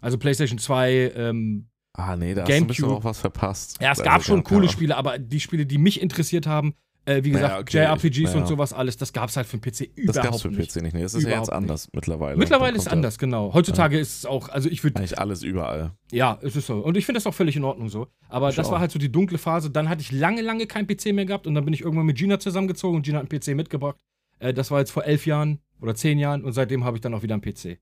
Also 0.00 0.18
PlayStation 0.18 0.58
2, 0.58 1.12
ähm, 1.16 1.66
Ah, 1.94 2.14
nee, 2.16 2.34
da 2.34 2.42
hast 2.42 2.48
du 2.48 2.54
ein 2.54 2.66
bisschen 2.68 2.84
Gamecube. 2.84 3.00
auch 3.00 3.04
was 3.04 3.18
verpasst. 3.18 3.78
ja, 3.82 3.90
es 3.90 3.98
Also, 3.98 4.04
gab 4.08 4.22
schon 4.22 4.44
coole. 4.44 4.68
Spiele, 4.68 4.96
aber 4.96 5.18
die 5.18 5.40
Spiele, 5.40 5.66
die 5.66 5.76
mich 5.76 6.00
interessiert 6.00 6.46
haben, 6.46 6.74
äh, 7.10 7.24
wie 7.24 7.30
Ja, 7.30 7.34
gesagt, 7.40 7.60
okay, 7.60 7.76
JRPGs 7.78 8.04
ich- 8.18 8.22
ja, 8.24 8.32
und 8.34 8.40
ja. 8.40 8.46
sowas 8.46 8.72
alles, 8.72 8.96
das 8.96 9.12
gab 9.12 9.28
es 9.28 9.36
halt 9.36 9.46
für 9.46 9.58
den 9.58 9.62
PC 9.62 9.90
Das 9.96 10.16
überhaupt 10.16 10.22
gab's 10.32 10.42
für 10.42 10.48
nicht. 10.48 10.72
PC 10.74 10.82
nicht. 10.82 10.94
Nee, 10.94 11.02
das 11.02 11.14
ist 11.14 11.22
ja 11.24 11.28
Überhaupt 11.30 11.48
jetzt 11.48 11.54
anders 11.54 11.88
mittlerweile. 11.92 12.36
Mittlerweile 12.36 12.72
Da 12.72 12.76
ist 12.76 12.82
es 12.82 12.86
ja 12.86 12.92
anders, 12.92 13.18
genau. 13.18 13.52
Heutzutage 13.54 13.98
ist 13.98 14.18
es 14.18 14.26
auch, 14.26 14.48
also 14.48 14.68
ich 14.68 14.82
würde, 14.84 14.96
Eigentlich 14.98 15.18
alles 15.18 15.42
überall. 15.42 15.92
ja, 16.12 16.38
es 16.42 16.56
ist 16.56 16.66
so. 16.66 16.78
Und 16.78 16.96
ich 16.96 17.04
finde 17.06 17.18
das 17.18 17.26
auch 17.26 17.34
völlig 17.34 17.56
in 17.56 17.64
Ordnung 17.64 17.88
so. 17.88 18.06
Aber 18.28 18.48
Ich 18.50 18.56
das 18.56 18.68
war 18.68 18.76
auch. 18.76 18.80
halt 18.80 18.90
so 18.92 18.98
die 18.98 19.10
dunkle 19.12 19.38
Phase. 19.38 19.70
Dann 19.70 19.88
hatte 19.88 20.02
ich 20.02 20.12
lange, 20.12 20.42
lange 20.42 20.66
kein 20.66 20.86
PC 20.86 21.12
mehr 21.12 21.26
gehabt 21.26 21.46
und 21.46 21.54
dann 21.54 21.64
bin 21.64 21.74
ich 21.74 21.80
irgendwann 21.82 22.06
mit 22.06 22.16
Gina 22.16 22.38
zusammengezogen 22.38 22.96
und 22.96 23.02
Gina 23.02 23.18
hat 23.18 23.30
einen 23.32 23.40
PC 23.40 23.54
mitgebracht. 23.56 23.96
Äh, 24.38 24.54
das 24.54 24.70
war 24.70 24.78
jetzt 24.78 24.90
vor 24.92 25.04
elf 25.04 25.26
Jahren 25.26 25.60
oder 25.80 25.94
zehn 25.94 26.18
Jahren 26.18 26.44
und 26.44 26.52
seitdem 26.52 26.84
habe 26.84 26.96
ich 26.96 27.00
dann 27.00 27.14
auch 27.14 27.22
wieder 27.22 27.34
einen 27.34 27.42
PC. 27.42 27.78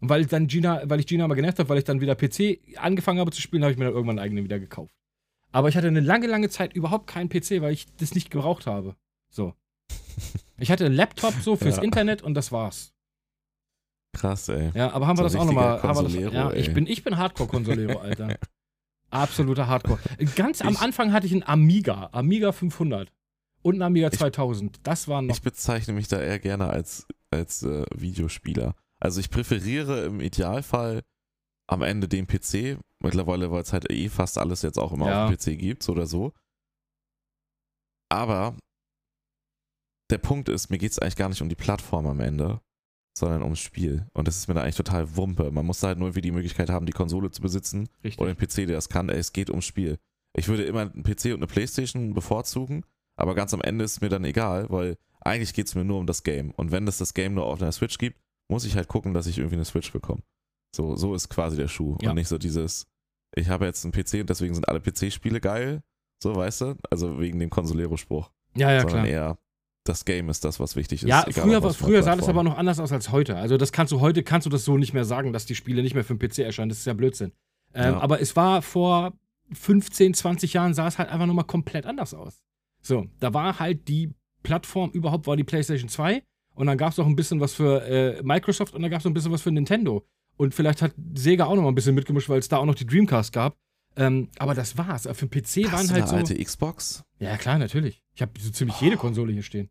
Und 0.00 0.08
weil 0.10 0.20
ich 0.20 0.28
dann 0.28 0.46
Gina, 0.46 0.82
weil 0.84 1.00
ich 1.00 1.06
Gina 1.06 1.26
mal 1.26 1.34
genervt 1.34 1.58
habe, 1.58 1.68
weil 1.70 1.78
ich 1.78 1.84
dann 1.84 2.00
wieder 2.00 2.14
PC 2.14 2.60
angefangen 2.76 3.18
habe 3.18 3.30
zu 3.32 3.40
spielen, 3.40 3.62
habe 3.64 3.72
ich 3.72 3.78
mir 3.78 3.86
dann 3.86 3.94
irgendwann 3.94 4.18
einen 4.18 4.24
eigenen 4.26 4.44
wieder 4.44 4.58
gekauft. 4.60 4.94
Aber 5.58 5.68
ich 5.68 5.76
hatte 5.76 5.88
eine 5.88 5.98
lange, 5.98 6.28
lange 6.28 6.48
Zeit 6.50 6.72
überhaupt 6.74 7.08
keinen 7.08 7.28
PC, 7.28 7.60
weil 7.62 7.72
ich 7.72 7.86
das 7.96 8.14
nicht 8.14 8.30
gebraucht 8.30 8.66
habe. 8.68 8.94
So. 9.28 9.54
Ich 10.60 10.70
hatte 10.70 10.86
einen 10.86 10.94
Laptop 10.94 11.34
so 11.42 11.56
fürs 11.56 11.76
Ja. 11.78 11.82
Internet 11.82 12.22
und 12.22 12.34
das 12.34 12.52
war's. 12.52 12.92
Krass, 14.12 14.48
ey. 14.48 14.70
Ja, 14.74 14.92
aber 14.92 15.08
haben 15.08 15.16
wir 15.18 15.28
So 15.28 15.36
das 15.36 15.36
auch 15.36 15.44
nochmal. 15.46 15.82
wir 16.12 16.32
Ja, 16.32 16.52
ich 16.52 16.68
ey. 16.68 16.74
bin, 16.74 16.86
ich 16.86 17.02
bin 17.02 17.16
Hardcore-Consolero, 17.16 17.98
Alter. 18.00 18.36
Absoluter 19.10 19.66
Hardcore. 19.66 19.98
Ganz 20.36 20.60
am 20.62 20.76
Anfang 20.76 21.12
hatte 21.12 21.26
ich 21.26 21.32
einen 21.32 21.42
Amiga, 21.42 22.08
Amiga 22.12 22.52
500 22.52 23.12
und 23.62 23.74
einen 23.74 23.82
Amiga 23.82 24.12
2000. 24.12 24.78
Das 24.84 25.08
waren 25.08 25.26
noch. 25.26 25.34
Ich 25.34 25.42
bezeichne 25.42 25.92
mich 25.94 26.06
da 26.06 26.20
eher 26.20 26.38
gerne 26.38 26.68
als, 26.70 27.06
als 27.32 27.64
äh, 27.64 27.84
Videospieler. 27.96 28.76
Also 29.00 29.18
ich 29.18 29.30
präferiere 29.30 30.04
im 30.06 30.20
Idealfall 30.20 31.02
am 31.68 31.82
Ende 31.82 32.08
den 32.08 32.26
PC, 32.26 32.78
mittlerweile, 33.00 33.50
weil 33.50 33.62
es 33.62 33.72
halt 33.72 33.90
eh 33.90 34.08
fast 34.08 34.38
alles 34.38 34.62
jetzt 34.62 34.78
auch 34.78 34.92
immer 34.92 35.08
Ja. 35.08 35.24
auf 35.26 35.30
dem 35.30 35.36
PC 35.38 35.58
gibt, 35.58 35.82
so 35.82 35.92
oder 35.92 36.06
so. 36.06 36.32
Aber 38.10 38.56
der 40.10 40.18
Punkt 40.18 40.48
ist, 40.48 40.70
mir 40.70 40.78
geht 40.78 40.92
es 40.92 40.98
eigentlich 40.98 41.16
gar 41.16 41.28
nicht 41.28 41.42
um 41.42 41.48
die 41.48 41.54
Plattform 41.54 42.06
am 42.06 42.20
Ende, 42.20 42.60
sondern 43.16 43.42
ums 43.42 43.58
Spiel. 43.60 44.06
Und 44.14 44.26
das 44.26 44.36
ist 44.38 44.48
mir 44.48 44.54
da 44.54 44.62
eigentlich 44.62 44.76
total 44.76 45.16
Wumpe. 45.16 45.50
Man 45.50 45.66
muss 45.66 45.82
halt 45.82 45.98
nur 45.98 46.08
irgendwie 46.08 46.22
die 46.22 46.30
Möglichkeit 46.32 46.70
haben, 46.70 46.86
die 46.86 46.92
Konsole 46.92 47.30
zu 47.30 47.42
besitzen 47.42 47.88
Richtig. 48.02 48.18
oder 48.20 48.32
den 48.34 48.38
PC, 48.38 48.66
der 48.66 48.76
das 48.76 48.88
kann. 48.88 49.10
Es 49.10 49.32
geht 49.32 49.50
ums 49.50 49.66
Spiel. 49.66 49.98
Ich 50.34 50.48
würde 50.48 50.64
immer 50.64 50.80
einen 50.82 51.02
PC 51.02 51.26
und 51.26 51.38
eine 51.40 51.46
Playstation 51.46 52.14
bevorzugen, 52.14 52.84
aber 53.16 53.34
ganz 53.34 53.52
am 53.52 53.60
Ende 53.60 53.84
ist 53.84 54.00
mir 54.00 54.08
dann 54.08 54.24
egal, 54.24 54.70
weil 54.70 54.96
eigentlich 55.20 55.52
geht 55.52 55.66
es 55.66 55.74
mir 55.74 55.84
nur 55.84 55.98
um 55.98 56.06
das 56.06 56.22
Game. 56.22 56.52
Und 56.52 56.70
wenn 56.70 56.86
es 56.88 56.98
das 56.98 57.12
Game 57.12 57.34
nur 57.34 57.44
auf 57.46 57.60
einer 57.60 57.72
Switch 57.72 57.98
gibt, 57.98 58.18
muss 58.50 58.64
ich 58.64 58.76
halt 58.76 58.88
gucken, 58.88 59.12
dass 59.12 59.26
ich 59.26 59.36
irgendwie 59.38 59.56
eine 59.56 59.64
Switch 59.64 59.92
bekomme. 59.92 60.22
So, 60.74 60.96
so 60.96 61.14
ist 61.14 61.28
quasi 61.28 61.56
der 61.56 61.68
Schuh. 61.68 61.96
Ja. 62.02 62.10
Und 62.10 62.16
nicht 62.16 62.28
so 62.28 62.38
dieses, 62.38 62.86
ich 63.34 63.48
habe 63.48 63.66
jetzt 63.66 63.84
einen 63.84 63.92
PC 63.92 64.20
und 64.20 64.30
deswegen 64.30 64.54
sind 64.54 64.68
alle 64.68 64.80
PC-Spiele 64.80 65.40
geil. 65.40 65.82
So, 66.22 66.34
weißt 66.34 66.60
du? 66.62 66.74
Also 66.90 67.20
wegen 67.20 67.38
dem 67.38 67.50
Consolero-Spruch. 67.50 68.30
ja, 68.56 68.72
ja, 68.72 68.80
sondern 68.80 69.04
klar. 69.04 69.06
eher, 69.06 69.38
das 69.84 70.04
Game 70.04 70.28
ist 70.28 70.44
das, 70.44 70.60
was 70.60 70.76
wichtig 70.76 71.02
ist. 71.02 71.08
Ja, 71.08 71.24
früher, 71.30 71.62
war, 71.62 71.72
früher 71.72 72.02
sah 72.02 72.16
das 72.16 72.28
aber 72.28 72.42
noch 72.42 72.58
anders 72.58 72.80
aus 72.80 72.92
als 72.92 73.10
heute. 73.10 73.36
Also 73.36 73.56
das 73.56 73.72
kannst 73.72 73.92
du 73.92 74.00
heute, 74.00 74.22
kannst 74.22 74.46
du 74.46 74.50
das 74.50 74.64
so 74.64 74.76
nicht 74.76 74.92
mehr 74.92 75.04
sagen, 75.04 75.32
dass 75.32 75.46
die 75.46 75.54
Spiele 75.54 75.82
nicht 75.82 75.94
mehr 75.94 76.04
für 76.04 76.14
den 76.14 76.28
PC 76.28 76.40
erscheinen. 76.40 76.68
Das 76.68 76.78
ist 76.78 76.86
ja 76.86 76.92
Blödsinn. 76.92 77.32
Ähm, 77.72 77.94
Ja. 77.94 78.00
Aber 78.00 78.20
es 78.20 78.36
war 78.36 78.62
vor 78.62 79.12
15, 79.52 80.14
20 80.14 80.52
Jahren 80.52 80.74
sah 80.74 80.88
es 80.88 80.98
halt 80.98 81.08
einfach 81.08 81.26
nochmal 81.26 81.46
komplett 81.46 81.86
anders 81.86 82.12
aus. 82.14 82.42
So, 82.82 83.06
da 83.20 83.32
war 83.32 83.58
halt 83.58 83.88
die 83.88 84.12
Plattform 84.42 84.90
überhaupt, 84.90 85.26
war 85.26 85.36
die 85.36 85.44
PlayStation 85.44 85.88
2 85.88 86.22
und 86.54 86.66
dann 86.66 86.78
gab 86.78 86.92
es 86.92 86.98
noch 86.98 87.06
ein 87.06 87.16
bisschen 87.16 87.40
was 87.40 87.54
für 87.54 87.82
äh, 87.84 88.22
Microsoft 88.22 88.74
und 88.74 88.82
dann 88.82 88.90
gab 88.90 89.00
es 89.00 89.04
noch 89.04 89.10
ein 89.10 89.14
bisschen 89.14 89.32
was 89.32 89.42
für 89.42 89.50
Nintendo. 89.50 90.06
Und 90.38 90.54
vielleicht 90.54 90.80
hat 90.80 90.94
Sega 91.14 91.44
auch 91.44 91.54
noch 91.56 91.62
mal 91.62 91.68
ein 91.68 91.74
bisschen 91.74 91.94
mitgemischt, 91.94 92.28
weil 92.30 92.38
es 92.38 92.48
da 92.48 92.56
auch 92.58 92.64
noch 92.64 92.74
die 92.76 92.86
Dreamcast 92.86 93.32
gab. 93.32 93.56
Ähm, 93.96 94.28
aber 94.38 94.54
das 94.54 94.78
war's. 94.78 95.02
Für 95.12 95.26
den 95.26 95.30
PC 95.30 95.64
Hast 95.66 95.72
waren 95.72 95.86
du 95.88 95.92
halt 95.94 96.02
eine 96.04 96.06
so. 96.08 96.16
alte 96.16 96.34
Xbox? 96.42 97.04
Ja, 97.18 97.36
klar, 97.36 97.58
natürlich. 97.58 98.02
Ich 98.14 98.22
habe 98.22 98.32
so 98.40 98.50
ziemlich 98.50 98.80
jede 98.80 98.96
Konsole 98.96 99.32
hier 99.32 99.42
stehen. 99.42 99.68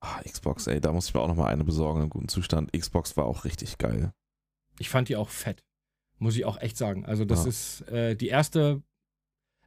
Ah, 0.00 0.20
Xbox, 0.22 0.66
ey, 0.68 0.80
da 0.80 0.92
muss 0.92 1.08
ich 1.08 1.14
mir 1.14 1.20
auch 1.20 1.26
nochmal 1.28 1.52
eine 1.52 1.64
besorgen 1.64 2.02
im 2.02 2.08
guten 2.10 2.28
Zustand. 2.28 2.72
Xbox 2.72 3.16
war 3.16 3.24
auch 3.26 3.44
richtig 3.44 3.78
geil. 3.78 4.12
Ich 4.78 4.88
fand 4.88 5.08
die 5.08 5.16
auch 5.16 5.28
fett. 5.30 5.64
Muss 6.18 6.36
ich 6.36 6.44
auch 6.44 6.60
echt 6.60 6.76
sagen. 6.76 7.04
Also, 7.04 7.24
das 7.24 7.42
Ja. 7.42 7.48
ist 7.48 7.80
äh, 7.88 8.14
die 8.14 8.28
erste. 8.28 8.82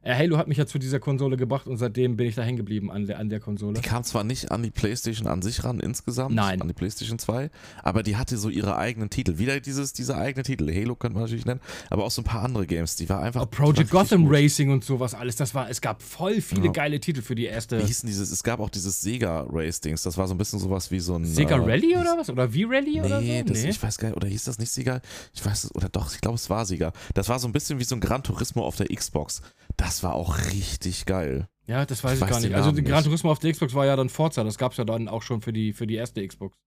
Äh, 0.02 0.14
Halo 0.14 0.38
hat 0.38 0.48
mich 0.48 0.56
ja 0.56 0.66
zu 0.66 0.78
dieser 0.78 0.98
Konsole 0.98 1.36
gebracht 1.36 1.66
und 1.66 1.76
seitdem 1.76 2.16
bin 2.16 2.26
ich 2.26 2.34
da 2.34 2.42
hängen 2.42 2.56
geblieben 2.56 2.90
an 2.90 3.06
der, 3.06 3.18
an 3.18 3.28
der 3.28 3.38
Konsole. 3.38 3.74
Die 3.74 3.82
kam 3.86 4.02
zwar 4.02 4.24
nicht 4.24 4.50
an 4.50 4.62
die 4.62 4.70
PlayStation 4.70 5.26
an 5.26 5.42
sich 5.42 5.62
ran 5.62 5.78
insgesamt, 5.78 6.34
Nein. 6.34 6.62
an 6.62 6.68
die 6.68 6.72
PlayStation 6.74 7.18
2, 7.18 7.50
aber 7.82 8.02
die 8.02 8.16
hatte 8.16 8.38
so 8.38 8.48
ihre 8.48 8.76
eigenen 8.78 9.10
Titel. 9.10 9.36
Wieder 9.36 9.60
dieses, 9.60 9.92
diese 9.92 10.16
eigene 10.16 10.42
Titel. 10.42 10.74
Halo 10.74 10.94
könnte 10.96 11.14
man 11.14 11.24
natürlich 11.24 11.44
nennen, 11.44 11.60
aber 11.90 12.04
auch 12.04 12.10
so 12.10 12.22
ein 12.22 12.24
paar 12.24 12.42
andere 12.42 12.66
Games. 12.66 12.96
Die 12.96 13.10
war 13.10 13.20
einfach. 13.20 13.42
Auch 13.42 13.50
Project 13.50 13.92
war 13.92 14.02
Gotham 14.04 14.24
gut. 14.24 14.32
Racing 14.36 14.70
und 14.70 14.84
sowas 14.84 15.14
alles. 15.14 15.36
Das 15.36 15.54
war, 15.54 15.68
es 15.68 15.82
gab 15.82 16.02
voll 16.02 16.40
viele 16.40 16.66
Ja. 16.66 16.72
geile 16.72 16.98
Titel 16.98 17.20
für 17.20 17.34
die 17.34 17.44
erste. 17.44 17.78
Wie 17.78 17.84
hieß 17.84 18.00
denn 18.00 18.08
dieses? 18.08 18.30
Es 18.30 18.42
gab 18.42 18.60
auch 18.60 18.70
dieses 18.70 19.02
Sega 19.02 19.46
Race-Dings. 19.50 20.02
Das 20.02 20.16
war 20.16 20.26
so 20.26 20.32
ein 20.34 20.38
bisschen 20.38 20.58
sowas 20.60 20.90
wie 20.90 21.00
so 21.00 21.14
ein. 21.16 21.26
Sega 21.26 21.56
äh, 21.56 21.60
Rally 21.60 21.94
oder 21.96 22.16
was? 22.16 22.30
Oder 22.30 22.48
V-Rally 22.48 23.00
oder 23.00 23.20
so? 23.20 23.26
Nee, 23.26 23.42
das, 23.42 23.62
ich 23.64 23.82
weiß 23.82 23.98
gar 23.98 24.08
nicht, 24.08 24.16
oder 24.16 24.28
hieß 24.28 24.44
das 24.44 24.58
nicht 24.58 24.72
Sieger? 24.72 25.02
Ich 25.34 25.44
weiß 25.44 25.64
es, 25.64 25.74
oder 25.74 25.90
doch, 25.90 26.10
ich 26.14 26.22
glaube, 26.22 26.36
es 26.36 26.48
war 26.48 26.64
Sieger. 26.64 26.92
Das 27.12 27.28
war 27.28 27.38
so 27.38 27.46
ein 27.46 27.52
bisschen 27.52 27.78
wie 27.78 27.84
so 27.84 27.94
ein 27.94 28.00
Gran 28.00 28.22
Turismo 28.22 28.64
auf 28.64 28.76
der 28.76 28.86
Xbox. 28.86 29.42
Das 29.76 29.89
war 30.02 30.14
auch 30.14 30.38
richtig 30.52 31.06
geil. 31.06 31.48
Ja, 31.66 31.86
das 31.86 32.02
weiß 32.02 32.12
Ich 32.12 32.16
ich, 32.16 32.22
weiß 32.22 32.30
gar 32.30 32.40
nicht. 32.40 32.54
Also 32.54 32.72
Gran. 32.72 33.04
Turismo 33.04 33.30
auf 33.30 33.38
der 33.38 33.52
Xbox 33.52 33.74
war 33.74 33.86
ja 33.86 33.96
dann 33.96 34.08
Forza. 34.08 34.42
Das 34.44 34.58
gab 34.58 34.72
es 34.72 34.78
ja 34.78 34.84
dann 34.84 35.08
auch 35.08 35.22
schon 35.22 35.40
für 35.40 35.52
die, 35.52 35.72
für 35.72 35.86
die 35.86 35.94
erste 35.94 36.26
Xbox. 36.26 36.58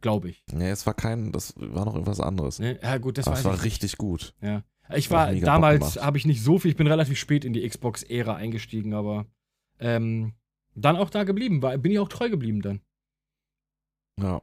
Glaube 0.00 0.30
ich. 0.30 0.42
Nee, 0.52 0.70
es 0.70 0.86
war 0.86 0.94
kein, 0.94 1.32
das 1.32 1.54
war 1.56 1.84
noch 1.84 1.94
irgendwas 1.94 2.20
anderes. 2.20 2.58
Ne? 2.58 2.78
Ja, 2.82 2.98
gut, 2.98 3.18
das 3.18 3.26
Aber 3.26 3.34
weiß 3.34 3.40
es 3.40 3.44
war 3.44 3.54
ich. 3.54 3.64
richtig 3.64 3.96
gut. 3.98 4.34
Ja. 4.40 4.62
Ich 4.94 5.10
war 5.10 5.32
Bock 5.32 5.42
damals, 5.42 5.96
habe 6.02 6.16
ich 6.18 6.24
nicht 6.24 6.42
so 6.42 6.58
viel, 6.58 6.70
ich 6.70 6.76
bin 6.76 6.86
relativ 6.86 7.18
spät 7.18 7.44
in 7.44 7.52
die 7.52 7.68
Xbox-Ära 7.68 8.34
eingestiegen, 8.36 8.94
aber 8.94 9.26
ähm, 9.80 10.34
dann 10.74 10.96
auch 10.96 11.10
da 11.10 11.24
geblieben, 11.24 11.60
war, 11.62 11.76
bin 11.78 11.92
ich 11.92 11.98
auch 11.98 12.08
treu 12.08 12.30
geblieben 12.30 12.62
dann. 12.62 12.80
Ja. 14.20 14.40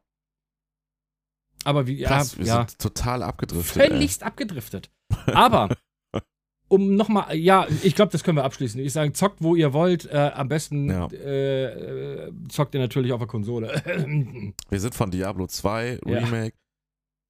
Aber 1.63 1.87
wie, 1.87 2.03
Krass, 2.03 2.33
ja, 2.33 2.37
wir 2.39 2.45
ja 2.45 2.55
sind 2.67 2.79
total 2.79 3.23
abgedriftet. 3.23 3.81
ey. 3.81 3.89
völligst 3.89 4.23
abgedriftet. 4.23 4.91
Aber, 5.27 5.69
um 6.75 6.95
nochmal, 6.95 7.35
ja, 7.35 7.67
ich 7.83 7.95
glaube, 7.95 8.11
das 8.11 8.23
können 8.23 8.37
wir 8.37 8.43
abschließen. 8.43 8.79
Ich 8.79 8.93
sage, 8.93 9.11
zockt, 9.13 9.41
wo 9.41 9.55
ihr 9.55 9.73
wollt. 9.73 10.05
Äh, 10.05 10.31
am 10.35 10.47
besten 10.47 10.89
Ja. 10.89 11.07
äh, 11.07 12.31
zockt 12.49 12.73
ihr 12.75 12.79
natürlich 12.81 13.11
auf 13.11 13.19
der 13.19 13.27
Konsole. 13.27 13.73
Wir 14.69 14.79
sind 14.79 14.93
von 14.95 15.09
Diablo 15.11 15.47
2, 15.47 15.99
Ja. 16.05 16.19
Remake, 16.19 16.55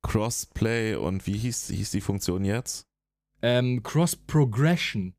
Crossplay 0.03 0.95
und 0.95 1.25
wie 1.25 1.37
hieß, 1.37 1.69
hieß 1.69 1.91
die 1.91 2.01
Funktion 2.01 2.43
jetzt? 2.45 2.85
ähm, 3.41 3.81
Cross-Progression. 3.83 5.13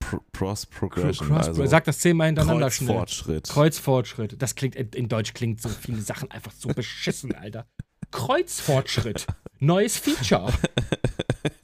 Pro, 0.00 0.18
Cross 0.32 0.66
Progression. 0.66 1.28
Cross 1.28 1.48
also 1.48 1.66
Sag 1.66 1.84
das 1.84 1.98
zehnmal 1.98 2.26
hintereinander 2.28 2.70
schnell. 2.70 2.88
Kreuzfortschritt. 2.96 3.48
Kreuzfortschritt. 3.48 4.42
Das 4.42 4.54
klingt, 4.54 4.74
in 4.74 5.08
Deutsch 5.08 5.34
klingt 5.34 5.60
so 5.60 5.68
viele 5.68 6.00
Sachen 6.00 6.30
einfach 6.30 6.52
so 6.52 6.68
beschissen, 6.70 7.34
Alter. 7.34 7.66
Kreuzfortschritt. 8.10 9.26
Neues 9.60 9.96
Feature. 9.98 10.52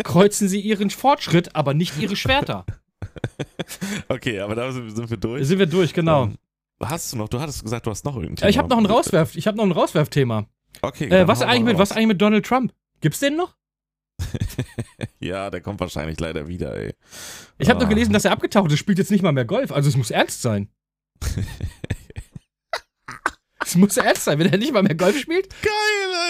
Kreuzen 0.05 0.49
Sie 0.49 0.61
Ihren 0.61 0.91
Fortschritt, 0.91 1.55
aber 1.57 1.75
nicht 1.75 1.99
Ihre 1.99 2.15
Schwerter. 2.17 2.65
okay, 4.09 4.41
aber 4.41 4.55
da 4.55 4.71
sind, 4.73 5.11
wir 5.11 5.17
durch. 5.17 5.47
Sind 5.47 5.59
wir 5.59 5.67
durch, 5.67 5.93
genau. 5.95 6.25
Ähm, 6.25 6.37
hast 6.83 7.13
du 7.13 7.17
noch, 7.17 7.29
du 7.29 7.41
hattest 7.41 7.63
gesagt, 7.65 7.87
du 7.87 7.91
hast 7.91 8.05
noch 8.05 8.17
irgendein 8.17 8.45
Ja, 8.45 8.49
ich 8.49 8.59
habe 8.59 8.69
noch 8.69 8.77
ein 8.79 8.85
Thema. 8.85 8.95
Rauswerf, 8.97 9.37
ich 9.37 9.47
habe 9.47 9.57
noch 9.57 9.65
ein 9.65 9.73
Rauswerfthema. 9.73 10.47
Okay, 10.83 11.07
Äh, 11.09 11.27
was 11.27 11.41
eigentlich 11.43 11.65
mit, 11.65 11.79
was 11.79 11.93
eigentlich 11.93 12.09
mit 12.09 12.21
Donald 12.21 12.45
Trump? 12.47 12.73
Gibt's 13.01 13.21
den 13.21 13.37
noch? 13.37 13.57
Ja, 15.19 15.51
der 15.51 15.61
kommt 15.63 15.81
wahrscheinlich 15.81 16.21
leider 16.21 16.47
wieder, 16.47 16.75
ey. 16.77 16.95
Ich 17.59 17.69
habe 17.71 17.81
Ah. 17.81 17.83
noch 17.83 17.89
gelesen, 17.89 18.13
dass 18.13 18.25
er 18.27 18.33
abgetaucht 18.33 18.71
ist, 18.71 18.79
spielt 18.79 18.99
jetzt 18.99 19.11
nicht 19.11 19.23
mal 19.23 19.33
mehr 19.33 19.47
Golf, 19.47 19.73
also 19.73 19.89
es 19.89 19.97
muss 19.97 20.11
ernst 20.11 20.43
sein. 20.43 20.69
es 23.67 23.75
muss 23.75 23.97
ernst 23.97 24.25
sein, 24.25 24.39
wenn 24.39 24.51
er 24.53 24.59
nicht 24.59 24.73
mal 24.73 24.83
mehr 24.83 24.95
Golf 24.95 25.19
spielt. 25.19 25.49
Geil, 25.61 25.73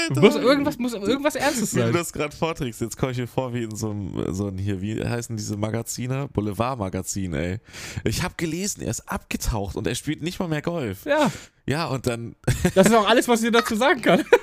Alter. 0.09 0.21
Muss 0.23 0.37
irgendwas, 0.37 0.79
muss 0.79 0.95
irgendwas 0.95 1.35
Ernstes 1.35 1.75
Wie 1.75 1.81
du 1.81 1.85
sein. 1.85 1.93
das 1.93 2.13
gerade 2.13 2.35
vorträgst, 2.35 2.81
jetzt 2.81 2.97
komme 2.97 3.13
ich 3.13 3.19
mir 3.19 3.27
vor 3.27 3.53
wie 3.53 3.65
in 3.65 3.77
so 3.77 3.91
einem, 3.91 4.35
so 4.35 4.49
ein 4.49 4.57
hier, 4.57 4.81
wie 4.81 5.05
heißen 5.05 5.37
diese 5.37 5.57
Magazine? 5.59 6.29
Boulevard-Magazin, 6.33 7.35
ey. 7.35 7.59
Ich 8.05 8.23
habe 8.23 8.35
gelesen, 8.39 8.83
er 8.83 8.91
ist 8.91 9.09
abgetaucht 9.09 9.77
und 9.77 9.87
er 9.87 9.95
spielt 9.95 10.23
nicht 10.23 10.39
mal 10.39 10.49
mehr 10.49 10.63
Golf. 10.63 11.05
Ja, 11.05 11.31
Ja, 11.67 11.87
und 11.89 12.07
dann, 12.07 12.37
das 12.75 12.87
ist 12.87 12.95
auch 12.95 13.07
alles, 13.09 13.29
was 13.29 13.41
ich 13.43 13.47
dir 13.51 13.59
dazu 13.59 13.77
sagen 13.77 14.01
kann. 14.01 14.25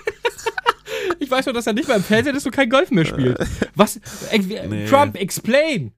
Ich 1.20 1.30
weiß 1.32 1.46
nur, 1.46 1.54
dass 1.54 1.68
er 1.68 1.74
nicht 1.74 1.88
mehr 1.88 1.98
im 1.98 2.04
Fernsehen 2.04 2.36
ist 2.36 2.46
und 2.46 2.52
kein 2.52 2.70
Golf 2.70 2.92
mehr 2.92 3.06
spielt. 3.06 3.38
Was? 3.76 3.98
Äh, 4.32 4.40
Nee. 4.68 4.86
Trump, 4.88 5.16
explain! 5.16 5.94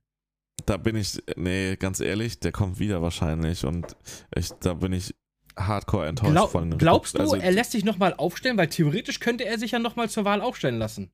da 0.66 0.78
bin 0.78 0.96
ich, 0.96 1.22
nee, 1.36 1.76
ganz 1.76 2.00
ehrlich, 2.00 2.39
der 2.39 2.52
kommt 2.52 2.80
wieder 2.80 3.02
wahrscheinlich 3.02 3.66
und 3.66 3.96
ich, 4.36 4.50
da 4.62 4.74
bin 4.74 4.93
ich 4.93 5.14
hardcore 5.58 6.08
enttäuscht 6.08 6.32
Glaub, 6.32 6.51
von 6.51 6.70
dem 6.70 6.78
glaubst 6.78 7.16
du, 7.16 7.20
also, 7.20 7.36
er 7.36 7.51
lässt 7.51 7.72
sich 7.72 7.84
nochmal 7.86 8.14
aufstellen? 8.14 8.58
Weil 8.58 8.68
theoretisch 8.68 9.20
könnte 9.20 9.45
er 9.45 9.58
sich 9.60 9.72
ja 9.72 9.80
nochmal 9.80 10.10
zur 10.10 10.26
Wahl 10.26 10.41
aufstellen 10.41 10.78
lassen. 10.80 11.12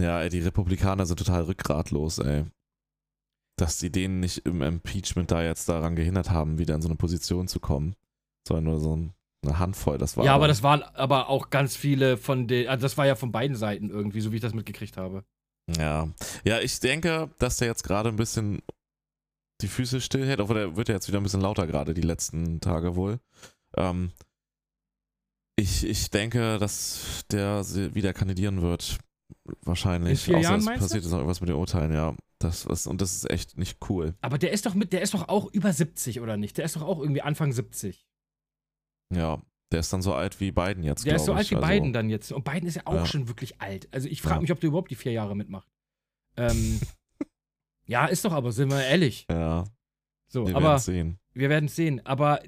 Ja, 0.00 0.20
ey, 0.22 0.28
die 0.30 0.40
Republikaner 0.40 1.04
sind 1.06 1.18
total 1.18 1.42
rückgratlos, 1.42 2.18
ey. 2.18 2.44
Dass 3.58 3.78
sie 3.78 3.90
denen 3.92 4.20
nicht 4.20 4.38
im 4.46 4.62
Impeachment 4.62 5.30
da 5.30 5.42
jetzt 5.42 5.68
daran 5.68 5.94
gehindert 5.94 6.30
haben, 6.30 6.58
wieder 6.58 6.74
in 6.74 6.82
so 6.82 6.88
eine 6.88 6.96
Position 6.96 7.48
zu 7.48 7.60
kommen. 7.60 7.94
Sondern 8.48 8.64
nur 8.64 8.80
so 8.80 8.96
ein- 8.96 9.12
eine 9.44 9.58
Handvoll, 9.58 9.98
das 9.98 10.16
war. 10.16 10.24
ja, 10.24 10.34
aber 10.34 10.42
dann- 10.46 10.50
das 10.50 10.62
waren 10.62 10.82
aber 10.82 11.28
auch 11.28 11.50
ganz 11.50 11.76
viele 11.76 12.16
von 12.16 12.46
den. 12.48 12.68
Also 12.68 12.82
das 12.82 12.96
war 12.96 13.06
ja 13.06 13.14
von 13.16 13.32
beiden 13.32 13.56
Seiten 13.56 13.90
irgendwie, 13.90 14.20
so 14.20 14.32
wie 14.32 14.36
ich 14.36 14.42
das 14.42 14.54
mitgekriegt 14.54 14.96
habe. 14.96 15.24
Ja. 15.76 16.08
Ja, 16.44 16.60
ich 16.60 16.80
denke, 16.80 17.30
dass 17.38 17.56
der 17.58 17.68
jetzt 17.68 17.82
gerade 17.84 18.08
ein 18.08 18.16
bisschen 18.16 18.62
die 19.60 19.68
Füße 19.68 20.00
stillhält, 20.00 20.40
obwohl 20.40 20.56
der 20.56 20.76
wird 20.76 20.88
ja 20.88 20.94
jetzt 20.94 21.06
wieder 21.08 21.18
ein 21.20 21.22
bisschen 21.22 21.40
lauter 21.40 21.66
gerade 21.68 21.92
die 21.94 22.00
letzten 22.02 22.60
Tage 22.60 22.96
wohl. 22.96 23.20
Ähm, 23.76 24.12
ich, 25.56 25.84
ich 25.84 26.10
denke, 26.10 26.58
dass 26.58 27.24
der 27.30 27.64
wieder 27.94 28.12
kandidieren 28.12 28.62
wird. 28.62 28.98
Wahrscheinlich. 29.62 30.10
In 30.12 30.16
vier 30.16 30.36
Außer 30.38 30.42
Jahren, 30.42 30.60
es 30.60 30.66
passiert 30.66 31.02
jetzt 31.04 31.10
noch 31.10 31.18
irgendwas 31.18 31.40
mit 31.40 31.48
den 31.48 31.56
Urteilen, 31.56 31.92
ja. 31.92 32.14
Das, 32.38 32.66
was, 32.68 32.86
und 32.86 33.00
das 33.00 33.14
ist 33.14 33.30
echt 33.30 33.56
nicht 33.56 33.78
cool. 33.88 34.14
Aber 34.20 34.36
der 34.38 34.52
ist 34.52 34.66
doch 34.66 34.74
mit, 34.74 34.92
der 34.92 35.02
ist 35.02 35.14
doch 35.14 35.28
auch 35.28 35.46
über 35.52 35.72
70, 35.72 36.20
oder 36.20 36.36
nicht? 36.36 36.58
Der 36.58 36.64
ist 36.64 36.74
doch 36.76 36.82
auch 36.82 36.98
irgendwie 37.00 37.22
Anfang 37.22 37.52
70. 37.52 38.04
Ja. 39.14 39.40
Der 39.70 39.80
ist 39.80 39.92
dann 39.92 40.02
so 40.02 40.12
alt 40.12 40.38
wie 40.40 40.52
Biden 40.52 40.82
jetzt, 40.82 41.06
Der 41.06 41.16
ist 41.16 41.24
so 41.24 41.32
alt 41.32 41.44
ich. 41.44 41.52
wie 41.52 41.56
Also, 41.56 41.66
Biden 41.68 41.92
dann 41.94 42.10
jetzt. 42.10 42.30
Und 42.32 42.44
Biden 42.44 42.66
ist 42.68 42.74
ja 42.74 42.82
auch 42.86 42.94
Ja. 42.94 43.06
schon 43.06 43.28
wirklich 43.28 43.60
alt. 43.60 43.88
Also 43.92 44.08
ich 44.08 44.20
frage 44.20 44.36
Ja. 44.36 44.40
mich, 44.42 44.52
ob 44.52 44.60
der 44.60 44.68
überhaupt 44.68 44.90
die 44.90 44.96
vier 44.96 45.12
Jahre 45.12 45.34
mitmacht. 45.36 45.66
Ähm, 46.36 46.78
ja, 47.86 48.06
ist 48.06 48.24
doch 48.24 48.32
aber, 48.32 48.52
sind 48.52 48.70
wir 48.70 48.84
ehrlich. 48.84 49.26
Ja, 49.30 49.64
So, 50.26 50.46
wir 50.46 50.56
aber 50.56 50.78
sehen. 50.78 51.18
Wir 51.34 51.48
werden 51.48 51.66
es 51.66 51.76
sehen. 51.76 52.04
Aber 52.04 52.40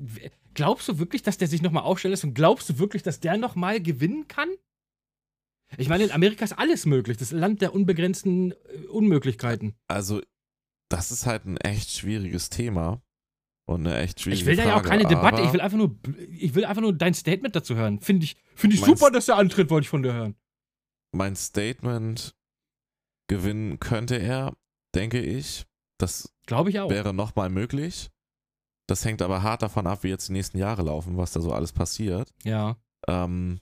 glaubst 0.55 0.89
du 0.89 0.99
wirklich, 0.99 1.23
dass 1.23 1.39
der 1.39 1.49
sich 1.49 1.63
nochmal 1.63 1.85
aufstellen 1.85 2.13
lässt? 2.13 2.25
Und 2.25 2.35
glaubst 2.35 2.69
du 2.69 2.79
wirklich, 2.79 3.03
dass 3.03 3.21
der 3.21 3.37
nochmal 3.37 3.81
gewinnen 3.81 4.29
kann? 4.29 4.49
Ich 5.77 5.89
meine, 5.89 6.05
in 6.05 6.13
Amerika 6.13 6.45
ist 6.45 6.53
alles 6.53 6.87
möglich. 6.87 7.17
Das 7.17 7.33
Land 7.33 7.61
der 7.61 7.75
unbegrenzten 7.75 8.53
äh, 8.53 8.87
Unmöglichkeiten. 8.89 9.75
Also, 9.89 10.23
das 10.89 11.11
ist 11.11 11.27
halt 11.27 11.47
ein 11.47 11.57
echt 11.57 11.91
schwieriges 11.91 12.51
Thema. 12.51 13.03
Und 13.67 13.87
eine 13.87 13.97
echt 13.97 14.21
schwierige 14.21 14.43
Ich 14.43 14.47
will 14.47 14.57
da 14.57 14.65
ja 14.65 14.75
auch 14.75 14.85
Frage, 14.85 14.89
keine 14.91 15.07
Debatte. 15.07 15.43
Ich 15.43 15.53
will 15.53 15.61
einfach 15.61 15.79
nur, 15.79 15.99
ich 16.29 16.55
will 16.55 16.67
einfach 16.67 16.83
nur 16.83 16.93
dein 16.93 17.15
Statement 17.15 17.57
dazu 17.57 17.75
hören. 17.75 17.99
Finde 18.01 18.25
ich, 18.25 18.37
finde 18.55 18.77
ich 18.77 18.83
super, 18.83 19.11
dass 19.11 19.27
der 19.27 19.37
antritt, 19.37 19.71
wollte 19.71 19.85
ich 19.85 19.89
von 19.89 20.03
dir 20.03 20.13
hören. 20.13 20.37
Mein 21.13 21.35
Statement 21.35 22.35
gewinnen 23.27 23.81
könnte 23.81 24.17
er, 24.17 24.55
denke 24.95 25.21
ich. 25.21 25.65
Das 25.99 26.35
Glaube 26.47 26.71
ich 26.71 26.81
auch. 26.81 26.91
wäre 26.91 27.15
nochmal 27.15 27.49
möglich. 27.49 28.11
Das 28.87 29.05
hängt 29.05 29.23
aber 29.23 29.43
hart 29.43 29.63
davon 29.63 29.87
ab, 29.87 30.03
wie 30.03 30.09
jetzt 30.09 30.29
die 30.29 30.33
nächsten 30.33 30.59
Jahre 30.59 30.83
laufen, 30.83 31.17
was 31.17 31.33
da 31.33 31.41
so 31.41 31.53
alles 31.53 31.73
passiert. 31.73 32.33
Ja. 32.45 32.77
Ähm, 33.09 33.61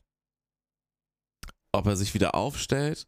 ob 1.73 1.87
er 1.87 1.97
sich 1.97 2.13
wieder 2.15 2.35
aufstellt, 2.35 3.07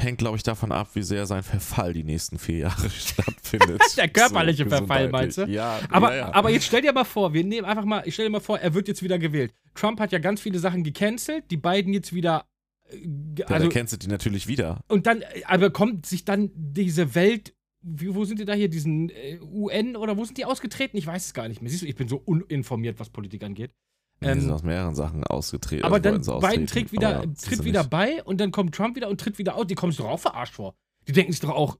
hängt, 0.00 0.18
glaube 0.18 0.36
ich, 0.36 0.42
davon 0.42 0.72
ab, 0.72 0.88
wie 0.94 1.02
sehr 1.02 1.26
sein 1.26 1.42
Verfall 1.42 1.92
die 1.92 2.04
nächsten 2.04 2.38
vier 2.38 2.58
Jahre 2.58 2.90
stattfindet. 2.90 3.80
Der 3.96 4.08
körperliche 4.08 4.64
Verfall, 4.66 5.08
gesundheitlich. 5.08 5.12
meinst 5.12 5.38
du? 5.38 5.42
Ja, 5.46 5.78
Aber, 5.90 6.10
ja, 6.14 6.16
ja. 6.28 6.34
aber 6.34 6.50
jetzt 6.50 6.64
stell 6.66 6.82
dir 6.82 6.92
mal 6.92 7.04
vor, 7.04 7.32
wir 7.32 7.44
nehmen 7.44 7.66
einfach 7.66 7.84
mal, 7.84 8.02
ich 8.06 8.14
stell 8.14 8.26
dir 8.26 8.30
mal 8.32 8.40
vor, 8.40 8.58
er 8.58 8.74
wird 8.74 8.88
jetzt 8.88 9.02
wieder 9.02 9.18
gewählt. 9.18 9.54
Trump 9.74 10.00
hat 10.00 10.12
ja 10.12 10.18
ganz 10.18 10.40
viele 10.40 10.58
Sachen 10.58 10.82
gecancelt, 10.84 11.50
die 11.50 11.56
beiden 11.58 11.92
jetzt 11.92 12.12
wieder. 12.12 12.46
äh, 12.90 12.96
ja, 13.38 13.46
Also, 13.46 13.66
da 13.68 13.72
kennst 13.72 13.92
du 13.92 13.98
die 13.98 14.08
natürlich 14.08 14.46
wieder. 14.46 14.80
und 14.88 15.06
dann, 15.06 15.22
aber 15.46 15.70
kommt 15.70 16.06
sich 16.06 16.24
dann 16.24 16.50
diese 16.54 17.14
Welt. 17.14 17.54
Wie, 17.82 18.14
wo 18.14 18.24
sind 18.24 18.38
die 18.40 18.44
da 18.44 18.52
hier? 18.52 18.68
Diesen 18.68 19.08
äh, 19.10 19.38
UN 19.40 19.96
oder 19.96 20.16
wo 20.16 20.24
sind 20.24 20.36
die 20.38 20.44
ausgetreten? 20.44 20.96
Ich 20.96 21.06
weiß 21.06 21.26
es 21.26 21.34
gar 21.34 21.48
nicht 21.48 21.62
mehr. 21.62 21.70
Siehst 21.70 21.82
du, 21.82 21.86
ich 21.86 21.94
bin 21.96 22.08
so 22.08 22.16
uninformiert, 22.24 23.00
was 23.00 23.08
Politik 23.10 23.42
angeht. 23.42 23.72
die 24.22 24.26
sind 24.28 24.44
Ähm, 24.44 24.50
aus 24.50 24.62
mehreren 24.62 24.94
Sachen 24.94 25.24
ausgetreten. 25.24 25.84
aber 25.84 25.96
also 25.96 26.02
dann 26.02 26.20
Biden 26.20 26.34
austreten, 26.34 26.66
trägt 26.66 26.92
wieder, 26.92 27.10
ja, 27.24 27.26
tritt 27.26 27.64
wieder 27.64 27.80
nicht. 27.80 27.90
bei 27.90 28.22
und 28.24 28.38
dann 28.40 28.50
kommt 28.50 28.74
Trump 28.74 28.96
wieder 28.96 29.08
und 29.08 29.18
tritt 29.20 29.38
wieder 29.38 29.54
aus. 29.56 29.66
Die 29.66 29.74
kommen 29.74 29.92
sich 29.92 29.98
doch 29.98 30.08
auch 30.10 30.20
verarscht 30.20 30.54
vor. 30.54 30.74
Die 31.08 31.12
denken 31.12 31.32
sich 31.32 31.40
doch 31.40 31.50
auch, 31.50 31.78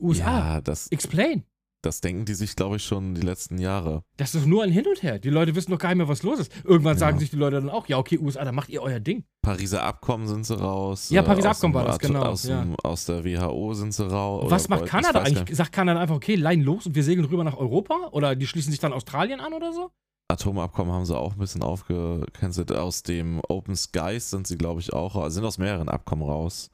USA, 0.00 0.54
Ja, 0.54 0.60
das, 0.62 0.86
explain. 0.88 1.44
Das 1.82 2.00
denken 2.00 2.24
die 2.24 2.34
sich, 2.34 2.56
glaube 2.56 2.76
ich, 2.76 2.84
schon 2.84 3.14
die 3.14 3.20
letzten 3.22 3.58
Jahre. 3.58 4.02
Das 4.16 4.34
ist 4.34 4.42
doch 4.42 4.46
nur 4.48 4.62
ein 4.62 4.70
Hin 4.70 4.86
und 4.86 5.02
Her. 5.02 5.18
Die 5.18 5.30
Leute 5.30 5.54
wissen 5.54 5.70
doch 5.70 5.78
gar 5.78 5.88
nicht 5.90 5.98
mehr, 5.98 6.08
was 6.08 6.22
los 6.22 6.38
ist. 6.40 6.52
Irgendwann 6.64 6.94
Ja. 6.94 6.98
sagen 6.98 7.18
sich 7.18 7.30
die 7.30 7.36
Leute 7.36 7.56
dann 7.56 7.70
auch, 7.70 7.86
ja, 7.88 7.98
okay, 7.98 8.18
USA, 8.18 8.44
dann 8.44 8.54
macht 8.54 8.68
ihr 8.68 8.82
euer 8.82 9.00
Ding. 9.00 9.24
Pariser 9.42 9.82
Abkommen 9.82 10.26
sind 10.28 10.44
sie 10.44 10.58
raus. 10.58 11.08
Ja, 11.10 11.22
äh, 11.22 11.24
Pariser 11.24 11.50
aus 11.50 11.56
Abkommen 11.56 11.72
dem 11.72 11.76
war 11.78 11.84
das, 11.86 11.98
genau, 11.98 12.22
Aus, 12.22 12.44
ja. 12.44 12.60
dem, 12.62 12.76
aus 12.82 13.06
der 13.06 13.24
WHO 13.24 13.74
sind 13.74 13.94
sie 13.94 14.06
raus. 14.10 14.50
Was 14.50 14.68
macht 14.68 14.84
ich 14.84 14.90
Kanada 14.90 15.20
eigentlich? 15.22 15.56
Sagt 15.56 15.72
Kanada 15.72 16.00
einfach, 16.00 16.16
okay, 16.16 16.34
leihen 16.34 16.62
los 16.62 16.86
und 16.86 16.94
wir 16.94 17.02
segeln 17.04 17.26
rüber 17.26 17.44
nach 17.44 17.56
Europa? 17.56 18.08
Oder 18.12 18.36
die 18.36 18.46
schließen 18.46 18.70
sich 18.70 18.80
dann 18.80 18.92
Australien 18.92 19.40
an 19.40 19.52
oder 19.54 19.72
so? 19.72 19.90
Atomabkommen 20.28 20.92
haben 20.92 21.06
sie 21.06 21.16
auch 21.18 21.32
ein 21.32 21.38
bisschen 21.38 21.62
aufgecancelt. 21.62 22.70
Aus 22.72 23.02
dem 23.02 23.40
Open 23.48 23.74
Skies 23.74 24.30
sind 24.30 24.46
sie, 24.46 24.56
glaube 24.56 24.80
ich, 24.80 24.92
auch, 24.92 25.28
sind 25.30 25.44
aus 25.44 25.58
mehreren 25.58 25.88
Abkommen 25.88 26.22
raus. 26.22 26.70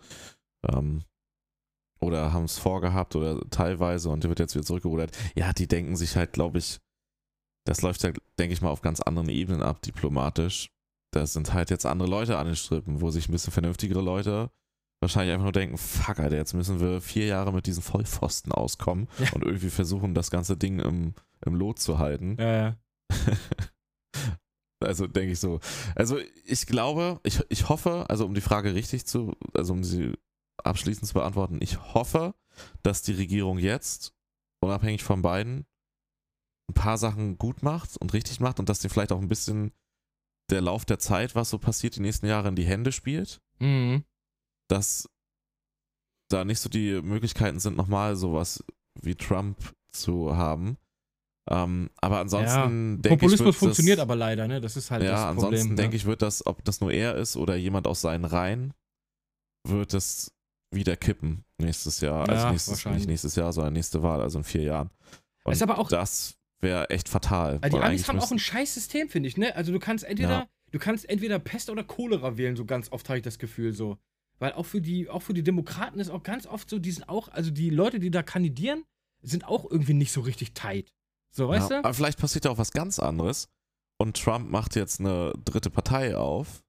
Ähm, 0.69 1.03
oder 2.01 2.33
haben 2.33 2.45
es 2.45 2.59
vorgehabt 2.59 3.17
oder 3.17 3.41
teilweise 3.51 4.11
und 4.11 4.23
der 4.23 4.31
wird 4.31 4.39
jetzt 4.41 4.55
wieder 4.55 4.65
zurückgerudert. 4.65 5.17
Ja, 5.35 5.53
die 5.53 5.67
denken 5.67 5.97
sich 5.97 6.17
halt, 6.17 6.33
glaube 6.33 6.59
ich, 6.59 6.79
das 7.65 7.83
läuft 7.83 8.03
ja, 8.03 8.13
denke 8.39 8.53
ich 8.53 8.63
mal, 8.63 8.71
auf 8.71 8.83
ganz 8.83 9.01
anderen 9.01 9.29
Ebenen 9.29 9.63
ab, 9.63 9.83
diplomatisch. 9.83 10.71
Da 11.13 11.27
sind 11.27 11.53
halt 11.55 11.71
jetzt 11.71 11.87
andere 11.87 12.09
Leute 12.09 12.37
an 12.39 12.47
den 12.47 12.57
Strippen, 12.57 13.01
wo 13.01 13.11
sich 13.11 13.29
ein 13.29 13.33
bisschen 13.33 13.53
vernünftigere 13.53 14.03
Leute 14.03 14.51
wahrscheinlich 15.01 15.33
einfach 15.33 15.45
nur 15.45 15.53
denken, 15.53 15.77
fuck, 15.77 16.19
Alter, 16.21 16.37
jetzt 16.37 16.55
müssen 16.55 16.81
wir 16.81 17.01
vier 17.01 17.27
Jahre 17.27 17.53
mit 17.53 17.67
diesen 17.67 17.83
Vollpfosten 17.83 18.51
auskommen 18.53 19.09
Ja. 19.19 19.31
und 19.33 19.45
irgendwie 19.45 19.71
versuchen, 19.71 20.15
das 20.15 20.31
ganze 20.31 20.57
Ding 20.57 20.79
im, 20.81 21.15
im 21.45 21.55
Lot 21.55 21.79
zu 21.79 21.99
halten. 21.99 22.37
Ja, 22.41 22.57
ja. 22.57 22.77
also 24.85 25.07
denke 25.07 25.33
ich 25.33 25.41
so. 25.41 25.61
Also 25.95 26.19
ich 26.45 26.67
glaube, 26.67 27.21
ich, 27.25 27.43
ich 27.49 27.69
hoffe, 27.69 28.07
also 28.09 28.25
um 28.27 28.35
die 28.35 28.41
Frage 28.41 28.75
richtig 28.75 29.07
zu, 29.07 29.35
also 29.55 29.73
um 29.73 29.85
sie 29.85 30.15
abschließend 30.67 31.07
zu 31.07 31.15
beantworten, 31.15 31.59
ich 31.61 31.95
hoffe, 31.95 32.35
dass 32.83 33.03
die 33.03 33.13
Regierung 33.13 33.59
jetzt, 33.59 34.15
unabhängig 34.61 35.05
von 35.05 35.23
beiden, 35.23 35.67
ein 36.69 36.75
paar 36.75 36.99
Sachen 36.99 37.39
gut 37.39 37.63
macht 37.63 37.97
und 37.97 38.13
richtig 38.13 38.41
macht 38.41 38.59
und 38.59 38.69
dass 38.69 38.81
die 38.81 38.89
vielleicht 38.89 39.13
auch 39.13 39.21
ein 39.21 39.29
bisschen 39.29 39.73
der 40.51 40.61
Lauf 40.61 40.85
der 40.85 40.99
Zeit, 40.99 41.35
was 41.35 41.51
so 41.51 41.59
passiert 41.59 41.97
die 41.97 42.01
nächsten 42.01 42.27
Jahre, 42.27 42.49
in 42.49 42.57
die 42.57 42.65
Hände 42.65 42.93
spielt. 42.93 43.41
Mhm. 43.59 44.05
Dass 44.69 45.09
da 46.29 46.45
nicht 46.45 46.61
so 46.61 46.69
die 46.69 47.01
Möglichkeiten 47.03 47.61
sind, 47.61 47.77
nochmal 47.77 48.17
sowas 48.17 48.65
wie 49.01 49.15
Trump 49.15 49.75
zu 49.91 50.37
haben. 50.37 50.77
Ähm, 51.49 51.91
aber 51.99 52.19
ansonsten 52.19 53.01
denke 53.03 53.09
ich, 53.09 53.21
Populismus 53.21 53.57
funktioniert 53.57 53.99
das, 53.99 54.03
aber 54.03 54.17
leider, 54.17 54.49
ne? 54.49 54.61
Das 54.61 54.77
ist 54.77 54.91
halt 54.91 55.05
ja, 55.05 55.11
das 55.11 55.21
Problem. 55.21 55.45
ansonsten 55.45 55.69
ne? 55.71 55.75
denke 55.77 55.97
ich, 55.97 56.05
wird 56.05 56.23
das, 56.23 56.45
ob 56.45 56.65
das 56.65 56.81
nur 56.81 56.93
er 56.93 57.15
ist 57.15 57.37
oder 57.37 57.55
jemand 57.55 57.87
aus 57.87 58.01
seinen 58.01 58.25
Reihen, 58.25 58.75
wird 59.65 59.95
es 59.95 60.33
wieder 60.71 60.97
kippen 60.97 61.45
nächstes 61.59 62.01
Jahr. 62.01 62.27
Ja, 62.29 62.35
also 62.35 62.51
nächstes, 62.51 62.85
nicht 62.85 63.07
nächstes 63.07 63.37
Jahr, 63.37 63.53
sondern 63.53 63.73
nächste 63.73 64.03
Wahl, 64.03 64.21
also 64.21 64.39
in 64.39 64.45
vier 64.45 64.63
Jahren. 64.63 64.91
Und 65.45 65.53
Ist 65.53 65.63
aber 65.63 65.79
auch- 65.79 65.89
das 65.89 66.35
wäre 66.61 66.91
echt 66.91 67.09
fatal. 67.09 67.59
Also 67.63 67.69
die 67.69 67.73
weil 67.75 67.83
Amis 67.83 67.85
eigentlich 67.85 68.09
haben 68.09 68.19
auch 68.21 68.31
ein 68.33 68.39
scheiß 68.39 68.75
System, 68.75 69.09
finde 69.09 69.29
ich, 69.29 69.37
ne? 69.37 69.55
Also 69.55 69.73
du 69.73 69.79
kannst 69.79 70.05
entweder, 70.05 70.29
Ja. 70.31 70.49
du 70.73 70.79
kannst 70.79 71.09
entweder 71.09 71.39
Pest 71.39 71.71
oder 71.71 71.85
Cholera 71.85 72.37
wählen, 72.37 72.57
so 72.57 72.65
ganz 72.65 72.91
oft 72.93 73.09
habe 73.09 73.19
ich 73.19 73.25
das 73.25 73.39
Gefühl 73.39 73.73
so. 73.73 73.99
Weil 74.39 74.53
auch 74.53 74.67
für 74.67 74.81
die, 74.83 75.09
auch 75.09 75.23
für 75.23 75.33
die 75.35 75.43
Demokraten 75.43 75.99
ist 75.99 76.11
auch 76.11 76.23
ganz 76.23 76.47
oft 76.47 76.69
so, 76.69 76.79
die 76.79 76.91
sind 76.93 77.09
auch, 77.09 77.29
also 77.29 77.51
die 77.51 77.71
Leute, 77.71 77.99
die 78.01 78.11
da 78.11 78.23
kandidieren, 78.23 78.85
sind 79.23 79.47
auch 79.47 79.71
irgendwie 79.71 79.95
nicht 79.95 80.13
so 80.13 80.21
richtig 80.21 80.53
tight. 80.53 80.93
So, 81.31 81.49
weißt 81.49 81.71
ja, 81.71 81.81
du? 81.81 81.85
Aber 81.85 81.95
vielleicht 81.95 82.19
passiert 82.19 82.45
ja 82.45 82.51
auch 82.51 82.59
was 82.59 82.73
ganz 82.73 82.99
anderes 82.99 83.49
und 83.99 84.17
Trump 84.23 84.51
macht 84.51 84.77
jetzt 84.77 85.01
eine 85.01 85.33
dritte 85.45 85.71
Partei 85.71 86.17
auf. 86.17 86.63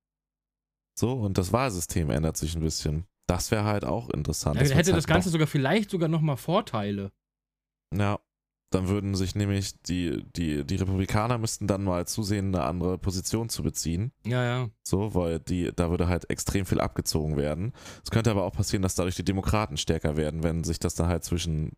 So, 0.97 1.13
und 1.13 1.37
das 1.37 1.51
Wahlsystem 1.51 2.09
ändert 2.09 2.37
sich 2.37 2.55
ein 2.55 2.61
bisschen. 2.61 3.05
Das 3.27 3.51
wäre 3.51 3.65
halt 3.65 3.83
auch 3.85 4.09
interessant. 4.09 4.55
Ja, 4.55 4.61
Das 4.63 4.71
hätte 4.71 4.91
das 4.91 5.03
halt 5.03 5.07
Ganze 5.07 5.29
sogar 5.29 5.47
vielleicht 5.47 5.89
sogar 5.91 6.07
nochmal 6.09 6.37
Vorteile. 6.37 7.11
Ja, 7.95 8.19
dann 8.71 8.87
würden 8.89 9.15
sich 9.15 9.35
nämlich 9.35 9.81
die, 9.83 10.23
die, 10.35 10.65
die 10.65 10.75
Republikaner 10.75 11.37
müssten 11.37 11.67
dann 11.67 11.83
mal 11.83 12.05
zusehen, 12.07 12.53
eine 12.53 12.63
andere 12.65 12.97
Position 12.97 13.47
zu 13.49 13.63
beziehen. 13.63 14.11
Ja, 14.25 14.43
ja. 14.43 14.69
So, 14.83 15.13
weil 15.15 15.39
die, 15.39 15.71
da 15.75 15.89
würde 15.89 16.07
halt 16.07 16.29
extrem 16.29 16.65
viel 16.65 16.79
abgezogen 16.81 17.37
werden. 17.37 17.73
Es 18.03 18.11
könnte 18.11 18.31
aber 18.31 18.43
auch 18.43 18.53
passieren, 18.53 18.81
dass 18.81 18.95
dadurch 18.95 19.15
die 19.15 19.23
Demokraten 19.25 19.77
stärker 19.77 20.17
werden, 20.17 20.43
wenn 20.43 20.63
sich 20.63 20.79
das 20.79 20.95
dann 20.95 21.07
halt 21.07 21.23
zwischen 21.23 21.71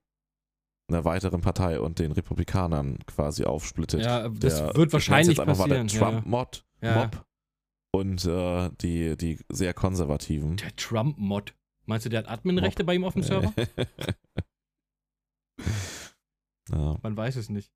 einer 0.90 1.06
weiteren 1.06 1.42
Partei 1.42 1.80
und 1.80 2.00
den 2.00 2.12
Republikanern 2.12 2.98
quasi 3.06 3.44
aufsplittet. 3.44 4.02
Ja, 4.02 4.28
das 4.30 4.56
Der- 4.58 4.76
wird 4.76 4.88
ich 4.88 4.94
wahrscheinlich 4.94 5.38
jetzt 5.38 5.48
einfach 5.48 5.68
mal 5.68 5.68
passieren. 5.68 5.88
Der 5.88 6.00
ja. 6.00 6.10
Trump-Mod, 6.12 6.66
Ja. 6.82 6.96
Mob 7.04 7.26
und 7.92 8.26
äh, 8.26 8.70
die, 8.82 9.16
die 9.18 9.40
sehr 9.50 9.74
konservativen. 9.74 10.58
Der 10.58 10.76
Trump-Mod. 10.76 11.54
Meinst 11.86 12.06
du, 12.06 12.10
der 12.10 12.20
hat 12.20 12.30
Adminrechte 12.30 12.84
bei 12.84 12.94
ihm 12.96 13.04
auf 13.04 13.14
dem 13.14 13.24
Server? 13.24 13.52
ja. 16.72 16.98
Man 17.02 17.18
weiß 17.18 17.36
es 17.36 17.50
nicht. 17.50 17.72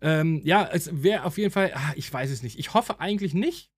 Ähm, 0.00 0.40
ja, 0.44 0.68
es 0.72 1.02
wäre 1.02 1.24
auf 1.24 1.36
jeden 1.38 1.50
Fall, 1.50 1.72
ah, 1.74 1.92
ich 1.94 2.12
weiß 2.12 2.30
es 2.30 2.42
nicht. 2.42 2.58
Ich 2.58 2.74
hoffe 2.74 3.00
eigentlich 3.00 3.34
nicht. 3.34 3.70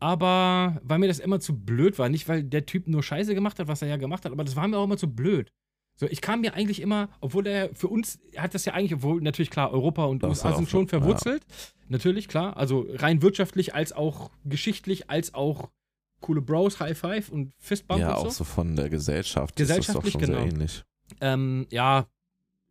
Aber 0.00 0.80
weil 0.82 0.98
mir 0.98 1.08
das 1.08 1.18
immer 1.18 1.40
zu 1.40 1.58
blöd 1.58 1.98
war. 1.98 2.08
Nicht, 2.08 2.28
weil 2.28 2.42
der 2.42 2.66
Typ 2.66 2.88
nur 2.88 3.02
Scheiße 3.02 3.34
gemacht 3.34 3.58
hat, 3.58 3.68
was 3.68 3.82
er 3.82 3.88
ja 3.88 3.96
gemacht 3.96 4.24
hat, 4.24 4.32
aber 4.32 4.44
das 4.44 4.56
war 4.56 4.66
mir 4.66 4.78
auch 4.78 4.84
immer 4.84 4.96
zu 4.96 5.14
blöd. 5.14 5.52
So, 5.96 6.06
ich 6.06 6.20
kam 6.20 6.40
mir 6.40 6.54
eigentlich 6.54 6.80
immer, 6.80 7.08
obwohl 7.20 7.46
er 7.46 7.74
für 7.74 7.88
uns 7.88 8.18
hat 8.36 8.54
das 8.54 8.64
ja 8.64 8.72
eigentlich, 8.74 8.94
obwohl 8.94 9.20
natürlich 9.20 9.50
klar, 9.50 9.72
Europa 9.72 10.04
und 10.04 10.22
Das 10.22 10.30
USA 10.30 10.50
auch 10.50 10.56
sind 10.56 10.68
schon 10.68 10.88
verwurzelt. 10.88 11.46
Natürlich, 11.88 12.28
klar. 12.28 12.56
Also 12.56 12.86
rein 12.94 13.22
wirtschaftlich 13.22 13.74
als 13.74 13.92
auch 13.92 14.30
geschichtlich, 14.44 15.08
als 15.08 15.34
auch 15.34 15.70
coole 16.20 16.40
Bros, 16.40 16.80
High 16.80 16.98
Five 16.98 17.28
und 17.28 17.52
Fistbump 17.58 18.00
ja, 18.00 18.08
und 18.08 18.14
auch 18.14 18.24
so. 18.24 18.30
so 18.30 18.44
von 18.44 18.74
der 18.74 18.88
Gesellschaft. 18.88 19.56
Gesellschaftlich, 19.56 19.88
ist 19.88 19.94
das 19.94 20.12
doch 20.12 20.20
schon 20.20 20.20
genau. 20.20 20.38
sehr 20.40 20.52
ähnlich. 20.52 20.84
Ähm, 21.20 21.66
ja, 21.70 22.06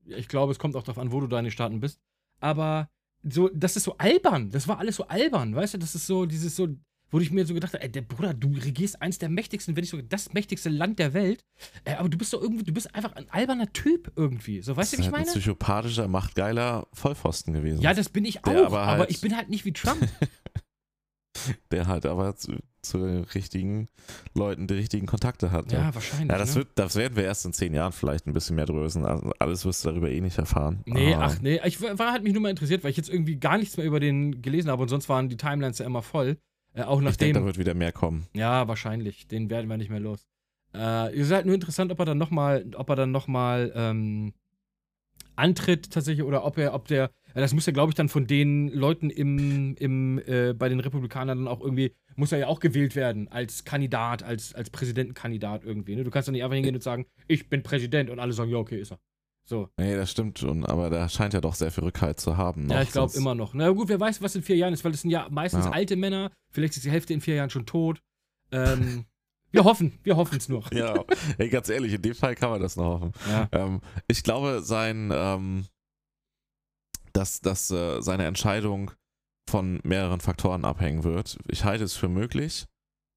ich 0.06 0.28
glaube, 0.28 0.52
es 0.52 0.60
kommt 0.60 0.76
auch 0.76 0.84
darauf 0.84 1.00
an, 1.00 1.12
wo 1.12 1.22
du 1.22 1.28
da 1.28 1.40
in 1.40 1.46
den 1.46 1.52
Staaten 1.52 1.80
bist. 1.80 2.00
Aber 2.40 2.90
so, 3.24 3.50
das 3.54 3.78
ist 3.78 3.84
so 3.84 3.98
albern. 3.98 4.50
Das 4.50 4.68
war 4.68 4.80
alles 4.80 4.98
so 4.98 5.08
albern, 5.08 5.56
weißt 5.56 5.76
du? 5.76 5.78
Das 5.78 5.96
ist 5.96 6.08
so, 6.08 6.26
dieses 6.26 6.56
so, 6.56 6.68
wo 7.14 7.20
ich 7.20 7.30
mir 7.32 7.46
so 7.46 7.54
gedacht 7.54 7.74
habe, 7.74 7.84
ey, 7.84 7.92
der 7.92 8.02
Bruder, 8.02 8.34
du 8.34 8.50
regierst 8.54 9.00
eins 9.00 9.20
der 9.20 9.30
mächtigsten, 9.30 9.76
wenn 9.76 9.82
nicht 9.82 9.92
sogar 9.92 10.06
das 10.10 10.34
mächtigste 10.34 10.70
Land 10.70 10.98
der 10.98 11.14
Welt. 11.14 11.46
Äh, 11.86 11.94
aber 11.94 12.10
du 12.10 12.18
bist 12.18 12.34
doch 12.34 12.42
irgendwie, 12.42 12.64
du 12.64 12.74
bist 12.74 12.94
einfach 12.96 13.14
ein 13.16 13.30
alberner 13.30 13.72
Typ 13.72 14.12
irgendwie. 14.16 14.62
So, 14.64 14.76
weißt 14.76 14.94
du, 14.94 14.98
wie 14.98 15.02
ich 15.02 15.06
halt 15.08 15.16
ein 15.16 15.22
meine? 15.22 15.32
psychopathischer, 15.32 16.08
machtgeiler 16.08 16.88
Vollpfosten 16.92 17.54
gewesen. 17.54 17.82
Ja, 17.82 17.94
das 17.94 18.10
bin 18.10 18.26
ich 18.26 18.40
auch, 18.46 18.52
Der 18.52 18.66
aber, 18.66 18.82
aber 18.82 19.00
halt- 19.02 19.12
ich 19.12 19.22
bin 19.22 19.38
halt 19.38 19.50
nicht 19.50 19.64
wie 19.64 19.74
Trump. 19.74 20.00
der 21.72 21.88
halt 21.88 22.06
aber 22.06 22.36
zu, 22.36 22.54
zu 22.82 23.00
den 23.00 23.24
richtigen 23.26 23.88
Leuten 24.34 24.68
die 24.68 24.76
richtigen 24.76 25.06
Kontakte 25.08 25.52
hat. 25.52 25.72
ja, 25.72 25.94
wahrscheinlich. 25.94 26.30
Ja, 26.32 26.38
das, 26.38 26.50
ne? 26.52 26.56
wird, 26.58 26.70
das 26.76 26.96
werden 26.96 27.16
wir 27.16 27.24
erst 27.26 27.46
in 27.46 27.54
zehn 27.54 27.74
Jahren 27.74 27.92
vielleicht 27.92 28.28
ein 28.28 28.34
bisschen 28.34 28.56
mehr 28.56 28.66
drüber 28.66 28.84
wissen. 28.84 29.06
Also 29.06 29.32
alles 29.40 29.66
wirst 29.66 29.84
du 29.84 29.90
darüber 29.90 30.10
eh 30.10 30.22
nicht 30.22 30.38
erfahren. 30.38 30.82
Nee, 30.86 31.14
Aber 31.16 31.26
ach 31.26 31.42
nee, 31.42 31.60
ich 31.66 31.82
war 31.82 31.98
war 32.00 32.12
halt 32.12 32.24
mich 32.24 32.34
nur 32.34 32.42
mal 32.42 32.50
interessiert, 32.50 32.84
weil 32.84 32.92
ich 32.92 32.98
jetzt 32.98 33.10
irgendwie 33.10 33.36
gar 33.38 33.58
nichts 33.58 33.78
mehr 33.78 33.86
über 33.86 34.00
den 34.00 34.42
gelesen 34.42 34.70
habe 34.72 34.82
und 34.84 34.90
sonst 34.90 35.10
waren 35.10 35.28
die 35.30 35.38
Timelines 35.38 35.80
ja 35.80 35.86
immer 35.86 36.02
voll. 36.02 36.38
Äh, 36.74 36.84
auch 36.84 37.02
Ich 37.02 37.18
denke, 37.18 37.34
nachdem. 37.34 37.34
da 37.34 37.46
wird 37.46 37.58
wieder 37.58 37.74
mehr 37.74 37.92
kommen. 37.92 38.28
Ja, 38.34 38.68
wahrscheinlich. 38.68 39.28
Den 39.28 39.50
werden 39.50 39.70
wir 39.70 39.78
nicht 39.78 39.90
mehr 39.90 40.00
los. 40.00 40.26
Äh, 40.74 41.16
ist 41.16 41.32
halt 41.32 41.46
nur 41.46 41.56
interessant, 41.56 41.92
ob 41.92 42.00
er 42.00 42.06
dann 42.06 42.18
nochmal, 42.18 42.66
ob 42.76 42.90
er 42.90 42.96
dann 42.96 43.12
noch 43.12 43.28
mal, 43.28 43.72
ähm, 43.76 44.34
antritt 45.36 45.92
tatsächlich 45.92 46.26
oder 46.26 46.46
ob 46.46 46.58
er, 46.58 46.74
ob 46.74 46.88
der, 46.88 47.12
das 47.34 47.54
muss 47.54 47.66
ja, 47.66 47.74
glaube 47.74 47.90
ich, 47.90 47.96
dann 47.96 48.10
von 48.10 48.28
den 48.28 48.70
Leuten 48.70 49.10
im, 49.10 49.76
im, 49.76 50.20
äh, 50.26 50.54
bei 50.54 50.70
den 50.70 50.80
Republikanern 50.80 51.40
dann 51.40 51.48
auch 51.48 51.62
irgendwie, 51.62 51.96
muss 52.16 52.32
er 52.32 52.40
ja 52.40 52.48
auch 52.48 52.60
gewählt 52.60 52.96
werden 52.96 53.28
als 53.30 53.64
Kandidat, 53.64 54.24
als, 54.24 54.54
als 54.54 54.70
Präsidentenkandidat 54.70 55.64
irgendwie. 55.64 55.96
Ne? 55.96 56.04
Du 56.04 56.12
kannst 56.12 56.28
dann 56.28 56.34
nicht 56.34 56.44
einfach 56.44 56.56
hingehen 56.56 56.76
und 56.76 56.84
sagen, 56.84 57.06
ich 57.28 57.50
bin 57.50 57.64
Präsident 57.64 58.10
und 58.10 58.20
alle 58.20 58.34
sagen, 58.34 58.52
ja, 58.52 58.58
okay, 58.58 58.80
ist 58.80 58.92
er. 58.92 59.00
So. 59.46 59.70
Nee, 59.78 59.96
das 59.96 60.10
stimmt 60.12 60.40
schon, 60.40 60.66
aber 60.66 60.90
da 60.90 61.10
scheint 61.10 61.34
ja 61.34 61.42
doch 61.42 61.54
sehr 61.56 61.70
viel 61.72 61.84
Rückhalt 61.84 62.20
zu 62.20 62.38
haben. 62.38 62.70
Ja, 62.70 62.78
noch, 62.78 62.84
ich 62.84 62.92
glaube 62.92 63.14
immer 63.18 63.36
noch. 63.36 63.54
Na 63.54 63.70
gut, 63.72 63.90
wer 63.90 64.00
weiß, 64.00 64.22
was 64.22 64.36
in 64.36 64.42
vier 64.44 64.56
Jahren 64.56 64.74
ist, 64.74 64.84
weil 64.86 64.92
das 64.94 65.02
sind 65.02 65.12
ja 65.12 65.28
meistens 65.30 65.66
Ja. 65.66 65.72
alte 65.72 65.96
Männer. 65.98 66.32
Vielleicht 66.52 66.76
ist 66.78 66.86
die 66.86 66.92
Hälfte 66.92 67.14
in 67.14 67.20
vier 67.22 67.36
Jahren 67.36 67.50
schon 67.50 67.66
tot. 67.66 68.02
Ähm, 68.52 69.06
wir 69.52 69.66
hoffen, 69.66 70.00
wir 70.04 70.16
hoffen 70.16 70.38
es 70.38 70.48
nur. 70.48 70.64
Ja, 70.74 71.04
ey, 71.38 71.50
ganz 71.50 71.68
ehrlich, 71.70 71.94
in 71.94 72.02
dem 72.02 72.16
Fall 72.16 72.36
kann 72.36 72.50
man 72.52 72.62
das 72.62 72.76
noch 72.78 73.02
hoffen. 73.02 73.12
Ja. 73.30 73.50
Ähm, 73.52 73.82
ich 74.08 74.24
glaube, 74.24 74.62
sein, 74.62 75.12
ähm, 75.14 75.66
dass, 77.12 77.42
dass 77.42 77.70
äh, 77.70 78.02
seine 78.02 78.26
Entscheidung 78.26 78.92
von 79.50 79.80
mehreren 79.84 80.22
Faktoren 80.22 80.64
abhängen 80.66 81.04
wird. 81.04 81.38
Ich 81.50 81.66
halte 81.66 81.84
es 81.84 81.96
für 81.96 82.08
möglich, 82.08 82.66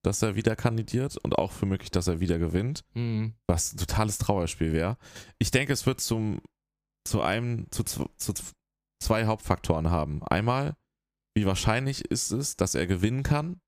dass 0.07 0.23
er 0.23 0.37
wieder 0.37 0.57
kandidiert 0.57 1.17
und 1.19 1.37
auch 1.37 1.53
für 1.53 1.67
möglich, 1.67 1.91
dass 1.91 2.07
er 2.07 2.21
wieder 2.21 2.39
gewinnt, 2.39 2.85
Mhm. 2.95 3.35
was 3.47 3.73
ein 3.75 3.79
totales 3.79 4.19
Trauerspiel 4.19 4.73
wäre. 4.73 4.97
Ich 5.39 5.51
denke, 5.51 5.73
es 5.73 5.85
wird 5.87 6.01
zum, 6.01 6.41
zu 7.07 7.21
einem, 7.23 7.67
zu, 7.71 7.83
zu 7.85 8.05
zw- 8.33 8.53
zwei 9.03 9.27
Hauptfaktoren 9.27 9.91
haben. 9.91 10.23
Einmal, 10.23 10.77
wie 11.37 11.45
wahrscheinlich 11.47 12.05
ist 12.11 12.31
es, 12.31 12.57
dass 12.57 12.75
er 12.75 12.87
gewinnen 12.87 13.23
kann, 13.23 13.61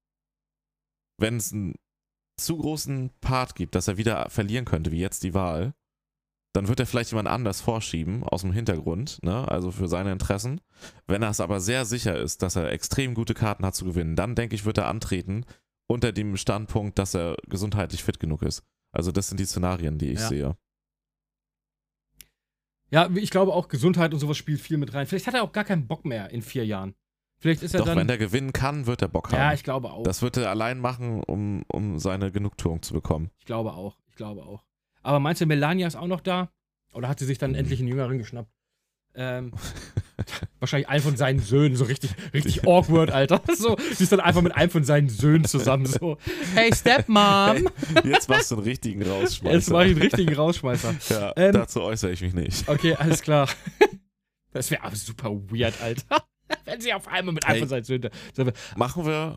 wenn 1.21 1.37
es 1.37 1.53
einen 1.53 1.75
zu 2.41 2.57
großen 2.57 3.11
Part 3.21 3.55
gibt, 3.57 3.75
dass 3.75 3.89
er 3.89 3.97
wieder 3.97 4.31
verlieren 4.31 4.65
könnte, 4.65 4.93
wie 4.93 5.01
jetzt 5.01 5.25
die 5.25 5.35
Wahl, 5.35 5.75
dann 6.55 6.69
wird 6.69 6.81
er 6.81 6.87
vielleicht 6.87 7.11
jemand 7.11 7.29
anders 7.29 7.61
vorschieben 7.61 8.25
aus 8.25 8.41
dem 8.43 8.53
Hintergrund, 8.53 9.19
ne? 9.23 9.47
also 9.49 9.71
für 9.71 9.87
seine 9.89 10.13
Interessen. 10.13 10.61
Wenn 11.07 11.23
er 11.23 11.31
es 11.31 11.41
aber 11.41 11.61
sehr 11.61 11.85
sicher 11.85 12.17
ist, 12.17 12.43
dass 12.43 12.57
er 12.57 12.71
extrem 12.73 13.15
gute 13.15 13.35
Karten 13.35 13.67
hat 13.67 13.75
zu 13.75 13.85
gewinnen, 13.85 14.17
dann 14.17 14.35
denke 14.35 14.55
ich, 14.55 14.65
wird 14.65 14.79
er 14.79 14.87
antreten 14.89 15.45
unter 15.89 16.13
dem 16.13 16.37
Standpunkt, 16.37 16.99
dass 16.99 17.15
er 17.15 17.37
gesundheitlich 17.49 18.05
fit 18.05 18.21
genug 18.21 18.43
ist. 18.43 18.63
Also 18.93 19.11
das 19.11 19.29
sind 19.29 19.41
die 19.41 19.45
Szenarien, 19.47 19.99
die 19.99 20.11
ich 20.13 20.21
Ja. 20.21 20.29
sehe. 20.29 20.57
Ja, 22.91 23.11
ich 23.15 23.31
glaube 23.31 23.53
auch 23.53 23.69
Gesundheit 23.69 24.15
und 24.15 24.21
sowas 24.21 24.37
spielt 24.39 24.61
viel 24.61 24.79
mit 24.79 24.95
rein. 24.95 25.07
Vielleicht 25.07 25.27
hat 25.27 25.35
er 25.35 25.43
auch 25.43 25.53
gar 25.53 25.65
keinen 25.65 25.87
Bock 25.87 26.05
mehr 26.07 26.31
in 26.31 26.41
vier 26.41 26.65
Jahren. 26.65 26.95
Vielleicht 27.41 27.63
ist 27.63 27.75
er 27.75 27.79
Doch, 27.81 27.87
dann. 27.87 27.99
wenn 27.99 28.09
er 28.09 28.19
gewinnen 28.19 28.53
kann, 28.53 28.87
wird 28.87 29.03
er 29.03 29.09
Bock 29.09 29.31
haben. 29.31 29.39
ja, 29.39 29.53
ich 29.53 29.63
glaube 29.63 29.93
auch. 29.93 30.03
das 30.03 30.23
wird 30.23 30.37
er 30.39 30.51
allein 30.51 30.81
machen, 30.81 31.23
um, 31.23 31.63
um 31.71 31.99
seine 31.99 32.33
Genugtuung 32.33 32.83
zu 32.83 32.95
bekommen. 32.95 33.31
ich 33.39 33.45
glaube 33.45 33.75
auch. 33.75 33.99
Ich 34.09 34.17
glaube 34.17 34.43
auch. 34.45 34.65
Aber 35.03 35.21
meinst 35.21 35.41
du, 35.41 35.47
Melania 35.47 35.87
ist 35.87 35.97
auch 35.97 36.07
noch 36.09 36.21
da? 36.21 36.51
Oder 36.93 37.09
hat 37.09 37.19
sie 37.19 37.27
sich 37.27 37.39
dann 37.39 37.51
Mhm. 37.51 37.57
endlich 37.59 37.79
einen 37.81 37.89
Jüngeren 37.89 38.19
geschnappt? 38.19 38.51
Ähm, 39.15 39.53
Wahrscheinlich 40.59 40.89
einen 40.89 41.03
von 41.03 41.17
seinen 41.17 41.39
Söhnen, 41.41 41.77
so 41.77 41.85
richtig, 41.85 42.11
richtig 42.35 42.67
awkward, 42.67 43.11
Alter. 43.11 43.41
So, 43.57 43.77
sie 43.95 44.05
ist 44.05 44.13
dann 44.13 44.21
einfach 44.21 44.43
mit 44.43 44.55
einem 44.55 44.71
von 44.71 44.85
seinen 44.85 45.09
Söhnen 45.09 45.45
zusammen, 45.45 45.87
so, 45.87 46.19
hey 46.55 46.75
Stepmom. 46.75 47.69
Jetzt 48.05 48.29
machst 48.29 48.51
du 48.51 48.57
einen 48.57 48.65
richtigen 48.65 49.03
Rausschmeißer. 49.03 49.55
Jetzt 49.55 49.71
mache 49.71 49.87
ich 49.87 49.93
einen 49.93 50.03
richtigen 50.03 50.35
Rausschmeißer. 50.35 50.95
Ja, 51.09 51.33
Ähm, 51.37 51.53
dazu 51.53 51.83
äußere 51.83 52.13
ich 52.13 52.21
mich 52.21 52.35
nicht. 52.35 52.69
Okay, 52.69 52.95
alles 52.95 53.23
klar. 53.23 53.49
Das 54.53 54.71
wäre 54.71 54.83
aber 54.83 54.97
super 54.97 55.31
weird, 55.51 55.81
Alter. 55.83 56.25
Wenn 56.65 56.81
sie 56.81 56.93
auf 56.95 57.07
einmal 57.07 57.35
mit 57.35 57.45
einem 57.45 57.57
Ey. 57.57 57.61
von 57.61 57.69
seinen 57.69 57.85
Söhnen. 57.85 58.11
Machen 58.77 59.05
wir. 59.05 59.37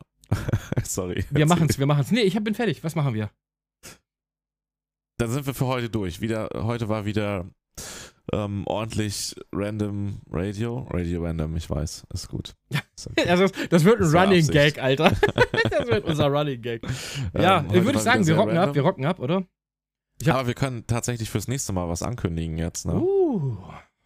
Sorry. 0.83 1.25
Wir 1.29 1.45
machen's, 1.45 1.77
wir 1.77 1.85
machen's. 1.85 2.11
Nee, 2.11 2.21
ich 2.21 2.41
bin 2.41 2.55
fertig. 2.55 2.81
Was 2.83 2.95
machen 2.95 3.13
wir? 3.13 3.29
Dann 5.17 5.29
sind 5.29 5.45
wir 5.45 5.53
für 5.53 5.67
heute 5.67 5.89
durch. 5.89 6.21
Wieder, 6.21 6.49
heute 6.55 6.87
war 6.89 7.05
wieder 7.05 7.45
ähm, 8.33 8.63
ordentlich 8.67 9.35
random 9.51 10.19
Radio. 10.29 10.87
Radio 10.91 11.23
random, 11.23 11.55
ich 11.57 11.69
weiß. 11.69 12.05
Ist 12.13 12.27
gut. 12.29 12.55
Ist 12.95 13.07
okay. 13.11 13.27
Also, 13.29 13.47
das 13.69 13.83
wird 13.83 13.97
ein 13.99 14.03
Das 14.03 14.13
Running 14.13 14.39
Absicht. 14.39 14.51
Gag, 14.51 14.81
Alter. 14.81 15.11
Das 15.71 15.87
wird 15.87 16.05
unser 16.05 16.27
Running 16.27 16.61
Gag. 16.61 16.81
Ja, 17.33 17.59
Ähm, 17.61 17.85
würde 17.85 17.97
ich 17.97 18.03
sagen, 18.03 18.25
wir 18.27 18.35
rocken 18.35 18.51
ab, 18.57 18.67
random. 18.67 18.75
wir 18.75 18.81
rocken 18.83 19.05
ab, 19.05 19.19
oder? 19.19 19.43
Hab- 20.25 20.35
Aber 20.35 20.47
wir 20.47 20.53
können 20.53 20.85
tatsächlich 20.87 21.29
fürs 21.29 21.47
nächste 21.47 21.73
Mal 21.73 21.87
was 21.89 22.03
ankündigen 22.03 22.57
jetzt, 22.57 22.85
ne? 22.85 22.95
Uh. 22.95 23.57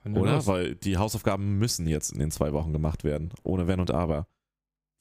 Oder? 0.06 0.34
los. 0.36 0.48
Weil 0.48 0.76
die 0.76 0.98
Hausaufgaben 0.98 1.58
müssen 1.58 1.88
jetzt 1.88 2.12
in 2.12 2.20
den 2.20 2.30
zwei 2.32 2.54
Wochen 2.54 2.72
gemacht 2.74 3.04
werden. 3.04 3.32
Ohne 3.44 3.68
Wenn 3.68 3.80
und 3.80 3.92
Aber. 3.92 4.28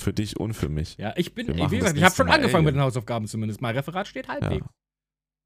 Für 0.03 0.13
dich 0.13 0.41
und 0.41 0.55
für 0.55 0.69
mich. 0.69 0.97
Ja, 0.97 1.13
ich 1.17 1.35
bin, 1.35 1.47
wie 1.49 1.77
gesagt, 1.79 1.97
ich 1.97 2.03
habe 2.03 2.15
schon 2.15 2.27
Mal 2.27 2.35
angefangen 2.35 2.65
mit 2.65 2.73
Alien. 2.73 2.81
den 2.81 2.85
Hausaufgaben 2.85 3.27
zumindest. 3.29 3.61
Mein 3.61 3.77
Referat 3.77 4.09
steht 4.09 4.27
halbwegs. 4.29 4.67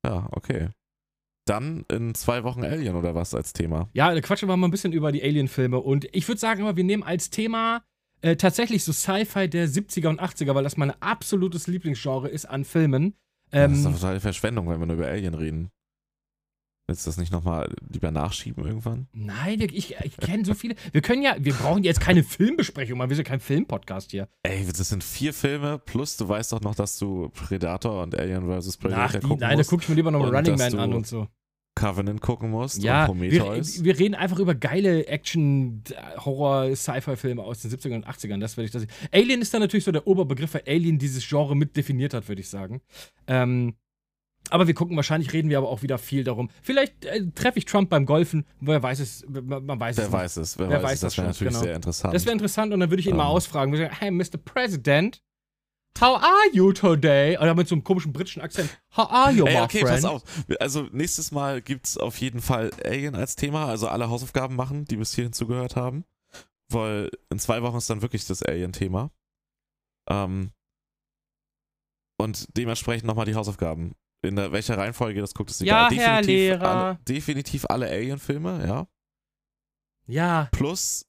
Ja, 0.07 0.27
okay. 0.31 0.69
Dann 1.49 1.85
in 1.91 2.15
zwei 2.15 2.45
Wochen 2.45 2.63
Alien 2.65 2.95
oder 2.95 3.15
was 3.15 3.35
als 3.35 3.53
Thema? 3.53 3.89
Ja, 3.93 4.13
da 4.13 4.21
quatschen 4.21 4.49
wir 4.49 4.57
mal 4.57 4.67
ein 4.67 4.71
bisschen 4.71 4.93
über 4.93 5.13
die 5.13 5.23
Alien-Filme. 5.23 5.79
Und 5.79 6.07
ich 6.13 6.29
würde 6.29 6.41
sagen, 6.41 6.65
wir 6.77 6.85
nehmen 6.85 7.03
als 7.03 7.31
Thema 7.31 7.83
äh, 8.21 8.37
tatsächlich 8.37 8.85
so 8.85 8.93
Sci-Fi 8.93 9.49
der 9.49 9.69
70er 9.69 10.09
und 10.09 10.21
80er, 10.21 10.55
weil 10.55 10.65
das 10.65 10.77
mein 10.77 10.91
absolutes 11.01 11.67
Lieblingsgenre 11.67 12.29
ist 12.29 12.47
an 12.47 12.65
Filmen. 12.65 13.15
das 13.51 13.73
ist 13.73 13.85
doch 13.85 13.91
Ähm, 13.91 13.97
totale 13.97 14.21
Verschwendung, 14.21 14.69
wenn 14.69 14.81
wir 14.81 14.87
nur 14.87 14.97
über 14.97 15.07
Alien 15.07 15.35
reden. 15.35 15.71
Willst 16.89 17.05
du 17.05 17.11
das 17.11 17.19
nicht 17.19 17.31
nochmal 17.31 17.71
lieber 17.93 18.11
nachschieben 18.11 18.65
irgendwann? 18.65 19.09
nein, 19.13 19.61
ich, 19.61 19.95
ich 20.03 20.17
kenne 20.17 20.47
so 20.47 20.55
viele. 20.55 20.75
Wir 20.93 21.03
können 21.03 21.21
ja, 21.21 21.37
wir 21.39 21.53
brauchen 21.53 21.85
jetzt 21.85 22.01
keine 22.01 22.25
Filmbesprechung, 22.25 22.97
mal 22.97 23.11
wir 23.11 23.17
sind 23.17 23.27
kein 23.27 23.41
Filmpodcast 23.41 24.11
hier. 24.11 24.27
Ey, 24.43 24.67
das 24.67 24.89
sind 24.89 25.05
vier 25.05 25.35
Filme, 25.35 25.79
plus 25.79 26.17
du 26.17 26.27
weißt 26.27 26.51
doch 26.51 26.63
noch, 26.63 26.75
dass 26.75 26.99
du 26.99 27.29
Predator 27.29 28.03
und 28.03 28.19
Alien 28.19 28.47
vs. 28.47 28.79
Predator 28.79 29.05
Ach, 29.05 29.13
die, 29.13 29.19
gucken 29.21 29.41
nein, 29.41 29.51
da 29.51 29.57
musst, 29.59 29.69
gucke 29.69 29.83
ich 29.83 29.89
mir 29.91 29.97
lieber 29.97 30.11
noch 30.11 30.33
Running 30.33 30.57
Man 30.57 30.79
an 30.79 30.95
und 30.95 31.07
so. 31.07 31.29
Covenant 31.79 32.21
gucken 32.21 32.51
musst 32.51 32.83
Ja, 32.83 33.03
wir, 33.03 33.07
Prometheus. 33.07 33.85
wir 33.85 33.99
reden 33.99 34.15
einfach 34.15 34.39
über 34.39 34.55
geile 34.55 35.07
Action, 35.07 35.83
Horror, 36.25 36.75
Sci-Fi-Filme 36.75 37.43
aus 37.43 37.63
den 37.63 37.71
70ern 37.71 37.97
und 37.97 38.07
80ern. 38.09 38.41
Das 38.41 38.57
ich 38.59 38.71
das. 38.71 38.87
Alien 39.13 39.41
ist 39.41 39.53
dann 39.55 39.61
natürlich 39.61 39.85
so 39.85 39.93
der 39.93 40.07
Oberbegriff, 40.07 40.55
weil 40.55 40.63
Alien 40.67 40.99
dieses 40.99 41.27
Genre 41.29 41.55
mit 41.57 41.77
definiert 41.77 42.15
hat, 42.15 42.29
würde 42.29 42.41
ich 42.41 42.49
sagen. 42.49 42.81
Ähm, 43.27 43.75
aber 44.51 44.67
wir 44.67 44.73
gucken, 44.75 44.97
wahrscheinlich 44.97 45.33
reden 45.35 45.51
wir 45.51 45.59
aber 45.59 45.69
auch 45.69 45.83
wieder 45.83 45.99
viel 45.99 46.25
darum. 46.25 46.49
Vielleicht 46.63 47.05
äh, 47.05 47.27
treffe 47.35 47.59
ich 47.59 47.67
Trump 47.67 47.91
beim 47.91 48.07
Golfen, 48.07 48.47
wer 48.61 48.83
weiß 48.83 49.01
es, 49.01 49.27
man, 49.29 49.67
man 49.67 49.79
weiß 49.79 49.97
Wer 49.99 50.05
es. 50.05 50.11
nicht. 50.11 50.19
weiß 50.21 50.37
es, 50.39 50.59
wer, 50.59 50.71
Wer 50.71 50.77
weiß, 50.79 50.85
weiß 50.85 50.93
es. 50.95 51.01
das 51.01 51.17
wäre 51.19 51.27
natürlich 51.27 51.53
genau. 51.53 51.65
sehr 51.65 51.77
interessant. 51.77 52.15
Das 52.15 52.25
wäre 52.25 52.33
interessant 52.33 52.73
und 52.73 52.81
dann 52.81 52.89
würde 52.91 53.01
ich 53.01 53.07
ihn 53.09 53.17
mal 53.17 53.25
Ähm. 53.25 53.31
ausfragen. 53.31 53.73
Würde 53.73 53.85
sagen, 53.85 53.97
hey, 53.99 54.11
Mr. 54.11 54.39
President, 54.43 55.21
how 56.01 56.21
are 56.23 56.49
you 56.53 56.73
today? 56.73 57.37
Oder 57.39 57.55
mit 57.55 57.69
so 57.69 57.75
einem 57.75 57.85
komischen 57.85 58.13
britischen 58.13 58.43
Akzent. 58.43 58.71
How 58.97 59.11
are 59.11 59.33
you, 59.33 59.47
Ey, 59.47 59.61
okay, 59.61 59.81
friend? 59.81 60.03
pass 60.03 60.05
auf. 60.05 60.23
Also 60.61 60.83
nächstes 60.93 61.31
Mal 61.31 61.61
gibt 61.63 61.87
es 61.87 61.97
auf 61.99 62.19
jeden 62.19 62.41
Fall 62.41 62.71
Alien 62.85 63.15
als 63.15 63.37
Thema, 63.37 63.67
also 63.67 63.89
alle 63.89 64.09
Hausaufgaben 64.11 64.57
machen, 64.57 64.85
die 64.85 64.97
bis 64.97 65.15
hierhin 65.15 65.33
zugehört 65.33 65.77
haben. 65.77 66.05
Weil 66.71 67.11
in 67.31 67.39
zwei 67.39 67.63
Wochen 67.63 67.79
ist 67.79 67.89
dann 67.89 68.03
wirklich 68.03 68.27
das 68.27 68.43
Alien-Thema. 68.43 69.11
Ähm, 70.11 70.51
und 72.21 72.49
dementsprechend 72.57 73.07
nochmal 73.07 73.27
die 73.27 73.35
Hausaufgaben. 73.35 73.95
In 74.23 74.37
der, 74.37 74.53
welcher 74.53 74.77
Reihenfolge, 74.77 75.21
das 75.21 75.33
guckt 75.35 75.51
es 75.51 75.61
Ja, 75.61 75.89
egal. 75.89 75.97
Herr 75.99 76.17
definitiv 76.23 76.27
Lehrer. 76.29 76.69
Alle, 76.69 76.99
definitiv 77.09 77.67
alle 77.69 77.87
Alien-Filme, 77.89 78.67
ja. 78.67 78.87
Ja, 80.07 80.49
Plus 80.53 81.08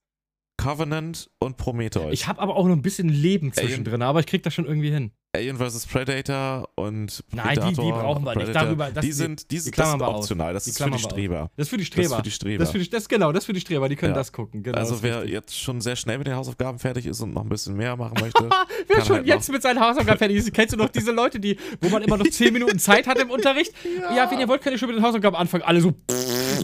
Covenant 0.59 1.29
und 1.39 1.57
Prometheus. 1.57 2.13
ich 2.13 2.27
habe 2.27 2.39
aber 2.41 2.55
auch 2.55 2.65
noch 2.65 2.75
ein 2.75 2.81
bisschen 2.81 3.09
Leben 3.09 3.53
zwischendrin, 3.53 4.01
aber 4.01 4.19
ich 4.19 4.25
krieg 4.25 4.43
das 4.43 4.53
schon 4.53 4.65
irgendwie 4.65 4.91
hin. 4.91 5.11
Alien 5.39 5.57
vs. 5.57 5.85
Predator 5.87 6.69
und 6.75 7.23
Nein, 7.31 7.47
die- 7.55 7.59
die 7.69 7.75
Predator, 7.75 7.91
brauchen 8.01 8.23
wir 8.25 8.35
nicht. 8.35 8.45
Predator, 8.45 8.65
Darüber- 8.67 8.91
das- 8.91 9.05
die 9.05 9.11
sind, 9.11 9.51
die 9.51 9.59
die 9.59 9.71
das 9.71 9.91
sind 9.91 10.01
optional. 10.01 10.53
Das 10.53 10.67
ist 10.67 10.77
für 10.81 10.89
die. 10.91 10.99
Streber. 10.99 11.49
Das 11.55 11.65
ist 11.67 11.69
für 11.69 11.77
die 11.77 11.83
Das 11.83 11.87
Streber. 11.87 12.05
ist 12.07 12.15
für 12.15 12.21
die 12.23 12.31
Streber. 12.31 12.57
Das, 12.59 12.67
ist 12.69 12.71
für 12.73 12.79
die, 12.79 12.89
das 12.89 13.09
genau, 13.09 13.31
das 13.31 13.43
ist 13.43 13.45
für 13.47 13.53
die 13.53 13.59
Streber, 13.61 13.89
die 13.89 13.95
können 13.95 14.13
Ja. 14.13 14.17
das 14.19 14.31
gucken. 14.31 14.63
Genau, 14.63 14.77
also 14.77 14.93
das 14.93 15.03
wer 15.03 15.17
richtig. 15.17 15.31
jetzt 15.33 15.59
schon 15.59 15.81
sehr 15.81 15.95
schnell 15.95 16.17
mit 16.17 16.27
den 16.27 16.35
Hausaufgaben 16.35 16.77
fertig 16.79 17.05
ist 17.05 17.21
und 17.21 17.33
noch 17.33 17.43
ein 17.43 17.49
bisschen 17.49 17.75
mehr 17.75 17.95
machen 17.95 18.15
möchte, 18.21 18.49
Wer 18.87 19.05
schon 19.05 19.15
halt 19.17 19.27
jetzt 19.27 19.51
mit 19.51 19.61
seinen 19.61 19.79
Hausaufgaben 19.79 20.17
fertig 20.17 20.37
ist, 20.37 20.53
kennst 20.53 20.73
du 20.73 20.77
noch 20.77 20.89
diese 20.89 21.11
Leute, 21.11 21.39
die, 21.39 21.57
wo 21.81 21.89
man 21.89 22.01
immer 22.03 22.17
noch 22.17 22.27
10 22.29 22.51
Minuten 22.53 22.79
Zeit 22.79 23.07
hat 23.07 23.17
im 23.19 23.29
Unterricht? 23.31 23.71
Ja, 24.15 24.29
wenn 24.29 24.39
ihr 24.39 24.47
wollt, 24.47 24.61
könnt 24.61 24.75
ihr 24.75 24.79
schon 24.79 24.89
mit 24.89 24.97
den 24.97 25.03
Hausaufgaben 25.03 25.35
anfangen. 25.35 25.63
Alle 25.63 25.81
so 25.81 25.93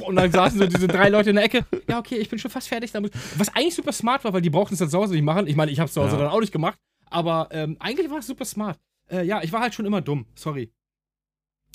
und 0.05 0.15
dann 0.15 0.31
saßen 0.31 0.59
so 0.59 0.67
diese 0.67 0.87
drei 0.87 1.09
Leute 1.09 1.29
in 1.29 1.35
der 1.37 1.45
Ecke. 1.45 1.65
Ja, 1.89 1.99
okay, 1.99 2.15
ich 2.17 2.29
bin 2.29 2.37
schon 2.39 2.51
fast 2.51 2.67
fertig 2.67 2.91
damit. 2.91 3.13
Was 3.37 3.49
eigentlich 3.55 3.75
super 3.75 3.91
smart 3.91 4.23
war, 4.23 4.33
weil 4.33 4.41
die 4.41 4.49
brauchten 4.49 4.73
es 4.73 4.79
dann 4.79 4.89
zu 4.89 4.97
Hause 4.97 5.13
nicht 5.13 5.23
machen. 5.23 5.47
Ich 5.47 5.55
meine, 5.55 5.71
ich 5.71 5.79
habe 5.79 5.87
es 5.87 5.93
zu 5.93 6.01
Hause 6.01 6.13
Ja. 6.17 6.23
dann 6.23 6.31
auch 6.31 6.39
nicht 6.39 6.51
gemacht, 6.51 6.77
aber 7.09 7.49
ähm, 7.51 7.77
eigentlich 7.79 8.09
war 8.09 8.19
es 8.19 8.27
super 8.27 8.45
smart. 8.45 8.79
Äh, 9.09 9.23
ja, 9.23 9.41
ich 9.43 9.51
war 9.51 9.61
halt 9.61 9.73
schon 9.73 9.85
immer 9.85 10.01
dumm. 10.01 10.25
Sorry. 10.35 10.71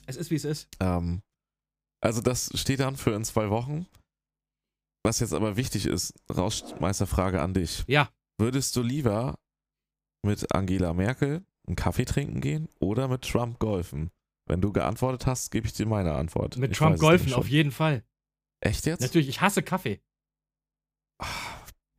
Es 0.06 0.16
ist, 0.16 0.30
wie 0.30 0.36
es 0.36 0.44
ist. 0.44 0.68
ähm, 0.80 1.22
also 2.02 2.20
das 2.22 2.50
steht 2.58 2.80
dann 2.80 2.96
für 2.96 3.14
in 3.14 3.24
zwei 3.24 3.50
Wochen. 3.50 3.86
Was 5.04 5.20
jetzt 5.20 5.32
aber 5.34 5.56
wichtig 5.56 5.86
ist, 5.86 6.14
Rausschmeißerfrage 6.34 7.40
an 7.40 7.54
dich. 7.54 7.84
Ja. 7.86 8.10
Würdest 8.38 8.74
du 8.76 8.82
lieber 8.82 9.38
mit 10.22 10.54
Angela 10.54 10.92
Merkel 10.94 11.44
einen 11.66 11.76
Kaffee 11.76 12.04
trinken 12.04 12.40
gehen 12.40 12.68
oder 12.80 13.08
mit 13.08 13.22
Trump 13.22 13.58
golfen? 13.58 14.10
Wenn 14.46 14.60
du 14.60 14.72
geantwortet 14.72 15.26
hast, 15.26 15.50
gebe 15.50 15.66
ich 15.66 15.72
dir 15.74 15.86
meine 15.86 16.14
Antwort. 16.14 16.56
Mit 16.56 16.72
Ich 16.72 16.78
Trump 16.78 16.98
golfen, 16.98 17.32
auf 17.34 17.48
jeden 17.48 17.70
Fall. 17.70 18.02
Echt 18.60 18.84
jetzt? 18.86 19.00
Natürlich, 19.00 19.28
ich 19.28 19.40
hasse 19.40 19.62
Kaffee. 19.62 20.00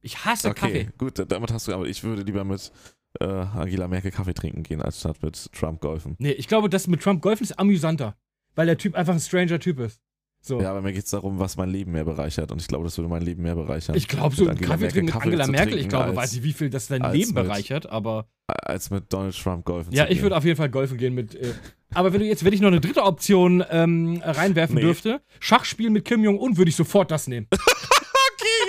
Ich 0.01 0.25
hasse 0.25 0.49
Okay, 0.49 0.59
Kaffee. 0.59 0.89
gut, 0.97 1.19
da- 1.19 1.25
damit 1.25 1.51
hast 1.51 1.67
du, 1.67 1.73
aber 1.73 1.85
ich 1.87 2.03
würde 2.03 2.23
lieber 2.23 2.43
mit 2.43 2.71
äh, 3.19 3.25
Angela 3.25 3.87
Merkel 3.87 4.11
Kaffee 4.11 4.33
trinken 4.33 4.63
gehen, 4.63 4.81
als 4.81 4.99
statt 4.99 5.17
mit 5.21 5.51
Trump 5.53 5.81
golfen. 5.81 6.15
Nee, 6.19 6.31
ich 6.31 6.47
glaube, 6.47 6.69
das 6.69 6.87
mit 6.87 7.01
Trump 7.01 7.21
golfen 7.21 7.43
ist 7.43 7.59
amüsanter. 7.59 8.15
Weil 8.55 8.65
der 8.65 8.77
Typ 8.77 8.95
einfach 8.95 9.13
ein 9.13 9.19
stranger 9.19 9.59
Typ 9.59 9.79
ist. 9.79 10.01
So. 10.43 10.59
Ja, 10.59 10.71
aber 10.71 10.81
mir 10.81 10.91
geht 10.91 11.05
es 11.05 11.11
darum, 11.11 11.37
was 11.39 11.55
mein 11.55 11.69
Leben 11.69 11.91
mehr 11.91 12.03
bereichert. 12.03 12.51
Und 12.51 12.59
ich 12.59 12.67
glaube, 12.67 12.83
das 12.85 12.97
würde 12.97 13.07
mein 13.09 13.21
Leben 13.21 13.43
mehr 13.43 13.53
bereichern. 13.55 13.95
Ich 13.95 14.07
glaube, 14.07 14.35
so 14.35 14.43
ein 14.45 14.49
Angela 14.51 14.69
Kaffee 14.71 14.81
Merkel 14.85 15.01
trinken 15.05 15.29
mit 15.29 15.39
Angela 15.39 15.47
Merkel, 15.47 15.77
ich 15.79 15.87
glaube, 15.87 16.05
als- 16.05 16.15
weiß 16.15 16.33
ich, 16.33 16.43
wie 16.43 16.51
viel 16.53 16.69
das 16.71 16.87
dein 16.87 17.01
Leben 17.13 17.33
mit- 17.33 17.35
bereichert, 17.35 17.85
aber 17.87 18.25
als 18.47 18.89
mit 18.89 19.13
Donald 19.13 19.35
Trump 19.37 19.63
golfen 19.65 19.93
ja, 19.93 20.09
ich 20.09 20.21
würde 20.21 20.35
auf 20.35 20.43
jeden 20.43 20.57
Fall 20.57 20.69
golfen 20.69 20.97
gehen 20.97 21.13
mit. 21.13 21.35
Äh, 21.35 21.53
aber 21.93 22.11
wenn 22.11 22.21
du 22.21 22.25
jetzt, 22.25 22.43
wenn 22.43 22.53
ich 22.53 22.59
noch 22.59 22.67
eine 22.69 22.81
dritte 22.81 23.03
Option 23.03 23.63
ähm, 23.69 24.21
reinwerfen 24.25 24.75
Nee. 24.75 24.81
dürfte, 24.81 25.21
Schachspiel 25.39 25.89
mit 25.91 26.05
Kim 26.05 26.23
Jong-un, 26.23 26.57
würde 26.57 26.69
ich 26.69 26.75
sofort 26.75 27.11
das 27.11 27.27
nehmen. 27.27 27.47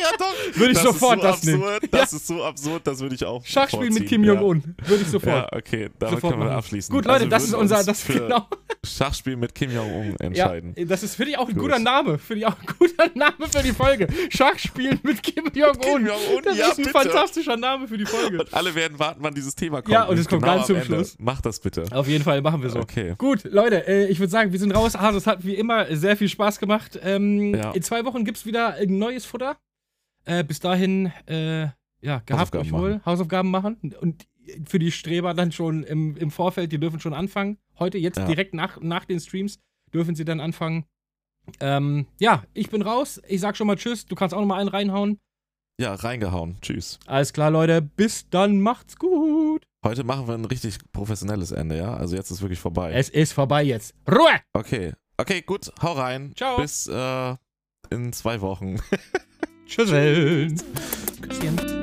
Ja 0.01 0.11
doch. 0.19 0.35
Würde 0.59 0.73
ich 0.73 0.79
das 0.79 0.83
sofort 0.87 1.17
ist 1.19 1.23
so 1.23 1.29
das 1.31 1.43
nehmen. 1.45 1.63
absurd, 1.63 1.89
Das 1.93 2.13
ist 2.13 2.27
so 2.27 2.45
absurd, 2.45 2.87
das 2.87 3.01
würde 3.01 3.15
ich 3.15 3.25
auch 3.25 3.45
Schachspiel 3.45 3.91
mit 3.91 4.07
Kim 4.07 4.25
ja. 4.25 4.35
Jong-un, 4.35 4.75
würde 4.87 5.03
ich 5.03 5.09
sofort. 5.09 5.51
Ja, 5.53 5.59
okay, 5.59 5.91
damit 5.99 6.15
sofort 6.17 6.35
können 6.35 6.47
wir 6.49 6.53
abschließen. 6.57 6.95
Gut, 6.95 7.05
Leute, 7.05 7.15
Also 7.21 7.27
das 7.29 7.45
ist 7.45 7.55
unser, 7.55 7.77
uns 7.79 7.87
das 7.87 8.03
für 8.03 8.13
genau. 8.21 8.47
Schachspiel 8.85 9.37
mit 9.37 9.55
Kim 9.55 9.71
Jong-un 9.71 10.11
Ja, 10.19 10.27
entscheiden. 10.27 10.75
das 10.89 11.03
ist, 11.03 11.15
finde 11.15 11.33
ich, 11.33 11.39
auch 11.39 11.49
ein 11.49 11.55
Gut. 11.55 11.63
guter 11.65 11.79
Name. 11.79 12.19
Finde 12.19 12.41
ich 12.41 12.47
auch 12.47 12.57
ein 12.59 12.67
guter 12.79 13.11
Name 13.15 13.49
für 13.51 13.63
die 13.63 13.73
Folge. 13.73 14.07
Schachspiel 14.31 14.99
mit 15.03 15.23
Kim 15.23 15.45
Jong-un. 15.55 15.81
Kim 15.81 16.07
Jong-un, 16.07 16.43
Das 16.45 16.57
ja, 16.57 16.67
ist 16.69 16.79
ein 16.79 16.85
bitte. 16.85 16.91
fantastischer 16.99 17.57
Name 17.57 17.87
für 17.87 17.97
die 17.99 18.07
Folge. 18.07 18.41
Und 18.41 18.53
alle 18.55 18.75
werden 18.75 18.99
warten, 18.99 19.21
wann 19.23 19.35
dieses 19.35 19.55
Thema 19.55 19.83
kommt. 19.83 19.93
Ja, 19.93 20.05
und 20.05 20.19
es 20.19 20.27
kommt 20.29 20.43
genau 20.43 20.55
ganz 20.57 20.67
zum 20.67 20.77
Ende. 20.77 20.87
Schluss. 20.87 21.17
Mach 21.19 21.41
das 21.41 21.61
bitte. 21.61 21.85
Auf 21.93 22.09
jeden 22.09 22.25
Fall 22.25 22.41
machen 22.43 22.63
wir 22.63 22.71
so. 22.71 22.81
Okay. 22.81 23.15
Gut, 23.19 23.45
Leute, 23.45 23.87
äh, 23.87 24.07
ich 24.09 24.19
würde 24.19 24.31
sagen, 24.31 24.53
wir 24.53 24.59
sind 24.59 24.73
raus. 24.73 24.97
Ah, 24.97 25.13
das 25.13 25.27
hat 25.27 25.45
wie 25.45 25.55
immer 25.55 25.95
sehr 25.95 26.17
viel 26.17 26.29
Spaß 26.29 26.59
gemacht. 26.59 26.99
Ähm, 27.03 27.55
Ja. 27.55 27.71
In 27.73 27.83
zwei 27.83 28.05
Wochen 28.05 28.25
gibt 28.25 28.39
es 28.39 28.47
wieder 28.47 28.75
ein 28.75 28.99
neues 28.99 29.25
Futter. 29.27 29.57
Äh, 30.25 30.45
bis 30.45 30.61
dahin, 30.61 31.07
äh, 31.27 31.69
ja, 32.01 32.21
gehabt 32.27 32.55
euch 32.57 32.73
wohl. 32.73 32.91
machen. 32.95 33.07
Hausaufgaben 33.07 33.51
machen. 33.51 33.95
Und 34.01 34.27
für 34.67 34.79
die 34.79 34.91
Streber 34.93 35.35
dann 35.35 35.53
schon 35.53 35.85
im, 35.85 36.17
im 36.17 36.31
Vorfeld, 36.31 36.73
die 36.73 36.79
dürfen 36.79 37.01
schon 37.01 37.15
anfangen. 37.15 37.59
Heute, 37.79 37.99
jetzt 37.99 38.19
Ja. 38.19 38.27
direkt 38.27 38.55
nach, 38.55 38.81
nach 38.81 39.05
den 39.05 39.21
Streams, 39.21 39.59
dürfen 39.95 40.15
sie 40.15 40.25
dann 40.25 40.41
anfangen. 40.41 40.85
Ähm, 41.61 42.07
ja, 42.21 42.45
ich 42.55 42.71
bin 42.71 42.83
raus. 42.83 43.21
Ich 43.29 43.41
sag 43.41 43.57
schon 43.57 43.67
mal 43.67 43.77
Tschüss. 43.77 44.07
Du 44.07 44.15
kannst 44.15 44.35
auch 44.35 44.41
noch 44.41 44.47
mal 44.47 44.59
einen 44.61 44.69
reinhauen. 44.69 45.19
Ja, 45.81 45.95
reingehauen. 45.95 46.57
Tschüss. 46.61 46.99
Alles 47.07 47.33
klar, 47.33 47.51
Leute. 47.51 47.83
Bis 47.83 48.29
dann. 48.31 48.61
Macht's 48.61 48.97
gut. 48.97 49.65
Heute 49.85 50.05
machen 50.05 50.29
wir 50.29 50.35
ein 50.35 50.45
richtig 50.45 50.79
professionelles 50.93 51.51
Ende, 51.51 51.77
ja? 51.77 51.95
Also 51.97 52.15
jetzt 52.15 52.31
ist 52.31 52.41
wirklich 52.43 52.61
vorbei. 52.61 52.93
Es 52.93 53.09
ist 53.09 53.33
vorbei 53.33 53.65
jetzt. 53.65 53.95
Ruhe! 54.09 54.39
Okay. 54.53 54.93
Okay, 55.17 55.43
gut. 55.43 55.73
Hau 55.83 55.93
rein. 55.93 56.33
Ciao. 56.37 56.57
Bis 56.61 56.87
äh, 56.87 57.35
in 57.91 58.13
zwei 58.13 58.41
Wochen. 58.41 58.77
Tschüss. 59.67 59.91
Küsschen. 61.21 61.82